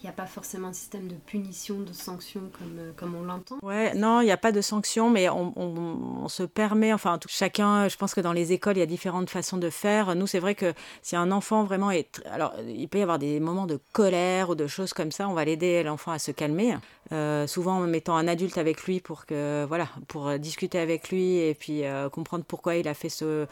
N'y 0.03 0.09
a 0.09 0.13
pas 0.13 0.25
forcément 0.25 0.69
un 0.69 0.73
système 0.73 1.07
de 1.07 1.15
punition, 1.15 1.79
de 1.79 1.93
sanction 1.93 2.41
comme, 2.57 2.77
euh, 2.79 2.91
comme 2.95 3.15
on 3.15 3.23
l'entend 3.23 3.57
Ouais, 3.61 3.93
non, 3.93 4.21
il 4.21 4.25
n'y 4.25 4.31
a 4.31 4.37
pas 4.37 4.51
de 4.51 4.61
sanction, 4.61 5.09
mais 5.09 5.29
on, 5.29 5.53
on, 5.55 6.27
se 6.27 6.43
permet, 6.43 6.93
enfin 6.93 7.19
chacun, 7.27 7.87
je 7.87 7.97
pense 7.97 8.13
que 8.13 8.21
dans 8.21 8.33
les 8.33 8.53
écoles, 8.53 8.77
il 8.77 8.79
y 8.79 8.83
a 8.83 8.87
différentes 8.87 9.29
façons 9.29 9.57
de 9.57 9.69
faire. 9.69 10.15
Nous, 10.15 10.27
c'est 10.27 10.39
vrai 10.39 10.55
que 10.55 10.73
si 11.01 11.15
un 11.15 11.31
enfant 11.31 11.63
vraiment 11.63 11.91
est... 11.91 12.21
Alors, 12.31 12.53
il 12.67 12.87
peut 12.87 12.99
y 12.99 13.01
avoir 13.01 13.19
des 13.19 13.39
moments 13.39 13.65
de 13.65 13.79
colère 13.91 14.49
ou 14.49 14.55
de 14.55 14.67
choses 14.67 14.93
comme 14.93 15.11
ça. 15.11 15.27
On 15.27 15.33
va 15.33 15.45
l'aider, 15.45 15.83
l'enfant, 15.83 16.11
à 16.11 16.19
se 16.19 16.31
calmer. 16.31 16.75
Euh, 17.11 17.47
souvent 17.47 17.79
en 17.79 17.81
mettant 17.81 18.15
un 18.15 18.29
adulte 18.29 18.57
avec 18.57 18.85
lui 18.85 19.01
pour 19.01 19.25
que 19.25 19.65
voilà 19.67 19.89
pour 20.07 20.39
discuter 20.39 20.79
avec 20.79 21.09
lui 21.09 21.37
et 21.37 21.53
puis 21.53 21.83
euh, 21.83 22.07
comprendre 22.09 22.45
pourquoi 22.47 22.77
il 22.77 22.87
a 22.87 22.93
fait 22.93 23.09
ce 23.09 23.45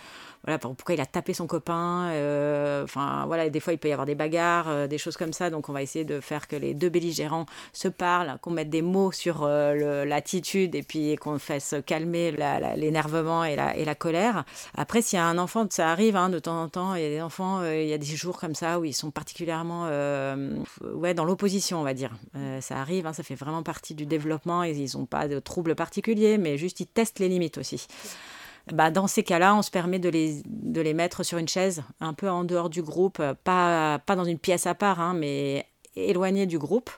voilà 0.45 0.57
pourquoi 0.57 0.95
il 0.95 1.01
a 1.01 1.05
tapé 1.05 1.33
son 1.33 1.47
copain 1.47 2.07
euh, 2.11 2.83
enfin 2.85 3.25
voilà 3.27 3.49
des 3.49 3.59
fois 3.59 3.73
il 3.73 3.77
peut 3.77 3.89
y 3.89 3.91
avoir 3.91 4.05
des 4.05 4.15
bagarres 4.15 4.87
des 4.87 4.97
choses 4.97 5.17
comme 5.17 5.33
ça 5.33 5.49
donc 5.49 5.67
on 5.67 5.73
va 5.73 5.81
essayer 5.81 6.05
de 6.05 6.21
faire 6.21 6.40
que 6.47 6.55
les 6.55 6.73
deux 6.73 6.89
belligérants 6.89 7.45
se 7.73 7.87
parlent 7.87 8.37
qu'on 8.41 8.51
mette 8.51 8.69
des 8.69 8.81
mots 8.81 9.11
sur 9.11 9.47
l'attitude 9.47 10.75
et 10.75 10.83
puis 10.83 11.15
qu'on 11.15 11.39
fasse 11.39 11.75
calmer 11.85 12.31
l'énervement 12.75 13.43
et 13.43 13.55
la, 13.55 13.95
colère 13.95 14.45
après 14.75 15.01
s'il 15.01 15.17
y 15.17 15.19
a 15.19 15.25
un 15.25 15.37
enfant 15.37 15.67
ça 15.69 15.89
arrive 15.89 16.15
hein, 16.15 16.29
de 16.29 16.39
temps 16.39 16.63
en 16.63 16.69
temps 16.69 16.95
il 16.95 17.03
y 17.03 17.05
a 17.05 17.09
des 17.09 17.21
enfants 17.21 17.63
il 17.63 17.87
y 17.87 17.93
a 17.93 17.97
des 17.97 18.05
jours 18.05 18.39
comme 18.39 18.55
ça 18.55 18.79
où 18.79 18.85
ils 18.85 18.93
sont 18.93 19.11
particulièrement 19.11 19.87
ouais 20.93 21.13
dans 21.13 21.25
l'opposition 21.25 21.79
on 21.81 21.83
va 21.83 21.93
dire 21.93 22.11
ça 22.61 22.77
arrive 22.77 23.05
hein, 23.05 23.13
ça 23.13 23.23
fait 23.23 23.35
vraiment 23.35 23.63
partie 23.63 23.93
du 23.93 24.05
développement 24.05 24.63
ils 24.63 24.97
n'ont 24.97 25.05
pas 25.05 25.27
de 25.27 25.39
troubles 25.39 25.75
particuliers, 25.75 26.37
mais 26.37 26.57
juste 26.57 26.79
ils 26.79 26.87
testent 26.87 27.19
les 27.19 27.29
limites 27.29 27.57
aussi. 27.57 27.87
Bah, 28.71 28.91
dans 28.91 29.07
ces 29.07 29.23
cas-là, 29.23 29.55
on 29.55 29.61
se 29.61 29.71
permet 29.71 29.99
de 29.99 30.09
les, 30.09 30.43
de 30.45 30.81
les 30.81 30.93
mettre 30.93 31.23
sur 31.23 31.37
une 31.39 31.47
chaise, 31.47 31.83
un 31.99 32.13
peu 32.13 32.29
en 32.29 32.43
dehors 32.43 32.69
du 32.69 32.83
groupe, 32.83 33.21
pas, 33.43 33.99
pas 33.99 34.15
dans 34.15 34.23
une 34.23 34.37
pièce 34.37 34.67
à 34.67 34.75
part, 34.75 34.99
hein, 34.99 35.13
mais 35.15 35.65
éloigné 35.95 36.45
du 36.45 36.57
groupe 36.57 36.89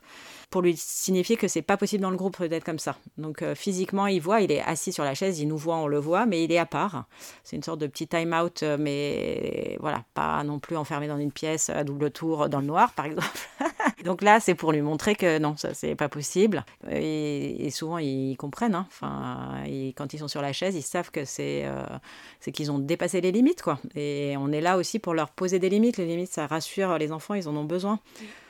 pour 0.53 0.61
lui 0.61 0.77
signifier 0.77 1.35
que 1.35 1.47
c'est 1.47 1.63
pas 1.63 1.77
possible 1.77 2.03
dans 2.03 2.11
le 2.11 2.15
groupe 2.15 2.43
d'être 2.43 2.63
comme 2.63 2.77
ça. 2.77 2.95
Donc 3.17 3.41
euh, 3.41 3.55
physiquement, 3.55 4.05
il 4.05 4.21
voit, 4.21 4.41
il 4.41 4.51
est 4.51 4.61
assis 4.61 4.93
sur 4.93 5.03
la 5.03 5.15
chaise, 5.15 5.39
il 5.39 5.47
nous 5.47 5.57
voit, 5.57 5.77
on 5.77 5.87
le 5.87 5.97
voit, 5.97 6.27
mais 6.27 6.43
il 6.43 6.51
est 6.51 6.59
à 6.59 6.67
part. 6.67 7.05
C'est 7.43 7.55
une 7.55 7.63
sorte 7.63 7.79
de 7.79 7.87
petit 7.87 8.07
time 8.07 8.39
out, 8.39 8.61
euh, 8.61 8.77
mais 8.79 9.77
voilà, 9.79 10.03
pas 10.13 10.43
non 10.43 10.59
plus 10.59 10.77
enfermé 10.77 11.07
dans 11.07 11.17
une 11.17 11.31
pièce 11.31 11.71
à 11.71 11.83
double 11.83 12.11
tour 12.11 12.49
dans 12.49 12.59
le 12.59 12.67
noir, 12.67 12.93
par 12.93 13.07
exemple. 13.07 13.27
Donc 14.05 14.21
là, 14.21 14.39
c'est 14.39 14.53
pour 14.53 14.71
lui 14.71 14.83
montrer 14.83 15.15
que 15.15 15.39
non, 15.39 15.57
ça 15.57 15.73
c'est 15.73 15.95
pas 15.95 16.07
possible. 16.07 16.63
Et, 16.87 17.71
souvent, 17.71 17.97
ils 17.97 18.35
comprennent. 18.37 18.75
Hein. 18.75 18.85
Enfin, 18.89 19.63
quand 19.95 20.13
ils 20.13 20.19
sont 20.19 20.27
sur 20.27 20.43
la 20.43 20.53
chaise, 20.53 20.75
ils 20.75 20.83
savent 20.83 21.09
que 21.09 21.25
c'est 21.25 21.63
euh, 21.65 21.83
c'est 22.39 22.51
qu'ils 22.51 22.71
ont 22.71 22.77
dépassé 22.77 23.21
les 23.21 23.31
limites, 23.31 23.63
quoi. 23.63 23.79
Et 23.95 24.35
on 24.37 24.51
est 24.51 24.61
là 24.61 24.77
aussi 24.77 24.99
pour 24.99 25.15
leur 25.15 25.31
poser 25.31 25.57
des 25.57 25.69
limites. 25.69 25.97
Les 25.97 26.05
limites, 26.05 26.31
ça 26.31 26.45
rassure 26.45 26.99
les 26.99 27.11
enfants, 27.11 27.33
ils 27.33 27.49
en 27.49 27.55
ont 27.55 27.65
besoin. 27.65 27.99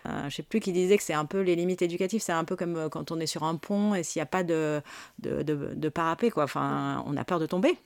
Euh, 0.06 0.30
je 0.30 0.36
sais 0.36 0.44
plus 0.44 0.60
qui 0.60 0.72
disait 0.72 0.98
que 0.98 1.04
c'est 1.04 1.14
un 1.14 1.26
peu 1.26 1.42
les 1.42 1.56
limites 1.56 1.82
éducatives, 1.82 2.22
c'est 2.22 2.34
un 2.34 2.44
peu 2.44 2.56
comme 2.56 2.76
euh, 2.76 2.90
quand 2.90 3.12
on 3.12 3.20
est 3.20 3.28
sur 3.28 3.44
un 3.44 3.56
pont 3.56 3.96
et 3.96 4.04
s'il 4.04 4.20
n'y 4.20 4.24
a 4.24 4.28
pas 4.28 4.44
de, 4.44 4.82
de, 5.20 5.44
de, 5.44 5.90
parapet, 5.90 6.30
quoi. 6.30 6.44
Enfin, 6.44 7.04
on 7.08 7.16
a 7.16 7.24
peur 7.24 7.40
de 7.40 7.46
tomber. 7.46 7.78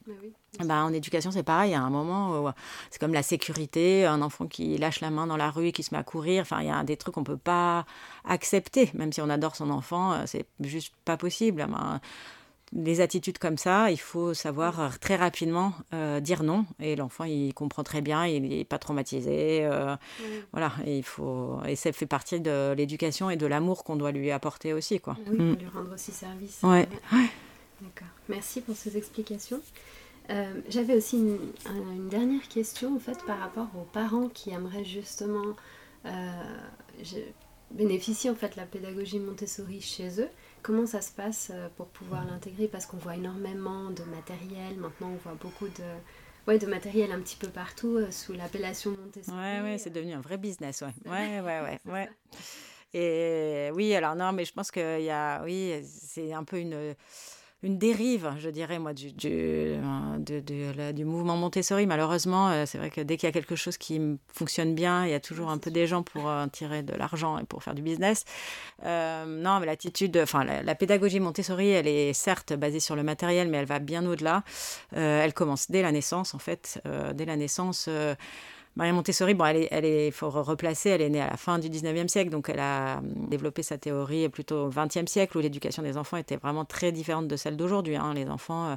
Ben, 0.59 0.84
en 0.84 0.93
éducation, 0.93 1.32
c'est 1.32 1.43
pareil. 1.43 1.72
Il 1.72 1.74
y 1.74 1.76
a 1.76 1.82
un 1.82 1.89
moment, 1.89 2.53
c'est 2.89 2.99
comme 2.99 3.13
la 3.13 3.24
sécurité, 3.24 4.05
un 4.05 4.22
enfant 4.22 4.47
qui 4.47 4.78
lâche 4.78 5.01
la 5.01 5.11
main 5.11 5.28
dans 5.28 5.38
la 5.38 5.51
rue 5.51 5.68
et 5.68 5.72
qui 5.72 5.84
se 5.84 5.93
met 5.93 5.99
à 5.99 6.03
courir. 6.03 6.41
Enfin, 6.41 6.61
il 6.61 6.68
y 6.68 6.72
a 6.72 6.84
des 6.84 6.97
trucs 6.97 7.13
qu'on 7.13 7.24
peut 7.24 7.38
pas 7.38 7.86
accepter, 8.26 8.89
même 8.93 9.11
si 9.11 9.22
on 9.22 9.30
adore 9.30 9.55
son 9.55 9.70
enfant, 9.70 10.13
euh, 10.13 10.24
c'est 10.26 10.45
juste 10.61 10.93
pas 11.05 11.18
possible. 11.18 11.65
Les 12.74 12.99
attitudes 12.99 13.38
comme 13.38 13.57
ça, 13.57 13.91
il 13.91 13.99
faut 13.99 14.34
savoir 14.34 14.99
très 14.99 15.15
rapidement 15.15 15.74
euh, 15.93 16.20
dire 16.20 16.43
non. 16.43 16.65
Et 16.82 16.97
l'enfant, 16.97 17.24
il 17.24 17.53
comprend 17.53 17.84
très 17.84 18.01
bien, 18.01 18.26
il 18.26 18.41
n'est 18.41 18.65
pas 18.65 18.78
traumatisé. 18.78 19.65
Euh, 19.65 19.95
voilà, 20.51 20.74
et, 20.86 20.97
il 20.97 21.03
faut... 21.03 21.59
et 21.65 21.78
ça 21.78 21.93
fait 21.93 22.05
partie 22.05 22.41
de 22.41 22.74
l'éducation 22.74 23.30
et 23.30 23.38
de 23.38 23.45
l'amour 23.45 23.86
qu'on 23.86 23.95
doit 23.95 24.11
lui 24.11 24.32
apporter 24.32 24.74
aussi. 24.74 24.99
Quoi. 24.99 25.15
Oui, 25.28 25.38
mm. 25.38 25.55
lui 25.55 25.68
rendre 25.68 25.93
aussi 25.93 26.11
service. 26.11 26.59
Ouais. 26.61 26.89
D'accord. 27.82 28.07
Merci 28.28 28.59
pour 28.59 28.76
ces 28.76 28.97
explications. 28.97 29.61
Euh, 30.30 30.59
j'avais 30.68 30.95
aussi 30.95 31.18
une, 31.18 31.38
une, 31.74 32.09
dernière 32.09 32.45
question 32.49 32.97
en 32.97 32.99
fait 32.99 33.18
par 33.26 33.39
rapport 33.39 33.70
aux 33.78 33.86
parents 33.86 34.28
qui 34.28 34.49
aimeraient 34.49 34.84
justement 34.84 35.55
bénéficie 37.72 38.30
en 38.30 38.36
fait 38.36 38.55
la 38.55 38.65
pédagogie 38.65 39.20
Montessori 39.20 39.80
chez 39.80 40.22
eux. 40.22 40.30
Comment 40.64 40.86
ça 40.86 41.01
se 41.01 41.12
passe 41.12 41.51
pour 41.78 41.88
pouvoir 41.88 42.26
l'intégrer? 42.26 42.68
Parce 42.68 42.86
qu'on 42.86 42.97
voit 42.97 43.16
énormément 43.16 43.89
de 43.89 44.03
matériel, 44.03 44.76
maintenant 44.78 45.10
on 45.14 45.18
voit 45.18 45.38
beaucoup 45.39 45.68
de, 45.68 45.84
ouais, 46.47 46.60
de 46.60 46.68
matériel 46.68 47.12
un 47.12 47.20
petit 47.22 47.38
peu 47.38 47.47
partout 47.47 47.99
sous 48.12 48.34
l'appellation 48.34 48.91
Montessori. 48.91 49.38
Ouais, 49.38 49.62
ouais, 49.62 49.78
c'est 49.78 49.91
devenu 49.91 50.14
un 50.14 50.22
vrai 50.22 50.38
business, 50.38 50.82
ouais. 50.82 50.93
Ouais, 51.10 51.39
ouais, 51.39 51.62
ouais, 51.62 51.80
ouais. 51.86 52.10
Et 52.93 53.70
oui, 53.74 53.93
alors 53.95 54.16
non, 54.16 54.32
mais 54.34 54.45
je 54.45 54.53
pense 54.53 54.72
qu'il 54.72 55.01
y 55.01 55.10
a, 55.10 55.41
oui, 55.43 55.74
c'est 55.86 56.34
un 56.34 56.43
peu 56.43 56.58
une 56.60 56.95
une 57.64 57.80
dérive, 57.80 58.32
je 58.38 58.49
dirais, 58.51 58.78
moi, 58.78 58.93
du, 58.93 59.12
du, 59.12 59.30
euh, 59.32 60.91
du 60.93 61.05
mouvement 61.05 61.36
Montessori. 61.38 61.88
Malheureusement, 61.88 62.49
euh, 62.49 62.66
c'est 62.68 62.78
vrai 62.78 62.91
que 62.91 63.01
dès 63.01 63.18
qu'il 63.18 63.26
y 63.26 63.30
a 63.30 63.34
quelque 63.34 63.55
chose 63.55 63.78
qui 63.78 63.99
fonctionne 64.32 64.76
bien, 64.76 65.05
il 65.05 65.12
y 65.12 65.16
a 65.16 65.20
toujours 65.20 65.49
un 65.49 65.58
peu 65.58 65.72
des 65.72 65.88
gens 65.88 66.03
pour 66.03 66.30
euh, 66.30 66.45
tirer 66.47 66.84
de 66.84 66.93
l'argent 66.93 67.39
et 67.39 67.45
pour 67.45 67.64
faire 67.64 67.74
du 67.74 67.82
business. 67.82 68.26
non, 68.84 69.60
mais 69.60 69.66
l'attitude, 69.66 70.18
enfin, 70.18 70.43
la, 70.43 70.76
pédagogie 70.76 71.20
Montessori, 71.20 71.70
elle 71.70 71.88
est 71.88 72.14
certes 72.14 72.53
basée 72.53 72.80
sur 72.80 72.95
le 72.95 73.01
matériel, 73.01 73.49
mais 73.49 73.58
elle 73.58 73.66
va 73.66 73.80
bien 73.80 74.05
au-delà. 74.05 74.43
elle 74.91 75.34
commence 75.34 75.72
dès 75.72 75.82
la 75.82 75.91
naissance, 75.91 76.36
en 76.36 76.39
fait. 76.39 76.80
dès 77.16 77.26
la 77.26 77.38
naissance. 77.38 77.89
Maria 78.78 78.94
Montessori, 78.94 79.34
bon, 79.34 79.46
elle 79.46 79.58
est, 79.58 79.68
elle 79.72 79.86
est, 79.86 80.12
faut 80.12 80.30
replacer, 80.30 80.92
elle 80.92 81.02
est 81.02 81.10
née 81.10 81.20
à 81.20 81.32
la 81.32 81.36
fin 81.36 81.58
du 81.58 81.68
19e 81.68 82.08
siècle, 82.08 82.30
donc 82.30 82.48
elle 82.48 82.60
a 82.60 82.98
hum, 83.00 83.28
développé 83.28 83.64
sa 83.64 83.80
théorie 83.80 84.30
plutôt 84.30 84.66
au 84.66 84.70
20e 84.70 85.08
siècle, 85.08 85.36
où 85.36 85.42
l'éducation 85.42 85.82
des 85.82 85.98
enfants 85.98 86.18
était 86.18 86.36
vraiment 86.36 86.64
très 86.64 86.92
différente 86.92 87.28
de 87.28 87.36
celle 87.38 87.58
d'aujourd'hui. 87.58 87.96
Hein. 87.96 88.14
Les 88.14 88.30
enfants, 88.30 88.68
euh, 88.68 88.76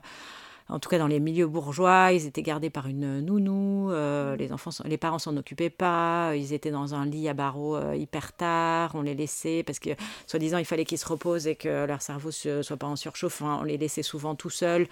en 0.71 0.79
tout 0.79 0.89
cas 0.89 0.99
dans 0.99 1.07
les 1.07 1.21
milieux 1.21 1.47
bourgeois, 1.47 2.13
ils 2.13 2.27
étaient 2.27 2.43
gardés 2.43 2.71
par 2.71 2.87
une 2.87 3.21
nounou, 3.21 3.91
euh, 3.91 4.37
les, 4.37 4.55
enfants, 4.55 4.71
parents 4.99 5.19
s'en 5.19 5.37
occupaient 5.37 5.69
pas, 5.69 6.33
ils 6.35 6.55
étaient 6.55 6.71
dans 6.71 6.95
un 6.95 7.05
lit 7.05 7.29
à 7.29 7.35
barreaux 7.35 7.77
euh, 7.77 7.95
hyper 7.95 8.33
tard, 8.33 8.93
on 8.95 9.03
les 9.03 9.15
laissait, 9.15 9.63
parce 9.67 9.81
que 9.81 9.91
soi-disant 10.27 10.57
il 10.57 10.65
fallait 10.65 10.87
qu'ils 10.87 10.97
se 10.97 11.07
reposent 11.07 11.47
et 11.47 11.57
que 11.57 11.85
leur 11.85 12.01
cerveau 12.01 12.31
ne 12.47 12.63
soit 12.63 12.77
pas 12.79 12.87
en 12.87 12.97
surchauffe, 12.97 13.43
on 13.43 13.65
les 13.65 13.77
laissait 13.77 14.03
souvent 14.03 14.35
tout 14.35 14.49
seuls. 14.49 14.89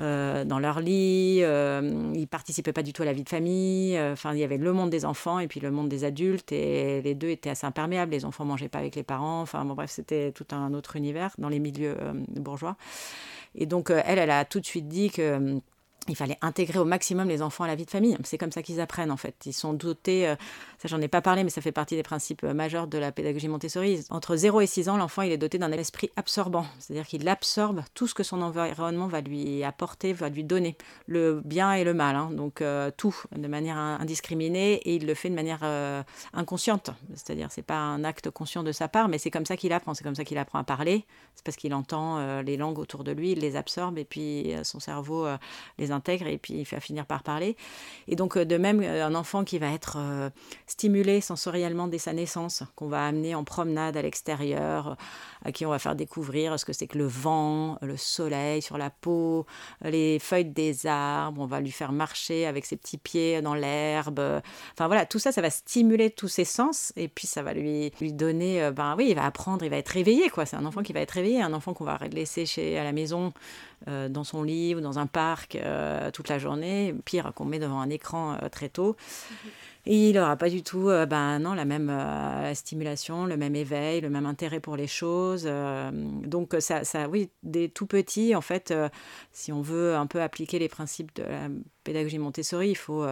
Euh, 0.00 0.44
dans 0.44 0.58
leur 0.58 0.80
lit, 0.80 1.40
euh, 1.42 2.12
ils 2.14 2.26
participaient 2.26 2.72
pas 2.72 2.82
du 2.82 2.92
tout 2.92 3.02
à 3.02 3.04
la 3.04 3.12
vie 3.12 3.24
de 3.24 3.28
famille. 3.28 3.96
Euh, 3.96 4.12
enfin, 4.12 4.32
il 4.32 4.38
y 4.38 4.44
avait 4.44 4.56
le 4.56 4.72
monde 4.72 4.90
des 4.90 5.04
enfants 5.04 5.38
et 5.38 5.46
puis 5.46 5.60
le 5.60 5.70
monde 5.70 5.88
des 5.88 6.04
adultes, 6.04 6.52
et 6.52 7.02
les 7.02 7.14
deux 7.14 7.28
étaient 7.28 7.50
assez 7.50 7.66
imperméables. 7.66 8.12
Les 8.12 8.24
enfants 8.24 8.44
mangeaient 8.44 8.68
pas 8.68 8.78
avec 8.78 8.94
les 8.94 9.02
parents. 9.02 9.42
Enfin, 9.42 9.64
bon, 9.64 9.74
bref, 9.74 9.90
c'était 9.90 10.32
tout 10.32 10.46
un 10.52 10.72
autre 10.72 10.96
univers 10.96 11.34
dans 11.38 11.48
les 11.48 11.58
milieux 11.58 11.96
bourgeois. 12.28 12.76
Et 13.54 13.66
donc, 13.66 13.90
elle, 13.90 14.18
elle 14.18 14.30
a 14.30 14.44
tout 14.44 14.60
de 14.60 14.66
suite 14.66 14.88
dit 14.88 15.10
que 15.10 15.60
il 16.08 16.16
fallait 16.16 16.38
intégrer 16.42 16.78
au 16.78 16.84
maximum 16.84 17.28
les 17.28 17.42
enfants 17.42 17.64
à 17.64 17.66
la 17.66 17.74
vie 17.74 17.84
de 17.84 17.90
famille. 17.90 18.16
C'est 18.24 18.38
comme 18.38 18.52
ça 18.52 18.62
qu'ils 18.62 18.80
apprennent 18.80 19.10
en 19.10 19.16
fait. 19.16 19.34
Ils 19.46 19.52
sont 19.52 19.72
dotés, 19.72 20.28
euh, 20.28 20.36
ça 20.80 20.88
j'en 20.88 21.00
ai 21.00 21.08
pas 21.08 21.20
parlé, 21.20 21.44
mais 21.44 21.50
ça 21.50 21.60
fait 21.60 21.72
partie 21.72 21.96
des 21.96 22.02
principes 22.02 22.44
euh, 22.44 22.54
majeurs 22.54 22.86
de 22.86 22.98
la 22.98 23.12
pédagogie 23.12 23.48
Montessori. 23.48 24.04
Entre 24.10 24.36
0 24.36 24.60
et 24.60 24.66
6 24.66 24.88
ans, 24.88 24.96
l'enfant 24.96 25.22
il 25.22 25.32
est 25.32 25.38
doté 25.38 25.58
d'un 25.58 25.70
esprit 25.72 26.10
absorbant, 26.16 26.66
c'est-à-dire 26.78 27.06
qu'il 27.06 27.28
absorbe 27.28 27.82
tout 27.94 28.06
ce 28.06 28.14
que 28.14 28.22
son 28.22 28.42
environnement 28.42 29.06
va 29.06 29.20
lui 29.20 29.62
apporter, 29.64 30.12
va 30.12 30.28
lui 30.28 30.44
donner, 30.44 30.76
le 31.06 31.42
bien 31.44 31.72
et 31.72 31.84
le 31.84 31.94
mal, 31.94 32.16
hein. 32.16 32.30
donc 32.32 32.62
euh, 32.62 32.90
tout 32.96 33.14
de 33.36 33.46
manière 33.46 33.76
indiscriminée 33.76 34.74
et 34.74 34.96
il 34.96 35.06
le 35.06 35.14
fait 35.14 35.30
de 35.30 35.34
manière 35.34 35.60
inconsciente, 36.32 36.90
c'est-à-dire 37.14 37.48
c'est 37.50 37.62
pas 37.62 37.78
un 37.78 38.04
acte 38.04 38.30
conscient 38.30 38.62
de 38.62 38.72
sa 38.72 38.88
part, 38.88 39.08
mais 39.08 39.18
c'est 39.18 39.30
comme 39.30 39.46
ça 39.46 39.56
qu'il 39.56 39.72
apprend, 39.72 39.94
c'est 39.94 40.04
comme 40.04 40.14
ça 40.14 40.24
qu'il 40.24 40.38
apprend 40.38 40.58
à 40.58 40.64
parler, 40.64 41.04
c'est 41.34 41.44
parce 41.44 41.56
qu'il 41.56 41.74
entend 41.74 42.40
les 42.42 42.56
langues 42.56 42.78
autour 42.78 43.04
de 43.04 43.12
lui, 43.12 43.32
il 43.32 43.40
les 43.40 43.56
absorbe 43.56 43.98
et 43.98 44.04
puis 44.04 44.52
son 44.62 44.80
cerveau 44.80 45.26
les 45.78 45.90
intègre 45.90 46.26
et 46.26 46.38
puis 46.38 46.54
il 46.54 46.64
va 46.64 46.80
finir 46.80 47.06
par 47.06 47.22
parler. 47.22 47.56
Et 48.08 48.16
donc, 48.16 48.36
euh, 48.36 48.44
de 48.44 48.56
même, 48.56 48.80
euh, 48.82 49.06
un 49.06 49.14
enfant 49.14 49.44
qui 49.44 49.58
va 49.58 49.72
être 49.72 49.98
euh, 50.70 50.80
stimulé 50.80 51.20
sensoriellement 51.20 51.88
dès 51.88 51.98
sa 51.98 52.12
naissance, 52.12 52.62
qu'on 52.74 52.88
va 52.88 53.06
amener 53.06 53.34
en 53.34 53.44
promenade 53.44 53.96
à 53.96 54.02
l'extérieur, 54.02 54.96
à 55.44 55.52
qui 55.52 55.66
on 55.66 55.70
va 55.70 55.78
faire 55.78 55.94
découvrir 55.94 56.58
ce 56.58 56.64
que 56.64 56.72
c'est 56.72 56.86
que 56.86 56.98
le 56.98 57.06
vent, 57.06 57.78
le 57.82 57.96
soleil 57.96 58.62
sur 58.62 58.78
la 58.78 58.90
peau, 58.90 59.46
les 59.82 60.18
feuilles 60.18 60.44
des 60.44 60.86
arbres, 60.86 61.42
on 61.42 61.46
va 61.46 61.60
lui 61.60 61.70
faire 61.70 61.92
marcher 61.92 62.46
avec 62.46 62.64
ses 62.64 62.76
petits 62.76 62.98
pieds 62.98 63.42
dans 63.42 63.54
l'herbe. 63.54 64.20
Enfin 64.72 64.86
voilà, 64.86 65.06
tout 65.06 65.18
ça, 65.18 65.32
ça 65.32 65.42
va 65.42 65.50
stimuler 65.50 66.10
tous 66.10 66.28
ses 66.28 66.44
sens 66.44 66.92
et 66.96 67.08
puis 67.08 67.26
ça 67.26 67.42
va 67.42 67.52
lui, 67.52 67.92
lui 68.00 68.12
donner, 68.12 68.70
ben 68.74 68.94
oui, 68.96 69.08
il 69.10 69.14
va 69.14 69.24
apprendre, 69.24 69.64
il 69.64 69.70
va 69.70 69.76
être 69.76 69.88
réveillé, 69.88 70.30
quoi. 70.30 70.46
C'est 70.46 70.56
un 70.56 70.64
enfant 70.64 70.82
qui 70.82 70.92
va 70.92 71.00
être 71.00 71.12
réveillé, 71.12 71.42
un 71.42 71.52
enfant 71.52 71.74
qu'on 71.74 71.84
va 71.84 71.98
laisser 72.12 72.46
chez, 72.46 72.78
à 72.78 72.84
la 72.84 72.92
maison, 72.92 73.32
dans 73.86 74.24
son 74.24 74.42
lit 74.42 74.74
ou 74.74 74.80
dans 74.80 74.98
un 74.98 75.06
parc 75.06 75.58
toute 76.12 76.28
la 76.28 76.38
journée, 76.38 76.94
pire 77.04 77.32
qu'on 77.34 77.46
met 77.46 77.58
devant 77.58 77.80
un 77.80 77.90
écran 77.90 78.36
très 78.50 78.68
tôt. 78.68 78.96
Il 79.86 80.14
n'aura 80.14 80.36
pas 80.36 80.50
du 80.50 80.62
tout 80.62 80.88
euh, 80.90 81.06
ben, 81.06 81.38
non, 81.38 81.54
la 81.54 81.64
même 81.64 81.88
euh, 81.90 82.54
stimulation, 82.54 83.24
le 83.24 83.36
même 83.36 83.56
éveil, 83.56 84.00
le 84.00 84.10
même 84.10 84.26
intérêt 84.26 84.60
pour 84.60 84.76
les 84.76 84.86
choses. 84.86 85.44
Euh, 85.46 85.90
donc, 85.92 86.54
ça, 86.60 86.84
ça, 86.84 87.08
oui, 87.08 87.30
des 87.42 87.68
tout 87.70 87.86
petits, 87.86 88.34
en 88.34 88.42
fait, 88.42 88.74
si 89.32 89.52
on 89.52 89.62
veut 89.62 89.94
un 89.96 90.06
peu 90.06 90.20
appliquer 90.20 90.58
les 90.58 90.68
principes 90.68 91.14
de 91.16 91.22
la 91.22 91.48
pédagogie 91.84 92.18
Montessori, 92.18 92.70
il 92.70 92.76
faut 92.76 93.06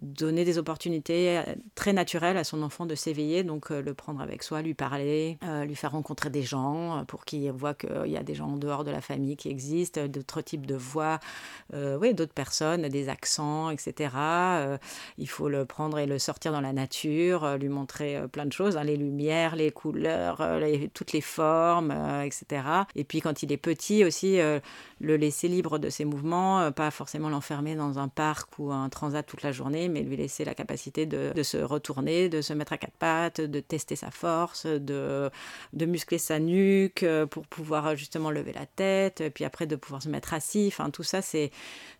donner 0.00 0.44
des 0.44 0.58
opportunités 0.58 1.38
euh, 1.38 1.42
très 1.74 1.92
naturelles 1.92 2.36
à 2.36 2.44
son 2.44 2.62
enfant 2.62 2.86
de 2.86 2.94
s'éveiller, 2.94 3.44
donc 3.44 3.70
euh, 3.70 3.80
le 3.80 3.94
prendre 3.94 4.20
avec 4.20 4.42
soi, 4.42 4.62
lui 4.62 4.74
parler, 4.74 5.38
euh, 5.44 5.64
lui 5.64 5.76
faire 5.76 5.92
rencontrer 5.92 6.30
des 6.30 6.42
gens 6.42 7.04
pour 7.06 7.24
qu'il 7.24 7.50
voit 7.52 7.74
qu'il 7.74 8.06
y 8.06 8.16
a 8.16 8.22
des 8.22 8.34
gens 8.34 8.48
en 8.48 8.56
dehors 8.56 8.84
de 8.84 8.90
la 8.90 9.00
famille 9.00 9.36
qui 9.36 9.48
existent, 9.48 10.06
d'autres 10.06 10.40
types 10.40 10.66
de 10.66 10.74
voix, 10.74 11.20
d'autres 11.72 12.32
personnes, 12.32 12.88
des 12.88 13.08
accents, 13.08 13.70
etc. 13.70 14.10
il 15.18 15.28
faut 15.28 15.48
le 15.48 15.64
prendre 15.64 15.98
et 15.98 16.06
le 16.06 16.18
sortir 16.18 16.52
dans 16.52 16.60
la 16.60 16.72
nature, 16.72 17.56
lui 17.58 17.68
montrer 17.68 18.20
plein 18.28 18.46
de 18.46 18.52
choses, 18.52 18.76
hein, 18.76 18.84
les 18.84 18.96
lumières, 18.96 19.56
les 19.56 19.70
couleurs, 19.70 20.42
toutes 20.94 21.12
les 21.12 21.20
formes, 21.20 21.92
etc. 22.24 22.62
Et 22.94 23.04
puis 23.04 23.20
quand 23.20 23.42
il 23.42 23.52
est 23.52 23.56
petit 23.56 24.04
aussi, 24.04 24.38
le 25.02 25.16
laisser 25.16 25.48
libre 25.48 25.78
de 25.78 25.90
ses 25.90 26.04
mouvements, 26.04 26.70
pas 26.72 26.90
forcément 26.90 27.28
l'enfermer 27.28 27.74
dans 27.74 27.98
un 27.98 28.08
parc 28.08 28.58
ou 28.58 28.70
un 28.70 28.88
transat 28.88 29.26
toute 29.26 29.42
la 29.42 29.50
journée, 29.50 29.88
mais 29.88 30.02
lui 30.02 30.16
laisser 30.16 30.44
la 30.44 30.54
capacité 30.54 31.06
de, 31.06 31.42
se 31.42 31.56
retourner, 31.56 32.28
de 32.28 32.40
se 32.40 32.52
mettre 32.52 32.72
à 32.72 32.78
quatre 32.78 32.96
pattes, 32.96 33.40
de 33.40 33.60
tester 33.60 33.96
sa 33.96 34.10
force, 34.10 34.66
de, 34.66 35.28
de 35.72 35.86
muscler 35.86 36.18
sa 36.18 36.38
nuque 36.38 37.02
euh, 37.02 37.26
pour 37.26 37.46
pouvoir 37.46 37.96
justement 37.96 38.30
lever 38.30 38.52
la 38.52 38.66
tête, 38.66 39.22
puis 39.34 39.44
après 39.44 39.66
de 39.66 39.76
pouvoir 39.76 40.02
se 40.02 40.08
mettre 40.08 40.34
assis. 40.34 40.66
Enfin, 40.68 40.90
tout 40.90 41.02
ça, 41.02 41.20
c'est 41.20 41.50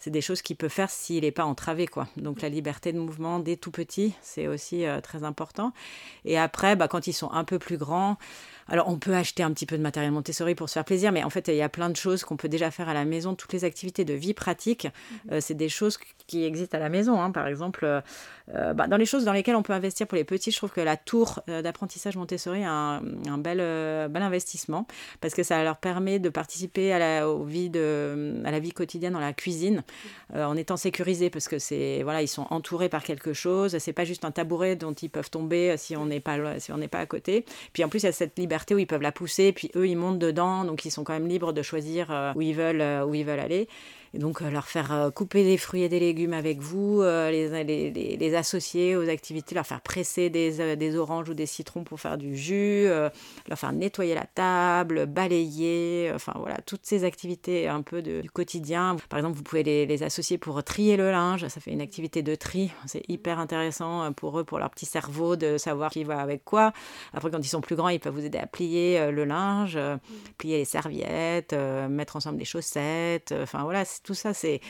des 0.06 0.20
choses 0.20 0.42
qu'il 0.42 0.56
peut 0.56 0.68
faire 0.68 0.90
s'il 0.90 1.22
n'est 1.24 1.32
pas 1.32 1.44
entravé. 1.44 1.86
Quoi. 1.86 2.06
Donc 2.16 2.40
la 2.42 2.48
liberté 2.48 2.92
de 2.92 2.98
mouvement 2.98 3.40
dès 3.40 3.56
tout 3.56 3.70
petit, 3.70 4.14
c'est 4.22 4.46
aussi 4.46 4.86
euh, 4.86 5.00
très 5.00 5.24
important. 5.24 5.72
Et 6.24 6.38
après, 6.38 6.76
bah, 6.76 6.88
quand 6.88 7.06
ils 7.06 7.12
sont 7.12 7.30
un 7.32 7.44
peu 7.44 7.58
plus 7.58 7.78
grands, 7.78 8.16
alors, 8.68 8.88
on 8.88 8.98
peut 8.98 9.14
acheter 9.14 9.42
un 9.42 9.50
petit 9.52 9.66
peu 9.66 9.76
de 9.76 9.82
matériel 9.82 10.12
Montessori 10.12 10.54
pour 10.54 10.68
se 10.68 10.74
faire 10.74 10.84
plaisir, 10.84 11.12
mais 11.12 11.24
en 11.24 11.30
fait, 11.30 11.48
il 11.48 11.56
y 11.56 11.62
a 11.62 11.68
plein 11.68 11.90
de 11.90 11.96
choses 11.96 12.24
qu'on 12.24 12.36
peut 12.36 12.48
déjà 12.48 12.70
faire 12.70 12.88
à 12.88 12.94
la 12.94 13.04
maison. 13.04 13.34
Toutes 13.34 13.52
les 13.52 13.64
activités 13.64 14.04
de 14.04 14.14
vie 14.14 14.34
pratique, 14.34 14.84
mhm. 14.84 15.32
euh, 15.32 15.40
c'est 15.40 15.54
des 15.54 15.68
choses 15.68 15.98
qui 16.26 16.44
existent 16.44 16.76
à 16.76 16.80
la 16.80 16.88
maison. 16.88 17.20
Hein. 17.20 17.30
Par 17.30 17.46
exemple, 17.46 18.02
euh, 18.54 18.62
euh, 18.62 18.74
bah, 18.74 18.86
dans 18.86 18.96
les 18.96 19.06
choses 19.06 19.24
dans 19.24 19.32
lesquelles 19.32 19.56
on 19.56 19.62
peut 19.62 19.72
investir 19.72 20.06
pour 20.06 20.16
les 20.16 20.24
petits, 20.24 20.50
je 20.50 20.56
trouve 20.56 20.70
que 20.70 20.80
la 20.80 20.96
tour 20.96 21.40
d'apprentissage 21.46 22.16
Montessori 22.16 22.60
est 22.60 22.64
un, 22.64 23.00
bel, 23.38 23.58
bel 24.08 24.22
investissement 24.22 24.86
parce 25.20 25.34
que 25.34 25.42
ça 25.42 25.62
leur 25.64 25.76
permet 25.76 26.18
de 26.18 26.28
participer 26.28 26.92
à 26.92 26.98
la, 26.98 27.26
vie 28.60 28.72
quotidienne 28.72 29.14
dans 29.14 29.20
la 29.20 29.32
cuisine 29.32 29.82
en 30.34 30.56
étant 30.56 30.76
sécurisés 30.76 31.30
parce 31.30 31.48
que 31.48 31.58
c'est 31.58 32.02
voilà, 32.02 32.22
ils 32.22 32.28
sont 32.28 32.46
entourés 32.50 32.88
par 32.88 33.02
quelque 33.02 33.32
chose. 33.32 33.76
C'est 33.78 33.92
pas 33.92 34.04
juste 34.04 34.24
un 34.24 34.30
tabouret 34.30 34.76
dont 34.76 34.92
ils 34.92 35.10
peuvent 35.10 35.30
tomber 35.30 35.76
si 35.76 35.96
on 35.96 36.06
n'est 36.06 36.20
pas 36.20 36.60
si 36.60 36.72
on 36.72 36.78
n'est 36.78 36.88
pas 36.88 37.00
à 37.00 37.06
côté. 37.06 37.44
Puis 37.72 37.84
en 37.84 37.88
plus, 37.88 38.02
il 38.02 38.06
y 38.06 38.08
a 38.08 38.12
cette 38.12 38.38
liberté 38.38 38.74
où 38.74 38.78
ils 38.78 38.86
peuvent 38.86 39.02
la 39.02 39.12
pousser, 39.12 39.52
puis 39.52 39.70
eux, 39.76 39.88
ils 39.88 39.96
montent 39.96 40.18
dedans, 40.18 40.64
donc 40.64 40.84
ils 40.84 40.90
sont 40.90 41.04
quand 41.04 41.12
même 41.12 41.28
libres 41.28 41.52
de 41.52 41.62
choisir 41.62 42.10
euh, 42.10 42.32
où 42.34 42.42
ils 42.42 42.54
veulent, 42.54 42.80
euh, 42.80 43.04
où 43.04 43.14
ils 43.14 43.24
veulent 43.24 43.40
aller. 43.40 43.68
Et 44.14 44.18
donc, 44.18 44.42
euh, 44.42 44.50
leur 44.50 44.66
faire 44.66 44.92
euh, 44.92 45.10
couper 45.10 45.42
des 45.42 45.56
fruits 45.56 45.82
et 45.82 45.88
des 45.88 45.98
légumes 45.98 46.34
avec 46.34 46.60
vous, 46.60 47.00
euh, 47.00 47.30
les, 47.30 48.34
associer 48.34 48.94
aux 48.94 49.08
activités, 49.08 49.54
leur 49.54 49.66
faire 49.66 49.80
presser 49.80 50.28
des, 50.28 50.96
oranges 50.96 51.30
ou 51.30 51.34
des 51.34 51.46
citrons 51.46 51.84
pour 51.84 52.00
faire 52.00 52.18
du 52.18 52.36
jus, 52.36 52.86
leur 52.86 53.58
faire 53.58 53.72
nettoyer 53.72 54.14
la 54.14 54.24
table, 54.24 55.06
balayer, 55.06 56.10
enfin 56.14 56.32
voilà, 56.36 56.56
toutes 56.66 56.84
ces 56.84 57.04
activités 57.04 57.68
un 57.68 57.82
peu 57.82 58.02
du 58.02 58.30
quotidien. 58.30 58.96
Par 59.08 59.18
exemple, 59.18 59.36
vous 59.36 59.42
pouvez 59.42 59.62
les, 59.62 60.02
associer 60.02 60.38
pour 60.38 60.62
trier 60.64 60.96
le 60.96 61.10
linge, 61.10 61.46
ça 61.46 61.60
fait 61.60 61.70
une 61.70 61.80
activité 61.80 62.22
de 62.22 62.34
tri, 62.34 62.70
c'est 62.86 63.02
hyper 63.08 63.38
intéressant 63.38 64.12
pour 64.12 64.38
eux, 64.38 64.44
pour 64.44 64.58
leur 64.58 64.70
petit 64.70 64.86
cerveau, 64.86 65.36
de 65.36 65.58
savoir 65.58 65.90
qui 65.90 66.04
va 66.04 66.20
avec 66.20 66.44
quoi. 66.44 66.72
Après, 67.12 67.30
quand 67.30 67.38
ils 67.38 67.48
sont 67.48 67.60
plus 67.60 67.76
grands, 67.76 67.88
ils 67.88 68.00
peuvent 68.00 68.14
vous 68.14 68.24
aider 68.24 68.38
à 68.38 68.46
plier 68.46 69.10
le 69.10 69.24
linge, 69.24 69.78
plier 70.38 70.58
les 70.58 70.64
serviettes, 70.64 71.54
mettre 71.54 72.16
ensemble 72.16 72.38
des 72.38 72.44
chaussettes, 72.44 73.34
enfin 73.42 73.62
voilà, 73.62 73.84
tout 74.02 74.14
ça, 74.14 74.34
c'est. 74.34 74.60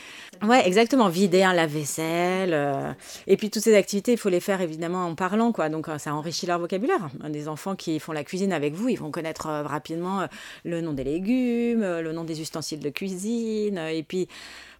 Ouais, 0.43 0.65
exactement. 0.67 1.09
Vider 1.09 1.41
un 1.41 1.53
lave-vaisselle. 1.53 2.53
Euh, 2.53 2.93
et 3.25 3.35
puis, 3.35 3.49
toutes 3.49 3.63
ces 3.63 3.75
activités, 3.75 4.11
il 4.11 4.17
faut 4.17 4.29
les 4.29 4.39
faire 4.39 4.61
évidemment 4.61 5.05
en 5.05 5.15
parlant, 5.15 5.51
quoi. 5.51 5.69
Donc, 5.69 5.89
euh, 5.89 5.97
ça 5.97 6.13
enrichit 6.13 6.45
leur 6.45 6.59
vocabulaire. 6.59 7.09
Des 7.29 7.47
enfants 7.47 7.75
qui 7.75 7.99
font 7.99 8.11
la 8.11 8.23
cuisine 8.23 8.53
avec 8.53 8.73
vous, 8.75 8.89
ils 8.89 8.99
vont 8.99 9.09
connaître 9.09 9.47
euh, 9.47 9.63
rapidement 9.63 10.27
le 10.65 10.81
nom 10.81 10.93
des 10.93 11.03
légumes, 11.03 11.81
le 11.81 12.11
nom 12.11 12.23
des 12.23 12.41
ustensiles 12.41 12.79
de 12.79 12.89
cuisine. 12.89 13.77
Et 13.77 14.03
puis, 14.03 14.27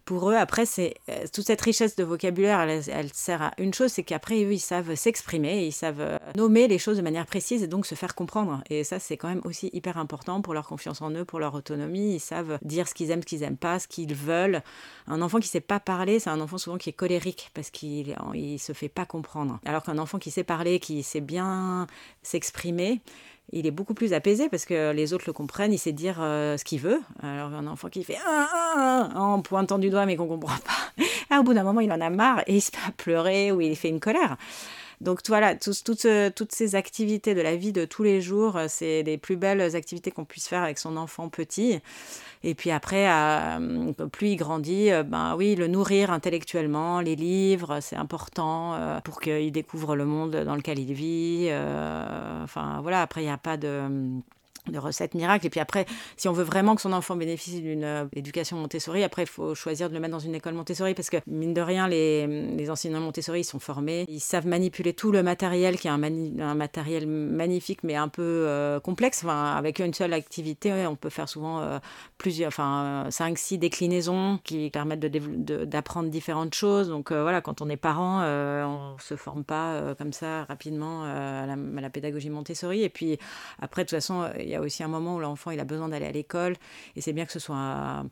pour 0.04 0.30
eux, 0.30 0.36
après, 0.36 0.66
c'est 0.66 0.94
euh, 1.08 1.24
toute 1.32 1.46
cette 1.46 1.60
richesse 1.60 1.96
de 1.96 2.04
vocabulaire, 2.04 2.60
elle, 2.60 3.12
sert 3.12 3.40
à 3.40 3.52
une 3.58 3.72
chose, 3.72 3.90
c'est 3.90 4.02
qu'après, 4.02 4.44
eux, 4.44 4.52
ils 4.52 4.58
savent 4.58 4.94
s'exprimer, 4.94 5.66
ils 5.66 5.72
savent 5.72 6.00
euh, 6.00 6.18
nommer 6.36 6.68
les 6.68 6.78
choses 6.78 6.98
de 6.98 7.02
manière 7.02 7.26
précise 7.26 7.62
et 7.62 7.66
donc 7.66 7.86
se 7.86 7.94
faire 7.94 8.14
comprendre. 8.14 8.62
Et 8.68 8.84
ça, 8.84 8.98
c'est 8.98 9.16
quand 9.16 9.28
même 9.28 9.40
aussi 9.44 9.70
hyper 9.72 9.96
important 9.96 10.42
pour 10.42 10.52
leur 10.52 10.66
confiance 10.66 11.00
en 11.00 11.10
eux, 11.12 11.24
pour 11.24 11.38
leur 11.38 11.54
autonomie. 11.54 12.14
Ils 12.14 12.20
savent 12.20 12.58
dire 12.62 12.86
ce 12.86 12.94
qu'ils 12.94 13.10
aiment, 13.10 13.22
ce 13.22 13.26
qu'ils 13.26 13.40
n'aiment 13.40 13.56
pas, 13.56 13.78
ce 13.78 13.88
qu'ils 13.88 14.14
veulent. 14.14 14.62
Un 15.06 15.22
enfant 15.22 15.38
qui 15.38 15.48
ne 15.48 15.52
sait 15.52 15.60
pas 15.60 15.80
parler, 15.80 16.18
c'est 16.18 16.30
un 16.30 16.40
enfant 16.40 16.58
souvent 16.58 16.76
qui 16.76 16.90
est 16.90 16.94
colérique 16.94 17.50
parce 17.54 17.70
qu'il 17.70 18.14
ne 18.34 18.58
se 18.58 18.72
fait 18.72 18.88
pas 18.88 19.06
comprendre. 19.06 19.58
Alors 19.64 19.82
qu'un 19.82 19.98
enfant 19.98 20.18
qui 20.18 20.30
sait 20.30 20.44
parler, 20.44 20.80
qui 20.80 21.02
sait 21.02 21.20
bien 21.20 21.86
s'exprimer, 22.22 23.00
il 23.52 23.66
est 23.66 23.70
beaucoup 23.70 23.94
plus 23.94 24.12
apaisé 24.12 24.48
parce 24.48 24.64
que 24.64 24.92
les 24.92 25.12
autres 25.12 25.24
le 25.26 25.32
comprennent, 25.32 25.72
il 25.72 25.78
sait 25.78 25.92
dire 25.92 26.18
euh, 26.20 26.56
ce 26.56 26.64
qu'il 26.64 26.80
veut. 26.80 27.00
Alors 27.22 27.52
un 27.52 27.66
enfant 27.66 27.88
qui 27.88 28.02
fait 28.04 28.18
ah, 28.26 28.48
ah, 28.52 29.08
ah, 29.14 29.20
en 29.20 29.40
pointant 29.42 29.78
du 29.78 29.90
doigt 29.90 30.06
mais 30.06 30.16
qu'on 30.16 30.26
comprend 30.26 30.56
pas, 30.58 31.04
ah, 31.30 31.40
au 31.40 31.42
bout 31.42 31.54
d'un 31.54 31.64
moment 31.64 31.80
il 31.80 31.92
en 31.92 32.00
a 32.00 32.10
marre 32.10 32.42
et 32.46 32.56
il 32.56 32.60
se 32.60 32.72
met 32.72 32.78
à 32.86 32.92
pleurer 32.96 33.52
ou 33.52 33.60
il 33.60 33.76
fait 33.76 33.88
une 33.88 34.00
colère. 34.00 34.36
Donc 35.00 35.20
voilà, 35.28 35.54
toutes, 35.54 36.06
toutes 36.34 36.52
ces 36.52 36.74
activités 36.74 37.34
de 37.34 37.40
la 37.40 37.56
vie 37.56 37.72
de 37.72 37.84
tous 37.84 38.02
les 38.02 38.20
jours, 38.20 38.56
euh, 38.56 38.66
c'est 38.68 39.02
les 39.02 39.18
plus 39.18 39.36
belles 39.36 39.74
activités 39.76 40.10
qu'on 40.10 40.24
puisse 40.24 40.48
faire 40.48 40.62
avec 40.62 40.78
son 40.78 40.96
enfant 40.96 41.28
petit. 41.28 41.80
Et 42.42 42.54
puis 42.54 42.70
après, 42.70 43.08
euh, 43.10 43.92
plus 44.12 44.28
il 44.28 44.36
grandit, 44.36 44.90
euh, 44.90 45.02
ben 45.02 45.34
oui, 45.36 45.54
le 45.56 45.66
nourrir 45.66 46.10
intellectuellement, 46.10 47.00
les 47.00 47.16
livres, 47.16 47.80
c'est 47.80 47.96
important 47.96 49.00
pour 49.04 49.20
qu'il 49.20 49.52
découvre 49.52 49.96
le 49.96 50.04
monde 50.04 50.36
dans 50.36 50.56
lequel 50.56 50.78
il 50.78 50.92
vit. 50.92 51.50
enfin 52.42 52.80
voilà, 52.82 53.02
après, 53.02 53.22
il 53.22 53.26
n'y 53.26 53.30
a 53.30 53.38
pas 53.38 53.56
de 53.56 53.88
de 54.70 54.78
recettes 54.78 55.14
miracles. 55.14 55.46
Et 55.46 55.50
puis 55.50 55.60
après, 55.60 55.84
si 56.16 56.28
on 56.28 56.32
veut 56.32 56.44
vraiment 56.44 56.74
que 56.74 56.80
son 56.80 56.92
enfant 56.92 57.16
bénéficie 57.16 57.60
d'une 57.60 57.84
euh, 57.84 58.04
éducation 58.14 58.56
Montessori, 58.56 59.02
après, 59.02 59.22
il 59.22 59.28
faut 59.28 59.54
choisir 59.54 59.88
de 59.88 59.94
le 59.94 60.00
mettre 60.00 60.12
dans 60.12 60.18
une 60.18 60.34
école 60.34 60.54
Montessori 60.54 60.94
parce 60.94 61.10
que, 61.10 61.18
mine 61.26 61.52
de 61.52 61.60
rien, 61.60 61.86
les, 61.86 62.26
les 62.26 62.70
enseignants 62.70 63.00
Montessori, 63.00 63.40
ils 63.40 63.44
sont 63.44 63.58
formés. 63.58 64.06
Ils 64.08 64.20
savent 64.20 64.46
manipuler 64.46 64.94
tout 64.94 65.12
le 65.12 65.22
matériel, 65.22 65.78
qui 65.78 65.88
est 65.88 65.90
un, 65.90 66.54
matériel 66.54 67.06
magnifique, 67.06 67.80
mais 67.82 67.94
un 67.94 68.08
peu 68.08 68.22
euh, 68.22 68.80
complexe. 68.80 69.22
Enfin, 69.22 69.54
avec 69.54 69.80
une 69.80 69.92
seule 69.92 70.14
activité, 70.14 70.86
on 70.86 70.96
peut 70.96 71.10
faire 71.10 71.28
souvent 71.28 71.60
euh, 71.60 71.78
plusieurs, 72.16 72.48
enfin, 72.48 73.06
5, 73.10 73.36
6 73.36 73.58
déclinaisons 73.58 74.38
qui 74.44 74.70
permettent 74.70 75.00
d'apprendre 75.00 76.08
différentes 76.08 76.54
choses. 76.54 76.88
Donc 76.88 77.12
voilà, 77.12 77.40
quand 77.40 77.60
on 77.60 77.68
est 77.68 77.76
parent, 77.76 78.22
on 78.24 78.96
se 78.98 79.16
forme 79.16 79.44
pas 79.44 79.94
comme 79.98 80.12
ça 80.12 80.44
rapidement 80.44 81.04
à 81.04 81.46
la, 81.46 81.52
à, 81.52 81.80
la, 81.80 81.90
pédagogie 81.90 82.30
Montessori. 82.30 82.82
Et 82.82 82.88
puis 82.88 83.18
après, 83.60 83.82
de 83.82 83.88
toute 83.88 83.96
façon, 83.96 84.28
il 84.38 84.53
y 84.54 84.56
a 84.56 84.60
aussi 84.60 84.82
un 84.82 84.88
moment 84.88 85.16
où 85.16 85.20
l'enfant 85.20 85.50
il 85.50 85.60
a 85.60 85.64
besoin 85.64 85.88
d'aller 85.88 86.06
à 86.06 86.12
l'école 86.12 86.54
et 86.96 87.00
c'est 87.00 87.12
bien 87.12 87.26
que 87.26 87.32
ce 87.32 87.38
soit 87.38 88.04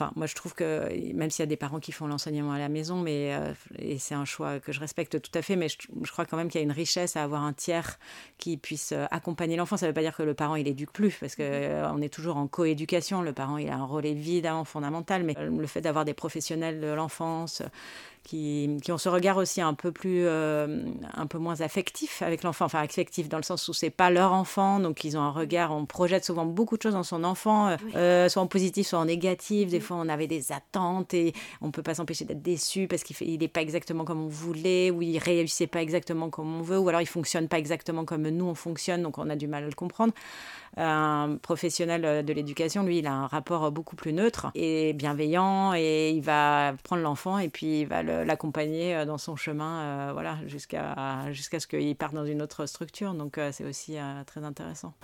Enfin, 0.00 0.12
moi, 0.16 0.26
je 0.26 0.34
trouve 0.34 0.54
que 0.54 0.88
même 1.12 1.30
s'il 1.30 1.42
y 1.42 1.44
a 1.44 1.46
des 1.46 1.56
parents 1.56 1.80
qui 1.80 1.92
font 1.92 2.06
l'enseignement 2.06 2.52
à 2.52 2.58
la 2.58 2.68
maison, 2.68 2.96
mais 3.00 3.34
euh, 3.34 3.52
et 3.78 3.98
c'est 3.98 4.14
un 4.14 4.24
choix 4.24 4.60
que 4.60 4.72
je 4.72 4.80
respecte 4.80 5.20
tout 5.20 5.38
à 5.38 5.42
fait, 5.42 5.56
mais 5.56 5.68
je, 5.68 6.10
crois 6.10 6.24
quand 6.24 6.36
même 6.36 6.48
qu'il 6.48 6.58
y 6.58 6.62
a 6.62 6.64
une 6.64 6.72
richesse 6.72 7.16
à 7.16 7.22
avoir 7.22 7.42
un 7.42 7.52
tiers 7.52 7.98
qui 8.38 8.56
puisse 8.56 8.92
euh, 8.92 9.04
accompagner 9.10 9.56
l'enfant. 9.56 9.76
Ça 9.76 9.86
ne 9.86 9.90
veut 9.90 9.94
pas 9.94 10.00
dire 10.00 10.16
que 10.16 10.22
le 10.22 10.34
parent 10.34 10.56
il 10.56 10.66
éduque 10.68 10.92
plus, 10.92 11.14
parce 11.18 11.34
que 11.34 11.42
euh, 11.42 11.90
on 11.92 12.00
est 12.00 12.08
toujours 12.08 12.36
en 12.36 12.46
coéducation. 12.46 13.22
Le 13.22 13.32
parent 13.32 13.58
il 13.58 13.68
a 13.68 13.76
un 13.76 13.84
rôle 13.84 14.06
évidemment 14.06 14.64
fondamental, 14.64 15.22
mais 15.24 15.34
le 15.34 15.66
fait 15.66 15.80
d'avoir 15.80 16.04
des 16.04 16.14
professionnels 16.14 16.80
de 16.80 16.88
l'enfance 16.88 17.62
qui, 18.24 18.78
qui, 18.82 18.92
ont 18.92 18.98
ce 18.98 19.08
regard 19.08 19.36
aussi 19.36 19.60
un 19.60 19.74
peu 19.74 19.92
plus, 19.92 20.28
un 20.28 21.26
peu 21.28 21.38
moins 21.38 21.60
affectif 21.60 22.22
avec 22.22 22.42
l'enfant, 22.42 22.66
enfin 22.66 22.80
affectif 22.80 23.28
dans 23.28 23.36
le 23.36 23.42
sens 23.42 23.66
où 23.68 23.72
c'est 23.72 23.90
pas 23.90 24.10
leur 24.10 24.32
enfant, 24.32 24.80
donc 24.80 25.04
ils 25.04 25.16
ont 25.16 25.22
un 25.22 25.30
regard, 25.30 25.72
on 25.72 25.86
projette 25.86 26.24
souvent 26.24 26.44
beaucoup 26.44 26.76
de 26.76 26.82
choses 26.82 26.94
dans 26.94 27.02
son 27.02 27.24
enfant, 27.24 27.76
soit 27.92 28.42
en 28.42 28.46
positif, 28.46 28.86
soit 28.86 28.98
en 28.98 29.06
négatif. 29.06 29.70
Des 29.70 29.80
fois, 29.80 29.96
on 29.96 30.08
avait 30.08 30.26
des 30.26 30.52
attentes 30.52 31.14
et 31.14 31.32
on 31.60 31.66
ne 31.66 31.72
peut 31.72 31.82
pas 31.82 31.94
s'empêcher 31.94 32.24
d'être 32.24 32.42
déçu 32.42 32.86
parce 32.88 33.02
qu'il 33.02 33.38
n'est 33.38 33.48
pas 33.48 33.62
exactement 33.62 34.04
comme 34.04 34.22
on 34.22 34.28
voulait, 34.28 34.90
ou 34.90 35.02
il 35.02 35.18
réussissait 35.18 35.66
pas 35.66 35.82
exactement 35.82 36.30
comme 36.30 36.54
on 36.54 36.62
veut, 36.62 36.78
ou 36.78 36.88
alors 36.88 37.00
il 37.00 37.06
fonctionne 37.06 37.48
pas 37.48 37.58
exactement 37.58 38.04
comme 38.04 38.28
nous 38.28 38.46
on 38.46 38.54
fonctionne, 38.54 39.02
donc 39.02 39.18
on 39.18 39.28
a 39.30 39.36
du 39.36 39.48
mal 39.48 39.64
à 39.64 39.66
le 39.66 39.74
comprendre. 39.74 40.12
Un 40.76 41.36
professionnel 41.42 42.24
de 42.24 42.32
l'éducation, 42.32 42.84
lui, 42.84 42.98
il 42.98 43.06
a 43.06 43.12
un 43.12 43.26
rapport 43.26 43.70
beaucoup 43.72 43.96
plus 43.96 44.12
neutre 44.12 44.50
et 44.54 44.92
bienveillant 44.92 45.74
et 45.74 46.10
il 46.10 46.22
va 46.22 46.74
prendre 46.84 47.02
l'enfant 47.02 47.38
et 47.38 47.48
puis 47.48 47.80
il 47.80 47.86
va 47.86 48.02
l'accompagner 48.02 49.04
dans 49.04 49.18
son 49.18 49.36
chemin, 49.36 49.80
euh, 49.80 50.12
voilà, 50.12 50.38
jusqu'à 50.46 51.30
jusqu'à 51.32 51.60
ce 51.60 51.66
qu'il 51.66 51.96
parte 51.96 52.14
dans 52.14 52.24
une 52.26 52.42
autre 52.42 52.66
structure. 52.66 53.14
Donc 53.14 53.38
euh, 53.38 53.50
c'est 53.52 53.64
aussi 53.64 53.98
euh, 53.98 54.24
très 54.24 54.44
intéressant 54.44 54.94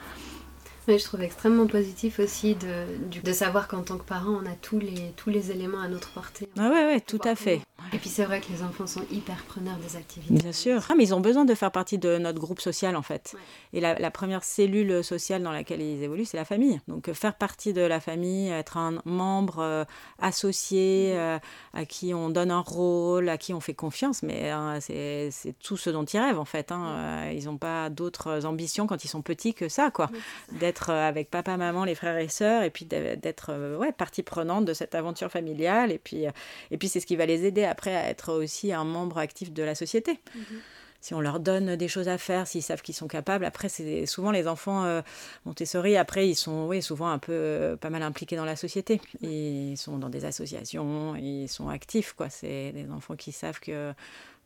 je 0.88 1.02
trouve 1.02 1.22
extrêmement 1.22 1.66
positif 1.66 2.20
aussi 2.20 2.54
de, 2.54 3.20
de 3.20 3.32
savoir 3.32 3.66
qu'en 3.66 3.82
tant 3.82 3.98
que 3.98 4.04
parent, 4.04 4.40
on 4.42 4.46
a 4.46 4.54
tous 4.54 4.78
les, 4.78 5.12
tous 5.16 5.30
les 5.30 5.50
éléments 5.50 5.80
à 5.80 5.88
notre 5.88 6.10
portée. 6.10 6.48
Ah 6.56 6.68
ouais, 6.68 6.86
ouais, 6.86 7.00
tout 7.00 7.18
à 7.24 7.34
fait. 7.34 7.60
Et 7.92 7.98
puis 7.98 8.08
c'est 8.08 8.24
vrai 8.24 8.40
que 8.40 8.50
les 8.50 8.62
enfants 8.62 8.86
sont 8.86 9.04
hyper 9.10 9.44
preneurs 9.44 9.76
des 9.76 9.96
activités. 9.96 10.34
Bien 10.34 10.52
sûr. 10.52 10.82
Ah, 10.88 10.94
mais 10.96 11.04
ils 11.04 11.14
ont 11.14 11.20
besoin 11.20 11.44
de 11.44 11.54
faire 11.54 11.70
partie 11.70 11.98
de 11.98 12.18
notre 12.18 12.40
groupe 12.40 12.60
social 12.60 12.96
en 12.96 13.02
fait. 13.02 13.36
Et 13.72 13.80
la, 13.80 13.98
la, 13.98 14.10
première 14.10 14.44
cellule 14.44 15.04
sociale 15.04 15.42
dans 15.42 15.52
laquelle 15.52 15.80
ils 15.80 16.02
évoluent, 16.02 16.24
c'est 16.24 16.36
la 16.36 16.44
famille. 16.44 16.80
Donc 16.88 17.08
euh, 17.08 17.14
faire 17.14 17.34
partie 17.34 17.72
de 17.72 17.82
la 17.82 18.00
famille, 18.00 18.48
être 18.48 18.76
un 18.76 19.00
membre 19.04 19.58
euh, 19.60 19.84
associé, 20.18 21.12
euh, 21.16 21.38
à 21.74 21.84
qui 21.84 22.14
on 22.14 22.30
donne 22.30 22.50
un 22.50 22.60
rôle, 22.60 23.28
à 23.28 23.38
qui 23.38 23.52
on 23.54 23.60
fait 23.60 23.74
confiance, 23.74 24.22
mais 24.22 24.50
c'est 24.80 25.54
tout 25.60 25.76
ce 25.76 25.90
dont 25.90 26.04
ils 26.04 26.18
rêvent 26.18 26.40
en 26.40 26.44
fait. 26.44 26.72
Hein. 26.72 27.30
Ils 27.32 27.44
n'ont 27.44 27.58
pas 27.58 27.90
d'autres 27.90 28.46
ambitions 28.46 28.86
quand 28.86 29.04
ils 29.04 29.08
sont 29.08 29.22
petits 29.22 29.54
que 29.54 29.68
ça, 29.68 29.90
quoi. 29.90 30.10
D'être 30.52 30.90
avec 30.90 31.30
papa, 31.30 31.56
maman, 31.56 31.84
les 31.84 31.94
frères 31.94 32.18
et 32.18 32.28
sœurs, 32.28 32.62
et 32.62 32.70
puis 32.70 32.84
d'être 32.84 33.50
euh, 33.50 33.76
ouais, 33.76 33.92
partie 33.92 34.22
prenante 34.22 34.64
de 34.64 34.74
cette 34.74 34.94
aventure 34.94 35.30
familiale. 35.30 35.92
Et 35.92 35.98
puis, 35.98 36.26
euh, 36.26 36.30
et 36.70 36.78
puis 36.78 36.88
c'est 36.88 37.00
ce 37.00 37.06
qui 37.06 37.16
va 37.16 37.26
les 37.26 37.44
aider 37.44 37.64
après 37.76 37.94
à 37.94 38.08
être 38.08 38.32
aussi 38.32 38.72
un 38.72 38.84
membre 38.84 39.18
actif 39.18 39.52
de 39.52 39.62
la 39.62 39.74
société. 39.74 40.18
Mhm. 40.34 40.60
si 41.02 41.14
on 41.14 41.20
leur 41.20 41.38
donne 41.38 41.76
des 41.76 41.86
choses 41.86 42.08
à 42.08 42.18
faire, 42.18 42.48
s'ils 42.48 42.64
savent 42.64 42.82
qu'ils 42.82 42.94
sont 42.94 43.06
capables. 43.06 43.44
Après, 43.44 43.68
c'est 43.68 44.06
souvent 44.06 44.32
les 44.32 44.48
enfants 44.48 45.02
Montessori, 45.44 45.96
après, 45.96 46.28
ils 46.28 46.34
sont 46.34 46.66
oui, 46.66 46.82
souvent 46.82 47.08
un 47.08 47.18
peu 47.18 47.76
pas 47.80 47.90
mal 47.90 48.02
impliqués 48.02 48.34
dans 48.34 48.46
la 48.46 48.56
société. 48.56 49.00
Ils 49.20 49.76
sont 49.76 49.98
dans 49.98 50.08
des 50.08 50.24
associations, 50.24 51.14
ils 51.14 51.48
sont 51.48 51.68
actifs. 51.68 52.12
quoi. 52.14 52.28
C'est 52.28 52.72
des 52.72 52.90
enfants 52.90 53.14
qui 53.14 53.30
savent 53.30 53.60
que 53.60 53.92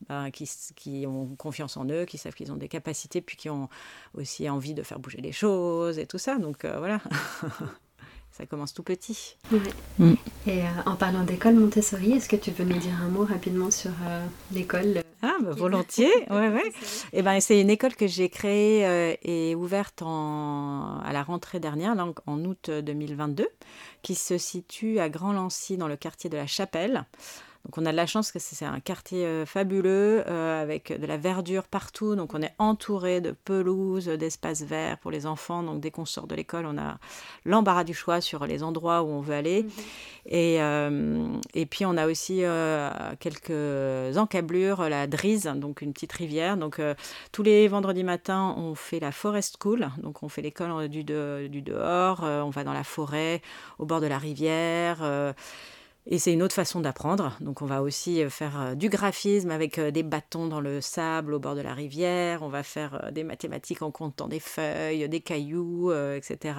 ben, 0.08 0.30
qui, 0.30 0.50
qui, 0.76 1.06
ont 1.06 1.34
confiance 1.36 1.76
en 1.76 1.84
eux, 1.88 2.04
qui 2.04 2.16
savent 2.16 2.34
qu'ils 2.34 2.50
ont 2.52 2.56
des 2.56 2.68
capacités, 2.68 3.20
puis 3.20 3.36
qui 3.36 3.50
ont 3.50 3.68
aussi 4.14 4.48
envie 4.48 4.72
de 4.72 4.82
faire 4.82 4.98
bouger 4.98 5.20
les 5.20 5.32
choses 5.32 5.98
et 5.98 6.06
tout 6.06 6.18
ça. 6.18 6.38
Donc 6.38 6.64
euh, 6.64 6.78
voilà, 6.78 7.00
ça 8.40 8.46
commence 8.46 8.72
tout 8.72 8.82
petit. 8.82 9.36
Mm. 9.98 10.14
Et 10.46 10.62
euh, 10.62 10.64
en 10.86 10.96
parlant 10.96 11.24
d'école 11.24 11.54
Montessori, 11.56 12.12
est-ce 12.12 12.28
que 12.28 12.36
tu 12.36 12.50
veux 12.50 12.64
nous 12.64 12.78
dire 12.78 12.94
un 13.02 13.08
mot 13.08 13.24
rapidement 13.24 13.70
sur 13.70 13.90
euh, 13.90 14.24
l'école 14.52 15.02
Ah, 15.20 15.36
bah, 15.42 15.50
volontiers, 15.50 16.10
ouais, 16.30 16.48
ouais. 16.48 16.68
Et 17.12 17.18
eh 17.18 17.22
ben, 17.22 17.38
c'est 17.40 17.60
une 17.60 17.68
école 17.68 17.94
que 17.94 18.06
j'ai 18.06 18.30
créée 18.30 19.18
et 19.22 19.54
ouverte 19.54 20.00
en, 20.00 21.00
à 21.00 21.12
la 21.12 21.22
rentrée 21.22 21.60
dernière, 21.60 21.92
en, 21.92 22.14
en 22.26 22.44
août 22.46 22.70
2022, 22.70 23.46
qui 24.00 24.14
se 24.14 24.38
situe 24.38 25.00
à 25.00 25.10
Grand-Lancy, 25.10 25.76
dans 25.76 25.88
le 25.88 25.96
quartier 25.96 26.30
de 26.30 26.38
la 26.38 26.46
Chapelle. 26.46 27.04
Donc 27.66 27.76
on 27.76 27.84
a 27.84 27.92
de 27.92 27.96
la 27.96 28.06
chance 28.06 28.32
que 28.32 28.38
c'est 28.38 28.64
un 28.64 28.80
quartier 28.80 29.26
euh, 29.26 29.44
fabuleux 29.44 30.24
euh, 30.26 30.62
avec 30.62 30.98
de 30.98 31.06
la 31.06 31.18
verdure 31.18 31.64
partout. 31.64 32.16
Donc 32.16 32.32
on 32.34 32.40
est 32.40 32.54
entouré 32.58 33.20
de 33.20 33.32
pelouses, 33.32 34.06
d'espaces 34.06 34.62
verts 34.62 34.98
pour 34.98 35.10
les 35.10 35.26
enfants. 35.26 35.62
Donc 35.62 35.80
dès 35.80 35.90
qu'on 35.90 36.06
sort 36.06 36.26
de 36.26 36.34
l'école, 36.34 36.64
on 36.64 36.78
a 36.78 36.98
l'embarras 37.44 37.84
du 37.84 37.92
choix 37.92 38.22
sur 38.22 38.46
les 38.46 38.62
endroits 38.62 39.02
où 39.02 39.08
on 39.08 39.20
veut 39.20 39.34
aller. 39.34 39.64
Mhm. 39.64 39.70
Et, 40.26 40.62
euh, 40.62 41.36
et 41.54 41.66
puis 41.66 41.84
on 41.84 41.96
a 41.96 42.06
aussi 42.06 42.42
quelques 43.20 44.16
encablures, 44.16 44.88
la 44.88 45.06
Drise, 45.06 45.50
donc 45.54 45.82
une 45.82 45.92
petite 45.92 46.12
rivière. 46.12 46.56
Donc 46.56 46.80
tous 47.32 47.42
les 47.42 47.68
vendredis 47.68 48.04
matins, 48.04 48.54
on 48.56 48.74
fait 48.74 49.00
la 49.00 49.12
Forest 49.12 49.58
School. 49.60 49.90
Donc 50.02 50.22
on 50.22 50.28
fait 50.28 50.42
l'école 50.42 50.88
du, 50.88 51.04
du 51.04 51.62
dehors, 51.62 52.22
on 52.22 52.50
va 52.50 52.64
dans 52.64 52.72
la 52.72 52.84
forêt, 52.84 53.42
au 53.78 53.86
bord 53.86 54.00
de 54.00 54.06
la 54.06 54.18
rivière. 54.18 55.34
Et 56.06 56.18
c'est 56.18 56.32
une 56.32 56.42
autre 56.42 56.54
façon 56.54 56.80
d'apprendre. 56.80 57.36
Donc 57.40 57.60
on 57.60 57.66
va 57.66 57.82
aussi 57.82 58.22
euh, 58.22 58.30
faire 58.30 58.60
euh, 58.60 58.74
du 58.74 58.88
graphisme 58.88 59.50
avec 59.50 59.78
euh, 59.78 59.90
des 59.90 60.02
bâtons 60.02 60.46
dans 60.46 60.60
le 60.60 60.80
sable 60.80 61.34
au 61.34 61.38
bord 61.38 61.54
de 61.54 61.60
la 61.60 61.74
rivière. 61.74 62.42
On 62.42 62.48
va 62.48 62.62
faire 62.62 63.10
des 63.12 63.22
mathématiques 63.22 63.82
en 63.82 63.90
comptant 63.90 64.26
des 64.26 64.40
feuilles, 64.40 65.08
des 65.08 65.20
cailloux, 65.20 65.92
etc. 65.92 66.54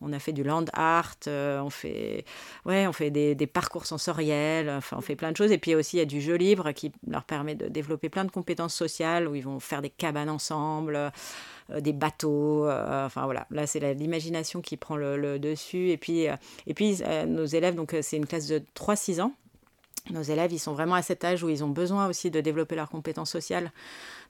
On 0.00 0.12
a 0.12 0.18
fait 0.18 0.32
du 0.32 0.42
land 0.42 0.64
art. 0.72 1.14
on 1.26 1.70
fait, 1.70 2.24
ouais, 2.64 2.86
on 2.86 2.92
fait 2.92 3.10
des, 3.10 3.34
des, 3.34 3.46
parcours 3.46 3.84
sensoriels. 3.84 4.70
Enfin, 4.70 4.96
on 4.98 5.02
fait 5.02 5.16
plein 5.16 5.30
de 5.32 5.36
choses. 5.36 5.52
Et 5.52 5.58
puis 5.58 5.74
aussi 5.74 5.96
il 5.96 6.00
y 6.00 6.02
a 6.02 6.06
du 6.06 6.20
jeu 6.20 6.34
libre 6.34 6.72
qui 6.72 6.92
leur 7.06 7.24
permet 7.24 7.54
de 7.54 7.68
développer 7.68 8.08
plein 8.08 8.24
de 8.24 8.30
compétences 8.30 8.74
sociales 8.74 9.28
où 9.28 9.34
ils 9.34 9.44
vont 9.44 9.60
faire 9.60 9.82
des 9.82 9.90
cabanes 9.90 10.30
ensemble. 10.30 11.12
Euh, 11.72 11.80
des 11.80 11.92
bateaux. 11.92 12.66
Euh, 12.66 13.06
enfin 13.06 13.24
voilà, 13.24 13.46
là 13.50 13.66
c'est 13.66 13.94
l'imagination 13.94 14.60
qui 14.60 14.76
prend 14.76 14.96
le, 14.96 15.38
dessus. 15.38 15.90
Et 15.90 15.96
puis, 15.96 16.28
euh, 16.28 16.36
et 16.66 16.74
puis 16.74 17.00
nos 17.26 17.46
élèves, 17.46 17.74
donc 17.74 17.96
c'est 18.02 18.16
une 18.16 18.26
classe 18.26 18.46
de 18.46 18.62
3-6 18.74 19.20
ans. 19.20 19.32
Nos 20.10 20.22
élèves, 20.22 20.52
ils 20.52 20.58
sont 20.58 20.72
vraiment 20.72 20.94
à 20.94 21.02
cet 21.02 21.24
âge 21.24 21.44
où 21.44 21.48
ils 21.48 21.62
ont 21.62 21.68
besoin 21.68 22.08
aussi 22.08 22.30
de 22.30 22.40
développer 22.40 22.74
leurs 22.74 22.88
compétences 22.88 23.30
sociales. 23.30 23.70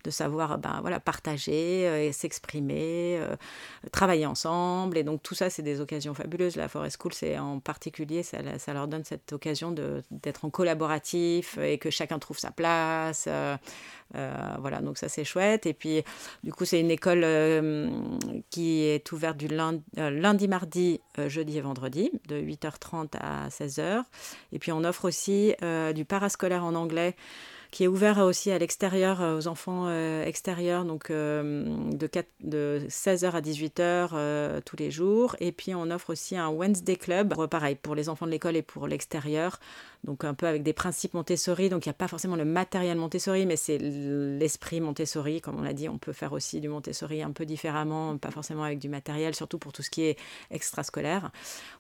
De 0.05 0.11
savoir 0.11 0.59
ben, 0.59 0.79
voilà, 0.81 1.01
partager 1.01 2.07
et 2.07 2.13
s'exprimer, 2.13 3.21
travailler 3.93 4.27
ensemble. 4.27 4.99
Et 4.99 5.05
donc 5.05 5.23
tout 5.23 5.35
ça, 5.35 5.51
c'est 5.51 5.63
des 5.63 5.81
occasions 5.81 6.15
fabuleuses. 6.15 6.57
La 6.57 6.69
Forest 6.69 6.99
School, 7.01 7.13
c'est 7.13 7.39
en 7.39 7.61
particulier, 7.61 8.23
ça, 8.23 8.39
ça, 8.59 8.73
leur 8.73 8.89
donne 8.89 9.05
cette 9.05 9.33
occasion 9.33 9.75
d'être 10.11 10.45
en 10.45 10.51
collaboratif 10.51 11.59
et 11.59 11.79
que 11.79 11.91
chacun 11.91 12.19
trouve 12.19 12.39
sa 12.39 12.51
place. 12.51 13.29
voilà, 14.13 14.81
donc 14.81 14.99
ça 14.99 15.09
c'est 15.09 15.25
chouette. 15.25 15.67
Et 15.67 15.75
puis, 15.75 16.03
du 16.45 16.53
coup, 16.53 16.65
c'est 16.65 16.81
une 16.81 16.91
école 16.91 17.27
qui 18.51 18.83
est 18.83 19.13
ouverte 19.13 19.37
du 19.37 19.49
lundi, 19.49 19.83
lundi 19.97 20.49
mardi, 20.49 21.01
jeudi 21.27 21.59
et 21.59 21.61
vendredi, 21.61 22.11
de 22.29 22.41
8h30 22.41 23.17
à 23.19 23.49
16h. 23.49 24.03
Et 24.53 24.59
puis, 24.59 24.73
on 24.73 24.85
offre 24.85 25.05
aussi 25.07 25.55
du 25.95 26.05
parascolaire 26.05 26.65
en 26.65 26.75
anglais 26.75 27.17
qui 27.71 27.85
est 27.85 27.87
ouvert 27.87 28.19
aussi 28.19 28.51
à 28.51 28.59
l'extérieur, 28.59 29.23
euh, 29.23 29.39
aux 29.39 29.47
enfants 29.47 29.85
euh, 29.87 30.25
extérieurs, 30.25 30.85
donc 30.85 31.11
euh, 31.11 31.65
de, 31.93 32.07
4, 32.07 32.27
de 32.41 32.83
16h 32.89 33.31
à 33.31 33.41
18h 33.41 34.63
tous 34.63 34.77
les 34.77 34.91
jours. 34.91 35.37
Et 35.41 35.53
puis 35.53 35.75
on 35.75 35.91
offre 35.91 36.11
aussi 36.11 36.37
un 36.37 36.49
Wednesday 36.49 36.97
Club, 36.97 37.35
pareil, 37.47 37.77
pour 37.77 37.95
les 37.95 38.09
enfants 38.09 38.27
de 38.27 38.33
l'école 38.33 38.57
et 38.57 38.63
pour 38.63 38.89
l'extérieur, 38.89 39.61
donc 40.05 40.25
un 40.25 40.35
peu 40.35 40.47
avec 40.47 40.63
des 40.63 40.73
principes 40.73 41.15
Montessori. 41.15 41.69
Donc 41.69 41.87
il 41.87 41.89
n'y 41.89 41.93
a 41.93 41.95
pas 41.95 42.09
forcément 42.09 42.37
le 42.37 42.45
matériel 42.45 42.97
Montessori, 42.97 43.47
mais 43.47 43.57
c'est 43.57 43.79
l'esprit 43.79 44.81
Montessori. 44.81 45.41
Comme 45.41 45.59
on 45.59 45.63
l'a 45.63 45.73
dit, 45.73 45.89
on 45.89 45.99
peut 45.99 46.13
faire 46.13 46.33
aussi 46.33 46.61
du 46.61 46.69
Montessori 46.69 47.23
un 47.23 47.33
peu 47.33 47.47
différemment, 47.47 48.17
pas 48.19 48.31
forcément 48.31 48.65
avec 48.65 48.79
du 48.79 48.89
matériel, 48.89 49.35
surtout 49.35 49.59
pour 49.59 49.73
tout 49.73 49.83
ce 49.83 49.91
qui 49.91 50.03
est 50.03 50.19
extrascolaire, 50.51 51.31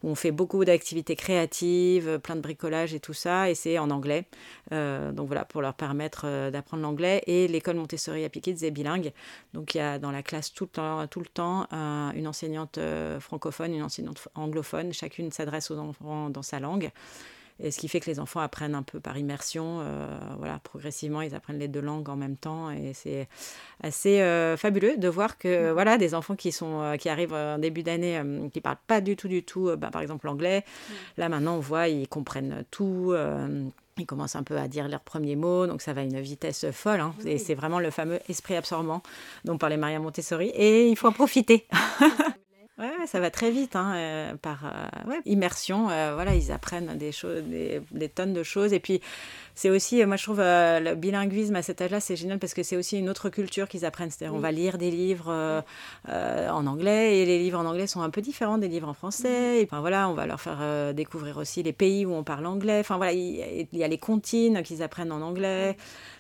où 0.02 0.08
on 0.08 0.14
fait 0.14 0.32
beaucoup 0.32 0.64
d'activités 0.64 1.16
créatives, 1.16 2.18
plein 2.18 2.36
de 2.36 2.40
bricolage 2.40 2.94
et 2.94 3.00
tout 3.00 3.14
ça, 3.14 3.50
et 3.50 3.54
c'est 3.54 3.78
en 3.78 3.90
anglais. 3.90 4.26
donc 4.70 5.26
voilà, 5.26 5.44
pour 5.44 5.62
leur 5.62 5.74
permettre 5.74 6.22
euh, 6.24 6.50
d'apprendre 6.50 6.82
l'anglais. 6.82 7.22
Et 7.26 7.48
l'école 7.48 7.76
Montessori 7.76 8.24
Happy 8.24 8.40
Kids 8.40 8.64
est 8.64 8.70
bilingue. 8.70 9.12
Donc 9.54 9.74
il 9.74 9.78
y 9.78 9.80
a 9.80 9.98
dans 9.98 10.10
la 10.10 10.22
classe 10.22 10.52
tout 10.52 10.64
le 10.64 10.70
temps, 10.70 11.06
tout 11.06 11.20
le 11.20 11.26
temps 11.26 11.66
une 12.14 12.26
enseignante 12.26 12.78
euh, 12.78 13.20
francophone, 13.20 13.74
une 13.74 13.82
enseignante 13.82 14.28
anglophone. 14.34 14.92
Chacune 14.92 15.30
s'adresse 15.30 15.70
aux 15.70 15.78
enfants 15.78 16.30
dans 16.30 16.42
sa 16.42 16.60
langue. 16.60 16.90
Et 17.62 17.70
ce 17.70 17.78
qui 17.78 17.88
fait 17.88 18.00
que 18.00 18.10
les 18.10 18.20
enfants 18.20 18.40
apprennent 18.40 18.74
un 18.74 18.82
peu 18.82 19.00
par 19.00 19.18
immersion. 19.18 19.80
Euh, 19.80 20.18
voilà, 20.38 20.58
progressivement, 20.62 21.20
ils 21.22 21.34
apprennent 21.34 21.58
les 21.58 21.68
deux 21.68 21.80
langues 21.80 22.08
en 22.08 22.16
même 22.16 22.36
temps. 22.36 22.70
Et 22.70 22.92
c'est 22.94 23.28
assez 23.82 24.20
fabuleux 24.56 24.96
de 24.96 25.08
voir 25.08 25.38
que 25.38 25.72
voilà, 25.72 25.98
des 25.98 26.14
enfants 26.14 26.36
qui, 26.36 26.52
sont, 26.52 26.96
qui 26.98 27.08
arrivent 27.08 27.34
en 27.34 27.58
début 27.58 27.82
d'année, 27.82 28.20
qui 28.52 28.58
ne 28.58 28.62
parlent 28.62 28.76
pas 28.86 29.00
du 29.00 29.16
tout, 29.16 29.28
du 29.28 29.42
tout, 29.42 29.70
bah, 29.76 29.90
par 29.90 30.02
exemple 30.02 30.26
l'anglais. 30.26 30.64
Là, 31.16 31.28
maintenant, 31.28 31.56
on 31.56 31.60
voit, 31.60 31.88
ils 31.88 32.08
comprennent 32.08 32.64
tout. 32.70 33.14
Ils 34.00 34.06
commencent 34.06 34.36
un 34.36 34.42
peu 34.42 34.56
à 34.56 34.66
dire 34.66 34.88
leurs 34.88 35.00
premiers 35.00 35.36
mots, 35.36 35.66
donc 35.66 35.82
ça 35.82 35.92
va 35.92 36.00
à 36.00 36.04
une 36.04 36.20
vitesse 36.20 36.70
folle. 36.70 37.00
Hein. 37.00 37.14
Et 37.26 37.38
c'est 37.38 37.54
vraiment 37.54 37.78
le 37.78 37.90
fameux 37.90 38.18
esprit 38.28 38.56
absorbant 38.56 39.02
dont 39.44 39.58
parlait 39.58 39.76
Maria 39.76 39.98
Montessori. 39.98 40.48
Et 40.54 40.88
il 40.88 40.96
faut 40.96 41.08
en 41.08 41.12
profiter. 41.12 41.66
ouais, 42.80 43.06
ça 43.06 43.20
va 43.20 43.30
très 43.30 43.50
vite, 43.50 43.76
hein, 43.76 43.94
euh, 43.94 44.34
par 44.34 44.64
euh, 44.64 45.20
immersion. 45.26 45.90
Euh, 45.90 46.14
voilà, 46.14 46.34
ils 46.34 46.50
apprennent 46.50 46.96
des 46.96 47.12
choses, 47.12 47.42
des, 47.42 48.08
tonnes 48.08 48.32
de 48.32 48.42
choses. 48.42 48.72
Et 48.72 48.80
puis, 48.80 49.00
c'est 49.54 49.70
aussi, 49.70 50.04
moi 50.04 50.16
je 50.16 50.24
trouve 50.24 50.38
le 50.40 50.94
bilinguisme 50.94 51.56
à 51.56 51.62
cet 51.62 51.80
âge-là, 51.80 52.00
c'est 52.00 52.16
génial 52.16 52.38
parce 52.38 52.54
que 52.54 52.62
c'est 52.62 52.76
aussi 52.76 52.98
une 52.98 53.08
autre 53.08 53.28
culture 53.28 53.68
qu'ils 53.68 53.84
apprennent. 53.84 54.10
C'est-à-dire, 54.10 54.34
on 54.34 54.40
va 54.40 54.52
lire 54.52 54.78
des 54.78 54.90
livres 54.90 55.62
en 56.08 56.66
anglais 56.66 57.18
et 57.18 57.26
les 57.26 57.38
livres 57.38 57.58
en 57.58 57.66
anglais 57.66 57.86
sont 57.86 58.02
un 58.02 58.10
peu 58.10 58.20
différents 58.20 58.58
des 58.58 58.68
livres 58.68 58.88
en 58.88 58.94
français. 58.94 59.60
Et 59.60 59.64
enfin, 59.64 59.80
voilà, 59.80 60.08
on 60.08 60.14
va 60.14 60.26
leur 60.26 60.40
faire 60.40 60.94
découvrir 60.94 61.36
aussi 61.36 61.62
les 61.62 61.72
pays 61.72 62.06
où 62.06 62.12
on 62.12 62.24
parle 62.24 62.46
anglais. 62.46 62.80
Enfin 62.80 62.96
voilà, 62.96 63.12
il, 63.12 63.66
y 63.72 63.84
a 63.84 63.88
les 63.88 63.98
comptines 63.98 64.62
qu'ils 64.62 64.82
apprennent 64.82 65.12
en 65.12 65.20
anglais. 65.20 65.76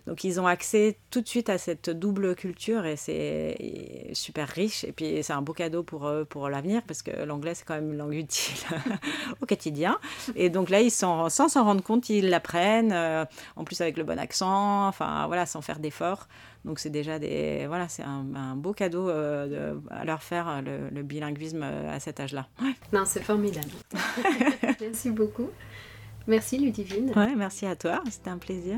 Donc 0.06 0.24
ils 0.24 0.40
ont 0.40 0.46
accès 0.46 0.96
tout 1.10 1.20
de 1.20 1.28
suite 1.28 1.50
à 1.50 1.58
cette 1.58 1.90
double 1.90 2.34
culture 2.34 2.86
et 2.86 2.96
c'est 2.96 4.08
super 4.12 4.48
riche. 4.48 4.84
Et 4.84 4.92
puis 4.92 5.22
c'est 5.22 5.32
un 5.32 5.42
beau 5.42 5.52
cadeau 5.52 5.82
pour 5.82 6.10
pour 6.28 6.48
l'avenir 6.48 6.82
parce 6.86 7.02
que 7.02 7.24
l'anglais 7.24 7.54
c'est 7.54 7.64
quand 7.64 7.74
même 7.74 7.92
une 7.92 7.98
langue 7.98 8.14
utile 8.14 8.66
au 9.40 9.46
quotidien. 9.46 9.98
Et 10.34 10.50
donc 10.50 10.70
là, 10.70 10.80
ils 10.80 10.90
sont, 10.90 11.28
sans 11.28 11.48
s'en 11.48 11.64
rendre 11.64 11.82
compte, 11.82 12.08
ils 12.10 12.28
l'apprennent, 12.28 12.92
euh, 12.92 13.19
en 13.56 13.64
plus 13.64 13.80
avec 13.80 13.96
le 13.96 14.04
bon 14.04 14.18
accent, 14.18 14.86
enfin 14.88 15.26
voilà, 15.26 15.46
sans 15.46 15.60
faire 15.60 15.78
d'efforts. 15.78 16.28
Donc 16.64 16.78
c'est 16.78 16.90
déjà 16.90 17.18
des 17.18 17.66
voilà, 17.66 17.88
c'est 17.88 18.02
un, 18.02 18.56
beau 18.56 18.72
cadeau 18.72 19.08
euh, 19.08 19.74
à 19.90 20.04
leur 20.04 20.22
faire 20.22 20.62
le, 20.62 21.02
bilinguisme 21.02 21.62
euh, 21.62 21.94
à 21.94 22.00
cet 22.00 22.20
âge-là. 22.20 22.46
Non, 22.92 23.04
c'est 23.06 23.22
formidable. 23.22 23.70
merci 24.80 25.10
beaucoup. 25.10 25.48
Merci 26.26 26.58
Ludivine. 26.58 27.12
Ouais, 27.16 27.34
merci 27.34 27.66
à 27.66 27.76
toi, 27.76 28.02
c'était 28.10 28.30
un 28.30 28.38
plaisir. 28.38 28.76